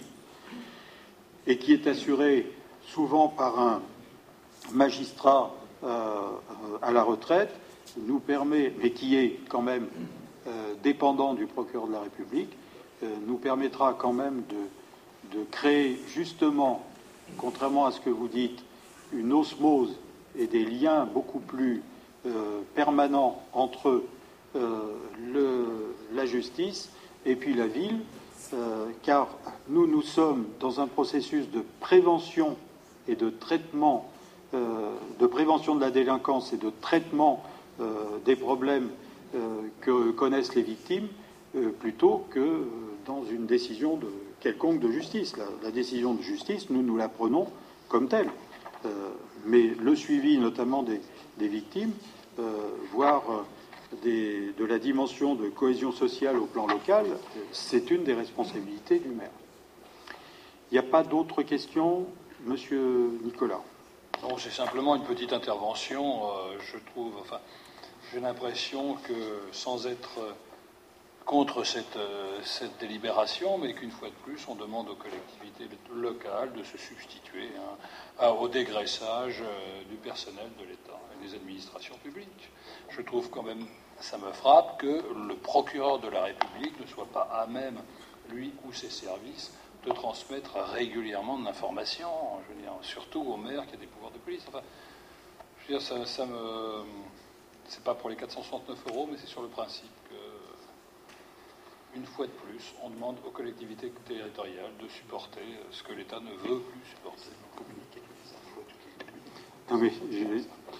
et 1.45 1.57
qui 1.57 1.73
est 1.73 1.87
assuré 1.87 2.51
souvent 2.87 3.27
par 3.27 3.59
un 3.59 3.81
magistrat 4.71 5.55
euh, 5.83 6.19
à 6.81 6.91
la 6.91 7.03
retraite 7.03 7.53
nous 7.97 8.19
permet, 8.19 8.73
mais 8.81 8.91
qui 8.91 9.15
est 9.15 9.39
quand 9.49 9.61
même 9.61 9.87
euh, 10.47 10.73
dépendant 10.83 11.33
du 11.33 11.45
procureur 11.45 11.87
de 11.87 11.93
la 11.93 12.01
République, 12.01 12.51
euh, 13.03 13.15
nous 13.25 13.37
permettra 13.37 13.93
quand 13.93 14.13
même 14.13 14.43
de, 14.49 15.37
de 15.37 15.43
créer 15.45 15.99
justement, 16.07 16.83
contrairement 17.37 17.85
à 17.85 17.91
ce 17.91 18.01
que 18.01 18.09
vous 18.09 18.27
dites, 18.27 18.63
une 19.13 19.31
osmose 19.31 19.95
et 20.37 20.47
des 20.47 20.65
liens 20.65 21.05
beaucoup 21.05 21.39
plus 21.39 21.81
permanents 22.75 23.41
entre 23.53 23.89
euh, 23.89 24.07
le- 25.34 25.95
la 26.13 26.25
justice 26.25 26.89
et 27.25 27.35
puis 27.35 27.53
la 27.53 27.67
ville, 27.67 27.99
euh, 28.53 28.88
car 29.03 29.27
nous, 29.69 29.88
nous 29.88 30.01
sommes 30.01 30.45
dans 30.59 30.79
un 30.79 30.88
processus 30.88 31.49
de 31.51 31.63
prévention 31.79 32.55
et 33.07 33.15
de 33.15 33.29
traitement, 33.29 34.09
euh, 34.53 34.93
de 35.19 35.27
prévention 35.27 35.75
de 35.75 35.81
la 35.81 35.91
délinquance 35.91 36.53
et 36.53 36.57
de 36.57 36.71
traitement 36.81 37.43
euh, 37.79 37.93
des 38.25 38.35
problèmes 38.35 38.89
euh, 39.35 39.61
que 39.81 40.11
connaissent 40.11 40.55
les 40.55 40.61
victimes, 40.61 41.07
euh, 41.55 41.69
plutôt 41.69 42.25
que 42.31 42.39
euh, 42.39 42.65
dans 43.05 43.23
une 43.25 43.45
décision 43.45 43.97
de, 43.97 44.07
quelconque 44.39 44.79
de 44.79 44.89
justice. 44.91 45.35
La, 45.63 45.71
décision 45.71 46.13
de 46.13 46.21
justice, 46.21 46.69
nous, 46.69 46.81
nous 46.81 46.97
la 46.97 47.09
prenons 47.09 47.47
comme 47.89 48.07
telle. 48.07 48.29
Euh, 48.85 48.89
mais 49.45 49.63
le 49.81 49.95
suivi, 49.95 50.38
notamment 50.38 50.84
des, 50.84 51.01
victimes, 51.39 51.91
euh, 52.39 52.69
voire 52.93 53.23
euh, 53.29 53.41
de 54.03 54.65
la 54.65 54.80
dimension 54.80 55.35
de 55.35 55.49
cohésion 55.49 55.91
sociale 55.91 56.38
au 56.38 56.45
plan 56.45 56.68
local, 56.68 57.05
c'est 57.51 57.89
une 57.89 58.03
des 58.03 58.14
responsabilités 58.14 58.99
du 58.99 59.09
maire. 59.09 59.31
Il 60.72 60.73
n'y 60.73 60.80
a 60.80 60.84
pas 60.84 61.03
d'autres 61.03 61.43
questions, 61.43 62.05
Monsieur 62.45 63.19
Nicolas? 63.23 63.61
Non, 64.23 64.38
c'est 64.38 64.51
simplement 64.51 64.95
une 64.95 65.03
petite 65.03 65.31
intervention. 65.31 66.27
euh, 66.27 66.57
je 66.59 66.77
trouve, 66.91 67.14
enfin, 67.22 67.39
j'ai 68.11 68.19
l'impression 68.19 68.95
que 68.95 69.14
sans 69.51 69.88
être 69.88 70.19
contre 71.26 71.64
cette, 71.64 71.97
euh, 71.97 72.39
cette 72.43 72.77
délibération, 72.80 73.57
mais 73.57 73.73
qu'une 73.73 73.91
fois 73.91 74.07
de 74.07 74.14
plus, 74.23 74.39
on 74.47 74.55
demande 74.55 74.89
aux 74.89 74.95
collectivités 74.95 75.68
locales 75.93 76.53
de 76.53 76.64
se 76.64 76.77
substituer 76.77 77.49
hein, 78.19 78.30
au 78.30 78.47
dégraissage 78.47 79.41
euh, 79.41 79.84
du 79.89 79.97
personnel 79.97 80.49
de 80.57 80.64
l'État 80.64 80.99
des 81.22 81.35
administrations 81.35 81.95
publiques. 81.98 82.49
Je 82.89 83.02
trouve 83.02 83.30
quand 83.30 83.44
même, 83.44 83.65
ça 83.99 84.18
me 84.18 84.31
frappe 84.31 84.80
que 84.80 85.03
le 85.27 85.35
procureur 85.35 85.99
de 85.99 86.07
la 86.07 86.23
République 86.23 86.80
ne 86.80 86.85
soit 86.88 87.07
pas 87.07 87.30
à 87.31 87.48
même, 87.48 87.80
lui 88.30 88.53
ou 88.65 88.73
ses 88.73 88.89
services, 88.89 89.53
de 89.85 89.91
transmettre 89.91 90.57
régulièrement 90.73 91.38
de 91.39 91.45
l'information, 91.45 92.10
je 92.48 92.53
veux 92.53 92.61
dire, 92.61 92.73
surtout 92.81 93.22
au 93.22 93.38
maire 93.38 93.65
qui 93.68 93.76
a 93.76 93.77
des 93.77 93.88
pouvoirs 93.88 94.11
de 94.11 94.18
police. 94.18 94.44
Enfin, 94.48 94.61
je 95.60 95.68
veux 95.68 95.80
dire, 95.80 95.81
ça, 95.81 96.06
ça 96.06 96.26
me. 96.26 96.84
C'est 97.68 97.84
pas 97.84 97.95
pour 97.95 98.10
les 98.10 98.15
469 98.15 98.88
euros, 98.88 99.07
mais 99.11 99.18
c'est 99.18 99.27
sur 99.27 99.41
le 99.41 99.49
principe 99.49 99.91
que, 100.10 101.98
une 101.98 102.06
fois 102.06 102.26
de 102.26 102.31
plus, 102.31 102.73
on 102.81 102.89
demande 102.89 103.18
aux 103.26 103.31
collectivités 103.31 103.91
territoriales 104.06 104.72
de 104.81 104.88
supporter 104.88 105.41
ce 105.72 105.84
que 105.84 105.91
l'État 105.91 106.19
ne 106.19 106.31
veut 106.31 106.60
plus 106.61 106.89
supporter. 106.89 107.31
Non, 109.69 109.77
mais 109.77 109.91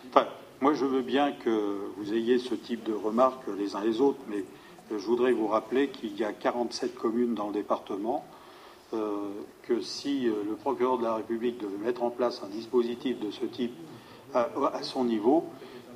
enfin, 0.10 0.28
moi, 0.62 0.74
je 0.74 0.86
veux 0.86 1.02
bien 1.02 1.32
que 1.32 1.78
vous 1.98 2.14
ayez 2.14 2.40
ce 2.40 2.56
type 2.56 2.84
de 2.84 2.94
remarques 2.94 3.46
les 3.58 3.76
uns 3.76 3.82
les 3.84 4.02
autres, 4.02 4.20
mais 4.30 4.44
je 4.90 4.96
voudrais 5.06 5.32
vous 5.34 5.48
rappeler 5.48 5.90
qu'il 5.90 6.18
y 6.18 6.24
a 6.24 6.32
47 6.32 6.96
communes 6.96 7.36
dans 7.36 7.48
le 7.48 7.54
département, 7.54 8.26
euh, 8.94 9.18
que 9.64 9.82
si 9.82 10.28
euh, 10.28 10.44
le 10.48 10.56
procureur 10.56 10.98
de 10.98 11.04
la 11.04 11.16
République 11.16 11.60
devait 11.60 11.78
mettre 11.78 12.04
en 12.04 12.10
place 12.10 12.42
un 12.44 12.48
dispositif 12.48 13.20
de 13.20 13.32
ce 13.32 13.46
type 13.46 13.74
à, 14.34 14.48
à 14.74 14.84
son 14.84 15.04
niveau, 15.04 15.44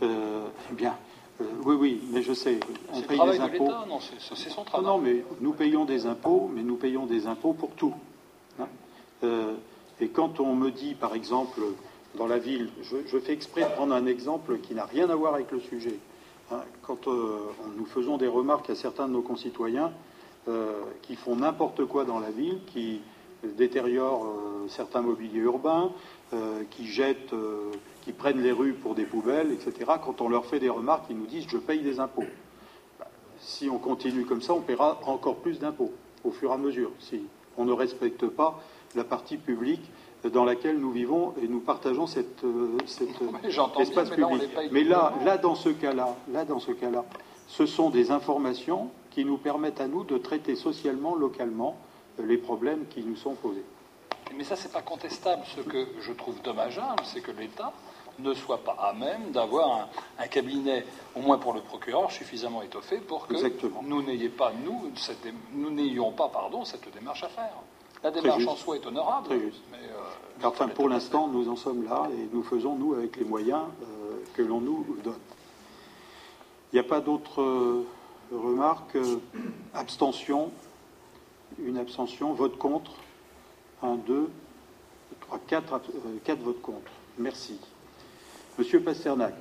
euh, 0.04 0.46
eh 0.72 0.76
bien, 0.76 0.98
euh, 1.40 1.46
oui, 1.64 1.76
oui, 1.80 2.02
mais 2.12 2.22
je 2.22 2.34
sais, 2.34 2.60
on 2.94 3.02
paye 3.02 3.18
des 3.20 3.38
de 3.38 3.42
impôts. 3.44 3.64
l'État, 3.64 3.86
non, 3.88 4.00
c'est 4.02 4.50
son 4.50 4.64
travail. 4.66 4.86
non, 4.86 4.98
mais 5.00 5.24
nous 5.40 5.54
payons 5.54 5.86
des 5.86 6.06
impôts, 6.06 6.50
mais 6.54 6.62
nous 6.64 6.76
payons 6.76 7.06
des 7.06 7.28
impôts 7.28 7.54
pour 7.54 7.72
tout. 7.72 7.94
hein. 8.60 8.68
Et 10.02 10.10
quand 10.10 10.40
on 10.40 10.56
me 10.56 10.70
dit, 10.72 10.96
par 10.96 11.14
exemple, 11.16 11.62
dans 12.16 12.28
la 12.28 12.38
ville, 12.38 12.70
je, 12.84 13.20
fais 13.20 13.34
exprès 13.34 13.62
de 13.62 13.70
prendre 13.70 13.94
un 13.94 14.06
exemple 14.06 14.60
qui 14.60 14.74
n'a 14.74 14.86
rien 14.86 15.10
à 15.10 15.16
voir 15.16 15.34
avec 15.36 15.52
le 15.52 15.60
sujet. 15.60 15.98
hein. 16.52 16.62
quand 16.84 17.08
euh, 17.08 17.40
nous 17.78 17.86
faisons 17.86 18.18
des 18.18 18.28
remarques 18.28 18.70
à 18.70 18.76
certains 18.76 19.08
de 19.08 19.14
nos 19.14 19.22
concitoyens 19.22 19.92
euh, 20.48 20.74
qui 21.02 21.16
font 21.16 21.36
n'importe 21.36 21.86
quoi 21.86 22.04
dans 22.04 22.20
la 22.20 22.32
ville, 22.32 22.60
qui 22.68 23.02
détériorent 23.44 24.26
euh, 24.26 24.68
certains 24.68 25.02
mobiliers 25.02 25.40
urbains, 25.40 25.92
qui 26.70 26.88
jettent, 26.88 27.36
qui 28.04 28.14
prennent 28.14 28.42
les 28.42 28.54
rues 28.54 28.72
pour 28.72 28.96
des 28.96 29.04
poubelles, 29.04 29.52
etc. 29.52 29.92
Quand 30.02 30.22
on 30.22 30.30
leur 30.30 30.46
fait 30.46 30.60
des 30.60 30.70
remarques, 30.70 31.04
ils 31.10 31.18
nous 31.18 31.26
disent 31.26 31.44
je 31.50 31.58
paye 31.58 31.82
des 31.82 32.00
impôts 32.00 32.24
si 33.42 33.70
on 33.70 33.80
continue 33.80 34.26
comme 34.26 34.42
ça, 34.42 34.54
on 34.54 34.62
paiera 34.62 35.00
encore 35.06 35.38
plus 35.38 35.60
d'impôts 35.60 35.92
au 36.24 36.32
fur 36.32 36.52
et 36.52 36.54
à 36.54 36.58
mesure, 36.58 36.92
si 37.00 37.24
on 37.58 37.66
ne 37.66 37.74
respecte 37.74 38.28
pas 38.28 38.62
la 38.96 39.04
partie 39.04 39.38
publique 39.38 39.84
dans 40.30 40.46
laquelle 40.46 40.78
nous 40.78 40.92
vivons 40.92 41.34
et 41.42 41.48
nous 41.48 41.60
partageons 41.60 42.06
bien, 42.06 43.70
espace 43.80 44.10
public. 44.10 44.50
Mais 44.72 44.84
là, 44.84 45.14
là, 45.26 45.38
dans 45.38 45.56
ce 45.56 45.70
cas-là, 45.70 46.16
là, 46.32 46.46
dans 46.46 46.60
ce 46.60 46.72
cas-là, 46.72 47.06
ce 47.48 47.66
sont 47.66 47.90
des 47.90 48.12
informations 48.12 48.92
qui 49.10 49.26
nous 49.26 49.38
permettent 49.38 49.82
à 49.82 49.88
nous 49.88 50.04
de 50.04 50.18
traiter 50.18 50.56
socialement, 50.56 51.16
localement, 51.16 51.76
euh, 52.20 52.26
les 52.26 52.38
problèmes 52.38 52.86
qui 52.88 53.04
nous 53.04 53.16
sont 53.16 53.36
posés. 53.36 53.66
Mais 54.38 54.44
ça, 54.44 54.56
c'est 54.56 54.72
pas 54.72 54.82
contestable. 54.82 55.44
Ce 55.56 55.62
que 55.62 55.88
je 56.00 56.14
trouve 56.14 56.42
dommageable, 56.42 57.04
c'est 57.04 57.22
que 57.22 57.32
l'État 57.32 57.74
ne 58.20 58.34
soit 58.34 58.64
pas 58.64 58.78
à 58.80 58.94
même 58.94 59.32
d'avoir 59.32 59.72
un, 59.82 59.90
un 60.20 60.28
cabinet, 60.28 60.86
au 61.16 61.22
moins 61.22 61.38
pour 61.38 61.54
le 61.54 61.62
procureur, 61.62 62.12
suffisamment 62.12 62.62
étoffé 62.62 62.98
pour 62.98 63.28
que 63.28 63.34
Exactement. 63.34 63.84
nous 63.84 64.02
n'ayons 64.02 64.32
pas, 64.32 64.54
nous, 64.64 64.92
cette 64.96 65.28
nous 65.54 65.72
n'ayons 65.72 66.12
pas, 66.12 66.30
pardon, 66.30 66.64
cette 66.64 66.94
démarche 66.94 67.24
à 67.24 67.30
faire. 67.30 67.56
La 68.04 68.12
démarche 68.12 68.46
en 68.48 68.56
soi 68.56 68.76
est 68.78 68.86
honorable, 68.86 69.28
Très 69.28 69.40
juste. 69.40 69.62
mais 69.72 69.78
euh, 69.78 70.48
Enfin, 70.48 70.68
pour 70.68 70.90
l'instant, 70.90 71.28
nous 71.28 71.48
en 71.50 71.56
sommes 71.56 71.84
là 71.84 72.10
et 72.12 72.28
nous 72.34 72.42
faisons, 72.44 72.76
nous, 72.76 72.94
avec 72.96 73.16
les 73.18 73.26
moyens 73.26 73.62
euh, 73.84 74.16
que 74.34 74.42
l'on 74.42 74.60
nous 74.60 74.86
donne. 75.04 75.14
Il 76.74 76.76
n'y 76.76 76.80
a 76.80 76.84
pas 76.84 77.00
d'autres 77.02 77.42
euh, 77.42 77.86
remarques 78.32 78.98
Abstention 79.74 80.52
Une 81.64 81.78
abstention 81.78 82.34
Vote 82.34 82.58
contre 82.58 82.92
Un, 83.84 83.96
deux, 83.96 84.30
trois, 85.20 85.40
quatre, 85.46 85.74
ab- 85.74 85.82
euh, 85.94 86.18
quatre 86.24 86.42
votes 86.42 86.62
contre. 86.62 86.92
Merci. 87.20 87.60
Monsieur 88.58 88.82
Pasternak. 88.82 89.36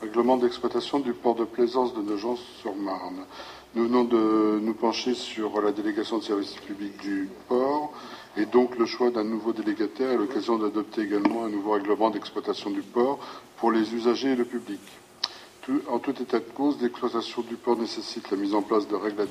Règlement 0.00 0.36
d'exploitation 0.36 1.00
du 1.00 1.12
port 1.12 1.34
de 1.34 1.44
plaisance 1.44 1.92
de 1.92 2.00
Nogent-sur-Marne. 2.00 3.24
Nous 3.74 3.84
venons 3.84 4.04
de 4.04 4.60
nous 4.62 4.72
pencher 4.72 5.12
sur 5.12 5.60
la 5.60 5.72
délégation 5.72 6.16
de 6.16 6.22
service 6.22 6.54
public 6.54 6.96
du 7.02 7.28
port 7.48 7.92
et 8.38 8.46
donc 8.46 8.78
le 8.78 8.86
choix 8.86 9.10
d'un 9.10 9.24
nouveau 9.24 9.52
délégataire 9.52 10.10
et 10.10 10.16
l'occasion 10.16 10.56
d'adopter 10.56 11.02
également 11.02 11.44
un 11.44 11.50
nouveau 11.50 11.72
règlement 11.72 12.08
d'exploitation 12.08 12.70
du 12.70 12.80
port 12.80 13.18
pour 13.58 13.70
les 13.70 13.94
usagers 13.94 14.30
et 14.30 14.36
le 14.36 14.46
public. 14.46 14.80
en 15.90 15.98
tout 15.98 16.14
état 16.22 16.38
de 16.38 16.50
cause, 16.54 16.80
l'exploitation 16.80 17.42
du 17.42 17.56
port 17.56 17.76
nécessite 17.76 18.30
la 18.30 18.38
mise 18.38 18.54
en 18.54 18.62
place 18.62 18.88
de 18.88 18.96
règles 18.96 19.26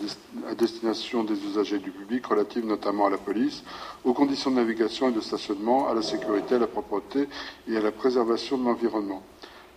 à, 0.47 0.53
destination 0.53 1.23
des 1.23 1.43
usagers 1.43 1.79
du 1.79 1.89
public 1.89 2.27
relatives 2.27 2.65
notamment 2.65 3.07
à 3.07 3.09
la 3.09 3.17
police, 3.17 3.63
aux 4.05 4.13
conditions 4.13 4.51
de 4.51 4.57
navigation 4.57 5.09
et 5.09 5.13
de 5.13 5.21
stationnement, 5.21 5.87
à 5.87 5.95
la 5.95 6.03
sécurité, 6.03 6.55
à 6.55 6.59
la 6.59 6.67
propreté 6.67 7.27
et 7.67 7.75
à 7.75 7.81
la 7.81 7.91
préservation 7.91 8.59
de 8.59 8.65
l'environnement. 8.65 9.23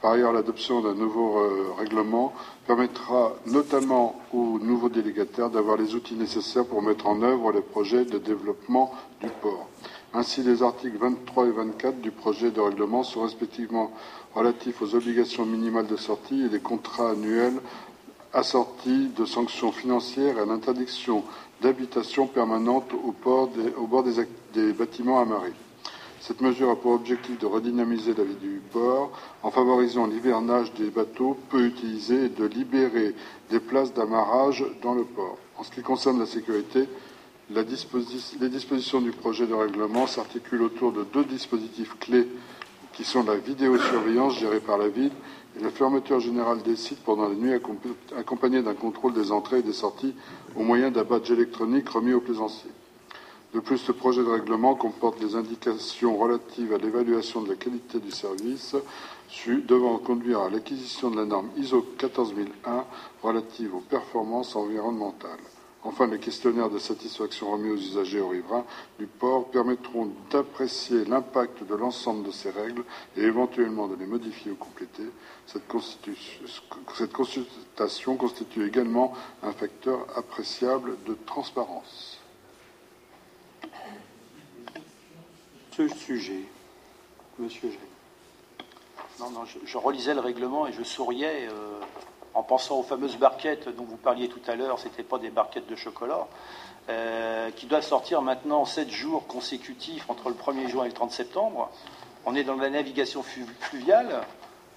Par 0.01 0.13
ailleurs, 0.13 0.33
l'adoption 0.33 0.81
d'un 0.81 0.95
nouveau 0.95 1.39
euh, 1.39 1.73
règlement 1.79 2.33
permettra 2.67 3.35
notamment 3.47 4.19
aux 4.33 4.59
nouveaux 4.59 4.89
délégataires 4.89 5.51
d'avoir 5.51 5.77
les 5.77 5.95
outils 5.95 6.15
nécessaires 6.15 6.65
pour 6.65 6.81
mettre 6.81 7.07
en 7.07 7.23
œuvre 7.23 7.53
les 7.53 7.61
projets 7.61 8.07
de 8.07 8.19
développement 8.19 8.95
du 9.21 9.29
port. 9.43 9.69
Ainsi, 10.15 10.43
les 10.43 10.63
articles 10.63 10.97
23 10.97 11.47
et 11.47 11.51
24 11.51 12.01
du 12.01 12.11
projet 12.11 12.51
de 12.51 12.61
règlement 12.61 13.03
sont 13.03 13.23
respectivement 13.23 13.93
relatifs 14.35 14.81
aux 14.81 14.95
obligations 14.95 15.45
minimales 15.45 15.87
de 15.87 15.97
sortie 15.97 16.45
et 16.45 16.49
des 16.49 16.61
contrats 16.61 17.11
annuels 17.11 17.61
assortis 18.33 19.09
de 19.17 19.25
sanctions 19.25 19.73
financières 19.73 20.39
et 20.39 20.41
à 20.41 20.47
l'interdiction 20.47 21.25
d'habitation 21.61 22.27
permanente 22.27 22.93
au, 22.95 23.13
bord 23.13 23.51
des, 24.03 24.73
bâtiments 24.73 25.21
amarrés. 25.21 25.53
Cette 26.21 26.43
mesure 26.43 26.69
a 26.69 26.77
pour 26.77 26.93
objectif 26.93 27.39
de 27.39 27.47
redynamiser 27.47 28.13
la 28.13 28.25
vie 28.25 28.35
du 28.35 28.61
port 28.73 29.11
en 29.43 29.51
favorisant 29.51 30.07
l'hivernage 30.07 30.73
des 30.75 30.91
bateaux 30.91 31.35
peu 31.49 31.65
utilisés 31.65 32.27
et 32.27 32.29
de 32.29 32.45
libérer 32.45 33.15
des 33.49 33.59
places 33.59 33.95
d'amarrage 33.95 34.65
dans 34.83 34.95
le 34.95 35.05
port. 35.05 35.39
En 35.57 35.63
ce 35.65 35.71
qui 35.71 35.81
concerne 35.81 36.19
la 36.19 36.27
sécurité, 36.27 36.89
les 37.51 37.65
dispositions 37.65 39.01
du 39.01 39.13
projet 39.13 39.47
de 39.47 39.55
règlement 39.55 40.07
s'articulent 40.07 40.63
autour 40.63 40.93
de 40.93 41.05
deux 41.05 41.25
dispositifs 41.25 41.99
clés 41.99 42.29
qui 42.93 43.03
sont 43.03 43.25
la 43.25 43.37
vidéosurveillance 43.37 44.39
gérée 44.39 44.61
par 44.61 44.77
la 44.77 44.89
ville 44.89 45.13
et 45.59 45.63
la 45.63 45.71
fermeture 45.71 46.21
générale 46.21 46.63
des 46.63 46.77
sites 46.77 47.03
pendant 47.03 47.29
la 47.29 47.35
nuit 47.35 47.55
accompagnée 48.17 48.63
d'un 48.63 48.75
contrôle 48.75 49.15
des 49.15 49.33
entrées 49.33 49.61
et 49.61 49.63
des 49.63 49.73
sorties 49.73 50.15
au 50.55 50.63
moyen 50.63 50.91
d'un 50.91 51.05
badge 51.05 51.31
électronique 51.31 51.89
remis 51.89 52.13
aux 52.13 52.21
plaisanciers. 52.21 52.71
De 53.53 53.59
plus, 53.59 53.79
ce 53.79 53.91
projet 53.91 54.23
de 54.23 54.29
règlement 54.29 54.77
comporte 54.77 55.19
des 55.19 55.35
indications 55.35 56.17
relatives 56.17 56.73
à 56.73 56.79
l'évaluation 56.79 57.43
de 57.43 57.49
la 57.49 57.57
qualité 57.57 57.99
du 57.99 58.13
service 58.13 58.77
devant 59.67 59.99
conduire 59.99 60.41
à 60.41 60.51
l'acquisition 60.51 61.11
de 61.11 61.17
la 61.17 61.25
norme 61.25 61.51
ISO 61.57 61.85
14001 61.99 62.85
relative 63.23 63.75
aux 63.75 63.81
performances 63.81 64.55
environnementales. 64.55 65.41
Enfin, 65.83 66.07
les 66.07 66.19
questionnaires 66.19 66.69
de 66.69 66.79
satisfaction 66.79 67.51
remis 67.51 67.71
aux 67.71 67.77
usagers 67.77 68.19
et 68.19 68.21
aux 68.21 68.29
riverains 68.29 68.67
du 68.99 69.07
port 69.07 69.47
permettront 69.47 70.11
d'apprécier 70.31 71.07
l'impact 71.07 71.65
de 71.65 71.75
l'ensemble 71.75 72.27
de 72.27 72.31
ces 72.31 72.51
règles 72.51 72.85
et 73.17 73.23
éventuellement 73.23 73.89
de 73.89 73.97
les 73.97 74.07
modifier 74.07 74.53
ou 74.53 74.57
compléter. 74.57 75.05
Cette, 75.47 75.63
cette 76.95 77.13
consultation 77.13 78.17
constitue 78.17 78.67
également 78.67 79.15
un 79.43 79.53
facteur 79.53 80.07
appréciable 80.17 80.97
de 81.07 81.17
transparence. 81.25 82.10
Ce 85.81 85.89
sujet, 85.89 86.43
Monsieur. 87.39 87.73
Non, 89.19 89.31
non, 89.31 89.45
je, 89.47 89.79
relisais 89.79 90.13
le 90.13 90.21
règlement 90.21 90.67
et 90.67 90.75
je 90.75 90.83
souriais. 90.83 91.49
Euh, 91.49 91.81
en 92.35 92.43
pensant 92.43 92.81
aux 92.81 92.83
fameuses 92.83 93.17
barquettes 93.17 93.75
dont 93.75 93.85
vous 93.85 93.97
parliez 93.97 94.29
tout 94.29 94.43
à 94.47 94.57
l'heure, 94.57 94.79
ce 94.79 94.85
n'étaient 94.85 95.03
pas 95.03 95.19
des 95.19 95.31
barquettes 95.31 95.67
de 95.69 95.77
chocolat, 95.77 96.29
euh, 96.91 97.51
qui 97.53 97.65
doivent 97.65 97.87
sortir 97.87 98.21
maintenant 98.21 98.67
7 98.67 98.91
jours 98.91 99.27
consécutifs 99.27 100.05
entre 100.11 100.29
le 100.29 100.35
1er 100.35 100.69
juin 100.69 100.85
et 100.85 100.89
le 100.89 100.93
30 100.93 101.13
septembre. 101.13 101.71
On 102.27 102.35
est 102.35 102.45
dans 102.45 102.57
la 102.57 102.69
navigation 102.69 103.23
fluviale. 103.23 104.21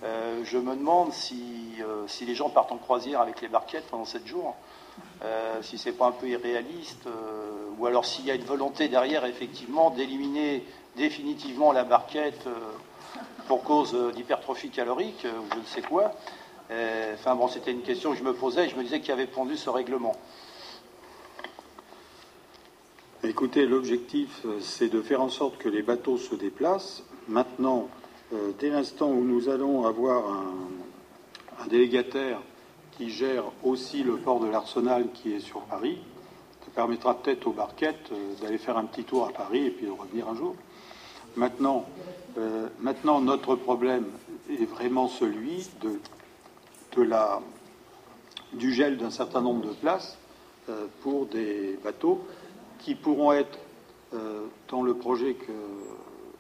Euh, 0.04 0.42
je 0.46 0.58
me 0.58 0.74
demande 0.74 1.12
si, 1.12 1.82
si, 2.08 2.26
les 2.26 2.34
gens 2.34 2.50
partent 2.50 2.72
en 2.72 2.78
croisière 2.78 3.20
avec 3.20 3.42
les 3.42 3.50
barquettes 3.50 3.88
pendant 3.88 4.06
7 4.06 4.26
jours, 4.26 4.56
si 5.62 5.78
c'est 5.78 5.92
pas 5.92 6.08
un 6.08 6.12
peu 6.12 6.28
irréaliste, 6.28 7.08
ou 7.78 7.86
alors 7.88 8.06
s'il 8.06 8.26
y 8.26 8.32
a 8.32 8.36
une 8.36 8.44
volonté 8.44 8.88
derrière, 8.88 9.26
effectivement, 9.26 9.90
d'éliminer 9.90 10.64
définitivement 10.96 11.72
la 11.72 11.84
barquette 11.84 12.48
pour 13.48 13.64
cause 13.64 13.96
d'hypertrophie 14.16 14.70
calorique, 14.70 15.26
ou 15.26 15.54
je 15.54 15.60
ne 15.60 15.66
sais 15.66 15.82
quoi. 15.82 16.14
Euh, 16.72 17.14
enfin 17.14 17.36
bon, 17.36 17.48
c'était 17.48 17.72
une 17.72 17.82
question 17.82 18.12
que 18.12 18.18
je 18.18 18.24
me 18.24 18.34
posais 18.34 18.66
et 18.66 18.70
je 18.70 18.76
me 18.76 18.84
disais 18.84 19.02
qui 19.02 19.12
avait 19.12 19.28
pondu 19.28 19.58
ce 19.58 19.70
règlement. 19.70 20.16
Écoutez, 23.24 23.66
l'objectif, 23.66 24.42
euh, 24.46 24.60
c'est 24.60 24.90
de 24.90 25.02
faire 25.02 25.22
en 25.22 25.30
sorte 25.30 25.58
que 25.58 25.70
les 25.70 25.82
bateaux 25.82 26.18
se 26.18 26.36
déplacent. 26.36 27.04
Maintenant, 27.28 27.90
euh, 28.34 28.52
dès 28.60 28.70
l'instant 28.70 29.10
où 29.10 29.24
nous 29.24 29.50
allons 29.50 29.86
avoir 29.86 30.26
un, 30.32 31.68
délégataire 31.70 32.42
qui 32.92 33.10
gère 33.10 33.46
aussi 33.64 34.04
le 34.04 34.18
port 34.18 34.42
de 34.42 34.48
l'Arsenal 34.48 35.08
qui 35.14 35.34
est 35.34 35.40
sur 35.40 35.62
Paris, 35.62 36.00
ça 36.66 36.72
permettra 36.76 37.14
peut-être 37.14 37.48
aux 37.48 37.54
barquettes 37.54 38.12
d'aller 38.42 38.58
faire 38.58 38.78
un 38.78 38.84
petit 38.84 39.06
tour 39.06 39.26
à 39.26 39.32
Paris 39.32 39.68
et 39.68 39.70
puis 39.70 39.86
de 39.86 39.92
revenir 39.92 40.28
un 40.28 40.36
jour. 40.36 40.56
Maintenant, 41.36 41.86
maintenant 42.80 43.22
notre 43.22 43.56
problème 43.56 44.06
est 44.50 44.66
vraiment 44.66 45.08
celui 45.08 45.68
de 45.82 47.02
la, 47.02 47.42
du 48.54 48.74
gel 48.74 48.98
d'un 48.98 49.10
certain 49.10 49.42
nombre 49.42 49.68
de 49.68 49.74
places 49.74 50.18
euh, 50.70 50.86
pour 51.02 51.26
des 51.26 51.78
bateaux 51.84 52.26
qui 52.80 52.96
pourront 52.96 53.34
être, 53.34 53.58
euh, 54.14 54.46
dans 54.70 54.84
le 54.84 54.94
projet 54.94 55.36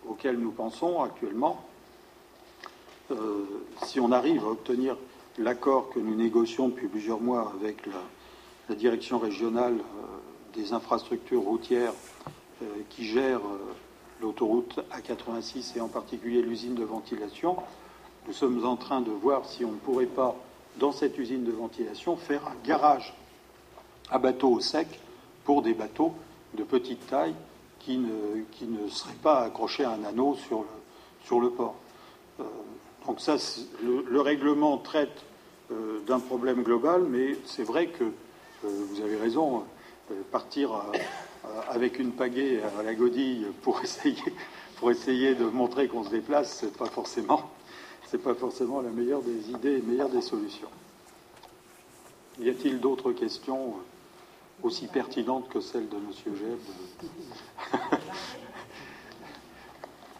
auquel 0.07 0.37
nous 0.37 0.51
pensons 0.51 1.01
actuellement, 1.01 1.63
euh, 3.11 3.45
si 3.83 3.99
on 3.99 4.11
arrive 4.11 4.43
à 4.43 4.49
obtenir 4.49 4.97
l'accord 5.37 5.89
que 5.89 5.99
nous 5.99 6.15
négocions 6.15 6.69
depuis 6.69 6.87
plusieurs 6.87 7.19
mois 7.19 7.53
avec 7.59 7.77
la 8.69 8.75
direction 8.75 9.17
régionale 9.17 9.77
des 10.53 10.73
infrastructures 10.73 11.41
routières 11.41 11.93
qui 12.89 13.05
gère 13.05 13.41
l'autoroute 14.23 14.79
A86 14.91 15.77
et 15.77 15.81
en 15.81 15.89
particulier 15.89 16.41
l'usine 16.41 16.75
de 16.75 16.83
ventilation, 16.83 17.57
nous 18.25 18.33
sommes 18.33 18.65
en 18.65 18.77
train 18.77 19.01
de 19.01 19.11
voir 19.11 19.45
si 19.45 19.65
on 19.65 19.71
ne 19.71 19.77
pourrait 19.77 20.05
pas, 20.05 20.35
dans 20.77 20.93
cette 20.93 21.17
usine 21.17 21.43
de 21.43 21.51
ventilation, 21.51 22.15
faire 22.15 22.47
un 22.47 22.67
garage 22.67 23.13
à 24.09 24.17
bateau 24.17 24.49
au 24.49 24.59
sec 24.61 24.87
pour 25.43 25.61
des 25.61 25.73
bateaux 25.73 26.13
de 26.53 26.63
petite 26.63 27.05
taille 27.07 27.35
qui 27.79 27.97
ne, 27.97 28.43
qui 28.51 28.65
ne 28.65 28.87
seraient 28.87 29.13
pas 29.21 29.41
accrochés 29.41 29.83
à 29.83 29.91
un 29.91 30.03
anneau 30.05 30.35
sur 30.35 30.59
le, 30.59 30.67
sur 31.25 31.41
le 31.41 31.49
port. 31.49 31.75
Euh, 32.39 32.43
donc 33.05 33.19
ça, 33.19 33.35
le, 33.83 34.21
règlement 34.21 34.77
traite 34.77 35.25
euh, 35.71 35.99
d'un 36.07 36.19
problème 36.19 36.63
global, 36.63 37.03
mais 37.03 37.35
c'est 37.45 37.63
vrai 37.63 37.87
que 37.87 38.05
euh, 38.05 38.09
vous 38.61 39.01
avez 39.01 39.17
raison, 39.17 39.65
partir 40.31 40.71
avec 41.69 41.99
une 41.99 42.11
pagaie 42.11 42.61
à 42.79 42.83
la 42.83 42.93
godille 42.95 43.47
pour 43.61 43.81
essayer, 43.83 44.33
pour 44.77 44.91
essayer 44.91 45.35
de 45.35 45.45
montrer 45.45 45.87
qu'on 45.87 46.03
se 46.03 46.09
déplace, 46.09 46.57
c'est 46.59 46.77
pas 46.77 46.87
forcément 46.87 47.51
pas 48.17 48.33
forcément 48.33 48.81
la 48.81 48.89
meilleure 48.89 49.21
des 49.21 49.49
idées, 49.49 49.77
la 49.77 49.83
meilleure 49.83 50.09
des 50.09 50.21
solutions. 50.21 50.69
Y 52.39 52.49
a-t-il 52.49 52.79
d'autres 52.79 53.11
questions 53.11 53.75
aussi 54.61 54.87
pertinentes 54.87 55.49
que 55.49 55.59
celle 55.59 55.87
de 55.89 55.97
M. 55.97 56.11
Jeb 56.25 56.59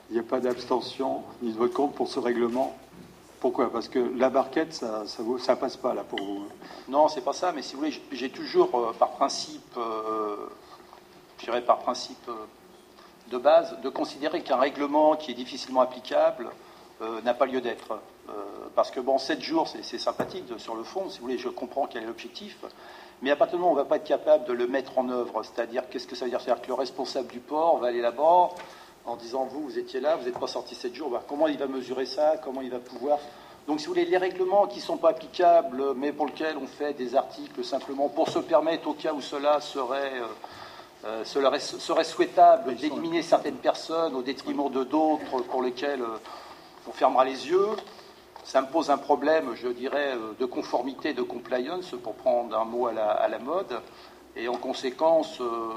Il 0.09 0.13
n'y 0.13 0.19
a 0.19 0.23
pas 0.23 0.39
d'abstention 0.39 1.23
ni 1.41 1.53
de 1.53 1.57
vote 1.57 1.73
contre 1.73 1.93
pour 1.93 2.07
ce 2.07 2.19
règlement. 2.19 2.77
Pourquoi? 3.39 3.71
Parce 3.71 3.87
que 3.87 3.99
la 3.99 4.29
barquette, 4.29 4.73
ça, 4.73 5.05
ça, 5.07 5.55
passe 5.55 5.77
pas 5.77 5.93
là 5.93 6.03
pour 6.03 6.19
vous. 6.19 6.45
Non, 6.87 7.07
c'est 7.07 7.21
pas 7.21 7.33
ça. 7.33 7.51
Mais 7.51 7.61
si 7.61 7.73
vous 7.73 7.79
voulez, 7.79 8.01
j'ai 8.11 8.29
toujours, 8.29 8.69
euh, 8.75 8.93
par 8.93 9.11
principe, 9.11 9.75
euh, 9.77 10.35
je 11.43 11.51
dirais 11.51 11.61
par 11.61 11.79
principe 11.79 12.29
euh, 12.29 12.45
de 13.29 13.37
base, 13.37 13.77
de 13.81 13.89
considérer 13.89 14.41
qu'un 14.41 14.55
règlement 14.55 15.17
qui 15.17 15.31
est 15.31 15.33
difficilement 15.33 15.81
applicable 15.81 16.49
euh, 17.01 17.21
n'a 17.21 17.33
pas 17.33 17.45
lieu 17.45 17.59
d'être. 17.59 17.99
Euh, 18.29 18.33
parce 18.75 18.91
que, 18.91 19.01
bon, 19.01 19.17
7 19.17 19.41
jours, 19.41 19.67
c'est 19.67 19.97
sympathique 19.97 20.45
sur 20.57 20.75
le 20.75 20.83
fond, 20.83 21.09
si 21.09 21.19
vous 21.19 21.25
voulez, 21.25 21.37
je 21.37 21.49
comprends 21.49 21.85
quel 21.85 22.03
est 22.03 22.05
l'objectif. 22.05 22.63
Mais 23.21 23.29
à 23.29 23.35
partir 23.35 23.57
du 23.57 23.61
moment 23.61 23.73
où 23.73 23.75
on 23.75 23.77
ne 23.77 23.83
va 23.83 23.89
pas 23.89 23.97
être 23.97 24.05
capable 24.05 24.45
de 24.45 24.53
le 24.53 24.67
mettre 24.67 24.97
en 24.97 25.09
œuvre, 25.09 25.43
c'est-à-dire, 25.43 25.83
qu'est-ce 25.89 26.07
que 26.07 26.15
ça 26.15 26.23
veut 26.23 26.31
dire? 26.31 26.39
C'est-à-dire 26.39 26.61
que 26.61 26.69
le 26.69 26.75
responsable 26.75 27.27
du 27.27 27.39
port 27.39 27.77
va 27.79 27.87
aller 27.87 28.01
là-bas 28.01 28.49
en 29.05 29.17
disant, 29.17 29.43
vous, 29.43 29.63
vous 29.63 29.77
étiez 29.77 29.99
là, 29.99 30.15
vous 30.15 30.23
n'êtes 30.23 30.39
pas 30.39 30.47
sorti 30.47 30.75
7 30.75 30.95
jours, 30.95 31.19
comment 31.27 31.47
il 31.47 31.57
va 31.57 31.67
mesurer 31.67 32.05
ça 32.05 32.37
Comment 32.41 32.61
il 32.61 32.69
va 32.69 32.79
pouvoir 32.79 33.19
donc, 33.65 33.79
si 33.79 33.85
vous 33.85 33.93
voulez, 33.93 34.03
les 34.03 34.17
règlements 34.17 34.67
qui 34.67 34.79
ne 34.79 34.83
sont 34.83 34.97
pas 34.97 35.11
applicables, 35.11 35.93
mais 35.95 36.11
pour 36.11 36.25
lesquels 36.25 36.57
on 36.57 36.67
fait 36.67 36.91
des 36.91 37.15
articles 37.15 37.63
simplement 37.63 38.09
pour 38.09 38.27
se 38.27 38.39
permettre, 38.39 38.89
au 38.89 38.93
cas 38.93 39.13
où 39.13 39.21
cela 39.21 39.61
serait, 39.61 40.21
euh, 41.05 41.23
serait 41.25 42.03
souhaitable, 42.03 42.75
d'éliminer 42.75 43.21
certaines 43.21 43.57
personnes 43.57 44.15
au 44.15 44.21
détriment 44.21 44.71
de 44.71 44.83
d'autres 44.83 45.41
pour 45.49 45.61
lesquelles 45.61 46.03
on 46.87 46.91
fermera 46.91 47.25
les 47.25 47.49
yeux. 47.49 47.69
Ça 48.43 48.61
me 48.61 48.67
pose 48.67 48.89
un 48.89 48.97
problème, 48.97 49.55
je 49.55 49.69
dirais, 49.69 50.15
euh, 50.15 50.33
de 50.39 50.45
conformité, 50.45 51.13
de 51.13 51.21
compliance, 51.21 51.95
pour 52.03 52.15
prendre 52.15 52.57
un 52.57 52.65
mot 52.65 52.87
à 52.87 52.93
la, 52.93 53.39
mode. 53.39 53.81
Et 54.35 54.47
en 54.47 54.55
conséquence, 54.55 55.39
euh, 55.41 55.69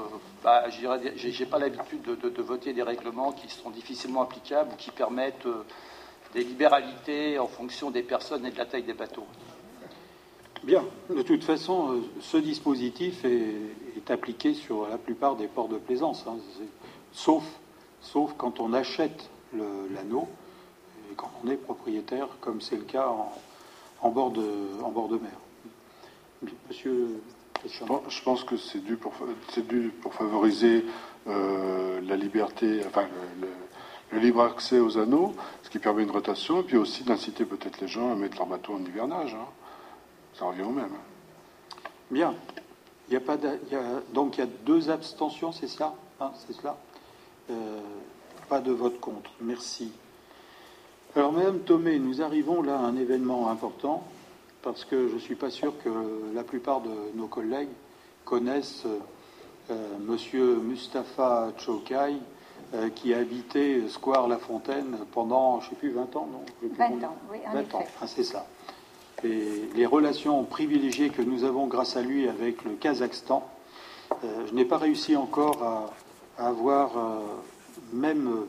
bah, 0.43 0.65
je 0.69 1.39
n'ai 1.39 1.45
pas 1.45 1.59
l'habitude 1.59 2.01
de, 2.03 2.41
voter 2.41 2.73
des 2.73 2.81
règlements 2.81 3.31
qui 3.31 3.49
sont 3.49 3.69
difficilement 3.69 4.23
applicables 4.23 4.71
ou 4.73 4.75
qui 4.75 4.91
permettent 4.91 5.45
euh, 5.45 5.63
des 6.33 6.43
libéralités 6.43 7.37
en 7.37 7.47
fonction 7.47 7.91
des 7.91 8.01
personnes 8.01 8.45
et 8.45 8.51
de 8.51 8.57
la 8.57 8.65
taille 8.65 8.83
des 8.83 8.93
bateaux. 8.93 9.27
Bien. 10.63 10.83
De 11.09 11.21
toute 11.21 11.43
façon, 11.43 11.91
euh, 11.91 12.01
ce 12.19 12.37
dispositif 12.37 13.23
est, 13.23 13.61
appliqué 14.11 14.53
sur 14.53 14.87
la 14.87 14.97
plupart 14.97 15.35
des 15.35 15.47
ports 15.47 15.67
de 15.67 15.77
plaisance, 15.77 16.25
hein. 16.27 16.37
sauf, 17.11 17.43
sauf 18.01 18.33
quand 18.37 18.59
on 18.59 18.73
achète 18.73 19.29
l'anneau 19.53 20.27
et 21.11 21.15
quand 21.15 21.31
on 21.43 21.49
est 21.49 21.55
propriétaire, 21.55 22.27
comme 22.41 22.61
c'est 22.61 22.75
le 22.75 22.83
cas 22.83 23.07
en, 24.01 24.09
bord, 24.09 24.31
de, 24.31 24.45
en 24.83 24.89
bord 24.89 25.07
de 25.07 25.17
mer. 25.17 26.51
Monsieur 26.69 27.07
je 27.65 28.23
pense 28.23 28.43
que 28.43 28.57
c'est 28.57 28.83
dû 28.83 28.97
pour, 28.97 29.13
dû 29.67 29.91
pour 30.01 30.13
favoriser 30.13 30.85
euh, 31.27 31.99
la 32.01 32.15
liberté, 32.15 32.81
enfin 32.87 33.07
le, 34.11 34.19
libre 34.19 34.41
accès 34.41 34.79
aux 34.79 34.97
anneaux, 34.97 35.33
ce 35.63 35.69
qui 35.69 35.79
permet 35.79 36.03
une 36.03 36.11
rotation, 36.11 36.61
et 36.61 36.63
puis 36.63 36.77
aussi 36.77 37.03
d'inciter 37.03 37.45
peut-être 37.45 37.81
les 37.81 37.87
gens 37.87 38.11
à 38.11 38.15
mettre 38.15 38.37
leur 38.37 38.47
bateau 38.47 38.73
en 38.73 38.79
hivernage. 38.79 39.35
Hein. 39.35 39.47
Ça 40.33 40.45
revient 40.45 40.63
au 40.63 40.71
même. 40.71 40.93
Bien. 42.09 42.33
Il 43.09 43.13
y 43.13 43.17
a 43.17 43.21
pas 43.21 43.37
donc 44.13 44.37
il 44.37 44.41
y 44.41 44.43
a 44.43 44.49
deux 44.65 44.89
abstentions, 44.89 45.51
c'est 45.51 45.67
ça? 45.67 45.95
Hein, 46.19 46.31
C'est 46.45 46.53
cela? 46.53 46.77
Euh, 47.49 47.79
Pas 48.49 48.59
de 48.59 48.71
vote 48.71 48.99
contre. 48.99 49.31
Merci. 49.41 49.91
Alors, 51.15 51.31
Madame 51.31 51.59
Thomé, 51.59 51.99
nous 51.99 52.21
arrivons 52.21 52.61
là 52.61 52.77
à 52.77 52.81
un 52.81 52.95
événement 52.97 53.49
important 53.49 54.03
parce 54.61 54.83
que 54.85 55.07
je 55.07 55.13
ne 55.15 55.19
suis 55.19 55.35
pas 55.35 55.49
sûr 55.49 55.73
que 55.83 55.89
la 56.33 56.43
plupart 56.43 56.81
de 56.81 56.89
nos 57.15 57.27
collègues 57.27 57.69
connaissent 58.25 58.85
euh, 59.69 59.97
Monsieur 59.99 60.57
Mustapha 60.57 61.53
Chokai, 61.57 62.17
euh, 62.73 62.89
qui 62.89 63.13
a 63.13 63.19
habité 63.19 63.87
Square 63.87 64.27
La 64.27 64.37
Fontaine 64.37 64.97
pendant, 65.13 65.61
je 65.61 65.67
ne 65.67 65.69
sais 65.71 65.75
plus, 65.77 65.91
20 65.91 66.15
ans, 66.17 66.27
non? 66.31 66.43
20 66.61 66.85
ans, 67.05 67.15
oui, 67.31 67.37
en 67.47 67.53
20 67.53 67.75
ans, 67.75 67.83
ah, 68.01 68.07
c'est 68.07 68.23
ça. 68.23 68.45
Et 69.23 69.69
les 69.75 69.85
relations 69.85 70.43
privilégiées 70.43 71.09
que 71.09 71.21
nous 71.21 71.43
avons 71.43 71.67
grâce 71.67 71.97
à 71.97 72.01
lui 72.01 72.27
avec 72.27 72.63
le 72.63 72.71
Kazakhstan, 72.71 73.47
euh, 74.23 74.47
je 74.47 74.53
n'ai 74.53 74.65
pas 74.65 74.77
réussi 74.77 75.15
encore 75.15 75.63
à, 75.63 75.93
avoir 76.37 76.91
même 77.93 78.45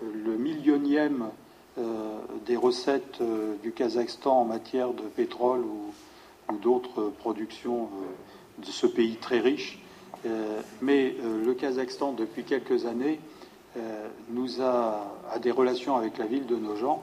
le 0.00 0.36
millionième 0.38 1.28
euh, 1.78 2.16
des 2.46 2.56
recettes 2.56 3.20
euh, 3.20 3.54
du 3.62 3.70
Kazakhstan 3.70 4.40
en 4.40 4.44
matière 4.46 4.94
de 4.94 5.02
pétrole 5.02 5.60
ou, 5.60 5.92
d'autres 6.62 7.12
productions 7.18 7.90
euh, 7.92 8.64
de 8.64 8.70
ce 8.70 8.86
pays 8.86 9.16
très 9.16 9.40
riche. 9.40 9.78
mais 10.80 11.14
le 11.44 11.52
Kazakhstan, 11.52 12.12
depuis 12.12 12.44
quelques 12.44 12.86
années, 12.86 13.20
nous 14.30 14.60
a, 14.62 15.06
a, 15.30 15.38
des 15.38 15.50
relations 15.50 15.96
avec 15.96 16.18
la 16.18 16.24
ville 16.24 16.46
de 16.46 16.56
Nogent 16.56 17.00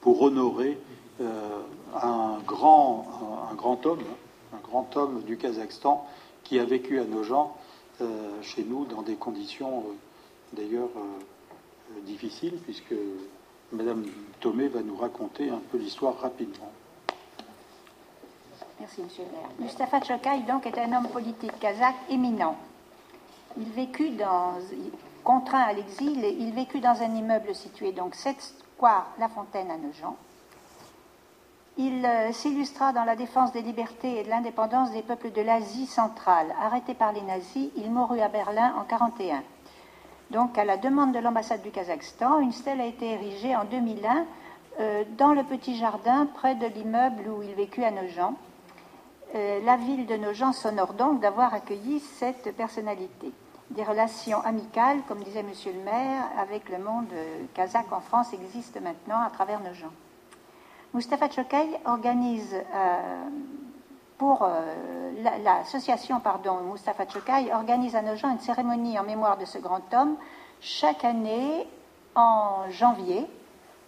pour 0.00 0.22
honorer 0.22 0.76
un, 1.20 2.38
grand, 2.46 3.06
un, 3.50 3.54
grand 3.54 3.84
homme, 3.86 4.04
un 4.54 4.60
grand 4.68 4.96
homme 4.96 5.22
du 5.22 5.36
Kazakhstan 5.36 6.06
qui 6.44 6.58
a 6.58 6.64
vécu 6.64 6.98
à 7.00 7.04
Nogent, 7.04 7.54
chez 8.42 8.64
nous, 8.64 8.84
dans 8.84 9.02
des 9.02 9.14
conditions 9.14 9.84
d'ailleurs 10.52 10.88
difficile, 12.04 12.58
puisque 12.64 12.94
Madame 13.72 14.04
Thomé 14.40 14.68
va 14.68 14.82
nous 14.82 14.96
raconter 14.96 15.48
un 15.50 15.60
peu 15.70 15.78
l'histoire 15.78 16.18
rapidement. 16.18 16.70
Merci, 18.80 19.02
Monsieur 19.02 19.24
le 19.24 19.30
maire. 19.30 19.48
Mustafa 19.60 20.00
Chokai, 20.02 20.40
donc, 20.48 20.66
est 20.66 20.76
un 20.76 20.92
homme 20.92 21.08
politique 21.08 21.56
kazakh 21.60 21.94
éminent. 22.10 22.56
Il 23.56 23.70
vécut 23.70 24.10
dans, 24.10 24.54
contraint 25.22 25.60
à 25.60 25.72
l'exil, 25.72 26.24
il 26.24 26.52
vécut 26.52 26.80
dans 26.80 27.00
un 27.00 27.14
immeuble 27.14 27.54
situé 27.54 27.92
donc 27.92 28.14
7 28.14 28.36
square 28.76 29.06
La 29.18 29.28
Fontaine 29.28 29.70
à 29.70 29.76
Nogent. 29.76 30.16
Il 31.78 32.04
euh, 32.04 32.32
s'illustra 32.32 32.92
dans 32.92 33.04
la 33.04 33.16
défense 33.16 33.52
des 33.52 33.62
libertés 33.62 34.20
et 34.20 34.24
de 34.24 34.28
l'indépendance 34.28 34.92
des 34.92 35.00
peuples 35.00 35.32
de 35.32 35.40
l'Asie 35.40 35.86
centrale. 35.86 36.54
Arrêté 36.60 36.92
par 36.92 37.14
les 37.14 37.22
nazis, 37.22 37.70
il 37.76 37.90
mourut 37.90 38.20
à 38.20 38.28
Berlin 38.28 38.74
en 38.76 38.84
1941. 38.84 39.42
Donc, 40.30 40.58
à 40.58 40.64
la 40.66 40.76
demande 40.76 41.14
de 41.14 41.18
l'ambassade 41.18 41.62
du 41.62 41.70
Kazakhstan, 41.70 42.40
une 42.40 42.52
stèle 42.52 42.82
a 42.82 42.84
été 42.84 43.12
érigée 43.12 43.56
en 43.56 43.64
2001 43.64 44.26
euh, 44.80 45.04
dans 45.16 45.32
le 45.32 45.44
petit 45.44 45.76
jardin 45.76 46.26
près 46.26 46.54
de 46.56 46.66
l'immeuble 46.66 47.30
où 47.30 47.42
il 47.42 47.54
vécut 47.54 47.84
à 47.84 47.90
Nogent. 47.90 48.34
Euh, 49.34 49.60
la 49.64 49.78
ville 49.78 50.04
de 50.04 50.16
Nogent 50.16 50.52
s'honore 50.52 50.92
donc 50.92 51.20
d'avoir 51.20 51.54
accueilli 51.54 52.00
cette 52.00 52.54
personnalité. 52.54 53.32
Des 53.70 53.82
relations 53.82 54.42
amicales, 54.42 54.98
comme 55.08 55.22
disait 55.24 55.42
Monsieur 55.42 55.72
le 55.72 55.82
maire, 55.82 56.24
avec 56.38 56.68
le 56.68 56.76
monde 56.76 57.08
kazakh 57.54 57.90
en 57.92 58.00
France 58.00 58.34
existent 58.34 58.80
maintenant 58.82 59.22
à 59.22 59.30
travers 59.30 59.60
Nogent. 59.60 59.90
Mustafa 60.94 61.30
Chokay 61.30 61.80
organise 61.86 62.54
euh, 62.54 63.24
pour 64.18 64.42
euh, 64.42 65.40
l'association 65.42 66.20
pardon, 66.20 66.58
Mustafa 66.70 67.08
Chokai 67.08 67.50
organise 67.54 67.96
à 67.96 68.02
Nogent 68.02 68.26
une 68.26 68.40
cérémonie 68.40 68.98
en 68.98 69.02
mémoire 69.02 69.38
de 69.38 69.46
ce 69.46 69.56
grand 69.56 69.82
homme 69.94 70.16
chaque 70.60 71.02
année 71.06 71.66
en 72.14 72.70
janvier. 72.70 73.26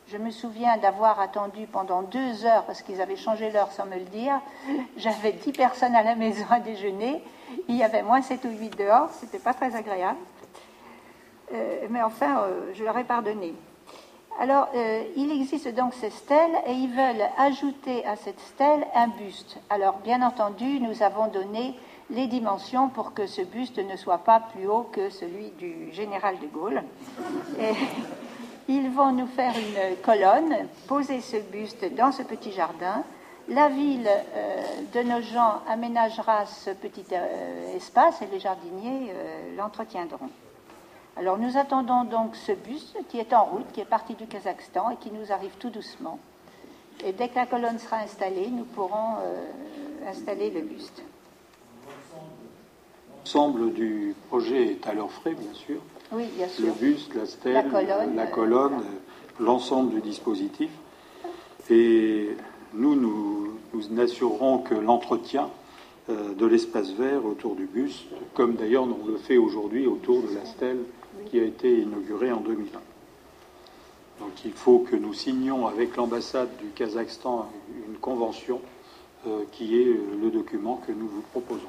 Je 0.07 0.17
me 0.17 0.31
souviens 0.31 0.79
d'avoir 0.79 1.21
attendu 1.21 1.67
pendant 1.67 2.01
deux 2.01 2.47
heures 2.47 2.65
parce 2.65 2.81
qu'ils 2.81 3.03
avaient 3.03 3.17
changé 3.17 3.51
l'heure 3.51 3.71
sans 3.71 3.85
me 3.85 3.97
le 3.97 4.05
dire. 4.05 4.41
J'avais 4.97 5.33
dix 5.33 5.53
personnes 5.53 5.95
à 5.95 6.03
la 6.03 6.15
maison 6.15 6.47
à 6.51 6.61
déjeuner. 6.61 7.23
Il 7.69 7.77
y 7.77 7.83
avait 7.83 8.03
moins 8.03 8.23
sept 8.23 8.47
ou 8.47 8.49
huit 8.49 8.75
dehors. 8.79 9.11
C'était 9.11 9.39
pas 9.39 9.53
très 9.53 9.77
agréable. 9.77 10.19
Euh, 11.53 11.87
mais 11.91 12.03
enfin, 12.03 12.47
je 12.73 12.83
leur 12.83 12.97
ai 12.97 13.05
pardonné. 13.05 13.55
Alors, 14.41 14.69
euh, 14.75 15.05
il 15.17 15.31
existe 15.31 15.73
donc 15.75 15.95
ces 15.95 16.11
stèles 16.11 16.57
et 16.67 16.73
ils 16.73 16.91
veulent 16.91 17.29
ajouter 17.39 18.05
à 18.05 18.17
cette 18.17 18.41
stèle 18.41 18.85
un 18.95 19.07
buste. 19.07 19.59
Alors, 19.71 19.99
bien 19.99 20.23
entendu, 20.23 20.81
nous 20.81 21.05
avons 21.05 21.29
donné 21.29 21.75
les 22.11 22.27
dimensions 22.27 22.89
pour 22.89 23.15
que 23.15 23.27
ce 23.27 23.43
buste 23.43 23.79
ne 23.79 23.97
soit 23.97 24.19
pas 24.19 24.41
plus 24.41 24.67
haut 24.67 24.89
que 24.91 25.09
celui 25.09 25.51
du 25.51 25.93
général 25.93 26.37
de 26.41 26.47
Gaulle. 26.49 26.83
Et 27.61 27.75
ils 28.69 28.91
vont 28.91 29.13
nous 29.13 29.29
faire 29.29 29.55
une 29.57 29.97
colonne, 30.03 30.67
poser 30.89 31.21
ce 31.21 31.37
buste 31.37 31.95
dans 31.95 32.11
ce 32.11 32.25
petit 32.25 32.51
jardin. 32.51 33.05
La 33.49 33.69
ville 33.69 34.09
euh, 34.09 34.63
de 34.95 35.09
nos 35.09 35.23
gens 35.23 35.61
aménagera 35.69 36.45
ce 36.47 36.71
petit 36.71 37.07
euh, 37.13 37.77
espace 37.77 38.21
et 38.21 38.27
les 38.27 38.41
jardiniers 38.41 39.13
l'entretiendront. 39.57 40.31
Alors 41.17 41.39
nous 41.39 41.57
attendons 41.57 42.05
donc 42.05 42.35
ce 42.35 42.53
bus 42.53 42.95
qui 43.09 43.19
est 43.19 43.33
en 43.33 43.45
route, 43.45 43.71
qui 43.73 43.81
est 43.81 43.85
parti 43.85 44.15
du 44.15 44.27
Kazakhstan 44.27 44.91
et 44.91 44.97
qui 44.97 45.11
nous 45.13 45.31
arrive 45.33 45.53
tout 45.59 45.71
doucement. 45.71 46.19
Et 47.05 47.13
dès 47.13 47.29
que 47.29 47.37
la 47.37 47.47
colonne 47.47 47.79
sera 47.79 47.99
installée, 47.99 48.49
nous 48.51 48.65
pourrons 48.65 49.17
euh, 49.23 50.11
installer 50.11 50.51
le 50.51 50.63
buste. 50.63 51.03
L'ensemble 53.25 53.73
du 53.73 54.15
projet 54.29 54.73
est 54.73 54.87
à 54.87 54.93
leur 54.93 55.11
frais, 55.11 55.35
bien 55.35 55.55
sûr. 55.55 55.81
Oui, 56.13 56.27
bien 56.37 56.49
sûr. 56.49 56.67
Le 56.67 56.73
buste, 56.73 57.15
la 57.15 57.27
stèle, 57.27 57.55
la 58.15 58.27
colonne, 58.27 58.81
euh, 58.81 59.43
l'ensemble 59.43 59.95
du 59.95 60.01
dispositif. 60.01 60.71
Et 61.71 62.37
nous, 62.75 62.95
nous, 62.95 63.59
nous 63.73 64.01
assurerons 64.01 64.59
que 64.59 64.75
l'entretien 64.75 65.49
euh, 66.11 66.35
de 66.35 66.47
l'espace 66.47 66.91
vert 66.91 67.25
autour 67.25 67.55
du 67.55 67.67
buste, 67.67 68.07
comme 68.35 68.57
d'ailleurs 68.57 68.85
on 68.85 69.07
le 69.07 69.17
fait 69.17 69.39
aujourd'hui 69.39 69.87
autour 69.87 70.23
de 70.23 70.35
la 70.35 70.45
stèle 70.45 70.81
qui 71.25 71.41
a 71.41 71.45
été 71.45 71.79
inauguré 71.81 72.33
en 72.33 72.41
2001. 72.41 72.81
Donc 74.21 74.45
il 74.45 74.53
faut 74.53 74.81
que 74.81 74.97
nous 74.97 75.13
signions 75.13 75.67
avec 75.67 75.97
l'ambassade 75.97 76.49
du 76.59 76.69
Kazakhstan 76.69 77.51
une 77.89 77.97
convention 77.97 78.61
euh, 79.27 79.45
qui 79.53 79.81
est 79.81 79.87
euh, 79.87 80.19
le 80.21 80.31
document 80.31 80.81
que 80.87 80.93
nous 80.93 81.09
vous 81.09 81.23
proposons. 81.23 81.69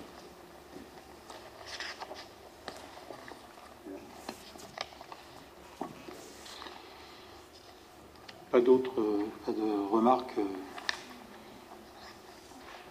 Pas 8.52 8.62
d'autres 8.62 9.02
de 9.48 9.92
remarques 9.92 10.36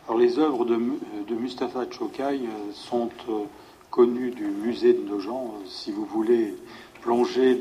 Alors 0.07 0.19
les 0.19 0.39
œuvres 0.39 0.67
de, 0.67 0.75
de 0.75 1.35
Mustafa 1.35 1.91
Chokai 1.91 2.41
sont 2.75 3.09
connu 3.95 4.33
du 4.33 4.49
musée 4.49 4.93
de 4.93 5.09
nos 5.09 5.21
gens, 5.21 5.55
euh, 5.55 5.67
si 5.69 5.93
vous 5.93 6.05
voulez 6.05 6.57
plonger 7.01 7.55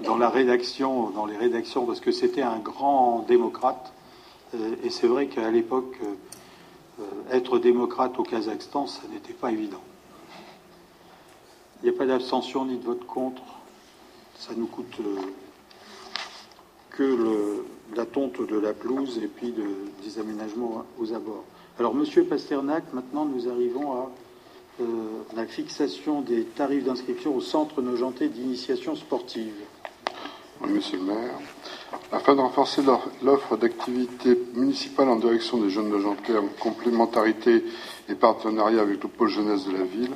dans, 0.00 0.16
la 0.16 0.28
rédaction, 0.28 1.10
dans 1.10 1.26
les 1.26 1.36
rédactions, 1.36 1.84
parce 1.86 1.98
que 1.98 2.12
c'était 2.12 2.42
un 2.42 2.60
grand 2.60 3.24
démocrate. 3.26 3.92
Euh, 4.54 4.76
et 4.84 4.90
c'est 4.90 5.08
vrai 5.08 5.26
qu'à 5.26 5.50
l'époque, 5.50 5.98
euh, 7.00 7.04
être 7.32 7.58
démocrate 7.58 8.16
au 8.16 8.22
Kazakhstan, 8.22 8.86
ça 8.86 9.02
n'était 9.10 9.32
pas 9.32 9.50
évident. 9.50 9.82
Il 11.82 11.90
n'y 11.90 11.96
a 11.96 11.98
pas 11.98 12.06
d'abstention 12.06 12.64
ni 12.64 12.78
de 12.78 12.84
vote 12.84 13.04
contre. 13.04 13.42
Ça 14.38 14.52
nous 14.56 14.66
coûte 14.66 15.00
que 16.90 17.64
la 17.96 18.06
tonte 18.06 18.40
de 18.40 18.56
la 18.56 18.72
pelouse 18.72 19.18
et 19.20 19.26
puis 19.26 19.50
de, 19.50 19.66
des 20.04 20.20
aménagements 20.20 20.84
aux 21.00 21.12
abords. 21.12 21.44
Alors, 21.80 21.92
Monsieur 21.92 22.24
Pasternak, 22.24 22.84
maintenant 22.92 23.24
nous 23.24 23.48
arrivons 23.48 23.94
à 23.94 24.10
euh, 24.80 24.84
la 25.34 25.46
fixation 25.46 26.20
des 26.20 26.44
tarifs 26.44 26.84
d'inscription 26.84 27.34
au 27.34 27.40
centre 27.40 27.80
nogentais 27.80 28.28
d'initiation 28.28 28.94
sportive. 28.94 29.54
monsieur 30.66 30.98
le 30.98 31.04
maire. 31.04 31.38
Afin 32.12 32.34
de 32.34 32.40
renforcer 32.40 32.82
l'offre 33.22 33.56
d'activités 33.56 34.38
municipales 34.54 35.08
en 35.08 35.16
direction 35.16 35.58
des 35.58 35.70
jeunes 35.70 35.90
de 35.90 35.98
Jantais 35.98 36.36
en 36.36 36.48
complémentarité 36.60 37.64
et 38.08 38.14
partenariat 38.14 38.82
avec 38.82 39.02
le 39.02 39.08
pôle 39.08 39.28
jeunesse 39.28 39.64
de 39.64 39.72
la 39.72 39.84
ville, 39.84 40.14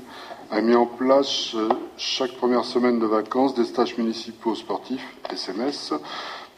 a 0.50 0.60
mis 0.60 0.74
en 0.74 0.86
place 0.86 1.54
euh, 1.54 1.68
chaque 1.96 2.32
première 2.32 2.64
semaine 2.64 2.98
de 2.98 3.06
vacances 3.06 3.54
des 3.54 3.64
stages 3.64 3.96
municipaux 3.96 4.54
sportifs, 4.54 5.16
SMS, 5.32 5.94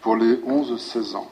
pour 0.00 0.16
les 0.16 0.34
11-16 0.36 1.16
ans. 1.16 1.30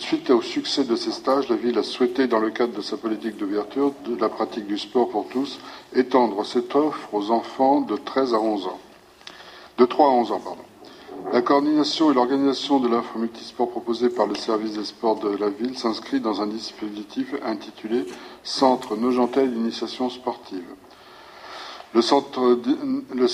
Suite 0.00 0.30
au 0.30 0.42
succès 0.42 0.82
de 0.82 0.96
ces 0.96 1.12
stages, 1.12 1.48
la 1.48 1.54
ville 1.54 1.78
a 1.78 1.84
souhaité, 1.84 2.26
dans 2.26 2.40
le 2.40 2.50
cadre 2.50 2.74
de 2.74 2.82
sa 2.82 2.96
politique 2.96 3.36
d'ouverture 3.36 3.92
de 4.06 4.16
la 4.20 4.28
pratique 4.28 4.66
du 4.66 4.76
sport 4.76 5.08
pour 5.08 5.28
tous, 5.28 5.60
étendre 5.94 6.44
cette 6.44 6.74
offre 6.74 7.14
aux 7.14 7.30
enfants 7.30 7.80
de 7.82 7.96
13 7.96 8.34
à 8.34 8.40
11 8.40 8.66
ans. 8.66 8.80
De 9.76 9.84
3 9.84 10.06
à 10.06 10.10
11 10.10 10.32
ans. 10.32 10.56
La 11.32 11.42
coordination 11.42 12.10
et 12.10 12.14
l'organisation 12.14 12.80
de 12.80 12.88
l'offre 12.88 13.18
multisport 13.18 13.70
proposée 13.70 14.08
par 14.08 14.26
le 14.26 14.34
service 14.34 14.72
des 14.72 14.84
sports 14.84 15.20
de 15.20 15.36
la 15.36 15.48
ville 15.48 15.78
s'inscrit 15.78 16.20
dans 16.20 16.42
un 16.42 16.48
dispositif 16.48 17.34
intitulé 17.44 18.04
Centre 18.42 18.96
Nogentel 18.96 19.52
d'initiation 19.52 20.10
sportive. 20.10 20.64
Le 21.94 22.02
centre, 22.02 22.58
le 23.14 23.28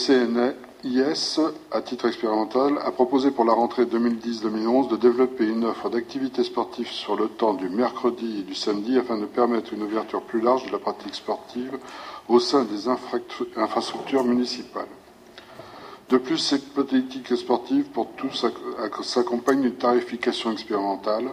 CNIS, 0.85 1.41
à 1.73 1.81
titre 1.81 2.07
expérimental, 2.09 2.79
a 2.85 2.91
proposé 2.91 3.31
pour 3.31 3.47
la 3.47 3.55
rentrée 3.55 3.87
2010-2011 3.87 4.91
de 4.91 4.97
développer 4.97 5.47
une 5.47 5.65
offre 5.65 5.89
d'activités 5.89 6.45
sportives 6.45 6.91
sur 6.91 7.17
le 7.17 7.29
temps 7.29 7.55
du 7.55 7.71
mercredi 7.71 8.41
et 8.41 8.43
du 8.43 8.55
samedi 8.55 8.99
afin 8.99 9.17
de 9.17 9.25
permettre 9.25 9.73
une 9.73 9.83
ouverture 9.83 10.21
plus 10.21 10.43
large 10.43 10.67
de 10.67 10.73
la 10.73 10.79
pratique 10.79 11.15
sportive 11.15 11.79
au 12.29 12.39
sein 12.39 12.65
des 12.65 12.87
infrastructures 13.57 14.25
municipales. 14.25 14.89
De 16.11 16.19
plus, 16.19 16.37
cette 16.37 16.69
politique 16.75 17.35
sportive 17.35 17.85
pour 17.85 18.11
tous 18.19 18.45
s'accompagne 19.03 19.63
d'une 19.63 19.77
tarification 19.77 20.53
expérimentale. 20.53 21.31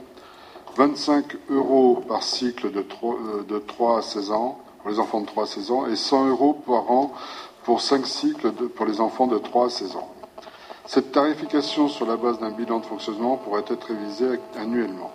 25 0.77 1.25
euros 1.49 2.01
par 2.07 2.23
cycle 2.23 2.71
de 2.71 2.81
3, 2.81 3.15
euh, 3.15 3.43
de 3.43 3.59
3 3.59 3.97
à 3.97 4.01
16 4.01 4.31
ans 4.31 4.59
pour 4.79 4.89
les 4.89 4.99
enfants 4.99 5.19
de 5.19 5.25
3 5.25 5.43
à 5.43 5.47
16 5.47 5.71
ans 5.71 5.85
et 5.87 5.97
100 5.97 6.29
euros 6.29 6.53
par 6.53 6.89
an 6.89 7.11
pour 7.63 7.81
5 7.81 8.05
cycles 8.05 8.51
pour 8.51 8.85
les 8.85 9.01
enfants 9.01 9.27
de 9.27 9.37
3 9.37 9.65
à 9.65 9.69
16 9.69 9.95
ans. 9.95 10.13
Cette 10.85 11.11
tarification 11.11 11.87
sur 11.87 12.05
la 12.05 12.17
base 12.17 12.39
d'un 12.39 12.51
bilan 12.51 12.79
de 12.79 12.85
fonctionnement 12.85 13.37
pourrait 13.37 13.63
être 13.67 13.87
révisée 13.87 14.39
annuellement. 14.57 15.11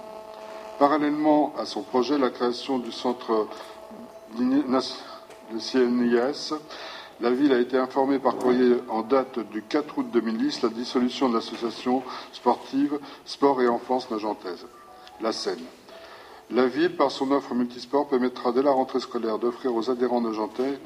Parallèlement 0.78 1.52
à 1.58 1.64
son 1.64 1.82
projet, 1.82 2.18
la 2.18 2.30
création 2.30 2.78
du 2.78 2.92
centre 2.92 3.48
de 4.38 5.58
CNIS 5.58 6.54
la 7.20 7.30
ville 7.30 7.52
a 7.54 7.58
été 7.58 7.78
informée 7.78 8.18
par 8.18 8.36
courrier 8.36 8.76
en 8.90 9.00
date 9.00 9.38
du 9.50 9.62
4 9.62 9.98
août 9.98 10.06
2010 10.12 10.62
la 10.62 10.68
dissolution 10.68 11.30
de 11.30 11.34
l'association 11.34 12.02
sportive 12.32 12.98
Sport 13.24 13.62
et 13.62 13.68
Enfance 13.68 14.10
Nagentaise, 14.10 14.66
la 15.22 15.32
Seine. 15.32 15.64
La 16.52 16.68
ville, 16.68 16.94
par 16.94 17.10
son 17.10 17.32
offre 17.32 17.54
multisport, 17.54 18.06
permettra 18.06 18.52
dès 18.52 18.62
la 18.62 18.70
rentrée 18.70 19.00
scolaire 19.00 19.40
d'offrir 19.40 19.74
aux 19.74 19.90
adhérents 19.90 20.20
de 20.20 20.30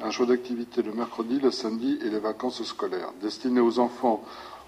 un 0.03 0.09
choix 0.09 0.25
d'activités 0.25 0.81
le 0.81 0.91
mercredi, 0.91 1.39
le 1.39 1.51
samedi 1.51 1.99
et 2.03 2.09
les 2.09 2.17
vacances 2.17 2.63
scolaires, 2.63 3.13
destinées 3.21 3.59
aux 3.59 3.77
enfants, 3.77 4.23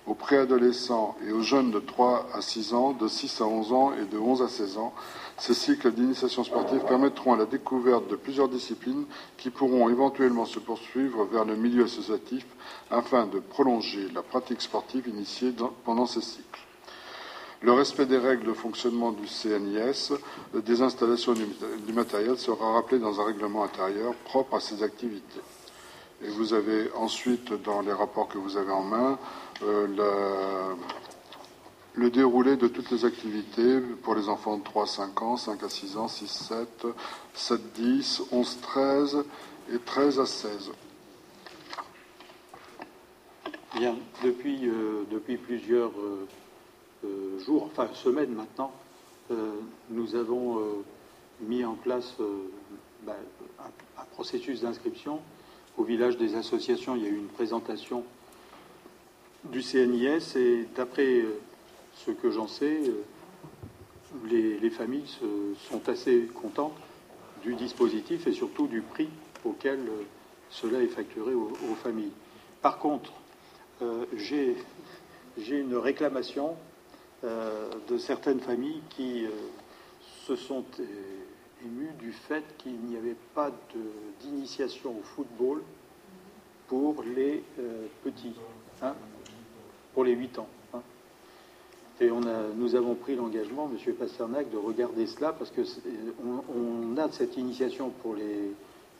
aux 0.05 0.13
préadolescents 0.13 1.15
et 1.27 1.31
aux 1.31 1.41
jeunes 1.41 1.71
de 1.71 1.79
3 1.79 2.27
à 2.33 2.41
6 2.41 2.75
ans, 2.75 2.91
de 2.91 3.07
6 3.07 3.41
à 3.41 3.45
11 3.45 3.73
ans 3.73 3.93
et 3.93 4.05
de 4.05 4.19
11 4.19 4.43
à 4.43 4.47
16 4.47 4.77
ans, 4.77 4.93
ces 5.37 5.55
cycles 5.55 5.91
d'initiation 5.91 6.43
sportive 6.43 6.83
permettront 6.87 7.33
à 7.33 7.37
la 7.37 7.45
découverte 7.45 8.07
de 8.07 8.15
plusieurs 8.15 8.47
disciplines 8.47 9.05
qui 9.37 9.49
pourront 9.49 9.89
éventuellement 9.89 10.45
se 10.45 10.59
poursuivre 10.59 11.25
vers 11.25 11.45
le 11.45 11.55
milieu 11.55 11.85
associatif 11.85 12.45
afin 12.91 13.25
de 13.25 13.39
prolonger 13.39 14.09
la 14.13 14.21
pratique 14.21 14.61
sportive 14.61 15.07
initiée 15.07 15.55
pendant 15.85 16.05
ces 16.05 16.21
cycles. 16.21 16.67
Le 17.63 17.71
respect 17.71 18.05
des 18.05 18.17
règles 18.17 18.45
de 18.45 18.53
fonctionnement 18.53 19.13
du 19.13 19.25
CNIS, 19.25 20.11
des 20.53 20.81
installations 20.81 21.33
du 21.33 21.93
matériel 21.93 22.37
sera 22.37 22.73
rappelé 22.73 22.99
dans 22.99 23.21
un 23.21 23.25
règlement 23.25 23.63
intérieur 23.63 24.13
propre 24.25 24.55
à 24.55 24.59
ces 24.59 24.83
activités. 24.83 25.39
Et 26.21 26.27
vous 26.27 26.53
avez 26.53 26.91
ensuite, 26.93 27.53
dans 27.63 27.81
les 27.81 27.93
rapports 27.93 28.27
que 28.27 28.37
vous 28.37 28.57
avez 28.57 28.71
en 28.71 28.83
main, 28.83 29.17
euh, 29.63 30.75
le 31.95 32.09
déroulé 32.09 32.57
de 32.57 32.67
toutes 32.67 32.91
les 32.91 33.05
activités 33.05 33.79
pour 34.01 34.15
les 34.15 34.27
enfants 34.27 34.57
de 34.57 34.63
3 34.63 34.83
à 34.83 34.87
5 34.87 35.21
ans, 35.21 35.37
5 35.37 35.63
à 35.63 35.69
6 35.69 35.97
ans, 35.97 36.07
6, 36.07 36.27
7, 36.27 36.87
7, 37.33 37.73
10, 37.75 38.23
11, 38.31 38.57
13 38.61 39.23
et 39.71 39.79
13 39.79 40.19
à 40.19 40.25
16. 40.25 40.71
Bien, 43.75 43.95
depuis, 44.23 44.67
euh, 44.67 45.03
plusieurs 45.45 45.89
euh, 45.89 46.27
euh, 46.29 46.42
jours, 47.39 47.63
enfin 47.65 47.89
semaines 47.93 48.33
maintenant, 48.33 48.71
nous 49.89 50.15
avons 50.15 50.59
mis 51.41 51.65
en 51.65 51.73
place 51.73 52.15
ben, 53.05 53.15
un, 53.59 54.03
processus 54.13 54.61
d'inscription. 54.61 55.19
Au 55.77 55.83
village 55.83 56.17
des 56.17 56.35
associations, 56.35 56.95
il 56.95 57.03
y 57.03 57.05
a 57.05 57.09
eu 57.09 57.17
une 57.17 57.27
présentation 57.27 58.03
du 59.45 59.61
CNIS 59.61 60.37
et 60.37 60.67
d'après 60.75 61.23
ce 61.95 62.11
que 62.11 62.31
j'en 62.31 62.47
sais, 62.47 62.79
euh, 62.89 63.03
les, 64.29 64.69
familles 64.69 65.07
sont 65.69 65.89
assez 65.89 66.29
contentes 66.33 66.77
du 67.43 67.55
dispositif 67.55 68.27
et 68.27 68.31
surtout 68.31 68.67
du 68.67 68.81
prix 68.81 69.09
auquel 69.43 69.79
euh, 69.79 70.03
cela 70.49 70.81
est 70.81 70.87
facturé 70.87 71.33
aux, 71.33 71.75
familles. 71.81 72.11
Par 72.61 72.79
contre, 72.79 73.11
euh, 73.81 74.05
j'ai 74.15 74.55
une 75.47 75.75
réclamation 75.75 76.55
de 77.23 77.97
certaines 77.97 78.39
familles 78.39 78.81
qui 78.89 79.25
se 80.27 80.35
sont 80.35 80.65
émues 81.65 81.93
du 81.99 82.11
fait 82.11 82.43
qu'il 82.57 82.77
n'y 82.81 82.97
avait 82.97 83.15
pas 83.33 83.51
d'initiation 84.21 84.91
au 84.91 85.03
football 85.03 85.61
pour 86.67 87.03
les 87.15 87.43
petits, 88.03 88.35
hein, 88.81 88.93
pour 89.93 90.03
les 90.03 90.13
8 90.13 90.39
ans. 90.39 90.47
Et 92.01 92.11
on 92.11 92.23
a, 92.23 92.47
nous 92.55 92.75
avons 92.75 92.95
pris 92.95 93.15
l'engagement, 93.15 93.69
M. 93.71 93.93
Pasternak, 93.93 94.49
de 94.49 94.57
regarder 94.57 95.05
cela 95.05 95.31
parce 95.31 95.51
que 95.51 95.61
on, 96.53 96.97
a 96.97 97.09
cette 97.11 97.37
initiation 97.37 97.91
pour 98.01 98.15
les, 98.15 98.51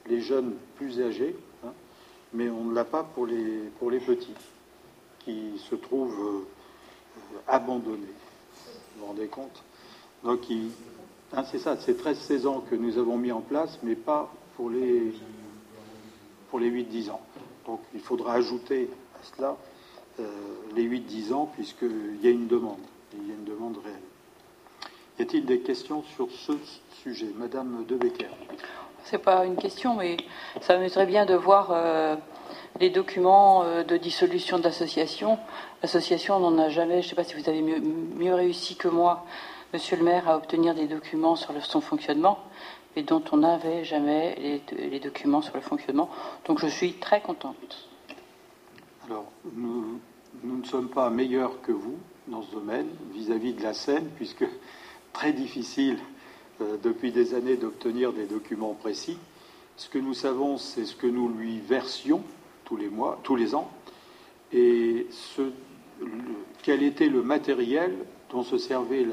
les 0.07 0.21
jeunes 0.21 0.53
plus 0.75 1.01
âgés, 1.01 1.35
hein, 1.65 1.73
mais 2.33 2.49
on 2.49 2.65
ne 2.65 2.73
l'a 2.75 2.85
pas 2.85 3.03
pour 3.03 3.25
les, 3.25 3.69
pour 3.79 3.91
les 3.91 3.99
petits 3.99 4.35
qui 5.25 5.57
se 5.57 5.75
trouvent 5.75 6.45
abandonnés. 7.47 8.13
Vous 8.95 9.01
vous 9.01 9.05
rendez 9.05 9.27
compte 9.27 9.63
Donc, 10.23 10.41
hein, 11.33 11.43
c'est 11.51 11.59
ça, 11.59 11.77
c'est 11.77 11.99
13-16 11.99 12.47
ans 12.47 12.63
que 12.69 12.75
nous 12.75 12.97
avons 12.97 13.17
mis 13.17 13.31
en 13.31 13.41
place, 13.41 13.79
mais 13.83 13.95
pas 13.95 14.31
pour 14.55 14.69
les, 14.69 15.13
pour 16.49 16.59
les 16.59 16.69
8-10 16.69 17.11
ans. 17.11 17.21
Donc, 17.65 17.81
il 17.93 17.99
faudra 17.99 18.33
ajouter 18.33 18.89
à 19.15 19.35
cela 19.35 19.57
euh, 20.19 20.23
les 20.75 20.87
8-10 20.87 21.33
ans, 21.33 21.49
puisqu'il 21.53 22.19
y 22.21 22.27
a 22.27 22.31
une 22.31 22.47
demande. 22.47 22.79
Il 23.13 23.27
y 23.27 23.31
a 23.31 23.35
une 23.35 23.45
demande 23.45 23.77
réelle. 23.83 23.99
Y 25.19 25.21
a-t-il 25.21 25.45
des 25.45 25.59
questions 25.59 26.03
sur 26.15 26.29
ce 26.31 26.53
sujet? 27.03 27.31
Madame 27.35 27.85
De 27.87 27.95
Becker. 27.95 28.29
Ce 29.05 29.15
n'est 29.15 29.21
pas 29.21 29.45
une 29.45 29.55
question, 29.55 29.95
mais 29.95 30.17
ça 30.61 30.77
me 30.77 30.89
très 30.89 31.05
bien 31.05 31.25
de 31.25 31.35
voir 31.35 31.69
euh, 31.71 32.15
les 32.79 32.89
documents 32.89 33.63
euh, 33.63 33.83
de 33.83 33.97
dissolution 33.97 34.57
de 34.57 34.63
l'association. 34.63 35.37
L'association 35.81 36.39
n'en 36.39 36.57
a 36.57 36.69
jamais, 36.69 37.01
je 37.01 37.07
ne 37.07 37.09
sais 37.09 37.15
pas 37.15 37.23
si 37.23 37.35
vous 37.35 37.49
avez 37.49 37.61
mieux, 37.61 38.33
réussi 38.33 38.75
que 38.75 38.87
moi, 38.87 39.25
Monsieur 39.73 39.97
le 39.97 40.03
maire, 40.03 40.29
à 40.29 40.37
obtenir 40.37 40.75
des 40.75 40.85
documents 40.85 41.35
sur 41.35 41.53
son 41.65 41.81
fonctionnement, 41.81 42.39
et 42.95 43.01
dont 43.01 43.23
on 43.31 43.37
n'avait 43.37 43.83
jamais 43.83 44.61
les, 44.69 44.99
documents 44.99 45.41
sur 45.41 45.55
le 45.55 45.61
fonctionnement. 45.61 46.09
Donc 46.45 46.59
je 46.59 46.67
suis 46.67 46.93
très 46.93 47.21
contente. 47.21 47.89
Alors, 49.07 49.25
nous, 49.55 49.99
nous 50.43 50.57
ne 50.59 50.63
sommes 50.63 50.89
pas 50.89 51.09
meilleurs 51.09 51.59
que 51.61 51.71
vous 51.71 51.97
dans 52.27 52.43
ce 52.43 52.51
domaine 52.51 52.87
vis-à-vis 53.13 53.53
de 53.53 53.63
la 53.63 53.73
Seine, 53.73 54.07
puisque 54.15 54.45
très 55.11 55.33
difficile 55.33 55.97
euh, 56.61 56.77
depuis 56.83 57.11
des 57.11 57.33
années 57.33 57.57
d'obtenir 57.57 58.13
des 58.13 58.25
documents 58.25 58.75
précis. 58.75 59.17
Ce 59.75 59.89
que 59.89 59.97
nous 59.97 60.13
savons, 60.13 60.57
c'est 60.57 60.85
ce 60.85 60.95
que 60.95 61.07
nous 61.07 61.29
lui 61.29 61.59
versions 61.59 62.21
tous 62.65 62.77
les 62.77 62.89
mois, 62.89 63.19
tous 63.23 63.35
les 63.35 63.55
ans, 63.55 63.69
et 64.51 65.07
quel 66.61 66.83
était 66.83 67.09
le 67.09 67.21
matériel 67.21 67.93
dont 68.29 68.43
se 68.43 68.57
servait 68.57 69.05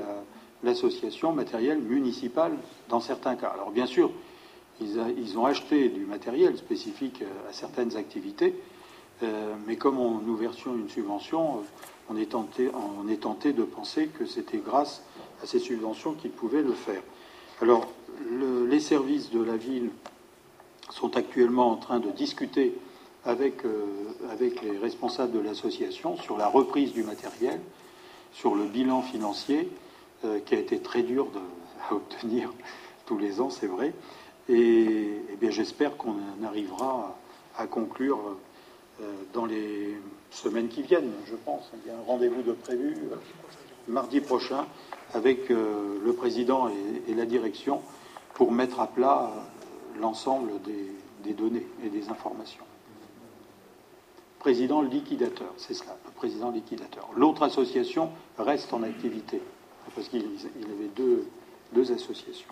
l'association, 0.62 1.32
matériel 1.32 1.80
municipal 1.80 2.52
dans 2.88 3.00
certains 3.00 3.36
cas. 3.36 3.48
Alors 3.48 3.70
bien 3.70 3.86
sûr, 3.86 4.10
ils, 4.80 5.38
ont 5.38 5.44
acheté 5.44 5.88
du 5.88 6.06
matériel 6.06 6.56
spécifique 6.56 7.22
à 7.48 7.52
certaines 7.52 7.96
activités, 7.96 8.54
euh, 9.22 9.54
mais 9.66 9.76
comme 9.76 9.98
on, 9.98 10.18
nous 10.20 10.36
versions 10.36 10.74
une 10.74 10.88
subvention, 10.88 11.58
euh, 11.58 11.60
on 12.08 12.16
est 12.16 12.30
tenté, 12.30 12.70
on 12.74 13.08
est 13.08 13.18
tenté 13.18 13.52
de 13.52 13.62
penser 13.62 14.06
que 14.06 14.24
c'était 14.24 14.58
grâce 14.58 15.02
à 15.42 15.46
ces 15.46 15.58
subventions 15.58 16.14
qu'ils 16.14 16.30
pouvaient 16.30 16.62
le 16.62 16.72
faire. 16.72 17.02
Alors, 17.60 17.86
les 18.68 18.80
services 18.80 19.30
de 19.30 19.42
la 19.42 19.56
ville 19.56 19.90
sont 20.88 21.16
actuellement 21.16 21.70
en 21.70 21.76
train 21.76 22.00
de 22.00 22.10
discuter 22.10 22.74
avec, 23.24 23.64
euh, 23.64 23.86
avec 24.30 24.62
les 24.62 24.78
responsables 24.78 25.32
de 25.32 25.40
l'association 25.40 26.16
sur 26.16 26.36
la 26.36 26.48
reprise 26.48 26.92
du 26.92 27.02
matériel, 27.02 27.60
sur 28.32 28.54
le 28.54 28.64
bilan 28.64 29.02
financier, 29.02 29.68
qui 30.44 30.54
a 30.54 30.58
été 30.58 30.80
très 30.80 31.02
dur 31.02 31.28
à 31.90 31.94
obtenir 31.94 32.52
tous 33.06 33.16
les 33.16 33.40
ans, 33.40 33.48
c'est 33.48 33.66
vrai. 33.66 33.94
Et, 34.48 35.22
bien 35.40 35.50
j'espère 35.50 35.96
qu'on 35.96 36.16
arrivera 36.44 37.16
à, 37.56 37.66
conclure 37.66 38.18
dans 39.32 39.46
les 39.46 39.96
semaines 40.30 40.68
qui 40.68 40.82
viennent, 40.82 41.10
je 41.26 41.34
pense. 41.36 41.70
Il 41.82 41.90
y 41.90 41.94
a 41.94 41.96
un 41.96 42.02
rendez-vous 42.06 42.42
de 42.42 42.52
prévu 42.52 42.96
mardi 43.88 44.20
prochain 44.20 44.66
avec 45.14 45.48
le 45.48 46.12
président 46.12 46.68
et, 47.08 47.14
la 47.14 47.24
direction 47.24 47.80
pour 48.34 48.52
mettre 48.52 48.80
à 48.80 48.88
plat 48.88 49.32
l'ensemble 49.98 50.52
des 51.24 51.32
données 51.32 51.66
et 51.82 51.88
des 51.88 52.10
informations 52.10 52.64
président 54.40 54.80
liquidateur, 54.80 55.52
c'est 55.58 55.74
cela, 55.74 55.96
le 56.04 56.10
président 56.12 56.50
liquidateur. 56.50 57.08
L'autre 57.14 57.42
association 57.42 58.10
reste 58.38 58.72
en 58.72 58.82
activité, 58.82 59.40
parce 59.94 60.08
qu'il 60.08 60.22
avait 60.22 60.90
deux, 60.96 61.26
deux, 61.74 61.92
associations. 61.92 62.48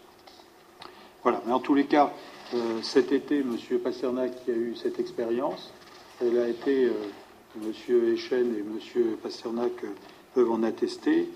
Voilà, 1.22 1.42
mais 1.46 1.52
en 1.52 1.60
tous 1.60 1.74
les 1.74 1.86
cas, 1.86 2.12
euh, 2.54 2.82
cet 2.82 3.10
été, 3.10 3.38
M. 3.38 3.56
Pasternak 3.82 4.44
qui 4.44 4.50
a 4.50 4.54
eu 4.54 4.76
cette 4.76 5.00
expérience, 5.00 5.72
elle 6.20 6.38
a 6.38 6.48
été, 6.48 6.84
euh, 6.84 6.92
M. 7.56 7.72
Echen 8.14 8.54
et 8.54 8.60
M. 8.60 9.16
Pasternak 9.22 9.82
euh, 9.82 9.88
peuvent 10.34 10.52
en 10.52 10.62
attester, 10.62 11.28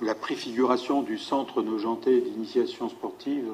la 0.00 0.14
préfiguration 0.14 1.02
du 1.02 1.18
centre 1.18 1.60
nojenté 1.60 2.20
d'initiation 2.20 2.88
sportive 2.88 3.50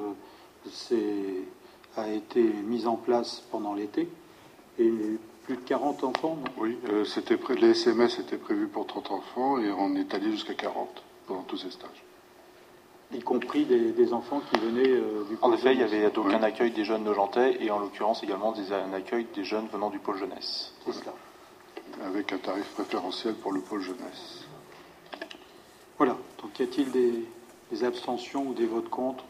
a 1.97 2.11
été 2.11 2.43
mise 2.43 2.85
en 2.85 2.97
place 2.97 3.41
pendant 3.49 3.73
l'été 3.73 4.07
et 4.79 4.91
plus 5.45 5.57
de 5.57 5.61
40 5.61 6.03
enfants 6.03 6.37
Oui, 6.57 6.77
euh, 6.89 7.05
c'était 7.05 7.37
les 7.59 7.71
SMS 7.71 8.19
étaient 8.19 8.37
prévus 8.37 8.67
pour 8.67 8.87
30 8.87 9.11
enfants 9.11 9.59
et 9.59 9.71
on 9.71 9.95
est 9.95 10.13
allé 10.13 10.31
jusqu'à 10.31 10.55
40 10.55 11.03
pendant 11.27 11.43
tous 11.43 11.57
ces 11.57 11.71
stages. 11.71 12.03
Y 13.13 13.19
compris 13.19 13.65
des, 13.65 14.13
enfants 14.13 14.41
qui 14.51 14.59
venaient 14.59 14.89
euh, 14.89 15.23
du 15.29 15.37
En 15.41 15.53
effet, 15.53 15.73
il 15.73 15.77
n'y 15.77 15.83
avait 15.83 16.09
donc 16.09 16.33
un 16.33 16.41
accueil 16.41 16.71
des 16.71 16.83
jeunes 16.83 17.03
nojentais 17.03 17.63
et 17.63 17.69
en 17.69 17.79
l'occurrence 17.79 18.23
également 18.23 18.51
des, 18.51 18.73
un 18.73 18.93
accueil 18.93 19.27
des 19.33 19.43
jeunes 19.43 19.67
venant 19.71 19.89
du 19.89 19.99
pôle 19.99 20.17
jeunesse. 20.17 20.73
C'est 20.85 20.93
cela. 20.93 21.13
Avec 22.03 22.33
un 22.33 22.39
tarif 22.39 22.65
préférentiel 22.73 23.35
pour 23.35 23.53
le 23.53 23.61
pôle 23.61 23.81
jeunesse. 23.81 24.45
Voilà. 25.97 26.17
Donc 26.41 26.59
y 26.59 26.63
a-t-il 26.63 26.91
des, 26.91 27.83
abstentions 27.83 28.47
ou 28.47 28.53
des 28.53 28.65
votes 28.65 28.89
contre? 28.89 29.23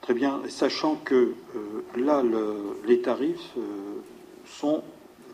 Très 0.00 0.14
bien. 0.14 0.40
Sachant 0.48 0.94
que 0.96 1.34
euh, 1.56 1.84
là, 1.96 2.22
les 2.84 3.02
tarifs 3.02 3.56
sont 4.58 4.82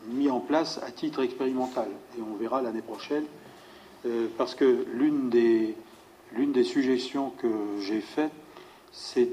mis 0.07 0.29
en 0.29 0.39
place 0.39 0.79
à 0.83 0.91
titre 0.91 1.21
expérimental. 1.23 1.87
Et 2.17 2.21
on 2.21 2.35
verra 2.35 2.61
l'année 2.61 2.81
prochaine, 2.81 3.25
euh, 4.05 4.27
parce 4.37 4.55
que 4.55 4.85
l'une 4.93 5.29
des, 5.29 5.75
l'une 6.33 6.51
des 6.51 6.63
suggestions 6.63 7.31
que 7.31 7.47
j'ai 7.81 8.01
faites, 8.01 8.31
c'est 8.91 9.29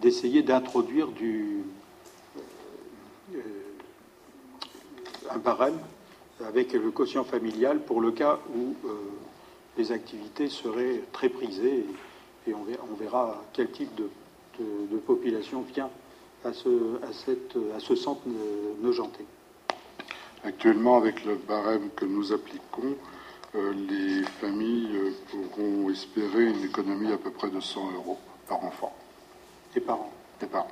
d'essayer 0.00 0.42
d'introduire 0.42 1.08
du, 1.08 1.62
euh, 3.34 3.40
un 5.30 5.38
barème 5.38 5.78
avec 6.46 6.72
le 6.72 6.90
quotient 6.90 7.24
familial 7.24 7.80
pour 7.80 8.00
le 8.00 8.12
cas 8.12 8.38
où 8.54 8.74
euh, 8.88 8.94
les 9.76 9.92
activités 9.92 10.48
seraient 10.48 11.02
très 11.12 11.28
prisées 11.28 11.84
et, 12.46 12.54
on, 12.54 12.94
verra, 12.94 13.42
quel 13.52 13.70
type 13.70 13.94
de, 13.96 14.08
de 14.60 14.96
population 14.98 15.62
vient 15.62 15.90
à 16.44 16.52
ce, 16.52 17.02
à 17.02 17.12
cette, 17.12 17.56
à 17.76 17.80
ce 17.80 17.94
centre 17.94 18.22
nojenté 18.80 19.24
Actuellement, 20.44 20.96
avec 20.96 21.24
le 21.24 21.34
barème 21.34 21.90
que 21.96 22.04
nous 22.04 22.32
appliquons, 22.32 22.94
euh, 23.56 23.72
les 23.72 24.22
familles 24.40 24.90
euh, 24.94 25.10
pourront 25.30 25.90
espérer 25.90 26.44
une 26.44 26.62
économie 26.64 27.12
à 27.12 27.16
peu 27.16 27.30
près 27.30 27.50
de 27.50 27.58
100 27.58 27.92
euros 27.92 28.18
par 28.48 28.62
enfant. 28.64 28.94
Et 29.74 29.80
par 29.80 29.96
an. 29.96 30.12
Et 30.42 30.46
par 30.46 30.64
an. 30.64 30.70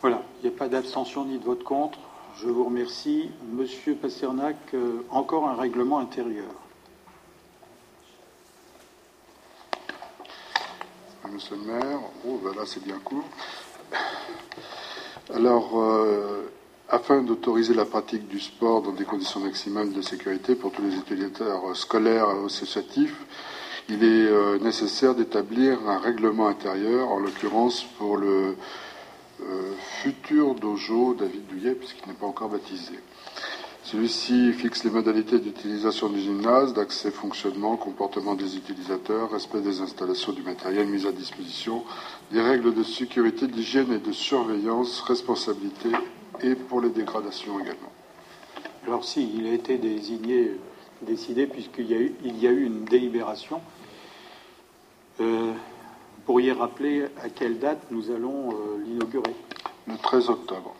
Voilà, 0.00 0.22
il 0.42 0.48
n'y 0.48 0.54
a 0.54 0.58
pas 0.58 0.68
d'abstention 0.68 1.24
ni 1.24 1.38
de 1.38 1.44
vote 1.44 1.64
contre. 1.64 1.98
Je 2.38 2.48
vous 2.48 2.64
remercie. 2.64 3.30
Monsieur 3.52 3.94
Pasternak, 3.94 4.56
euh, 4.74 5.04
encore 5.10 5.48
un 5.48 5.54
règlement 5.54 5.98
intérieur. 5.98 6.50
Monsieur 11.30 11.56
le 11.56 11.72
maire, 11.72 12.00
oh, 12.26 12.40
ben 12.42 12.54
là 12.54 12.62
c'est 12.66 12.82
bien 12.82 12.98
court. 12.98 13.24
Alors, 15.34 15.80
euh, 15.80 16.50
afin 16.88 17.22
d'autoriser 17.22 17.74
la 17.74 17.84
pratique 17.84 18.28
du 18.28 18.38
sport 18.38 18.82
dans 18.82 18.92
des 18.92 19.04
conditions 19.04 19.40
maximales 19.40 19.92
de 19.92 20.00
sécurité 20.00 20.54
pour 20.54 20.70
tous 20.70 20.82
les 20.82 20.94
utilisateurs 20.94 21.76
scolaires 21.76 22.28
et 22.30 22.46
associatifs, 22.46 23.16
il 23.88 24.02
est 24.02 24.26
euh, 24.26 24.58
nécessaire 24.58 25.14
d'établir 25.14 25.88
un 25.88 25.98
règlement 25.98 26.48
intérieur, 26.48 27.10
en 27.10 27.18
l'occurrence 27.18 27.84
pour 27.98 28.16
le 28.16 28.56
euh, 29.42 29.72
futur 30.02 30.54
dojo 30.54 31.14
David 31.14 31.46
Douillet, 31.46 31.74
puisqu'il 31.74 32.08
n'est 32.08 32.14
pas 32.14 32.26
encore 32.26 32.48
baptisé. 32.48 32.94
Celui-ci 33.86 34.52
fixe 34.52 34.82
les 34.82 34.90
modalités 34.90 35.38
d'utilisation 35.38 36.08
du 36.08 36.18
gymnase, 36.18 36.74
d'accès, 36.74 37.12
fonctionnement, 37.12 37.76
comportement 37.76 38.34
des 38.34 38.56
utilisateurs, 38.56 39.30
respect 39.30 39.60
des 39.60 39.80
installations 39.80 40.32
du 40.32 40.42
matériel 40.42 40.88
mis 40.88 41.06
à 41.06 41.12
disposition, 41.12 41.84
des 42.32 42.40
règles 42.40 42.74
de 42.74 42.82
sécurité, 42.82 43.46
d'hygiène 43.46 43.92
et 43.92 44.00
de 44.00 44.10
surveillance, 44.10 45.02
responsabilité 45.02 45.90
et 46.42 46.56
pour 46.56 46.80
les 46.80 46.88
dégradations 46.88 47.60
également. 47.60 47.92
Alors 48.88 49.04
si, 49.04 49.30
il 49.32 49.46
a 49.46 49.52
été 49.52 49.78
désigné, 49.78 50.56
décidé, 51.02 51.46
puisqu'il 51.46 51.86
y, 51.88 51.94
a 51.94 52.00
eu, 52.00 52.12
il 52.24 52.42
y 52.42 52.48
a 52.48 52.50
eu 52.50 52.64
une 52.64 52.86
délibération. 52.86 53.60
Euh, 55.20 55.52
vous 55.52 56.22
pourriez 56.24 56.50
rappeler 56.50 57.04
à 57.22 57.28
quelle 57.28 57.60
date 57.60 57.86
nous 57.92 58.10
allons 58.10 58.50
euh, 58.50 58.82
l'inaugurer? 58.84 59.36
Le 59.86 59.96
13 59.96 60.30
octobre. 60.30 60.74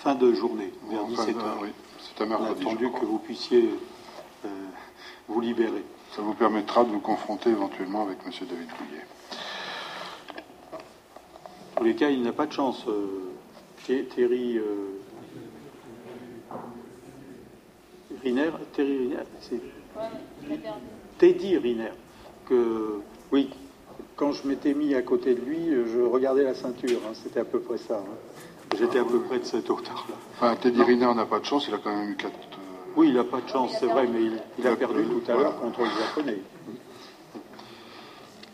Fin 0.00 0.16
de 0.16 0.34
journée, 0.34 0.72
vers 0.90 1.04
17h. 1.04 1.36
Oui. 1.62 1.68
C'est 2.16 2.24
un 2.24 2.26
mercredi. 2.26 2.62
attendu 2.62 2.90
que 2.90 3.04
vous 3.04 3.18
puissiez 3.18 3.70
euh, 4.44 4.48
vous 5.28 5.40
libérer. 5.40 5.84
Ça 6.14 6.22
vous 6.22 6.34
permettra 6.34 6.84
de 6.84 6.90
vous 6.90 7.00
confronter 7.00 7.50
éventuellement 7.50 8.02
avec 8.02 8.18
M. 8.24 8.32
David 8.32 8.68
Couillet. 8.72 9.04
En 11.74 11.78
tous 11.78 11.84
les 11.84 11.94
cas, 11.94 12.10
il 12.10 12.22
n'a 12.22 12.32
pas 12.32 12.46
de 12.46 12.52
chance. 12.52 12.84
Euh, 12.86 13.30
Thierry 13.84 14.58
euh, 14.58 15.00
Riner, 18.22 18.50
Thierry 18.74 18.98
Riner, 18.98 19.16
c'est 19.40 19.60
Teddy 21.18 21.58
Riner, 21.58 21.90
que 22.46 23.00
oui, 23.32 23.50
quand 24.14 24.32
je 24.32 24.46
m'étais 24.46 24.74
mis 24.74 24.94
à 24.94 25.02
côté 25.02 25.34
de 25.34 25.40
lui, 25.40 25.70
je 25.92 26.00
regardais 26.00 26.44
la 26.44 26.54
ceinture, 26.54 27.00
hein, 27.08 27.12
c'était 27.14 27.40
à 27.40 27.44
peu 27.44 27.58
près 27.58 27.78
ça. 27.78 27.98
Hein. 27.98 28.31
J'étais 28.78 28.98
à 28.98 29.04
peu 29.04 29.20
près 29.20 29.38
de 29.38 29.44
cette 29.44 29.68
hauteur-là. 29.68 30.14
Enfin, 30.36 30.56
Teddy 30.56 30.82
Riner 30.82 31.14
n'a 31.14 31.26
pas 31.26 31.40
de 31.40 31.44
chance, 31.44 31.66
il 31.68 31.74
a 31.74 31.78
quand 31.78 31.94
même 31.94 32.10
eu 32.10 32.16
quatre. 32.16 32.32
Euh, 32.32 32.92
oui, 32.96 33.08
il 33.08 33.14
n'a 33.14 33.24
pas 33.24 33.40
de 33.40 33.48
chance, 33.48 33.72
c'est 33.78 33.86
vrai, 33.86 34.06
mais 34.06 34.20
il, 34.58 34.66
a, 34.66 34.76
perdu 34.76 35.04
tout 35.04 35.30
à 35.30 35.34
l'heure 35.34 35.60
contre 35.60 35.80
le 35.80 35.86
Japonais. 35.86 36.38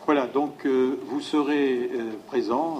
Voilà, 0.05 0.27
donc 0.27 0.65
euh, 0.65 0.99
vous 1.05 1.21
serez 1.21 1.89
euh, 1.93 2.11
présents. 2.27 2.79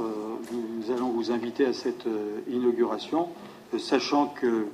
nous 0.51 0.91
allons 0.91 1.09
vous 1.09 1.31
inviter 1.31 1.65
à 1.65 1.73
cette 1.73 2.05
inauguration, 2.49 3.29
sachant 3.77 4.27
que 4.27 4.67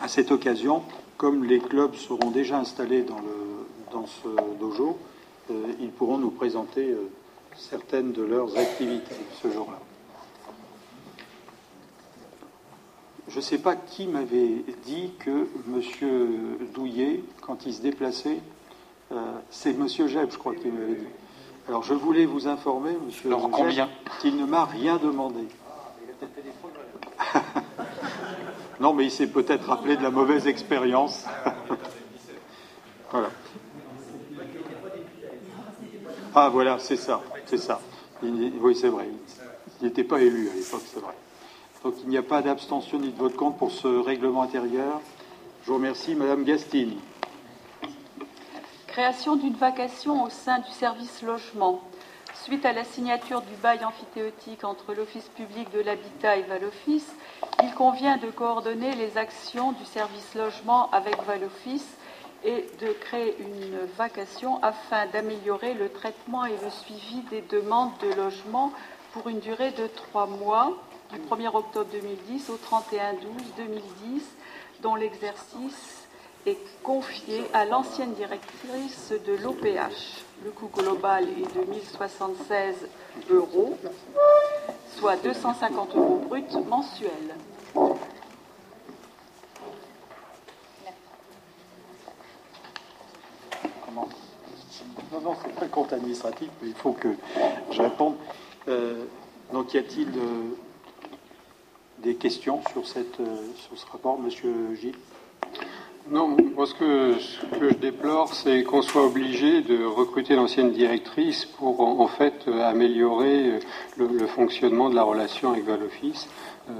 à 0.00 0.08
cette 0.08 0.32
occasion, 0.32 0.82
comme 1.16 1.44
les 1.44 1.60
clubs 1.60 1.94
seront 1.94 2.30
déjà 2.30 2.58
installés 2.58 3.02
dans, 3.02 3.20
le, 3.20 3.66
dans 3.92 4.06
ce 4.06 4.28
dojo, 4.58 4.98
ils 5.80 5.90
pourront 5.90 6.18
nous 6.18 6.30
présenter 6.30 6.94
certaines 7.56 8.12
de 8.12 8.22
leurs 8.22 8.56
activités 8.56 9.14
ce 9.40 9.50
jour-là. 9.50 9.78
Je 13.34 13.40
ne 13.40 13.42
sais 13.42 13.58
pas 13.58 13.74
qui 13.74 14.06
m'avait 14.06 14.64
dit 14.84 15.10
que 15.18 15.48
M. 15.66 15.82
Douillet, 16.72 17.24
quand 17.40 17.66
il 17.66 17.74
se 17.74 17.82
déplaçait, 17.82 18.38
euh, 19.10 19.16
c'est 19.50 19.70
M. 19.70 19.88
Jeb, 19.88 20.30
je 20.30 20.38
crois, 20.38 20.54
qui 20.54 20.68
m'avait 20.68 20.94
dit. 20.94 21.06
Alors 21.66 21.82
je 21.82 21.94
voulais 21.94 22.26
vous 22.26 22.46
informer, 22.46 22.90
M. 22.90 23.10
Alors 23.24 23.50
combien 23.50 23.88
qu'il 24.20 24.36
ne 24.36 24.46
m'a 24.46 24.64
rien 24.64 24.98
demandé. 24.98 25.48
non, 28.78 28.94
mais 28.94 29.06
il 29.06 29.10
s'est 29.10 29.26
peut-être 29.26 29.66
rappelé 29.66 29.96
de 29.96 30.04
la 30.04 30.10
mauvaise 30.10 30.46
expérience. 30.46 31.24
voilà. 33.10 33.30
Ah 36.36 36.50
voilà, 36.50 36.78
c'est 36.78 36.96
ça, 36.96 37.20
c'est 37.46 37.58
ça. 37.58 37.80
oui, 38.22 38.76
c'est 38.76 38.90
vrai. 38.90 39.08
Il 39.80 39.88
n'était 39.88 40.04
pas 40.04 40.20
élu 40.20 40.50
à 40.50 40.54
l'époque, 40.54 40.82
c'est 40.86 41.00
vrai. 41.00 41.14
Donc 41.84 41.96
il 42.02 42.08
n'y 42.08 42.16
a 42.16 42.22
pas 42.22 42.40
d'abstention 42.40 42.98
ni 42.98 43.10
de 43.10 43.18
vote 43.18 43.36
contre 43.36 43.58
pour 43.58 43.70
ce 43.70 43.86
règlement 43.86 44.40
intérieur. 44.40 45.02
Je 45.62 45.68
vous 45.68 45.74
remercie, 45.74 46.14
Madame 46.14 46.42
Gastine. 46.42 46.98
Création 48.86 49.36
d'une 49.36 49.54
vacation 49.54 50.24
au 50.24 50.30
sein 50.30 50.60
du 50.60 50.70
service 50.70 51.20
logement. 51.20 51.82
Suite 52.42 52.64
à 52.64 52.72
la 52.72 52.84
signature 52.84 53.42
du 53.42 53.54
bail 53.62 53.84
amphithéotique 53.84 54.64
entre 54.64 54.94
l'Office 54.94 55.28
public 55.36 55.70
de 55.72 55.80
l'habitat 55.80 56.38
et 56.38 56.42
Valoffice, 56.44 57.14
il 57.62 57.74
convient 57.74 58.16
de 58.16 58.28
coordonner 58.28 58.94
les 58.94 59.18
actions 59.18 59.72
du 59.72 59.84
service 59.84 60.34
logement 60.34 60.90
avec 60.90 61.22
Valoffice 61.24 61.98
et 62.44 62.66
de 62.80 62.92
créer 62.92 63.36
une 63.40 63.86
vacation 63.98 64.62
afin 64.62 65.06
d'améliorer 65.06 65.74
le 65.74 65.90
traitement 65.90 66.46
et 66.46 66.56
le 66.62 66.70
suivi 66.70 67.20
des 67.30 67.42
demandes 67.42 67.92
de 68.00 68.14
logement 68.14 68.72
pour 69.12 69.28
une 69.28 69.40
durée 69.40 69.72
de 69.72 69.86
trois 69.86 70.26
mois, 70.26 70.76
du 71.14 71.20
1er 71.20 71.54
octobre 71.54 71.86
2010 71.92 72.50
au 72.50 72.56
31-12-2010, 72.56 74.22
dont 74.82 74.94
l'exercice 74.96 76.06
est 76.46 76.58
confié 76.82 77.44
à 77.54 77.64
l'ancienne 77.64 78.12
directrice 78.14 79.12
de 79.26 79.32
l'OPH. 79.42 80.24
Le 80.44 80.50
coût 80.50 80.68
global 80.74 81.24
est 81.24 81.56
de 81.56 81.70
1076 81.70 82.88
euros, 83.30 83.78
soit 84.96 85.16
250 85.16 85.96
euros 85.96 86.22
bruts 86.28 86.42
mensuels. 86.68 87.34
Non, 95.12 95.20
non, 95.22 95.36
c'est 95.42 95.54
pas 95.54 95.66
compte 95.66 95.92
administratif, 95.92 96.48
mais 96.60 96.68
il 96.68 96.74
faut 96.74 96.92
que 96.92 97.14
je 97.70 97.80
réponde. 97.80 98.16
Euh, 98.66 99.04
donc, 99.52 99.72
y 99.72 99.78
a-t-il 99.78 100.10
des 102.02 102.14
questions 102.14 102.60
sur, 102.72 102.86
cette, 102.86 103.20
euh, 103.20 103.36
sur 103.56 103.78
ce 103.78 103.86
rapport, 103.90 104.18
Monsieur 104.18 104.52
Gilles? 104.80 104.96
Non, 106.10 106.36
moi 106.54 106.66
ce 106.66 106.74
que, 106.74 107.18
ce 107.18 107.58
que 107.58 107.70
je 107.70 107.74
déplore, 107.76 108.34
c'est 108.34 108.62
qu'on 108.62 108.82
soit 108.82 109.06
obligé 109.06 109.62
de 109.62 109.86
recruter 109.86 110.36
l'ancienne 110.36 110.70
directrice 110.70 111.46
pour 111.46 111.80
en, 111.80 112.06
fait 112.08 112.46
améliorer 112.46 113.58
le, 113.96 114.08
le, 114.08 114.26
fonctionnement 114.26 114.90
de 114.90 114.94
la 114.94 115.02
relation 115.02 115.52
avec 115.52 115.64
Valoffice. 115.64 116.28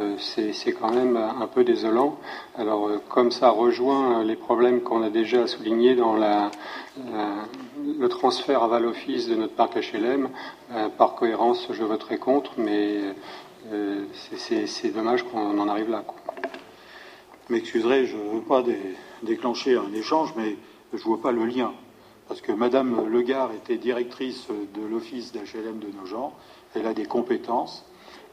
Euh, 0.00 0.16
c'est 0.18 0.72
quand 0.72 0.90
même 0.90 1.16
un 1.16 1.46
peu 1.46 1.62
désolant. 1.62 2.16
Alors, 2.56 2.88
euh, 2.88 3.02
comme 3.10 3.30
ça 3.30 3.50
rejoint 3.50 4.24
les 4.24 4.36
problèmes 4.36 4.80
qu'on 4.80 5.02
a 5.02 5.10
déjà 5.10 5.46
soulignés 5.46 5.94
dans 5.94 6.14
le 6.16 8.08
transfert 8.08 8.62
à 8.62 8.68
Val-Office 8.68 9.28
de 9.28 9.34
notre 9.34 9.52
parc 9.52 9.76
HLM, 9.76 10.30
euh, 10.72 10.88
par 10.88 11.14
cohérence, 11.16 11.68
je 11.70 11.84
voterai 11.84 12.16
contre, 12.16 12.52
mais 12.56 13.00
euh, 13.72 14.04
c'est 14.36 14.92
dommage 14.94 15.22
qu'on 15.22 15.58
en 15.58 15.68
arrive 15.68 15.90
là. 15.90 16.04
M'excuserez, 17.48 18.06
je 18.06 18.16
ne 18.16 18.34
veux 18.34 18.40
pas 18.40 18.62
dé, 18.62 18.76
déclencher 19.22 19.76
un 19.76 19.92
échange, 19.92 20.34
mais 20.36 20.56
je 20.92 20.98
ne 20.98 21.04
vois 21.04 21.20
pas 21.20 21.32
le 21.32 21.46
lien. 21.46 21.72
Parce 22.28 22.40
que 22.40 22.52
Madame 22.52 23.08
Legard 23.08 23.52
était 23.52 23.76
directrice 23.76 24.48
de 24.48 24.86
l'office 24.86 25.32
d'HLM 25.32 25.78
de 25.78 25.88
Nogent, 25.98 26.32
elle 26.74 26.86
a 26.86 26.94
des 26.94 27.04
compétences. 27.04 27.86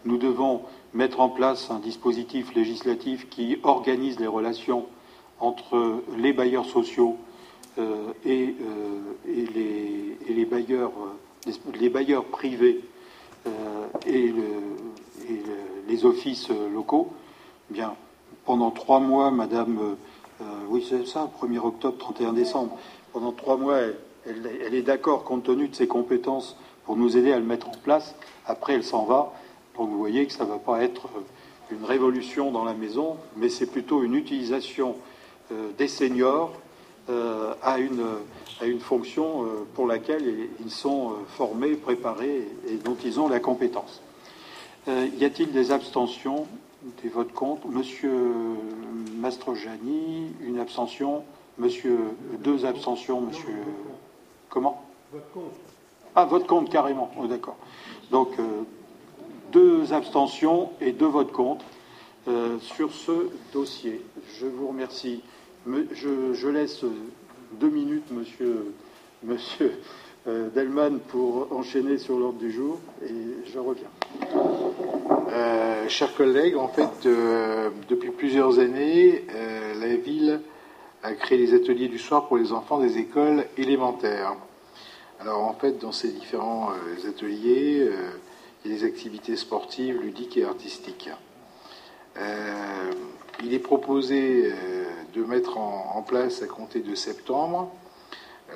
Nous 0.05 0.17
devons 0.17 0.61
mettre 0.93 1.19
en 1.19 1.29
place 1.29 1.69
un 1.71 1.79
dispositif 1.79 2.53
législatif 2.53 3.29
qui 3.29 3.57
organise 3.63 4.19
les 4.19 4.27
relations 4.27 4.85
entre 5.39 6.01
les 6.17 6.33
bailleurs 6.33 6.65
sociaux 6.65 7.17
euh, 7.77 8.13
et, 8.25 8.55
euh, 8.61 10.17
et, 10.27 10.33
les, 10.33 10.45
bailleurs, 10.45 10.91
les, 11.79 11.89
bailleurs 11.89 12.25
privés 12.25 12.81
et, 14.05 14.27
le, 14.27 14.43
le, 15.29 15.91
les 15.91 16.05
offices 16.05 16.49
locaux, 16.49 17.11
eh 17.69 17.73
bien, 17.73 17.95
pendant 18.45 18.71
trois 18.71 18.99
mois, 18.99 19.31
Madame, 19.31 19.95
oui 20.69 20.85
c'est 20.87 21.05
ça, 21.05 21.29
1er 21.41 21.59
octobre, 21.59 21.97
31 21.97 22.33
décembre, 22.33 22.77
pendant 23.13 23.31
trois 23.31 23.57
mois, 23.57 23.79
elle, 24.25 24.75
est 24.75 24.81
d'accord 24.81 25.23
compte 25.23 25.43
tenu 25.43 25.67
de 25.67 25.75
ses 25.75 25.87
compétences 25.87 26.57
pour 26.85 26.95
nous 26.95 27.17
aider 27.17 27.31
à 27.31 27.39
le 27.39 27.45
mettre 27.45 27.69
en 27.69 27.77
place. 27.83 28.15
Après, 28.45 28.73
elle 28.73 28.83
s'en 28.83 29.05
va. 29.05 29.33
Donc 29.77 29.89
vous 29.89 29.97
voyez 29.97 30.25
que 30.25 30.33
ça 30.33 30.45
ne 30.45 30.49
va 30.49 30.57
pas 30.57 30.83
être 30.83 31.09
une 31.71 31.85
révolution 31.85 32.51
dans 32.51 32.65
la 32.65 32.73
maison, 32.73 33.17
mais 33.37 33.49
c'est 33.49 33.65
plutôt 33.65 34.03
une 34.03 34.15
utilisation 34.15 34.95
euh, 35.51 35.71
des 35.77 35.87
seniors 35.87 36.53
euh, 37.09 37.53
à, 37.63 37.79
une, 37.79 38.03
à, 38.59 38.65
une, 38.65 38.79
fonction 38.79 39.43
euh, 39.43 39.47
pour 39.73 39.87
laquelle 39.87 40.49
ils 40.63 40.71
sont 40.71 41.13
formés, 41.35 41.75
préparés 41.75 42.47
et 42.67 42.75
dont 42.75 42.97
ils 43.03 43.19
ont 43.19 43.27
la 43.27 43.39
compétence. 43.39 44.01
Y 44.87 45.25
a-t-il 45.25 45.51
des 45.51 45.71
abstentions, 45.71 46.47
des 47.03 47.09
votes 47.09 47.33
contre 47.33 47.67
Monsieur 47.67 48.11
Mastrogiani, 49.17 50.33
une 50.41 50.59
abstention. 50.59 51.23
Monsieur, 51.57 51.99
deux 52.39 52.65
abstentions. 52.65 53.21
Monsieur, 53.21 53.53
comment 54.49 54.83
Vote 55.11 55.23
contre. 55.33 55.55
Ah, 56.15 56.25
vote 56.25 56.47
contre 56.47 56.71
carrément. 56.71 57.11
Oh, 57.17 57.27
D'accord. 57.27 57.57
Donc 58.09 58.29
deux 59.51 59.93
abstentions 59.93 60.71
et 60.81 60.91
deux 60.91 61.07
votes 61.07 61.31
contre 61.31 61.65
euh, 62.27 62.57
sur 62.59 62.91
ce 62.93 63.29
dossier. 63.53 64.01
Je 64.39 64.45
vous 64.45 64.67
remercie. 64.67 65.21
Me, 65.65 65.87
je, 65.93 66.33
je, 66.33 66.47
laisse 66.47 66.83
deux 67.59 67.69
minutes, 67.69 68.09
monsieur, 68.11 68.73
monsieur 69.23 69.67
euh, 69.67 69.79
Delman, 70.25 70.99
pour 70.99 71.47
enchaîner 71.51 71.97
sur 71.97 72.17
l'ordre 72.19 72.37
du 72.37 72.51
jour 72.51 72.77
et 73.03 73.51
je 73.51 73.57
reviens. 73.57 73.89
Euh, 75.31 75.89
chers 75.89 76.13
collègues, 76.15 76.57
en 76.57 76.67
fait, 76.67 77.05
euh, 77.05 77.69
depuis 77.89 78.11
plusieurs 78.11 78.59
années, 78.59 79.25
euh, 79.33 79.73
la 79.79 79.95
ville 79.95 80.41
a 81.03 81.13
créé 81.13 81.37
des 81.37 81.55
ateliers 81.55 81.87
du 81.87 81.97
soir 81.97 82.27
pour 82.27 82.37
les 82.37 82.51
enfants 82.51 82.79
des 82.79 82.99
écoles 82.99 83.45
élémentaires. 83.57 84.35
Alors, 85.19 85.43
en 85.43 85.53
fait, 85.53 85.79
dans 85.79 85.91
ces 85.91 86.09
différents 86.09 86.69
euh, 86.71 87.09
ateliers, 87.09 87.89
il 88.63 88.71
y 88.71 88.73
a 88.73 88.77
des 88.77 88.85
activités 88.85 89.35
sportives, 89.35 89.99
ludiques 89.99 90.37
et 90.37 90.45
artistiques. 90.45 91.09
Euh, 92.17 92.91
il 93.43 93.53
est 93.53 93.59
proposé 93.59 94.51
euh, 94.51 94.83
de 95.15 95.23
mettre 95.23 95.57
en, 95.57 95.93
en, 95.95 96.01
place 96.01 96.41
à 96.41 96.47
compter 96.47 96.81
de 96.81 96.93
septembre, 96.93 97.71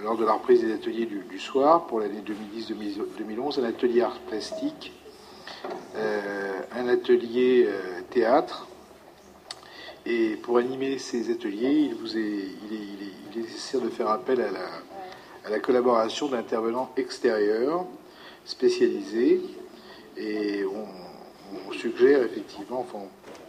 lors 0.01 0.17
de 0.17 0.25
la 0.25 0.33
reprise 0.33 0.61
des 0.61 0.73
ateliers 0.73 1.05
du, 1.05 1.39
soir 1.39 1.85
pour 1.87 1.99
l'année 1.99 2.23
2010-2011, 2.25 3.59
un 3.59 3.63
atelier 3.63 4.01
art 4.01 4.19
plastique, 4.27 4.91
euh, 5.95 6.59
un 6.75 6.87
atelier 6.87 7.65
euh, 7.67 8.01
théâtre. 8.09 8.67
Et 10.05 10.35
pour 10.35 10.57
animer 10.57 10.99
ces 10.99 11.31
ateliers, 11.31 11.91
il, 11.91 12.17
est, 12.17 13.37
nécessaire 13.37 13.81
de 13.81 13.89
faire 13.89 14.09
appel 14.09 14.41
à 14.41 15.49
la, 15.49 15.59
collaboration 15.59 16.27
d'intervenants 16.27 16.91
extérieurs 16.97 17.85
spécialisés 18.45 19.41
et 20.17 20.63
on, 20.65 21.71
suggère 21.73 22.23
effectivement, 22.23 22.85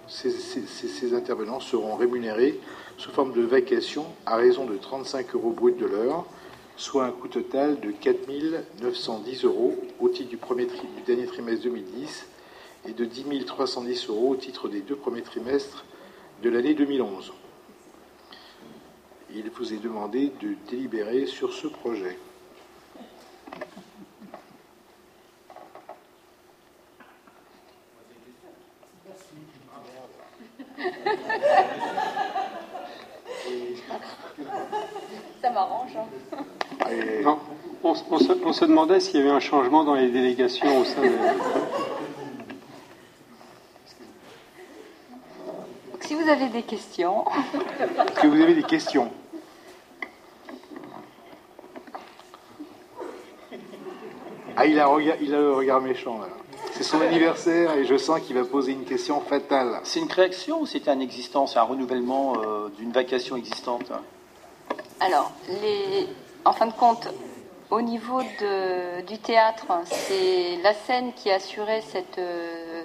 ces, 0.09 1.15
intervenants 1.15 1.61
seront 1.61 1.97
rémunérés 1.97 2.59
sous 2.97 3.11
forme 3.11 3.33
de 3.33 3.43
vacation 3.43 4.07
à 4.25 4.37
raison 4.37 4.65
de 4.65 4.77
35 4.77 5.35
euros 5.35 5.51
brut 5.51 5.79
de 5.79 5.87
l'heure, 5.87 6.25
soit 6.77 7.05
un 7.05 7.11
coût 7.11 7.29
total 7.29 7.81
de 7.81 7.91
4 7.91 8.29
910 8.83 9.45
euros 9.45 9.77
au 10.01 10.09
titre 10.09 10.31
du, 10.31 10.37
du 10.37 11.03
dernier 11.07 11.27
trimestre 11.27 11.65
2010 11.65 12.27
et 12.89 12.93
de 12.93 13.05
10 13.05 13.45
310 13.45 14.09
euros 14.09 14.31
au 14.31 14.37
titre 14.37 14.69
des 14.69 14.81
deux 14.81 14.97
premiers 14.97 15.23
trimestres 15.23 15.85
de 16.43 16.51
l'année 16.51 16.75
2011. 16.75 17.33
Il 19.35 19.51
vous 19.51 19.73
est 19.73 19.83
demandé 19.83 20.33
de 20.41 20.55
délibérer 20.71 21.27
sur 21.27 21.53
ce 21.53 21.67
projet. 21.67 22.19
M'arrange. 35.57 35.97
Hein. 35.97 36.89
Non, 37.25 37.39
on, 37.83 37.95
on, 38.11 38.19
se, 38.19 38.33
on, 38.45 38.53
se, 38.53 38.65
demandait 38.67 39.01
s'il 39.01 39.21
y 39.21 39.23
avait 39.23 39.31
un 39.31 39.41
changement 39.41 39.85
dans 39.85 39.95
les 39.95 40.11
délégations 40.11 40.81
au 40.81 40.85
sein 40.85 41.01
de... 41.01 41.09
Donc, 45.93 46.03
si 46.03 46.15
vous 46.15 46.29
avez 46.29 46.49
des 46.51 46.63
questions. 46.63 47.25
Est-ce 47.81 48.21
que 48.21 48.27
vous 48.27 48.41
avez 48.41 48.55
des 48.55 48.63
questions 48.65 49.11
Ah, 54.59 54.65
il 54.67 54.79
a, 54.81 54.89
il 55.21 55.35
a 55.35 55.39
le 55.39 55.53
regard 55.53 55.81
méchant 55.81 56.19
là. 56.19 56.29
C'est 56.73 56.83
son 56.83 57.01
anniversaire 57.01 57.75
et 57.75 57.85
je 57.85 57.97
sens 57.97 58.21
qu'il 58.21 58.37
va 58.37 58.45
poser 58.45 58.73
une 58.73 58.85
question 58.85 59.21
fatale. 59.21 59.81
C'est 59.85 60.01
une 60.01 60.09
création 60.09 60.61
ou 60.61 60.67
c'est 60.67 60.89
un 60.89 61.01
existant, 61.01 61.47
c'est 61.47 61.59
un 61.59 61.63
renouvellement 61.63 62.35
euh, 62.39 62.69
d'une 62.77 62.93
vacation 62.93 63.37
existante? 63.37 63.91
Alors, 65.01 65.31
en 66.45 66.53
fin 66.53 66.67
de 66.67 66.73
compte, 66.73 67.09
au 67.71 67.81
niveau 67.81 68.23
de, 68.23 69.03
du 69.03 69.19
théâtre, 69.19 69.67
c'est 69.85 70.57
la 70.63 70.73
scène 70.73 71.13
qui 71.15 71.31
assurait 71.31 71.83
cette, 71.83 72.21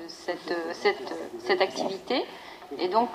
cette, 0.08 0.54
cette, 0.74 1.14
cette 1.46 1.62
activité. 1.62 2.26
Et 2.80 2.88
donc, 2.88 3.10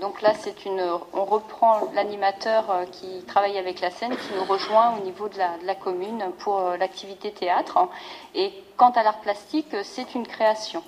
donc 0.00 0.22
là, 0.22 0.32
c'est 0.34 0.64
une, 0.64 0.82
on 1.12 1.24
reprend 1.24 1.90
l'animateur 1.94 2.70
euh, 2.70 2.84
qui 2.86 3.22
travaille 3.26 3.58
avec 3.58 3.80
la 3.80 3.90
scène, 3.90 4.16
qui 4.16 4.34
nous 4.34 4.44
rejoint 4.44 4.96
au 4.96 5.04
niveau 5.04 5.28
de 5.28 5.36
la, 5.38 5.74
commune 5.74 6.32
pour 6.38 6.58
euh, 6.58 6.76
l'activité 6.78 7.30
théâtre. 7.32 7.78
Et 8.34 8.52
quant 8.76 8.90
à 8.90 9.02
l'art 9.02 9.20
plastique, 9.20 9.76
c'est 9.82 10.14
une 10.14 10.26
création. 10.26 10.82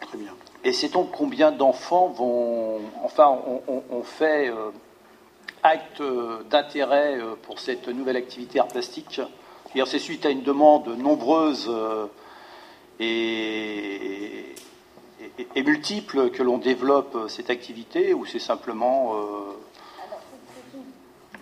Très 0.00 0.18
bien. 0.18 0.34
Et 0.64 0.72
sait-on 0.72 1.04
combien 1.04 1.50
d'enfants 1.50 2.08
vont, 2.08 2.80
enfin, 3.02 3.36
on, 3.66 4.02
fait 4.02 4.48
euh, 4.48 4.70
acte 5.62 6.02
d'intérêt 6.50 7.18
pour 7.42 7.58
cette 7.58 7.88
nouvelle 7.88 8.16
activité 8.16 8.60
art 8.60 8.68
plastique? 8.68 9.20
C'est 9.74 9.98
suite 9.98 10.26
à 10.26 10.30
une 10.30 10.42
demande 10.42 10.86
nombreuse 10.98 11.70
et, 13.00 14.54
multiples 15.56 16.30
que 16.30 16.42
l'on 16.42 16.58
développe 16.58 17.28
cette 17.28 17.50
activité 17.50 18.14
ou 18.14 18.26
c'est 18.26 18.38
simplement. 18.38 19.14
Euh, 19.14 19.58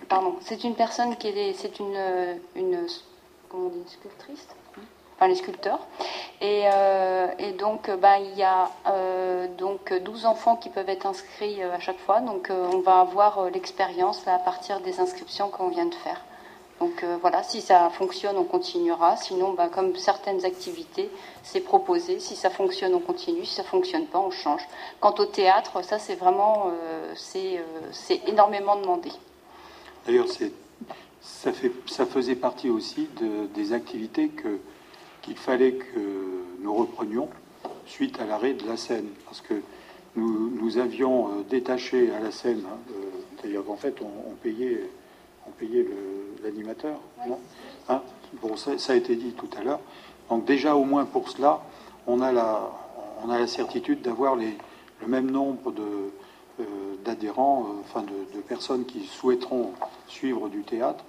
Pardon, 0.09 0.37
c'est 0.41 0.65
une 0.65 0.75
personne 0.75 1.17
qui 1.17 1.29
est. 1.29 1.53
C'est 1.55 1.79
une, 1.79 2.41
une. 2.57 2.87
Comment 3.49 3.69
dit 3.69 3.83
Sculptrice? 3.87 4.49
Les 5.27 5.35
sculpteurs. 5.35 5.81
Et, 6.41 6.65
euh, 6.73 7.27
donc, 7.59 7.91
ben, 7.91 8.17
il 8.17 8.39
y 8.39 8.43
a 8.43 8.71
euh, 8.87 9.47
donc 9.59 9.93
12 9.93 10.25
enfants 10.25 10.57
qui 10.57 10.71
peuvent 10.71 10.89
être 10.89 11.07
inscrits 11.07 11.63
à 11.63 11.79
chaque 11.79 11.99
fois. 11.99 12.21
Donc, 12.21 12.51
on 12.51 12.79
va 12.79 13.01
avoir 13.01 13.51
l'expérience 13.51 14.27
à 14.27 14.39
partir 14.39 14.81
des 14.81 15.01
inscriptions 15.01 15.49
qu'on 15.51 15.69
vient 15.69 15.87
de 15.87 15.95
faire. 15.95 16.21
Donc 16.81 17.05
euh, 17.05 17.19
voilà, 17.21 17.43
si 17.43 17.61
ça 17.61 17.91
fonctionne, 17.91 18.37
on 18.39 18.45
continuera. 18.45 19.17
Sinon, 19.19 19.53
bah, 19.53 19.69
comme 19.69 19.95
certaines 19.97 20.47
activités, 20.47 21.11
c'est 21.43 21.61
proposé. 21.61 22.19
Si 22.19 22.35
ça 22.35 22.49
fonctionne, 22.49 22.95
on 22.95 23.01
continue. 23.01 23.45
Si 23.45 23.55
ça 23.55 23.65
fonctionne 23.65 24.07
pas, 24.07 24.19
on 24.19 24.31
change. 24.31 24.63
Quant 24.99 25.15
au 25.19 25.27
théâtre, 25.27 25.85
ça 25.85 25.99
c'est 25.99 26.15
vraiment 26.15 26.69
euh, 26.69 27.15
euh, 27.37 27.63
c'est 27.93 28.27
énormément 28.27 28.77
demandé. 28.77 29.11
D'ailleurs, 30.07 30.27
ça, 31.21 31.51
ça 31.87 32.07
faisait 32.07 32.35
partie 32.35 32.71
aussi 32.71 33.09
des 33.55 33.75
activités 33.75 34.31
qu'il 35.23 35.37
fallait 35.37 35.73
que 35.73 36.01
nous 36.61 36.75
reprenions 36.75 37.29
suite 37.87 38.21
à 38.21 38.27
l'arrêt 38.27 38.55
de 38.55 38.67
la 38.67 38.77
Seine, 38.77 39.09
parce 39.25 39.41
que 39.41 39.55
nous, 40.17 40.79
avions 40.79 41.29
détaché 41.49 42.11
à 42.13 42.21
la 42.21 42.31
Seine, 42.31 42.63
hein, 42.67 42.93
c'est-à-dire 43.37 43.65
qu'en 43.65 43.77
fait 43.77 43.97
on 44.01 44.35
payait 44.35 44.81
on 45.47 45.51
payait 45.53 45.87
l'animateur, 46.43 46.99
non 47.27 47.39
hein 47.89 48.03
Bon, 48.41 48.57
ça, 48.57 48.73
a 48.93 48.95
été 48.95 49.17
dit 49.17 49.33
tout 49.33 49.49
à 49.59 49.63
l'heure. 49.63 49.81
Donc 50.29 50.45
déjà, 50.45 50.77
au 50.77 50.85
moins 50.85 51.05
pour 51.05 51.29
cela, 51.29 51.63
on 52.07 52.21
a 52.21 52.31
la, 52.31 52.71
on 53.25 53.31
a 53.31 53.41
la 53.41 53.49
certitude 53.49 54.03
d'avoir 54.03 54.37
le 54.37 55.07
même 55.09 55.31
nombre 55.31 55.75
euh, 55.77 56.65
d'adhérents, 57.05 57.67
euh, 57.69 57.81
enfin 57.81 58.03
de, 58.03 58.41
personnes 58.41 58.85
qui 58.85 59.05
souhaiteront 59.05 59.73
suivre 60.07 60.49
du 60.49 60.63
théâtre, 60.63 61.05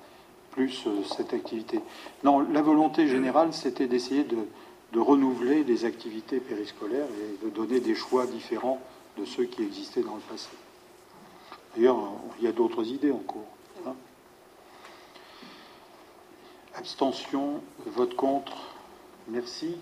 plus 0.51 0.83
euh, 0.87 1.03
cette 1.15 1.33
activité. 1.33 1.79
Non, 2.23 2.39
la 2.39 2.61
volonté 2.61 3.07
générale, 3.07 3.53
c'était 3.53 3.87
d'essayer 3.87 4.23
de, 4.23 4.37
renouveler 4.93 5.63
les 5.63 5.85
activités 5.85 6.41
périscolaires 6.41 7.07
et 7.07 7.45
de 7.45 7.49
donner 7.49 7.79
des 7.79 7.95
choix 7.95 8.27
différents 8.27 8.81
de 9.17 9.23
ceux 9.23 9.45
qui 9.45 9.63
existaient 9.63 10.03
dans 10.03 10.15
le 10.15 10.21
passé. 10.21 10.49
D'ailleurs, 11.75 11.97
il 12.39 12.45
y 12.45 12.47
a 12.47 12.51
d'autres 12.51 12.85
idées 12.85 13.11
en 13.11 13.19
cours. 13.19 13.47
Abstention, 16.75 17.61
vote 17.85 18.15
contre, 18.15 18.53
merci. 19.27 19.75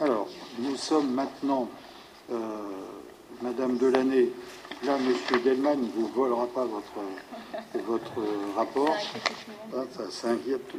Alors, 0.00 0.28
nous 0.58 0.76
sommes 0.76 1.12
maintenant, 1.12 1.68
euh, 2.30 2.38
Madame 3.42 3.78
Delaney, 3.78 4.30
là, 4.84 4.98
Monsieur 4.98 5.40
Delman 5.40 5.76
ne 5.76 5.88
vous 5.88 6.08
volera 6.08 6.46
pas 6.46 6.64
votre, 6.64 7.84
votre 7.86 8.54
rapport. 8.56 8.96
Ah, 9.74 9.82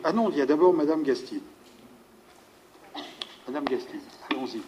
ah, 0.03 0.13
non, 0.13 0.29
il 0.29 0.37
y 0.37 0.41
a 0.41 0.45
d'abord 0.45 0.73
Madame 0.73 1.03
Gastine. 1.03 1.41
Madame 3.47 3.65
Gastine, 3.65 4.01
allons-y. 4.29 4.61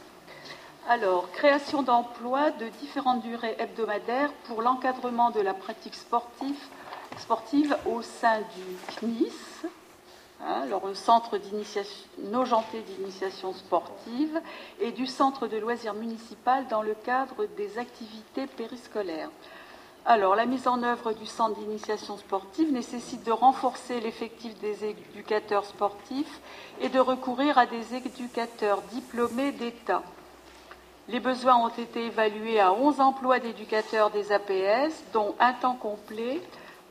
Alors, 0.87 1.29
création 1.31 1.83
d'emplois 1.83 2.51
de 2.51 2.67
différentes 2.79 3.21
durées 3.21 3.55
hebdomadaires 3.59 4.31
pour 4.45 4.61
l'encadrement 4.61 5.29
de 5.29 5.41
la 5.41 5.53
pratique 5.53 5.95
sportive, 5.95 6.59
sportive 7.17 7.77
au 7.85 8.01
sein 8.01 8.39
du 8.39 8.95
CNIS 8.95 9.69
Hein, 10.41 10.65
le 10.65 10.93
centre 10.95 11.37
nojenté 12.31 12.81
d'initiation 12.81 13.53
sportive 13.53 14.39
et 14.79 14.91
du 14.91 15.05
centre 15.05 15.47
de 15.47 15.57
loisirs 15.57 15.93
municipal 15.93 16.65
dans 16.67 16.81
le 16.81 16.93
cadre 16.93 17.45
des 17.57 17.77
activités 17.77 18.47
périscolaires. 18.47 19.29
Alors, 20.05 20.35
la 20.35 20.45
mise 20.45 20.65
en 20.67 20.81
œuvre 20.81 21.11
du 21.11 21.25
centre 21.25 21.59
d'initiation 21.59 22.17
sportive 22.17 22.71
nécessite 22.71 23.25
de 23.25 23.33
renforcer 23.33 23.99
l'effectif 23.99 24.57
des 24.59 24.85
éducateurs 24.85 25.65
sportifs 25.65 26.39
et 26.79 26.87
de 26.87 26.99
recourir 26.99 27.57
à 27.57 27.65
des 27.65 27.95
éducateurs 27.95 28.81
diplômés 28.93 29.51
d'État. 29.51 30.03
Les 31.09 31.19
besoins 31.19 31.57
ont 31.57 31.69
été 31.69 32.05
évalués 32.05 32.61
à 32.61 32.71
11 32.71 33.01
emplois 33.01 33.39
d'éducateurs 33.39 34.09
des 34.09 34.31
APS, 34.31 35.03
dont 35.11 35.35
un 35.39 35.53
temps 35.53 35.75
complet, 35.75 36.39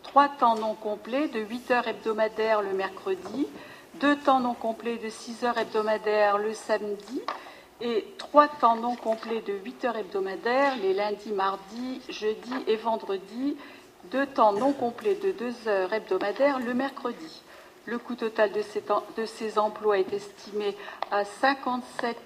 trois 0.03 0.29
temps 0.29 0.57
non 0.57 0.75
complets 0.75 1.29
de 1.29 1.41
8 1.41 1.71
heures 1.71 1.89
hebdomadaires 1.89 2.63
le 2.63 2.73
mercredi, 2.73 3.47
deux 3.95 4.17
temps 4.17 4.41
non 4.41 4.55
complets 4.55 4.99
de 4.99 5.09
6 5.09 5.45
heures 5.45 5.59
hebdomadaires 5.59 6.39
le 6.39 6.55
samedi 6.55 7.23
et 7.81 8.05
trois 8.19 8.49
temps 8.49 8.77
non 8.77 8.97
complets 8.97 9.43
de 9.43 9.53
8 9.53 9.85
heures 9.85 9.97
hebdomadaires 9.97 10.77
les 10.77 10.95
lundis, 10.95 11.33
mardis, 11.33 12.01
jeudis 12.09 12.65
et 12.67 12.77
vendredis, 12.77 13.57
deux 14.11 14.27
temps 14.27 14.53
non 14.53 14.73
complets 14.73 15.17
de 15.17 15.33
2 15.33 15.69
heures 15.69 15.93
hebdomadaires 15.93 16.59
le 16.59 16.75
mercredi. 16.75 17.43
Le 17.85 17.99
coût 17.99 18.17
total 18.17 18.53
de 18.53 18.61
ces, 18.63 18.83
de 19.17 19.25
ces 19.25 19.59
emplois 19.59 19.99
est 19.99 20.13
estimé 20.13 20.77
à 21.11 21.25
57 21.25 22.17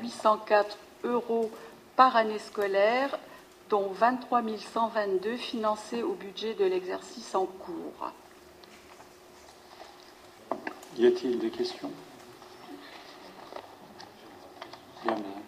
804 0.00 0.78
euros 1.04 1.50
par 1.96 2.14
année 2.16 2.38
scolaire, 2.38 3.18
dont 3.68 3.88
23 3.92 4.42
122 4.56 5.36
financés 5.36 6.02
au 6.02 6.14
budget 6.14 6.54
de 6.54 6.64
l'exercice 6.64 7.34
en 7.34 7.46
cours. 7.46 8.12
Y 10.96 11.06
a-t-il 11.06 11.38
des 11.38 11.50
questions? 11.50 11.90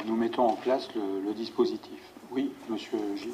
Nous 0.06 0.16
mettons 0.16 0.46
en 0.46 0.54
place 0.54 0.88
le, 0.94 1.32
dispositif. 1.34 1.98
Oui, 2.30 2.52
monsieur 2.68 2.98
Gilles. 3.16 3.32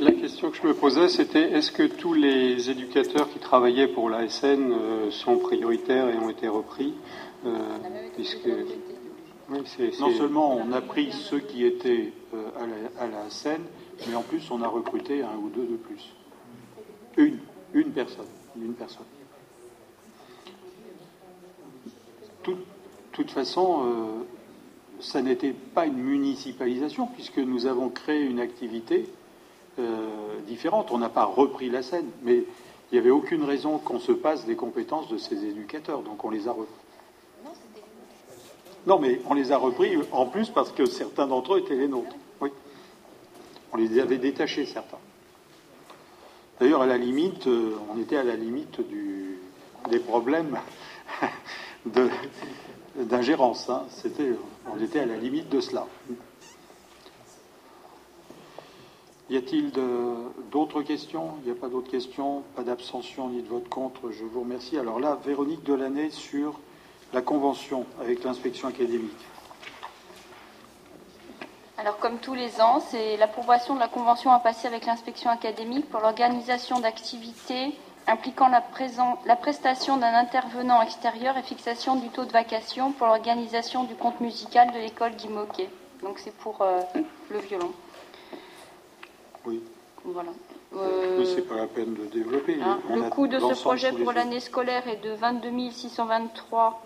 la 0.00 0.12
question 0.12 0.50
que 0.50 0.56
je 0.56 0.66
me 0.66 0.74
posais, 0.74 1.08
c'était 1.08 1.52
est-ce 1.52 1.72
que 1.72 1.84
tous 1.84 2.12
les 2.12 2.70
éducateurs 2.70 3.30
qui 3.30 3.38
travaillaient 3.38 3.88
pour 3.88 4.10
l'ASN 4.10 4.72
euh, 4.72 5.10
sont 5.10 5.38
prioritaires 5.38 6.08
et 6.08 6.18
ont 6.18 6.28
été 6.28 6.48
repris 6.48 6.94
euh, 7.46 7.78
puisque... 8.14 8.48
Non 9.48 10.10
seulement 10.16 10.56
on 10.56 10.72
a 10.72 10.80
pris 10.80 11.12
ceux 11.12 11.38
qui 11.38 11.64
étaient 11.64 12.12
euh, 12.34 12.48
à, 12.98 13.06
la, 13.06 13.30
scène, 13.30 13.62
mais 14.08 14.14
en 14.14 14.22
plus 14.22 14.50
on 14.50 14.60
a 14.62 14.68
recruté 14.68 15.22
un 15.22 15.36
ou 15.36 15.50
deux 15.50 15.66
de 15.66 15.76
plus. 15.76 16.14
Une, 17.16 17.38
une 17.72 17.92
personne, 17.92 18.26
une 18.56 18.74
personne. 18.74 19.06
De 22.44 22.54
toute 23.12 23.30
façon, 23.30 23.82
euh, 23.84 24.24
ça 25.00 25.22
n'était 25.22 25.52
pas 25.52 25.86
une 25.86 25.98
municipalisation 25.98 27.06
puisque 27.06 27.38
nous 27.38 27.66
avons 27.66 27.88
créé 27.88 28.22
une 28.22 28.40
activité 28.40 29.08
euh, 29.78 30.40
différente. 30.46 30.90
On 30.90 30.98
n'a 30.98 31.08
pas 31.08 31.24
repris 31.24 31.70
la 31.70 31.82
scène, 31.82 32.08
mais 32.22 32.44
il 32.90 32.94
n'y 32.94 32.98
avait 32.98 33.10
aucune 33.10 33.44
raison 33.44 33.78
qu'on 33.78 34.00
se 34.00 34.12
passe 34.12 34.44
des 34.44 34.56
compétences 34.56 35.08
de 35.08 35.18
ces 35.18 35.44
éducateurs, 35.44 36.02
donc 36.02 36.24
on 36.24 36.30
les 36.30 36.48
a. 36.48 36.54
Non, 38.86 39.00
mais 39.00 39.20
on 39.28 39.34
les 39.34 39.50
a 39.50 39.58
repris 39.58 39.98
en 40.12 40.26
plus 40.26 40.48
parce 40.48 40.70
que 40.70 40.86
certains 40.86 41.26
d'entre 41.26 41.54
eux 41.54 41.58
étaient 41.58 41.74
les 41.74 41.88
nôtres. 41.88 42.14
Oui. 42.40 42.50
On 43.72 43.76
les 43.76 43.98
avait 43.98 44.18
détachés, 44.18 44.64
certains. 44.64 44.98
D'ailleurs, 46.60 46.82
à 46.82 46.86
la 46.86 46.96
limite, 46.96 47.48
euh, 47.48 47.76
on 47.92 48.00
était 48.00 48.16
à 48.16 48.22
la 48.22 48.36
limite 48.36 48.80
des 49.90 49.98
problèmes 49.98 50.56
d'ingérence. 52.96 53.68
Hein. 53.68 53.86
on 54.72 54.80
était 54.80 55.00
à 55.00 55.06
la 55.06 55.16
limite 55.16 55.48
de 55.48 55.60
cela. 55.60 55.86
Y 59.28 59.36
a-t-il 59.36 59.72
d'autres 60.52 60.82
questions? 60.82 61.30
Il 61.42 61.50
n'y 61.50 61.58
a 61.58 61.60
pas 61.60 61.68
d'autres 61.68 61.90
questions? 61.90 62.44
Pas 62.54 62.62
d'abstention 62.62 63.28
ni 63.28 63.42
de 63.42 63.48
vote 63.48 63.68
contre 63.68 64.12
Je 64.12 64.24
vous 64.24 64.42
remercie. 64.42 64.78
Alors 64.78 65.00
là, 65.00 65.18
Véronique 65.24 65.64
Delaney 65.64 66.10
sur 66.10 66.60
la 67.12 67.22
convention 67.22 67.86
avec 68.00 68.24
l'inspection 68.24 68.68
académique 68.68 69.26
alors, 71.78 71.98
comme 71.98 72.18
tous 72.18 72.32
les 72.32 72.62
ans, 72.62 72.80
c'est 72.80 73.18
l'approbation 73.18 73.74
de 73.74 73.80
la 73.80 73.86
convention 73.86 74.30
à 74.30 74.38
passer 74.38 74.66
avec 74.66 74.86
l'inspection 74.86 75.28
académique 75.28 75.88
pour 75.90 76.00
l'organisation 76.00 76.80
d'activités 76.80 77.74
impliquant 78.06 78.48
la, 78.48 78.62
la 79.26 79.36
prestation 79.36 79.96
d'un 79.96 80.14
intervenant 80.14 80.80
extérieur 80.80 81.36
et 81.36 81.42
fixation 81.42 81.96
du 81.96 82.08
taux 82.08 82.24
de 82.24 82.32
vacation 82.32 82.92
pour 82.92 83.06
l'organisation 83.08 83.84
du 83.84 83.94
compte 83.94 84.20
musical 84.20 84.72
de 84.72 84.78
l'école 84.78 85.12
Guy 85.16 85.28
Donc 86.02 86.18
c'est 86.18 86.34
pour 86.34 86.62
euh, 86.62 86.80
le 87.30 87.38
violon. 87.40 87.72
Oui. 89.44 89.62
Voilà. 90.04 90.30
Euh, 90.74 91.24
c'est 91.24 91.48
pas 91.48 91.56
la 91.56 91.66
peine 91.66 91.94
de 91.94 92.06
développer. 92.06 92.58
hein, 92.62 92.80
le 92.92 93.08
coût 93.08 93.28
de 93.28 93.38
ce 93.38 93.54
projet 93.62 93.92
pour 93.92 94.12
l'année 94.12 94.40
scolaire 94.40 94.86
est 94.88 95.02
de 95.02 95.10
22 95.12 95.70
623 95.70 96.82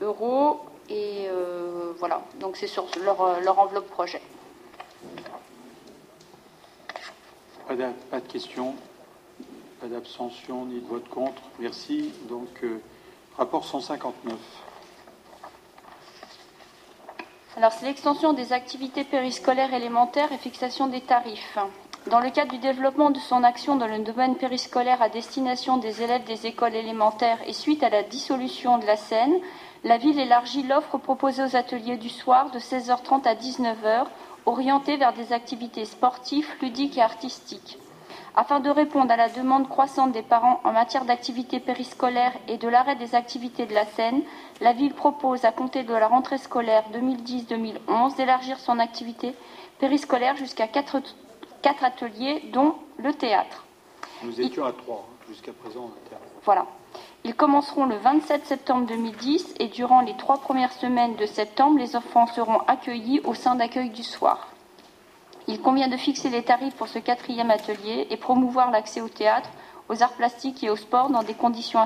euros. 0.00 0.60
Et 0.88 1.26
euh, 1.28 1.92
voilà, 1.98 2.22
donc 2.40 2.56
c'est 2.56 2.66
sur 2.66 2.86
leur, 3.04 3.40
leur 3.42 3.58
enveloppe 3.58 3.88
projet. 3.90 4.22
Pas 7.66 7.76
de, 7.76 7.84
pas 8.10 8.20
de 8.20 8.26
questions, 8.26 8.74
pas 9.80 9.86
d'abstention 9.86 10.64
ni 10.64 10.80
de 10.80 10.86
vote 10.86 11.06
contre. 11.10 11.42
Merci. 11.58 12.12
Donc, 12.28 12.48
euh, 12.64 12.80
rapport 13.36 13.66
159. 13.66 14.34
Alors, 17.58 17.72
c'est 17.72 17.84
l'extension 17.86 18.32
des 18.32 18.52
activités 18.54 19.04
périscolaires 19.04 19.74
élémentaires 19.74 20.32
et 20.32 20.38
fixation 20.38 20.86
des 20.86 21.02
tarifs. 21.02 21.58
Dans 22.06 22.20
le 22.20 22.30
cadre 22.30 22.52
du 22.52 22.58
développement 22.58 23.10
de 23.10 23.18
son 23.18 23.44
action 23.44 23.76
dans 23.76 23.86
le 23.86 23.98
domaine 23.98 24.36
périscolaire 24.36 25.02
à 25.02 25.10
destination 25.10 25.76
des 25.76 26.02
élèves 26.02 26.24
des 26.24 26.46
écoles 26.46 26.74
élémentaires 26.74 27.38
et 27.46 27.52
suite 27.52 27.82
à 27.82 27.90
la 27.90 28.02
dissolution 28.02 28.78
de 28.78 28.86
la 28.86 28.96
Seine, 28.96 29.34
la 29.84 29.98
ville 29.98 30.18
élargit 30.18 30.62
l'offre 30.62 30.96
proposée 30.96 31.42
aux 31.42 31.56
ateliers 31.56 31.98
du 31.98 32.08
soir 32.08 32.50
de 32.50 32.58
16h30 32.58 33.28
à 33.28 33.34
19h, 33.34 34.06
orientée 34.46 34.96
vers 34.96 35.12
des 35.12 35.34
activités 35.34 35.84
sportives, 35.84 36.48
ludiques 36.62 36.96
et 36.96 37.02
artistiques. 37.02 37.78
Afin 38.36 38.60
de 38.60 38.70
répondre 38.70 39.12
à 39.12 39.16
la 39.16 39.28
demande 39.28 39.68
croissante 39.68 40.12
des 40.12 40.22
parents 40.22 40.60
en 40.64 40.72
matière 40.72 41.04
d'activités 41.04 41.60
périscolaires 41.60 42.32
et 42.46 42.56
de 42.56 42.68
l'arrêt 42.68 42.96
des 42.96 43.16
activités 43.16 43.66
de 43.66 43.74
la 43.74 43.84
Seine, 43.84 44.22
la 44.62 44.72
ville 44.72 44.94
propose, 44.94 45.44
à 45.44 45.52
compter 45.52 45.82
de 45.82 45.92
la 45.92 46.08
rentrée 46.08 46.38
scolaire 46.38 46.84
2010-2011, 46.94 48.16
d'élargir 48.16 48.58
son 48.60 48.78
activité 48.78 49.34
périscolaire 49.78 50.36
jusqu'à 50.36 50.68
quatre, 50.68 51.02
quatre 51.68 51.84
ateliers, 51.84 52.44
dont 52.50 52.76
le 52.96 53.12
théâtre. 53.12 53.66
Nous 54.22 54.40
étions 54.40 54.64
à 54.64 54.72
3 54.72 55.06
jusqu'à 55.28 55.52
présent. 55.52 55.90
Voilà. 56.42 56.64
Ils 57.24 57.34
commenceront 57.34 57.84
le 57.84 57.96
27 57.96 58.46
septembre 58.46 58.86
2010 58.86 59.56
et 59.60 59.68
durant 59.68 60.00
les 60.00 60.16
trois 60.16 60.38
premières 60.38 60.72
semaines 60.72 61.14
de 61.16 61.26
septembre, 61.26 61.78
les 61.78 61.94
enfants 61.94 62.26
seront 62.26 62.60
accueillis 62.60 63.20
au 63.24 63.34
sein 63.34 63.54
d'accueil 63.54 63.90
du 63.90 64.02
soir. 64.02 64.48
Il 65.46 65.60
convient 65.60 65.88
de 65.88 65.98
fixer 65.98 66.30
les 66.30 66.42
tarifs 66.42 66.74
pour 66.74 66.88
ce 66.88 67.00
quatrième 67.00 67.50
atelier 67.50 68.06
et 68.08 68.16
promouvoir 68.16 68.70
l'accès 68.70 69.02
au 69.02 69.10
théâtre, 69.10 69.50
aux 69.90 70.02
arts 70.02 70.14
plastiques 70.14 70.64
et 70.64 70.70
au 70.70 70.76
sport 70.76 71.10
dans 71.10 71.22
des 71.22 71.34
conditions 71.34 71.84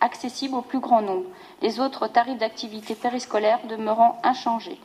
accessibles 0.00 0.56
au 0.56 0.62
plus 0.62 0.80
grand 0.80 1.02
nombre, 1.02 1.26
les 1.62 1.78
autres 1.78 2.08
tarifs 2.08 2.38
d'activité 2.38 2.96
périscolaire 2.96 3.60
demeurant 3.68 4.20
inchangés. 4.24 4.80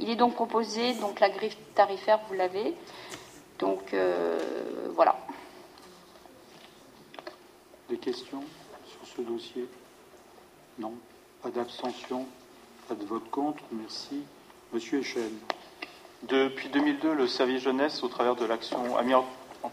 Il 0.00 0.10
est 0.10 0.16
donc 0.16 0.34
proposé, 0.34 0.94
donc 0.94 1.18
la 1.18 1.28
grille 1.28 1.56
tarifaire, 1.74 2.20
vous 2.28 2.34
l'avez. 2.34 2.74
Donc 3.58 3.92
euh, 3.92 4.38
voilà. 4.94 5.16
Des 7.88 7.98
questions 7.98 8.42
sur 8.86 9.16
ce 9.16 9.22
dossier? 9.22 9.66
Non. 10.78 10.94
Pas 11.42 11.50
d'abstention, 11.50 12.26
pas 12.88 12.94
de 12.94 13.04
vote 13.04 13.30
contre. 13.30 13.62
Merci. 13.72 14.22
Monsieur 14.72 15.00
Echel. 15.00 15.30
Depuis 16.24 16.68
2002, 16.68 17.14
le 17.14 17.26
service 17.26 17.62
jeunesse, 17.62 18.02
au 18.02 18.08
travers 18.08 18.34
de 18.34 18.44
l'action, 18.44 18.96
a 18.96 19.02
mis 19.02 19.14
en 19.14 19.24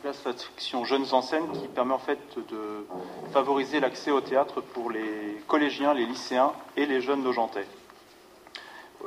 place 0.01 0.23
l'action 0.25 0.85
Jeunes 0.85 1.07
en 1.11 1.21
scène 1.21 1.51
qui 1.51 1.67
permet 1.67 1.93
en 1.93 1.99
fait 1.99 2.19
de 2.49 2.85
favoriser 3.33 3.79
l'accès 3.79 4.11
au 4.11 4.21
théâtre 4.21 4.61
pour 4.61 4.91
les 4.91 5.37
collégiens, 5.47 5.93
les 5.93 6.05
lycéens 6.05 6.53
et 6.77 6.85
les 6.85 7.01
jeunes 7.01 7.23
nojentais. 7.23 7.65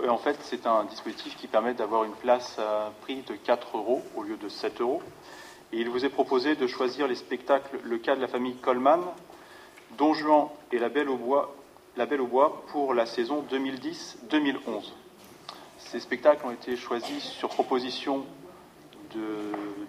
Et 0.03 0.09
en 0.09 0.19
fait, 0.19 0.39
c'est 0.43 0.67
un 0.67 0.85
dispositif 0.85 1.37
qui 1.37 1.49
permet 1.49 1.75
d'avoir 1.75 2.05
une 2.05 2.13
place 2.13 2.59
à 2.59 2.93
prix 3.03 3.23
de 3.23 3.35
4 3.35 3.77
euros 3.77 4.03
au 4.15 4.23
lieu 4.23 4.37
de 4.37 4.49
7 4.49 4.81
euros. 4.81 5.03
Et 5.73 5.79
il 5.79 5.91
vous 5.91 6.05
est 6.05 6.11
proposé 6.11 6.55
de 6.55 6.67
choisir 6.67 7.09
les 7.09 7.15
spectacles 7.15 7.79
Le 7.83 7.99
cas 7.99 8.15
de 8.15 8.21
la 8.21 8.29
famille 8.29 8.57
Coleman, 8.57 9.01
Don 9.97 10.15
Juan 10.15 10.49
et 10.73 10.79
La 10.79 10.89
Belle 10.89 11.09
au 11.09 11.17
Bois, 11.17 11.55
La 11.97 12.07
pour 12.69 12.95
la 12.95 13.07
saison 13.07 13.45
2010-2011. 13.51 14.93
Ces 15.79 16.01
spectacles 16.01 16.47
ont 16.47 16.51
été 16.53 16.77
choisis 16.77 17.23
sur 17.23 17.49
proposition 17.49 18.25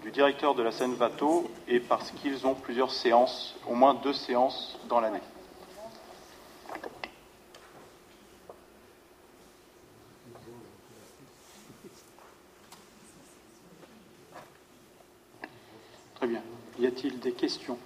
du 0.02 0.10
directeur 0.10 0.54
de 0.54 0.62
la 0.62 0.72
scène 0.72 0.94
Vato 0.94 1.50
et 1.68 1.78
parce 1.78 2.10
qu'ils 2.10 2.46
ont 2.46 2.54
plusieurs 2.54 2.90
séances, 2.90 3.54
au 3.68 3.74
moins 3.74 3.94
deux 3.94 4.14
séances 4.14 4.78
dans 4.88 5.00
l'année. 5.00 5.20
Très 16.20 16.26
bien. 16.26 16.42
Y 16.80 16.86
a-t-il 16.86 17.18
des 17.20 17.32
questions? 17.32 17.76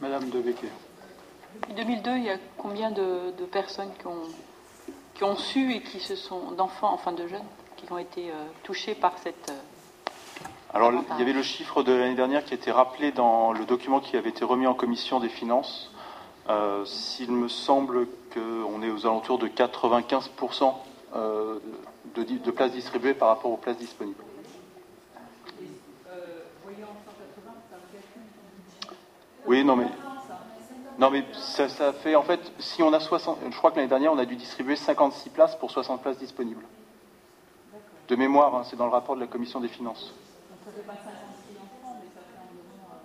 Madame 0.00 0.28
de 0.30 0.40
Becker. 0.40 0.68
Depuis 1.54 1.74
2002, 1.74 2.16
il 2.16 2.24
y 2.24 2.30
a 2.30 2.38
combien 2.56 2.90
de, 2.90 3.30
de 3.38 3.44
personnes 3.44 3.90
qui 4.00 4.06
ont, 4.08 4.22
qui 5.14 5.22
ont 5.24 5.36
su 5.36 5.72
et 5.72 5.82
qui 5.82 6.00
se 6.00 6.16
sont, 6.16 6.50
d'enfants, 6.52 6.92
enfin 6.92 7.12
de 7.12 7.26
jeunes, 7.28 7.44
qui 7.76 7.90
ont 7.92 7.98
été 7.98 8.30
euh, 8.30 8.34
touchés 8.64 8.94
par 8.96 9.16
cette. 9.18 9.50
euh, 9.50 10.44
Alors, 10.74 10.92
il 10.92 11.18
y 11.18 11.22
avait 11.22 11.32
le 11.32 11.42
chiffre 11.42 11.82
de 11.84 11.92
l'année 11.92 12.16
dernière 12.16 12.44
qui 12.44 12.54
était 12.54 12.72
rappelé 12.72 13.12
dans 13.12 13.52
le 13.52 13.64
document 13.64 14.00
qui 14.00 14.16
avait 14.16 14.30
été 14.30 14.44
remis 14.44 14.66
en 14.66 14.74
commission 14.74 15.20
des 15.20 15.28
finances. 15.28 15.92
Euh, 16.48 16.84
S'il 16.84 17.30
me 17.30 17.46
semble 17.48 18.08
qu'on 18.34 18.82
est 18.82 18.90
aux 18.90 19.06
alentours 19.06 19.38
de 19.38 19.46
95% 19.48 20.74
euh, 21.14 21.58
de 22.16 22.50
places 22.50 22.72
distribuées 22.72 23.14
par 23.14 23.28
rapport 23.28 23.52
aux 23.52 23.56
places 23.56 23.78
disponibles. 23.78 24.22
Oui, 29.48 29.64
non, 29.64 29.76
mais. 29.76 29.86
Non, 30.98 31.10
mais 31.10 31.24
ça, 31.32 31.92
fait. 31.94 32.14
En 32.14 32.22
fait, 32.22 32.52
si 32.58 32.82
on 32.82 32.92
a 32.92 33.00
60. 33.00 33.38
Je 33.50 33.56
crois 33.56 33.70
que 33.70 33.76
l'année 33.76 33.88
dernière, 33.88 34.12
on 34.12 34.18
a 34.18 34.26
dû 34.26 34.36
distribuer 34.36 34.76
56 34.76 35.30
places 35.30 35.56
pour 35.56 35.70
60 35.70 36.02
places 36.02 36.18
disponibles. 36.18 36.64
De 38.08 38.16
mémoire, 38.16 38.54
hein, 38.54 38.64
c'est 38.64 38.76
dans 38.76 38.84
le 38.84 38.92
rapport 38.92 39.14
de 39.14 39.20
la 39.20 39.26
commission 39.26 39.58
des 39.60 39.68
finances. 39.68 40.12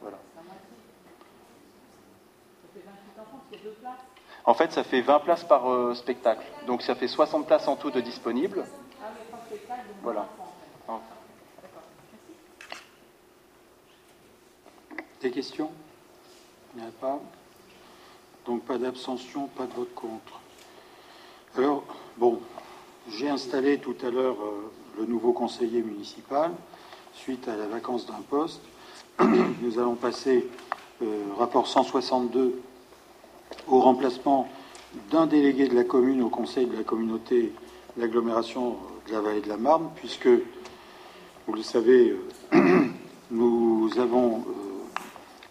Voilà. 0.02 0.18
En 4.44 4.54
fait, 4.54 4.72
ça 4.74 4.84
fait 4.84 5.02
20 5.02 5.20
places 5.20 5.46
par 5.46 5.72
euh, 5.72 5.94
spectacle. 5.94 6.46
Donc 6.68 6.82
ça 6.82 6.96
fait 6.96 7.08
60 7.08 7.48
places 7.48 7.70
en 7.70 7.78
tout 7.78 7.90
de 7.90 8.02
disponibles. 8.02 8.66
Voilà. 10.02 10.28
Des 15.22 15.32
questions? 15.32 15.72
Il 16.76 16.82
n'y 16.82 16.86
en 16.86 16.90
a 16.90 16.92
pas. 16.92 17.22
Donc 18.46 18.64
pas 18.64 18.78
d'abstention, 18.78 19.48
pas 19.48 19.66
de 19.66 19.74
vote 19.74 19.94
contre. 19.94 20.40
Alors, 21.56 21.84
bon, 22.18 22.40
j'ai 23.10 23.30
installé 23.30 23.78
tout 23.78 23.96
à 24.04 24.10
l'heure 24.10 24.38
euh, 24.42 24.72
le 24.98 25.06
nouveau 25.06 25.34
conseiller 25.34 25.82
municipal 25.82 26.52
suite 27.14 27.48
à 27.48 27.56
la 27.56 27.68
vacance 27.68 28.08
d'un 28.08 28.22
poste. 28.28 28.62
Nous 29.62 29.78
allons 29.78 29.94
passer 29.94 30.48
euh, 31.04 31.24
rapport 31.38 31.68
162 31.68 32.60
au 33.68 33.80
remplacement 33.80 34.48
d'un 35.12 35.28
délégué 35.28 35.68
de 35.68 35.76
la 35.76 35.84
commune 35.84 36.24
au 36.24 36.30
conseil 36.30 36.66
de 36.66 36.76
la 36.76 36.84
communauté 36.84 37.52
d'agglomération 37.98 38.78
de 39.08 39.14
la 39.14 39.22
vallée 39.22 39.42
de 39.42 39.50
la 39.50 39.58
Marne, 39.58 39.92
puisque, 39.96 40.28
vous 40.28 41.54
le 41.54 41.62
savez, 41.62 42.16
euh, 42.54 42.88
nous 43.32 43.92
avons 44.00 44.44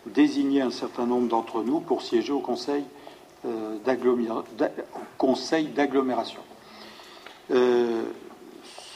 désigné 0.07 0.62
un 0.62 0.70
certain 0.70 1.07
nombre 1.07 1.29
d'entre 1.29 1.62
nous 1.62 1.81
pour 1.81 2.03
siéger 2.03 2.33
au 2.33 2.41
conseil 2.41 2.85
euh, 3.45 3.77
d'agglomération. 3.85 6.41
Euh, 7.51 8.05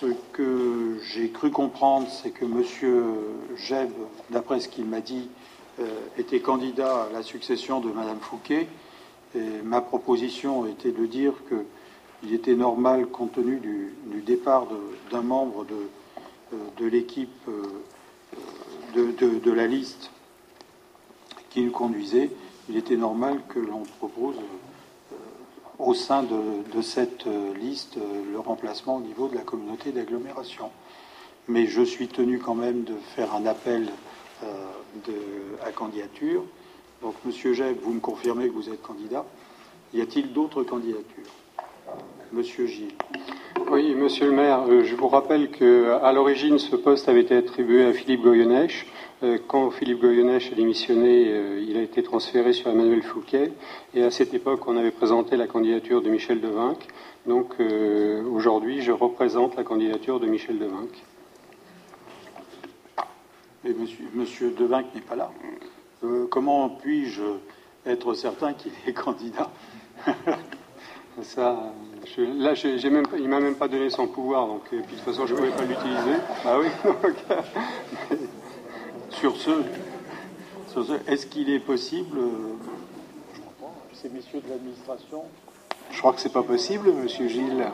ce 0.00 0.06
que 0.32 0.98
j'ai 1.02 1.30
cru 1.30 1.50
comprendre, 1.50 2.08
c'est 2.10 2.30
que 2.30 2.44
M. 2.44 2.62
Jeb, 3.56 3.90
d'après 4.30 4.60
ce 4.60 4.68
qu'il 4.68 4.84
m'a 4.84 5.00
dit, 5.00 5.28
euh, 5.80 5.84
était 6.18 6.40
candidat 6.40 7.04
à 7.04 7.12
la 7.12 7.22
succession 7.22 7.80
de 7.80 7.90
Mme 7.90 8.20
Fouquet. 8.20 8.68
Et 9.34 9.62
ma 9.64 9.80
proposition 9.80 10.66
était 10.66 10.92
de 10.92 11.06
dire 11.06 11.32
qu'il 11.48 12.32
était 12.32 12.54
normal, 12.54 13.06
compte 13.06 13.32
tenu 13.32 13.58
du, 13.58 13.92
départ 14.22 14.68
d'un 15.10 15.22
membre 15.22 15.66
de, 15.66 16.86
l'équipe 16.86 17.50
de 18.94 19.52
la 19.52 19.66
liste 19.66 20.10
qui 21.56 21.62
nous 21.62 21.72
conduisait, 21.72 22.30
il 22.68 22.76
était 22.76 22.98
normal 22.98 23.40
que 23.48 23.58
l'on 23.58 23.82
propose 23.98 24.36
euh, 24.36 25.16
au 25.78 25.94
sein 25.94 26.22
de, 26.22 26.82
cette 26.82 27.26
euh, 27.26 27.54
liste 27.54 27.96
euh, 27.96 28.30
le 28.30 28.38
remplacement 28.38 28.96
au 28.96 29.00
niveau 29.00 29.28
de 29.28 29.36
la 29.36 29.40
communauté 29.40 29.90
d'agglomération. 29.90 30.70
Mais 31.48 31.64
je 31.66 31.80
suis 31.80 32.08
tenu 32.08 32.40
quand 32.40 32.54
même 32.54 32.84
de 32.84 32.94
faire 33.14 33.34
un 33.34 33.46
appel 33.46 33.88
à 35.64 35.72
candidature. 35.72 36.42
Donc, 37.00 37.14
Monsieur 37.24 37.54
Jeb, 37.54 37.78
vous 37.82 37.92
me 37.92 38.00
confirmez 38.00 38.48
que 38.48 38.52
vous 38.52 38.68
êtes 38.68 38.82
candidat. 38.82 39.24
Y 39.94 40.02
a-t-il 40.02 40.34
d'autres 40.34 40.62
candidatures? 40.62 41.32
Monsieur 42.32 42.66
Gilles. 42.66 42.92
Oui, 43.58 43.94
monsieur 43.94 44.26
le 44.26 44.32
maire, 44.32 44.64
euh, 44.68 44.84
je 44.84 44.94
vous 44.94 45.08
rappelle 45.08 45.50
qu'à 45.50 46.12
l'origine, 46.12 46.58
ce 46.58 46.76
poste 46.76 47.08
avait 47.08 47.22
été 47.22 47.34
attribué 47.36 47.86
à 47.86 47.92
Philippe 47.92 48.20
Goyonèche. 48.22 48.86
Euh, 49.22 49.38
quand 49.48 49.70
Philippe 49.70 50.00
Goyonèche 50.00 50.52
a 50.52 50.54
démissionné, 50.54 51.24
euh, 51.28 51.64
il 51.66 51.76
a 51.78 51.82
été 51.82 52.02
transféré 52.02 52.52
sur 52.52 52.68
Emmanuel 52.70 53.02
Fouquet. 53.02 53.52
Et 53.94 54.02
à 54.02 54.10
cette 54.10 54.34
époque, 54.34 54.68
on 54.68 54.76
avait 54.76 54.90
présenté 54.90 55.36
la 55.36 55.46
candidature 55.46 56.02
de 56.02 56.10
Michel 56.10 56.40
Devinck. 56.40 56.86
Donc 57.26 57.54
aujourd'hui, 58.32 58.82
je 58.82 58.92
représente 58.92 59.56
la 59.56 59.64
candidature 59.64 60.20
de 60.20 60.26
Michel 60.26 60.58
Devinck. 60.58 61.02
Et 63.64 63.72
monsieur, 63.72 64.04
monsieur 64.14 64.54
Devinck 64.56 64.94
n'est 64.94 65.00
pas 65.00 65.16
là. 65.16 65.32
comment 66.30 66.68
puis-je 66.68 67.22
être 67.84 68.14
certain 68.14 68.52
qu'il 68.52 68.70
est 68.86 68.92
candidat? 68.92 69.50
Ça, 71.22 71.72
là, 72.38 72.54
j'ai 72.54 72.90
même, 72.90 73.04
il 73.18 73.28
m'a 73.28 73.40
même 73.40 73.56
pas 73.56 73.68
donné 73.68 73.90
son 73.90 74.06
pouvoir, 74.06 74.46
donc 74.46 74.62
et 74.72 74.78
puis 74.78 74.96
de 74.96 75.00
toute 75.00 75.00
façon, 75.00 75.26
je 75.26 75.34
ne 75.34 75.38
pouvais 75.38 75.50
pas 75.50 75.64
l'utiliser. 75.64 76.16
Ah 76.44 76.58
oui. 76.58 76.68
sur 79.10 79.36
ce, 79.36 79.50
est-ce 81.06 81.26
qu'il 81.26 81.50
est 81.50 81.60
possible 81.60 82.18
euh, 82.18 82.54
Ces 83.92 84.08
messieurs 84.08 84.40
de 84.40 84.50
l'administration. 84.50 85.22
Je 85.90 85.98
crois 85.98 86.12
que 86.12 86.20
c'est 86.20 86.32
pas 86.32 86.42
possible, 86.42 86.92
Monsieur 86.92 87.28
Gilles. 87.28 87.64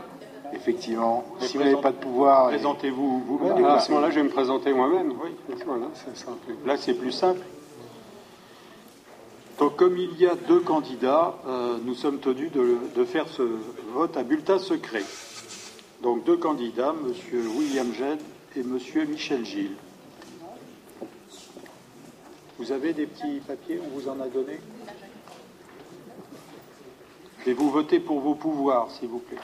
Effectivement. 0.54 1.24
si 1.40 1.56
vous 1.56 1.64
n'avez 1.64 1.80
pas 1.80 1.92
de 1.92 1.96
pouvoir. 1.96 2.48
Présentez-vous 2.48 3.20
vous-même. 3.20 3.64
à 3.64 3.80
ce 3.80 3.90
moment-là, 3.90 4.10
je 4.10 4.16
vais 4.16 4.24
me 4.24 4.28
présenter 4.28 4.72
moi-même. 4.72 5.12
Oui. 5.22 5.30
Là, 6.66 6.76
c'est 6.76 6.94
plus 6.94 7.12
simple. 7.12 7.40
Comme 9.76 9.96
il 9.96 10.16
y 10.20 10.26
a 10.26 10.34
deux 10.34 10.60
candidats, 10.60 11.38
euh, 11.46 11.78
nous 11.84 11.94
sommes 11.94 12.18
tenus 12.18 12.50
de, 12.52 13.04
faire 13.04 13.28
ce 13.28 13.42
vote 13.92 14.16
à 14.16 14.22
bulletin 14.22 14.58
secret. 14.58 15.02
Donc, 16.02 16.24
deux 16.24 16.36
candidats, 16.36 16.94
M. 16.94 17.12
William 17.56 17.92
Jed 17.94 18.18
et 18.56 18.60
M. 18.60 18.78
Michel 19.08 19.44
Gilles. 19.44 19.76
Vous 22.58 22.70
avez 22.70 22.92
des 22.92 23.06
petits 23.06 23.40
papiers 23.46 23.80
On 23.84 23.98
vous 23.98 24.08
en 24.08 24.20
a 24.20 24.28
donné? 24.28 24.58
Et 27.46 27.52
vous 27.54 27.70
votez 27.70 27.98
pour 27.98 28.20
vos 28.20 28.34
pouvoirs, 28.34 28.90
s'il 28.90 29.08
vous 29.08 29.18
plaît. 29.18 29.38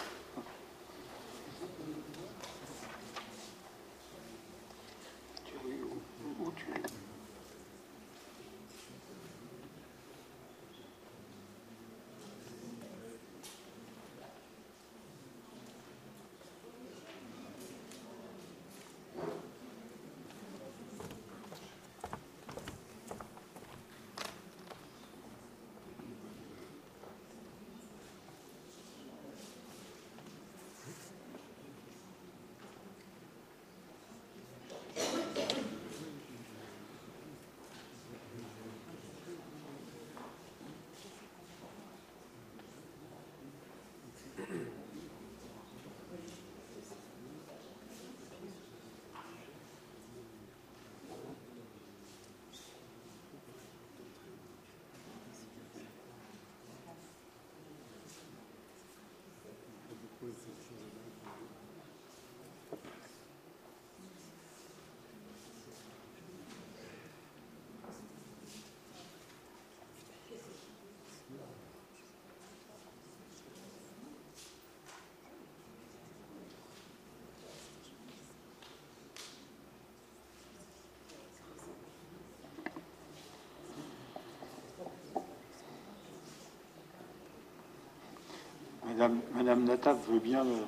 Madame, 88.99 89.21
Madame 89.37 89.65
Nata 89.65 89.93
veut 90.11 90.19
bien 90.19 90.45
euh, 90.45 90.65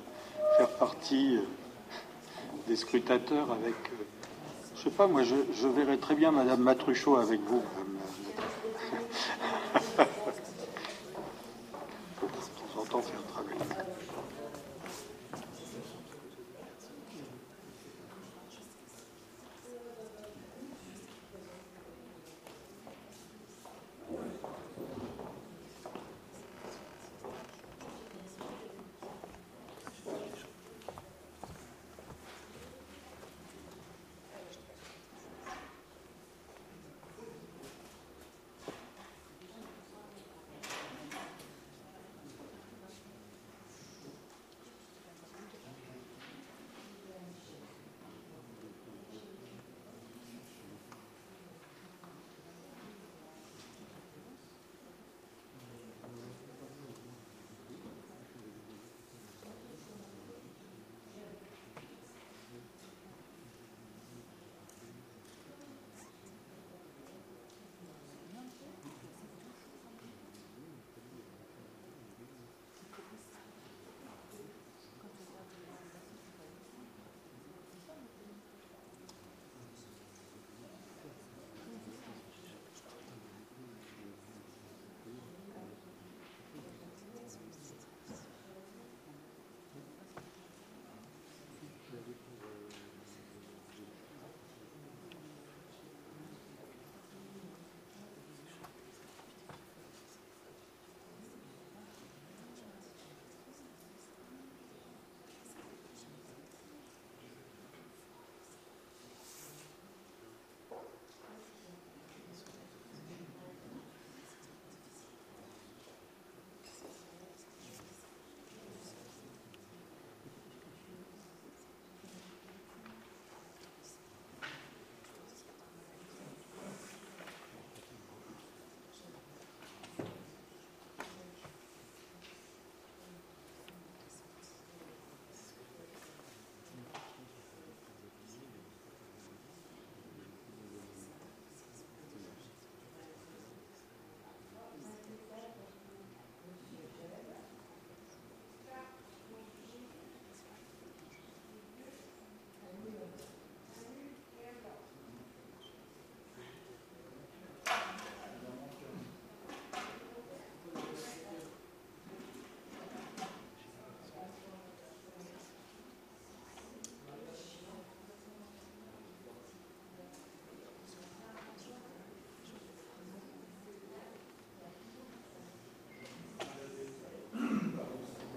faire 0.55 0.69
partie 0.69 1.35
euh, 1.35 1.41
des 2.65 2.77
scrutateurs 2.77 3.51
avec. 3.51 3.73
Euh, 3.73 4.05
je 4.77 4.83
sais 4.83 4.89
pas, 4.89 5.05
moi, 5.05 5.23
je, 5.23 5.35
je 5.53 5.95
très 5.97 6.15
bien 6.15 6.31
Madame 6.31 6.61
Matruchot 6.61 7.17
avec 7.17 7.41
vous, 7.41 7.61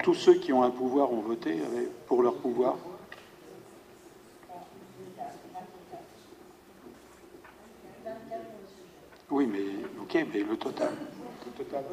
tous 0.05 0.13
ceux 0.13 0.35
qui 0.35 0.53
ont 0.53 0.63
un 0.63 0.71
pouvoir 0.71 1.11
ont 1.11 1.23
voté 1.23 1.57
pour 2.07 2.23
leur 2.23 2.35
pouvoir 2.35 2.77
Oui, 9.31 9.47
mais 9.47 9.65
ok, 10.03 10.27
mais 10.31 10.41
le 10.41 10.57
total. 10.59 10.93
Le 11.47 11.65
total. 11.65 11.85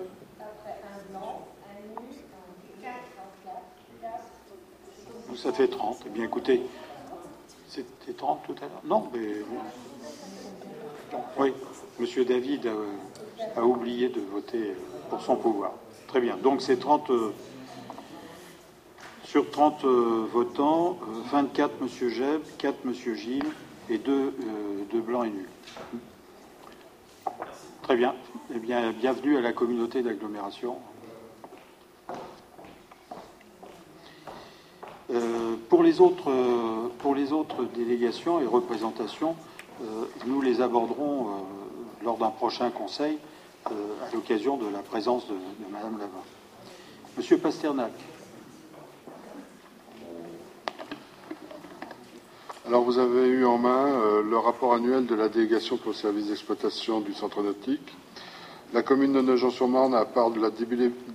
Ça 5.37 5.53
fait 5.53 5.69
30. 5.69 6.03
Eh 6.05 6.09
bien, 6.09 6.25
écoutez, 6.25 6.61
c'était 7.69 8.13
30 8.13 8.43
tout 8.45 8.55
à 8.57 8.61
l'heure 8.61 8.81
Non, 8.83 9.09
mais. 9.13 9.37
Oui, 11.39 11.53
M. 11.97 12.25
David 12.25 12.69
a, 13.55 13.63
oublié 13.63 14.09
de 14.09 14.19
voter 14.19 14.75
pour 15.09 15.21
son 15.21 15.37
pouvoir. 15.37 15.71
Très 16.07 16.19
bien. 16.19 16.35
Donc, 16.35 16.61
c'est 16.61 16.77
30. 16.77 17.09
Sur 19.31 19.49
30 19.49 19.85
euh, 19.85 20.27
votants, 20.29 20.97
24 21.31 21.75
M. 21.81 22.09
Jeb, 22.09 22.41
4 22.57 22.79
M. 22.83 22.93
Gilles 23.15 23.45
et 23.89 23.97
2, 23.97 24.11
euh, 24.11 24.99
blancs 24.99 25.25
et 25.25 25.29
nuls. 25.29 25.49
Très 27.81 27.95
bien. 27.95 28.13
Eh 28.53 28.59
bien, 28.59 28.91
bienvenue 28.91 29.37
à 29.37 29.39
la 29.39 29.53
communauté 29.53 30.01
d'agglomération. 30.01 30.79
Euh, 35.11 35.55
pour, 35.69 35.81
les 35.81 36.01
autres, 36.01 36.29
délégations 37.73 38.41
et 38.41 38.45
représentations, 38.45 39.37
nous 40.25 40.41
les 40.41 40.59
aborderons 40.59 41.45
lors 42.03 42.17
d'un 42.17 42.31
prochain 42.31 42.69
conseil 42.69 43.17
à 43.65 44.13
l'occasion 44.13 44.57
de 44.57 44.67
la 44.67 44.79
présence 44.79 45.25
de, 45.29 45.35
de 45.35 45.71
Madame 45.71 45.97
Lavin. 45.99 46.11
Monsieur 47.15 47.37
Pasternak. 47.37 47.93
Alors 52.67 52.83
vous 52.83 52.99
avez 52.99 53.27
eu 53.27 53.43
en 53.43 53.57
main 53.57 54.21
le 54.21 54.37
rapport 54.37 54.75
annuel 54.75 55.07
de 55.07 55.15
la 55.15 55.29
délégation 55.29 55.77
pour 55.77 55.91
le 55.91 55.95
service 55.95 56.27
d'exploitation 56.27 57.01
du 57.01 57.11
centre 57.11 57.41
nautique. 57.41 57.97
La 58.71 58.83
commune 58.83 59.13
de 59.13 59.21
Nogent-sur-Marne, 59.21 59.95
à 59.95 60.05
part 60.05 60.29
de 60.29 60.39
la 60.39 60.51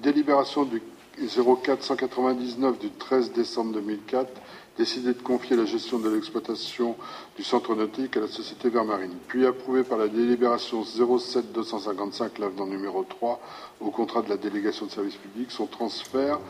délibération 0.02 0.64
du 0.64 0.82
0499 1.18 2.78
du 2.80 2.90
13 2.90 3.32
décembre 3.32 3.74
2004 3.74 4.28
décidé 4.76 5.14
de 5.14 5.22
confier 5.22 5.56
la 5.56 5.64
gestion 5.64 5.98
de 5.98 6.10
l'exploitation 6.10 6.96
du 7.36 7.42
centre 7.42 7.74
nautique 7.74 8.16
à 8.16 8.20
la 8.20 8.28
société 8.28 8.68
Vermarine, 8.68 9.14
puis 9.26 9.46
approuvé 9.46 9.82
par 9.82 9.96
la 9.98 10.08
délibération 10.08 10.84
07 10.84 11.52
255 11.52 12.38
l'avenant 12.38 12.66
numéro 12.66 13.04
3 13.04 13.40
au 13.80 13.90
contrat 13.90 14.22
de 14.22 14.28
la 14.28 14.36
délégation 14.36 14.86
de 14.86 14.90
service 14.90 15.16
public, 15.16 15.50
son 15.50 15.66
transfert 15.66 16.40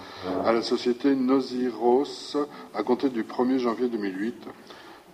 à 0.44 0.52
la 0.52 0.62
société 0.62 1.14
Nosiros 1.14 2.36
à 2.74 2.82
compter 2.82 3.08
du 3.08 3.22
1er 3.22 3.58
janvier 3.58 3.88
2008. 3.88 4.34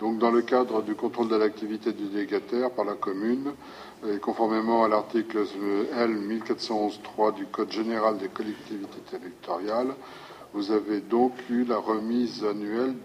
Dans 0.03 0.33
le 0.33 0.43
cadre 0.43 0.83
du 0.83 0.97
contrôle 0.97 1.29
de 1.29 1.37
l'activité 1.37 1.93
du 1.93 2.09
délégataire 2.09 2.73
par 2.73 2.85
la 2.85 2.95
commune, 2.95 3.53
et 4.05 4.19
conformément 4.19 4.83
à 4.83 4.89
l'article 4.89 5.47
L 5.97 6.11
1411.3 6.29 7.33
du 7.37 7.47
Code 7.47 7.71
général 7.71 8.19
des 8.19 8.27
collectivités 8.27 8.99
territoriales, 9.09 9.95
vous 10.55 10.73
avez 10.73 11.03
donc 11.03 11.35
eu 11.49 11.63
la 11.65 11.77
remise 11.79 12.45
annuelle 12.45 12.97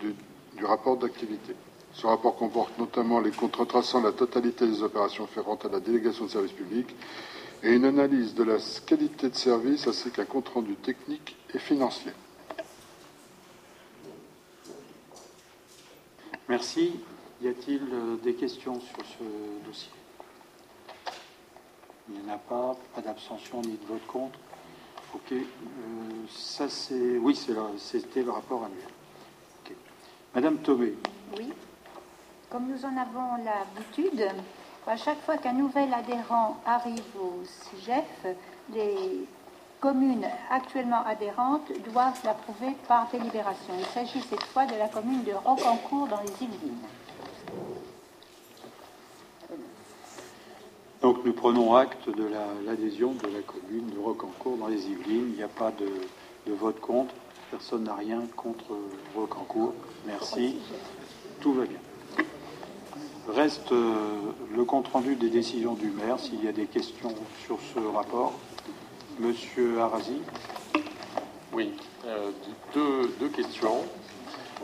du, 0.55 0.65
rapport 0.65 0.97
d'activité. 0.97 1.53
Ce 1.93 2.07
rapport 2.07 2.35
comporte 2.35 2.75
notamment 2.79 3.19
les 3.19 3.29
comptes 3.29 3.57
retraçant 3.57 4.01
la 4.01 4.11
totalité 4.11 4.65
des 4.65 4.81
opérations 4.81 5.25
afférentes 5.25 5.65
à 5.65 5.69
la 5.69 5.79
délégation 5.79 6.25
de 6.25 6.31
service 6.31 6.53
public 6.53 6.95
et 7.61 7.75
une 7.75 7.85
analyse 7.85 8.33
de 8.33 8.43
la 8.43 8.57
qualité 8.87 9.29
de 9.29 9.35
service 9.35 9.85
ainsi 9.85 10.09
qu'un 10.09 10.25
compte 10.25 10.49
rendu 10.49 10.73
technique 10.73 11.37
et 11.53 11.59
financier. 11.59 12.11
Merci. 16.49 16.99
Y 17.41 17.49
a-t-il 17.49 17.81
euh, 17.91 18.15
des 18.23 18.33
questions 18.33 18.79
sur 18.79 18.97
ce 19.05 19.67
dossier? 19.67 19.91
Il 22.09 22.15
n'y 22.15 22.29
en 22.29 22.33
a 22.33 22.37
pas. 22.37 22.75
Pas 22.95 23.01
d'abstention 23.01 23.61
ni 23.61 23.77
de 23.77 23.85
vote 23.85 24.05
contre. 24.07 24.39
Ok. 25.13 25.33
Euh, 25.33 25.43
ça, 26.29 26.69
c'est. 26.69 27.17
Oui, 27.17 27.37
c'était 27.77 28.23
le 28.23 28.31
rapport 28.31 28.63
annuel. 28.63 28.87
Madame 30.33 30.57
Thomé. 30.59 30.93
Oui. 31.37 31.51
Comme 32.49 32.67
nous 32.67 32.85
en 32.85 32.95
avons 32.95 33.43
l'habitude, 33.43 34.27
à 34.85 34.95
chaque 34.95 35.19
fois 35.21 35.37
qu'un 35.37 35.53
nouvel 35.53 35.93
adhérent 35.93 36.61
arrive 36.65 37.03
au 37.19 37.43
CIGEF, 37.43 38.25
les 38.73 39.27
communes 39.79 40.27
actuellement 40.49 41.05
adhérentes 41.05 41.71
doivent 41.91 42.19
l'approuver 42.23 42.75
par 42.87 43.07
délibération. 43.11 43.73
Il 43.77 43.85
s'agit 43.85 44.21
cette 44.21 44.43
fois 44.43 44.65
de 44.65 44.75
la 44.75 44.87
commune 44.87 45.23
de 45.23 45.33
Rocancourt 45.33 46.07
dans 46.07 46.21
les 46.21 46.31
Yvelines. 46.43 46.77
Donc 51.01 51.23
nous 51.23 51.33
prenons 51.33 51.75
acte 51.75 52.09
de 52.09 52.27
l'adhésion 52.65 53.13
de 53.13 53.27
la 53.27 53.41
commune 53.41 53.87
de 53.93 53.99
Rocancourt 53.99 54.57
dans 54.57 54.67
les 54.67 54.87
Yvelines. 54.87 55.29
Il 55.29 55.37
n'y 55.37 55.43
a 55.43 55.47
pas 55.47 55.71
de, 55.71 56.53
vote 56.53 56.79
contre. 56.79 57.13
Personne 57.51 57.83
n'a 57.83 57.95
rien 57.95 58.23
contre 58.35 58.65
Rocancourt. 59.15 59.73
Merci. 60.05 60.57
Tout 61.39 61.53
va 61.53 61.65
bien. 61.65 61.79
Reste 63.29 63.71
euh, 63.73 64.15
le 64.55 64.63
compte-rendu 64.63 65.15
des 65.15 65.29
décisions 65.29 65.73
du 65.73 65.89
maire. 65.91 66.19
S'il 66.19 66.43
y 66.43 66.47
a 66.47 66.51
des 66.51 66.65
questions 66.65 67.13
sur 67.45 67.59
ce 67.73 67.79
rapport. 67.79 68.33
Monsieur 69.19 69.79
Arasi. 69.81 70.21
Oui, 71.51 71.73
euh, 72.05 72.29
deux, 72.75 73.29
questions. 73.29 73.83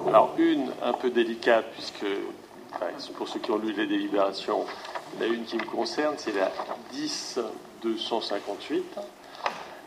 Alors, 0.07 0.35
une 0.37 0.71
un 0.83 0.93
peu 0.93 1.09
délicate, 1.09 1.65
puisque 1.73 2.05
pour 3.15 3.27
ceux 3.27 3.39
qui 3.39 3.49
ont 3.49 3.57
lu 3.57 3.73
les 3.73 3.87
délibérations, 3.87 4.65
il 5.15 5.21
y 5.21 5.29
a 5.29 5.33
une 5.33 5.45
qui 5.45 5.57
me 5.57 5.65
concerne, 5.65 6.15
c'est 6.17 6.33
la 6.33 6.51
10-258. 6.93 8.83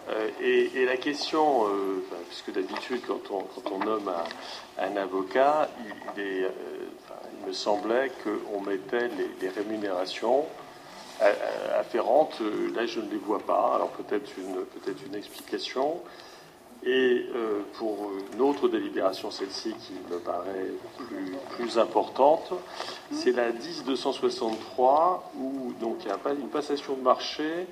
Euh, 0.09 0.31
et, 0.41 0.85
la 0.85 0.97
question, 0.97 1.67
euh, 1.69 2.05
puisque 2.29 2.53
d'habitude, 2.53 3.03
quand 3.07 3.71
on, 3.71 3.79
nomme 3.79 4.13
un, 4.79 4.97
avocat, 4.97 5.69
il, 6.17 6.49
me 7.47 7.53
semblait 7.53 8.11
qu'on 8.25 8.61
mettait 8.63 9.11
les 9.41 9.49
rémunérations 9.49 10.45
afférentes, 11.79 12.39
euh, 12.41 12.75
là 12.75 12.87
je 12.87 13.01
ne 13.01 13.11
les 13.11 13.19
vois 13.19 13.41
pas. 13.41 13.75
Alors 13.75 13.91
peut-être 13.91 14.31
une, 14.39 14.65
peut-être 14.65 15.05
une 15.07 15.15
explication. 15.15 16.01
Et 16.85 17.27
euh, 17.35 17.63
pour 17.79 18.11
une 18.35 18.41
autre 18.43 18.69
délibération, 18.69 19.31
celle-ci 19.31 19.75
qui 19.81 19.95
me 20.11 20.19
paraît 20.19 20.71
plus, 20.99 21.35
plus 21.57 21.79
importante, 21.79 22.53
c'est 23.11 23.33
la 23.33 23.51
10-263 23.51 25.21
où 25.37 25.73
donc 25.81 26.05
il 26.05 26.09
y 26.09 26.11
a 26.11 26.33
une 26.33 26.49
passation 26.49 26.95
de 26.95 27.03
marché 27.03 27.67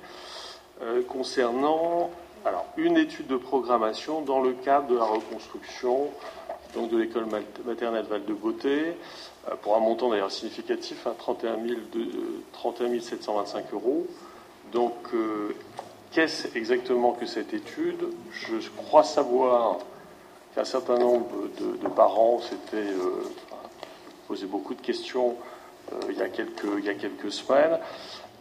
euh, 0.81 1.01
concernant 1.07 2.09
alors, 2.45 2.65
une 2.77 2.97
étude 2.97 3.27
de 3.27 3.37
programmation 3.37 4.21
dans 4.21 4.41
le 4.41 4.53
cadre 4.53 4.87
de 4.87 4.97
la 4.97 5.05
reconstruction 5.05 6.09
donc 6.75 6.91
de 6.91 6.97
l'école 6.97 7.25
maternelle 7.65 8.05
Val-de-Beauté, 8.05 8.93
euh, 9.47 9.55
pour 9.61 9.75
un 9.75 9.79
montant 9.79 10.09
d'ailleurs 10.09 10.31
significatif, 10.31 11.07
à 11.07 11.11
31, 11.11 11.57
725 13.01 13.73
euros. 13.73 14.05
Donc, 14.71 14.93
euh, 15.13 15.55
qu'est-ce 16.11 16.55
exactement 16.57 17.13
que 17.13 17.25
cette 17.25 17.53
étude? 17.53 18.09
Je 18.31 18.69
crois 18.75 19.03
savoir 19.03 19.79
qu'un 20.53 20.65
certain 20.65 20.99
nombre 20.99 21.29
de, 21.59 21.87
parents 21.87 22.41
s'étaient 22.41 22.77
euh, 22.77 23.23
posé 24.27 24.45
beaucoup 24.45 24.73
de 24.73 24.81
questions 24.81 25.35
il, 26.09 26.17
y 26.17 26.21
a 26.21 26.29
quelques, 26.29 26.65
il 26.79 26.83
y 26.83 26.89
a 26.89 26.95
quelques 26.95 27.31
semaines. 27.31 27.79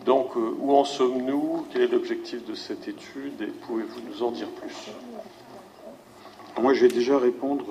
Donc, 0.06 0.34
où 0.34 0.74
en 0.74 0.84
sommes-nous? 0.84 1.66
Quel 1.72 1.82
est 1.82 1.88
l'objectif 1.88 2.44
de 2.46 2.54
cette 2.54 2.88
étude? 2.88 3.40
Et 3.42 3.46
pouvez-vous 3.46 4.00
nous 4.00 4.22
en 4.22 4.30
dire 4.30 4.48
plus? 4.48 4.90
Moi, 6.60 6.72
je 6.72 6.82
vais 6.82 6.88
déjà 6.88 7.18
répondre 7.18 7.64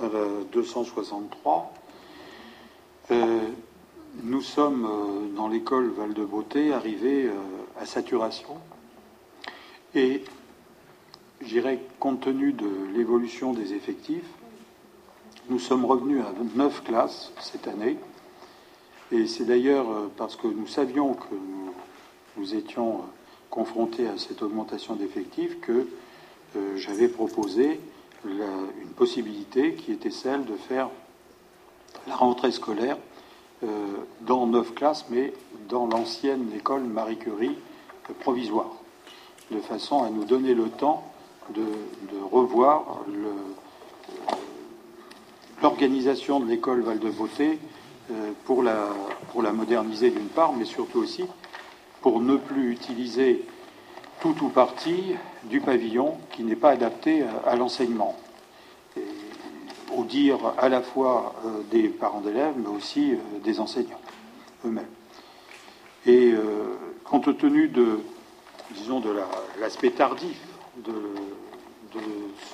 à 0.00 0.04
la 0.04 0.44
263. 0.52 1.74
Euh, 3.10 3.40
nous 4.22 4.40
sommes 4.40 4.86
euh, 4.86 5.36
dans 5.36 5.48
l'école 5.48 5.90
Val-de-Beauté 5.90 6.72
arrivés 6.72 7.26
euh, 7.26 7.32
à 7.80 7.84
saturation 7.84 8.58
et 9.96 10.22
j'irai 11.40 11.80
compte 11.98 12.20
tenu 12.20 12.52
de 12.52 12.68
l'évolution 12.94 13.52
des 13.52 13.74
effectifs, 13.74 14.30
nous 15.50 15.58
sommes 15.58 15.84
revenus 15.84 16.22
à 16.22 16.32
neuf 16.56 16.84
classes 16.84 17.32
cette 17.40 17.66
année 17.66 17.98
et 19.10 19.26
c'est 19.26 19.44
d'ailleurs 19.44 19.86
parce 20.16 20.36
que 20.36 20.46
nous 20.46 20.68
savions 20.68 21.14
que 21.14 21.34
nous, 22.36 22.54
étions 22.54 23.00
confrontés 23.50 24.06
à 24.06 24.16
cette 24.16 24.42
augmentation 24.42 24.94
d'effectifs 24.94 25.60
que 25.60 25.86
j'avais 26.76 27.08
proposé 27.08 27.78
une 28.24 28.88
possibilité 28.96 29.74
qui 29.74 29.92
était 29.92 30.10
celle 30.10 30.44
de 30.44 30.54
faire 30.54 30.88
la 32.06 32.14
rentrée 32.14 32.52
scolaire 32.52 32.96
euh, 33.64 33.68
dans 34.22 34.46
neuf 34.46 34.74
classes, 34.74 35.06
mais 35.10 35.32
dans 35.68 35.86
l'ancienne 35.86 36.50
école 36.54 36.82
Marie 36.82 37.18
Curie 37.18 37.56
provisoire, 38.20 38.70
de 39.50 39.58
façon 39.58 40.02
à 40.02 40.10
nous 40.10 40.24
donner 40.24 40.54
le 40.54 40.68
temps 40.68 41.04
de, 41.54 41.62
revoir 42.30 43.04
l'organisation 45.62 46.40
de 46.40 46.46
l'école 46.46 46.82
Val-de-Beauté 46.82 47.58
pour 48.44 48.62
la, 48.62 48.88
pour 49.30 49.42
la 49.42 49.52
moderniser 49.52 50.10
d'une 50.10 50.28
part, 50.28 50.52
mais 50.52 50.64
surtout 50.64 50.98
aussi 50.98 51.24
pour 52.00 52.20
ne 52.20 52.36
plus 52.36 52.72
utiliser 52.72 53.44
tout 54.22 54.36
ou 54.44 54.50
partie 54.50 55.16
du 55.42 55.60
pavillon 55.60 56.16
qui 56.30 56.44
n'est 56.44 56.54
pas 56.54 56.70
adapté 56.70 57.24
à, 57.44 57.56
l'enseignement. 57.56 58.16
Au 59.96 60.04
dire 60.04 60.38
à 60.58 60.68
la 60.68 60.80
fois 60.80 61.34
euh, 61.44 61.62
des 61.72 61.88
parents 61.88 62.20
d'élèves, 62.20 62.54
mais 62.56 62.68
aussi 62.68 63.14
euh, 63.14 63.16
des 63.42 63.58
enseignants 63.58 64.00
eux-mêmes. 64.64 64.86
Et 66.06 66.30
euh, 66.30 66.78
compte 67.02 67.36
tenu 67.36 67.66
de, 67.66 67.98
disons, 68.70 69.00
de 69.00 69.12
l'aspect 69.60 69.90
tardif 69.90 70.38
de, 70.76 70.94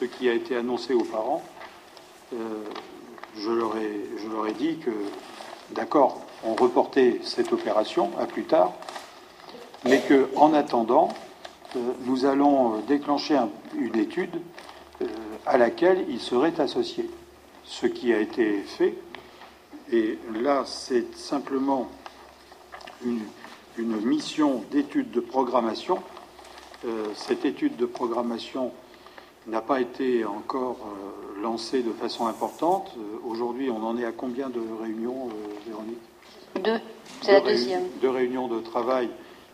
ce 0.01 0.07
qui 0.07 0.27
a 0.29 0.33
été 0.33 0.57
annoncé 0.57 0.95
aux 0.95 1.05
parents, 1.05 1.43
je, 2.33 3.51
leur 3.51 3.77
ai, 3.77 4.05
je 4.17 4.29
leur 4.29 4.47
ai 4.49 4.53
dit 4.53 4.79
que, 4.79 4.91
d'accord, 5.71 6.21
on 6.45 6.55
reportait 6.55 7.21
cette 7.23 7.53
opération 7.53 8.11
à 8.19 8.27
plus 8.27 8.45
tard, 8.45 8.73
mais 9.85 10.03
qu'en 10.03 10.55
attendant, 10.55 11.11
euh, 11.11 11.28
nous 12.05 12.25
allons 12.25 12.77
euh, 12.77 12.81
déclencher 12.87 13.39
une 13.77 13.97
étude 13.97 14.41
euh, 15.03 15.07
à 15.47 15.59
laquelle 15.59 16.05
il 16.09 16.21
serait 16.21 16.59
associé. 16.61 17.09
Ce 17.65 17.87
qui 17.87 18.13
a 18.15 18.19
été 18.19 18.61
fait, 18.63 18.95
et 19.93 20.19
là 20.41 20.65
c'est 20.65 21.15
simplement 21.15 21.89
une, 23.05 23.21
mission 23.77 24.65
d'étude 24.73 25.11
de 25.13 25.21
programmation. 25.21 25.99
cette 27.15 27.45
étude 27.45 27.77
de 27.77 27.87
programmation 27.87 28.73
n'a 29.47 29.61
pas 29.61 29.81
été 29.81 30.25
encore 30.25 30.79
lancée 31.41 31.83
de 31.83 31.93
façon 31.93 32.27
importante. 32.27 32.97
Aujourd'hui, 33.25 33.71
on 33.71 33.85
en 33.85 33.97
est 33.99 34.05
à 34.05 34.13
combien 34.13 34.49
de 34.49 34.61
réunions, 34.83 35.29
Véronique? 35.67 35.99
Deux, 36.65 36.81
c'est 37.21 37.33
la 37.33 37.41
deuxième. 37.41 37.85
Deux 38.01 38.11
réunions 38.11 38.49
de 38.49 38.61
travail 38.61 39.11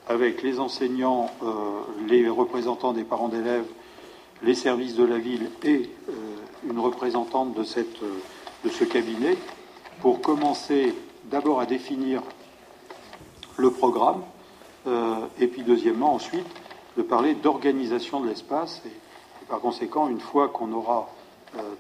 avec 0.09 0.43
les 0.43 0.61
enseignants, 0.61 1.31
euh, 1.43 1.81
les 2.09 2.29
représentants 2.29 2.93
des 2.93 3.05
parents 3.05 3.29
d'élèves, 3.29 3.67
les 4.43 4.55
services 4.55 4.95
de 4.95 5.05
la 5.05 5.19
ville 5.19 5.51
et 5.63 5.89
euh, 6.09 6.13
une 6.69 6.79
représentante 6.79 7.57
euh, 7.59 8.21
de 8.65 8.69
ce 8.69 8.85
cabinet 8.85 9.37
pour 10.01 10.21
commencer 10.21 10.95
d'abord 11.25 11.61
à 11.61 11.67
définir 11.67 12.23
le 13.57 13.71
programme 13.71 14.23
et 15.41 15.47
puis 15.47 15.63
deuxièmement 15.63 16.13
ensuite 16.13 16.47
de 16.99 17.03
parler 17.03 17.35
d'organisation 17.35 18.21
de 18.21 18.29
l'espace 18.29 18.83
et, 18.85 19.47
par 19.49 19.61
conséquent 19.61 20.09
une 20.09 20.21
fois 20.21 20.49
qu'on 20.49 20.73
aura 20.73 21.09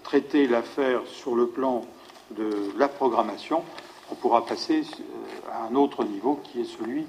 traité 0.04 0.46
l'affaire 0.46 1.02
sur 1.06 1.34
le 1.34 1.48
plan 1.48 1.84
de 2.30 2.72
la 2.78 2.88
programmation, 2.88 3.62
on 4.10 4.14
pourra 4.14 4.46
passer 4.46 4.82
à 5.52 5.66
un 5.66 5.74
autre 5.74 6.04
niveau 6.04 6.40
qui 6.44 6.60
est 6.60 6.64
celui 6.64 7.04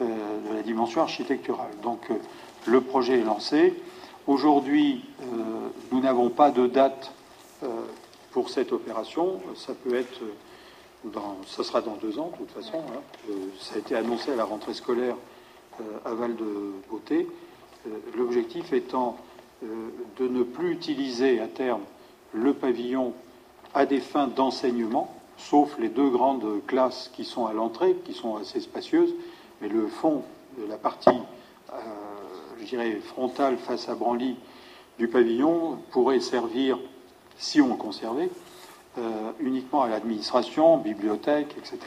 de 0.00 0.54
la 0.54 0.62
dimension 0.62 1.00
architecturale. 1.00 1.70
Donc 1.82 2.00
euh, 2.10 2.14
le 2.66 2.80
projet 2.80 3.20
est 3.20 3.24
lancé. 3.24 3.74
Aujourd'hui, 4.26 5.04
euh, 5.22 5.24
nous 5.92 6.00
n'avons 6.00 6.30
pas 6.30 6.50
de 6.50 6.66
date 6.66 7.12
pour 8.32 8.50
cette 8.50 8.72
opération. 8.72 9.40
Ça 9.54 9.72
peut 9.72 9.94
être, 9.94 10.20
ça 11.46 11.64
sera 11.64 11.80
dans 11.80 11.94
deux 11.94 12.18
ans 12.18 12.30
de 12.32 12.44
toute 12.44 12.50
façon. 12.50 12.78
Hein. 12.78 13.32
ça 13.58 13.76
a 13.76 13.78
été 13.78 13.96
annoncé 13.96 14.30
à 14.30 14.36
la 14.36 14.44
rentrée 14.44 14.74
scolaire 14.74 15.16
à 16.04 16.12
Val 16.12 16.36
de 16.36 16.72
Beauté. 16.90 17.26
L'objectif 18.14 18.74
étant 18.74 19.16
de 19.62 20.28
ne 20.28 20.42
plus 20.42 20.70
utiliser 20.70 21.40
à 21.40 21.46
terme 21.46 21.80
le 22.34 22.52
pavillon 22.52 23.14
à 23.74 23.86
des 23.86 24.00
fins 24.00 24.26
d'enseignement, 24.26 25.14
sauf 25.36 25.76
les 25.78 25.88
deux 25.88 26.08
grandes 26.08 26.64
classes 26.66 27.10
qui 27.14 27.24
sont 27.24 27.46
à 27.46 27.52
l'entrée, 27.52 27.94
qui 28.04 28.14
sont 28.14 28.36
assez 28.36 28.60
spacieuses, 28.60 29.14
mais 29.60 29.68
le 29.68 29.86
fond 29.86 30.22
de 30.58 30.66
la 30.66 30.76
partie, 30.76 31.08
euh, 31.08 31.76
je 32.60 32.64
dirais, 32.64 32.92
frontale 33.00 33.56
face 33.56 33.88
à 33.88 33.94
Branly 33.94 34.36
du 34.98 35.08
pavillon 35.08 35.78
pourrait 35.90 36.20
servir, 36.20 36.78
si 37.36 37.60
on 37.60 37.68
le 37.68 37.74
conservait, 37.74 38.30
euh, 38.98 39.30
uniquement 39.40 39.82
à 39.82 39.88
l'administration, 39.88 40.78
bibliothèque, 40.78 41.54
etc. 41.58 41.78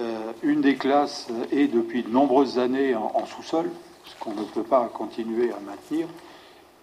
Euh, 0.00 0.32
une 0.42 0.60
des 0.60 0.76
classes 0.76 1.28
est 1.50 1.68
depuis 1.68 2.02
de 2.02 2.10
nombreuses 2.10 2.58
années 2.58 2.94
en, 2.94 3.24
sous-sol, 3.24 3.70
ce 4.04 4.14
qu'on 4.20 4.34
ne 4.34 4.44
peut 4.44 4.62
pas 4.62 4.86
continuer 4.92 5.50
à 5.50 5.60
maintenir. 5.60 6.06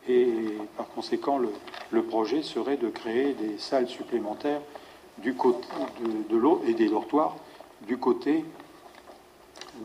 Et 0.08 0.58
par 0.78 0.88
conséquent, 0.88 1.38
le, 1.38 2.02
projet 2.02 2.42
serait 2.42 2.78
de 2.78 2.90
créer 2.90 3.34
des 3.34 3.60
salles 3.60 3.88
supplémentaires 3.88 4.62
du 5.20 5.36
côté 5.36 5.68
de, 6.04 6.34
de 6.34 6.38
l'eau 6.38 6.64
et 6.66 6.74
des 6.74 6.90
dortoirs 6.90 7.36
du 7.86 7.98
côté 7.98 8.44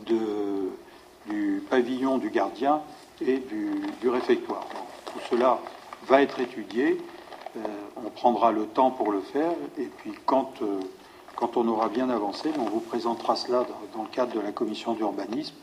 du 0.05 1.61
pavillon 1.69 2.17
du 2.17 2.29
gardien 2.29 2.81
et 3.21 3.37
du, 3.37 4.09
réfectoire. 4.09 4.65
tout 5.05 5.19
cela 5.29 5.59
va 6.07 6.21
être 6.21 6.39
étudié. 6.39 6.97
Euh, 7.57 7.59
on 7.97 8.09
prendra 8.09 8.51
le 8.51 8.65
temps 8.65 8.91
pour 8.91 9.11
le 9.11 9.21
faire. 9.21 9.51
Et 9.77 9.85
puis, 9.85 10.13
quand, 10.25 10.61
euh, 10.61 10.79
quand 11.35 11.57
on 11.57 11.67
aura 11.67 11.89
bien 11.89 12.09
avancé, 12.09 12.51
on 12.59 12.69
vous 12.69 12.79
présentera 12.79 13.35
cela 13.35 13.65
dans, 13.93 14.03
le 14.03 14.09
cadre 14.09 14.33
de 14.33 14.39
la 14.39 14.51
commission 14.51 14.93
d'urbanisme. 14.93 15.55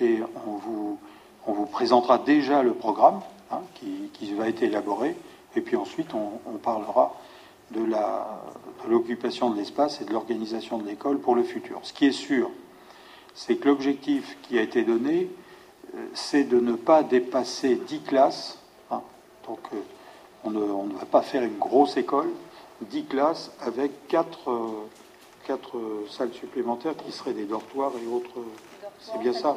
Et 0.00 0.20
on 0.46 0.52
vous, 0.52 0.98
on 1.46 1.52
vous 1.52 1.66
présentera 1.66 2.18
déjà 2.18 2.62
le 2.62 2.74
programme 2.74 3.20
hein, 3.50 3.60
qui, 3.74 4.10
qui, 4.12 4.32
va 4.34 4.48
être 4.48 4.62
élaboré. 4.62 5.16
Et 5.56 5.60
puis 5.60 5.76
ensuite, 5.76 6.14
on, 6.14 6.40
on 6.46 6.58
parlera 6.58 7.14
de 7.72 7.80
l'occupation 8.88 9.50
de 9.50 9.56
l'espace 9.56 10.00
et 10.00 10.04
de 10.04 10.12
l'organisation 10.12 10.78
de 10.78 10.86
l'école 10.86 11.18
pour 11.18 11.34
le 11.34 11.42
futur. 11.42 11.80
Ce 11.82 11.92
qui 11.92 12.06
est 12.06 12.12
sûr, 12.12 12.50
c'est 13.34 13.56
que 13.56 13.68
l'objectif 13.68 14.36
qui 14.42 14.58
a 14.58 14.62
été 14.62 14.82
donné, 14.82 15.30
euh, 15.94 16.06
c'est 16.14 16.44
de 16.44 16.60
ne 16.60 16.74
pas 16.74 17.02
dépasser 17.02 17.76
10 17.76 18.00
classes. 18.00 18.58
Hein. 18.90 19.02
donc, 19.46 19.60
euh, 19.72 19.78
on 20.44 20.50
ne, 20.50 20.94
va 20.94 21.04
pas 21.06 21.22
faire 21.22 21.42
une 21.42 21.58
grosse 21.58 21.96
école, 21.96 22.30
10 22.82 23.04
classes 23.04 23.52
avec 23.60 24.08
4, 24.08 24.50
euh, 24.50 26.06
salles 26.08 26.32
supplémentaires 26.32 26.96
qui 26.96 27.12
seraient 27.12 27.32
des 27.32 27.44
dortoirs 27.44 27.92
et 28.02 28.06
autres. 28.06 28.40
C'est 29.00 29.18
bien 29.18 29.32
ça 29.32 29.56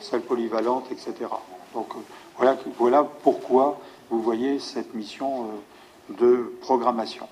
Salles 0.00 0.22
polyvalentes, 0.22 0.90
etc. 0.90 1.14
Donc, 1.72 1.88
voilà, 2.36 2.56
voilà 2.78 3.04
pourquoi 3.04 3.78
vous 4.10 4.20
voyez 4.20 4.58
cette 4.58 4.94
mission 4.94 5.48
de 6.10 6.52
programmation. 6.60 7.26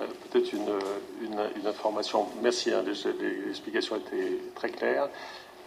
Euh, 0.00 0.06
peut-être 0.30 0.52
une, 0.52 1.66
information. 1.66 2.26
Merci, 2.42 2.72
hein, 2.72 2.82
l'explication 2.86 3.96
était 3.96 4.38
très 4.54 4.70
claire. 4.70 5.08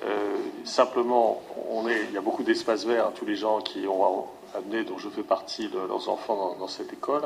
Euh, 0.03 0.35
simplement, 0.63 1.41
on 1.71 1.87
est, 1.87 2.05
il 2.09 2.13
y 2.13 2.17
a 2.17 2.21
beaucoup 2.21 2.43
d'espaces 2.43 2.85
verts. 2.85 3.11
tous 3.15 3.25
les 3.25 3.35
gens 3.35 3.61
qui 3.61 3.87
ont 3.87 4.25
amené, 4.55 4.83
dont 4.83 4.97
je 4.97 5.09
fais 5.09 5.23
partie, 5.23 5.69
leurs 5.69 6.09
enfants 6.09 6.55
dans, 6.59 6.67
cette 6.67 6.91
école. 6.93 7.23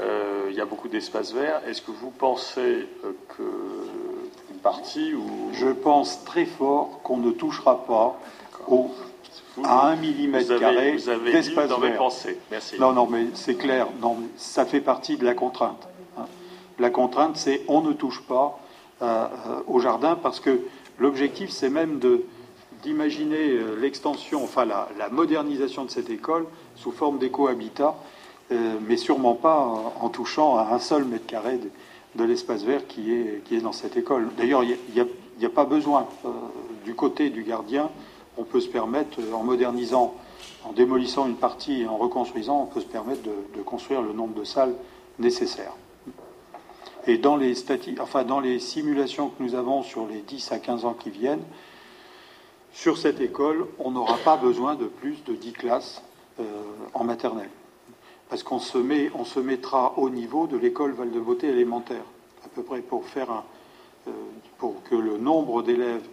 Euh, 0.00 0.46
il 0.50 0.56
y 0.56 0.60
a 0.60 0.64
beaucoup 0.64 0.88
d'espaces 0.88 1.32
verts. 1.32 1.62
Est-ce 1.66 1.82
que 1.82 1.90
vous 1.90 2.10
pensez 2.10 2.86
que 3.28 3.42
une 4.50 4.58
partie 4.58 5.14
ou 5.14 5.50
Je 5.52 5.68
pense 5.68 6.24
très 6.24 6.46
fort 6.46 7.00
qu'on 7.02 7.18
ne 7.18 7.30
touchera 7.30 7.84
pas 7.84 8.18
au, 8.68 8.90
à 9.64 9.88
un 9.88 9.96
millimètre 9.96 10.58
carré 10.58 10.92
d'espace 10.92 11.70
vert. 11.70 12.08
Merci. 12.50 12.78
Non, 12.78 12.92
non, 12.92 13.06
mais 13.06 13.26
c'est 13.34 13.56
clair. 13.56 13.88
Non, 14.00 14.16
ça 14.36 14.64
fait 14.64 14.80
partie 14.80 15.16
de 15.16 15.24
la 15.24 15.34
contrainte. 15.34 15.89
La 16.80 16.88
contrainte, 16.88 17.36
c'est 17.36 17.60
on 17.68 17.82
ne 17.82 17.92
touche 17.92 18.22
pas 18.22 18.58
euh, 19.02 19.04
euh, 19.04 19.62
au 19.66 19.80
jardin 19.80 20.16
parce 20.20 20.40
que 20.40 20.62
l'objectif, 20.98 21.50
c'est 21.50 21.68
même 21.68 22.00
d'imaginer 22.82 23.50
euh, 23.50 23.76
l'extension, 23.78 24.42
enfin 24.42 24.64
la, 24.64 24.88
modernisation 25.10 25.84
de 25.84 25.90
cette 25.90 26.08
école 26.08 26.46
sous 26.76 26.90
forme 26.90 27.18
d'éco-habitat, 27.18 27.94
mais 28.80 28.96
sûrement 28.96 29.34
pas 29.34 29.58
en, 30.00 30.08
touchant 30.08 30.56
à 30.56 30.74
un 30.74 30.80
seul 30.80 31.04
mètre 31.04 31.26
carré 31.26 31.60
de, 32.16 32.24
l'espace 32.24 32.64
vert 32.64 32.84
qui 32.88 33.12
est, 33.12 33.44
qui 33.44 33.54
est 33.54 33.60
dans 33.60 33.70
cette 33.70 33.96
école. 33.96 34.28
D'ailleurs, 34.36 34.64
il 34.64 34.76
n'y 35.38 35.44
a, 35.44 35.50
pas 35.50 35.66
besoin. 35.66 36.08
du 36.84 36.94
côté 36.96 37.30
du 37.30 37.44
gardien, 37.44 37.90
on 38.38 38.42
peut 38.42 38.58
se 38.58 38.68
permettre, 38.68 39.20
en 39.32 39.44
modernisant, 39.44 40.14
en 40.64 40.72
démolissant 40.72 41.28
une 41.28 41.36
partie 41.36 41.82
et 41.82 41.86
en 41.86 41.96
reconstruisant, 41.96 42.62
on 42.62 42.66
peut 42.66 42.80
se 42.80 42.86
permettre 42.86 43.22
de 43.22 43.62
construire 43.62 44.02
le 44.02 44.12
nombre 44.12 44.34
de 44.34 44.42
salles 44.42 44.74
nécessaires. 45.20 45.74
Et 47.06 47.18
dans 47.18 47.36
les, 47.36 47.54
enfin, 48.00 48.24
dans 48.24 48.40
les 48.40 48.58
simulations 48.58 49.28
que 49.28 49.42
nous 49.42 49.54
avons 49.54 49.82
sur 49.82 50.06
les 50.06 50.20
10 50.20 50.52
à 50.52 50.58
15 50.58 50.84
ans 50.84 50.94
qui 50.94 51.10
viennent, 51.10 51.44
sur 52.72 52.98
cette 52.98 53.20
école, 53.20 53.66
on 53.78 53.90
n'aura 53.90 54.16
pas 54.18 54.36
besoin 54.36 54.74
de 54.74 54.86
plus 54.86 55.24
de 55.24 55.34
10 55.34 55.52
classes 55.52 56.02
euh, 56.38 56.44
en 56.94 57.04
maternelle. 57.04 57.50
Parce 58.28 58.42
qu'on 58.42 58.60
se, 58.60 58.78
met, 58.78 59.10
on 59.14 59.24
se 59.24 59.40
mettra 59.40 59.98
au 59.98 60.08
niveau 60.08 60.46
de 60.46 60.56
l'école 60.56 60.92
Val-de-Beauté 60.92 61.48
élémentaire, 61.48 62.04
à 62.44 62.48
peu 62.48 62.62
près 62.62 62.80
pour, 62.80 63.06
faire 63.06 63.30
un, 63.30 63.44
euh, 64.06 64.12
pour 64.58 64.82
que 64.84 64.94
le 64.94 65.18
nombre 65.18 65.62
d'élèves 65.62 66.06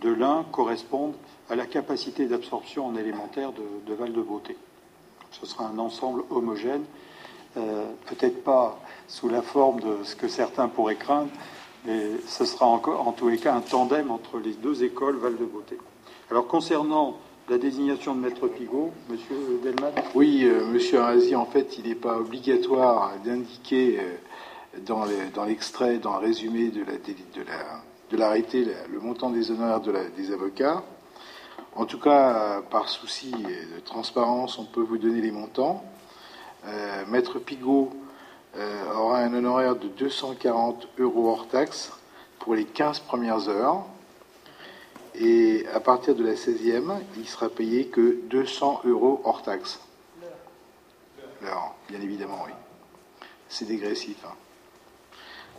de 0.00 0.12
l'un 0.12 0.44
corresponde 0.52 1.14
à 1.50 1.56
la 1.56 1.66
capacité 1.66 2.26
d'absorption 2.26 2.86
en 2.86 2.96
élémentaire 2.96 3.52
de, 3.52 3.62
de 3.86 3.94
Val-de-Beauté. 3.94 4.56
Ce 5.32 5.46
sera 5.46 5.66
un 5.66 5.78
ensemble 5.78 6.22
homogène, 6.30 6.84
euh, 7.56 7.86
peut-être 8.06 8.44
pas 8.44 8.78
sous 9.08 9.28
la 9.28 9.42
forme 9.42 9.80
de 9.80 10.04
ce 10.04 10.16
que 10.16 10.28
certains 10.28 10.68
pourraient 10.68 10.96
craindre, 10.96 11.30
mais 11.84 12.02
ce 12.26 12.44
sera 12.44 12.66
encore, 12.66 13.06
en 13.06 13.12
tous 13.12 13.28
les 13.28 13.38
cas 13.38 13.54
un 13.54 13.60
tandem 13.60 14.10
entre 14.10 14.38
les 14.38 14.52
deux 14.52 14.82
écoles 14.82 15.16
Val 15.16 15.36
de 15.36 15.44
Beauté. 15.44 15.78
Alors 16.30 16.46
concernant 16.46 17.18
la 17.48 17.58
désignation 17.58 18.14
de 18.14 18.20
Maître 18.20 18.48
Pigot, 18.48 18.92
Monsieur 19.08 19.60
Delman 19.62 19.92
Oui, 20.14 20.44
euh, 20.44 20.66
Monsieur 20.66 21.00
en 21.00 21.46
fait, 21.46 21.78
il 21.78 21.88
n'est 21.88 21.94
pas 21.94 22.18
obligatoire 22.18 23.12
d'indiquer 23.24 24.00
euh, 24.00 24.16
dans 24.84 25.44
l'extrait, 25.44 25.98
dans, 25.98 26.18
le 26.18 26.26
résumé 26.26 26.70
de 26.70 26.82
l'arrêté, 28.16 28.64
la, 28.64 28.86
le 28.92 29.00
montant 29.00 29.30
des 29.30 29.50
honoraires 29.50 29.80
des 29.80 30.32
avocats. 30.32 30.82
En 31.76 31.84
tout 31.84 32.00
cas, 32.00 32.62
par 32.70 32.88
souci 32.88 33.30
de 33.32 33.80
transparence, 33.84 34.58
on 34.58 34.64
peut 34.64 34.82
vous 34.82 34.98
donner 34.98 35.20
les 35.20 35.30
montants. 35.30 35.84
Euh, 36.66 37.04
Maître 37.08 37.38
Pigot 37.38 37.90
aura 38.94 39.18
un 39.18 39.34
honoraire 39.34 39.76
de 39.76 39.88
240 39.88 40.88
euros 40.98 41.30
hors 41.30 41.48
taxe 41.48 41.92
pour 42.38 42.54
les 42.54 42.64
15 42.64 43.00
premières 43.00 43.48
heures. 43.48 43.84
Et 45.18 45.64
à 45.72 45.80
partir 45.80 46.14
de 46.14 46.24
la 46.24 46.34
16e, 46.34 47.00
il 47.16 47.26
sera 47.26 47.48
payé 47.48 47.86
que 47.86 48.20
200 48.28 48.82
euros 48.84 49.20
hors 49.24 49.42
taxe. 49.42 49.80
Alors, 51.42 51.74
bien 51.88 52.00
évidemment, 52.00 52.42
oui. 52.46 52.52
C'est 53.48 53.66
dégressif. 53.66 54.16
Hein. 54.24 54.34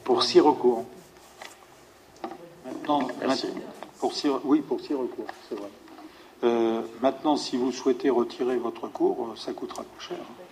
Pour 0.03 0.23
six 0.23 0.39
recours. 0.39 0.85
Maintenant, 2.65 3.07
pour 3.99 4.13
six, 4.13 4.29
oui, 4.43 4.61
pour 4.61 4.79
six 4.81 4.93
recours, 4.93 5.27
c'est 5.47 5.55
vrai. 5.55 5.69
Euh, 6.43 6.81
maintenant, 7.01 7.35
si 7.35 7.57
vous 7.57 7.71
souhaitez 7.71 8.09
retirer 8.09 8.57
votre 8.57 8.83
recours, 8.83 9.33
ça 9.37 9.53
coûtera 9.53 9.83
plus 9.83 10.07
cher. 10.07 10.17
Vous 10.17 10.46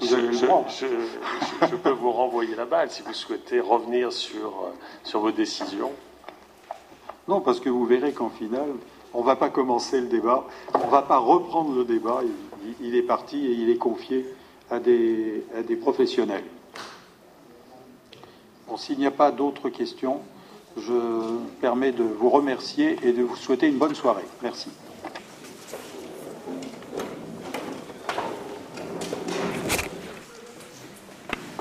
je, 0.00 0.32
je, 0.32 0.86
je, 1.66 1.76
peux 1.76 1.90
vous 1.90 2.12
renvoyer 2.12 2.54
la 2.54 2.64
balle 2.64 2.90
si 2.90 3.02
vous 3.02 3.12
souhaitez 3.12 3.60
revenir 3.60 4.12
sur, 4.12 4.68
sur 5.04 5.20
vos 5.20 5.30
décisions. 5.30 5.92
Non, 7.28 7.40
parce 7.40 7.60
que 7.60 7.68
vous 7.68 7.84
verrez 7.84 8.12
qu'en 8.12 8.30
final, 8.30 8.66
on 9.14 9.20
ne 9.20 9.26
va 9.26 9.36
pas 9.36 9.50
commencer 9.50 10.00
le 10.00 10.06
débat, 10.06 10.44
on 10.74 10.86
ne 10.86 10.90
va 10.90 11.02
pas 11.02 11.18
reprendre 11.18 11.74
le 11.74 11.84
débat, 11.84 12.22
il, 12.80 12.94
est 12.94 13.02
parti 13.02 13.46
et 13.46 13.52
il 13.52 13.70
est 13.70 13.78
confié 13.78 14.26
à 14.70 14.78
des, 14.78 15.44
à 15.56 15.62
des 15.62 15.76
professionnels. 15.76 16.44
Bon, 18.68 18.76
s'il 18.76 18.98
n'y 18.98 19.06
a 19.06 19.10
pas 19.10 19.32
d'autres 19.32 19.68
questions, 19.68 20.20
je 20.76 20.92
me 20.92 21.38
permets 21.60 21.92
de 21.92 22.04
vous 22.04 22.30
remercier 22.30 22.96
et 23.02 23.12
de 23.12 23.22
vous 23.22 23.36
souhaiter 23.36 23.66
une 23.66 23.78
bonne 23.78 23.94
soirée. 23.94 24.26
Merci. 24.42 24.70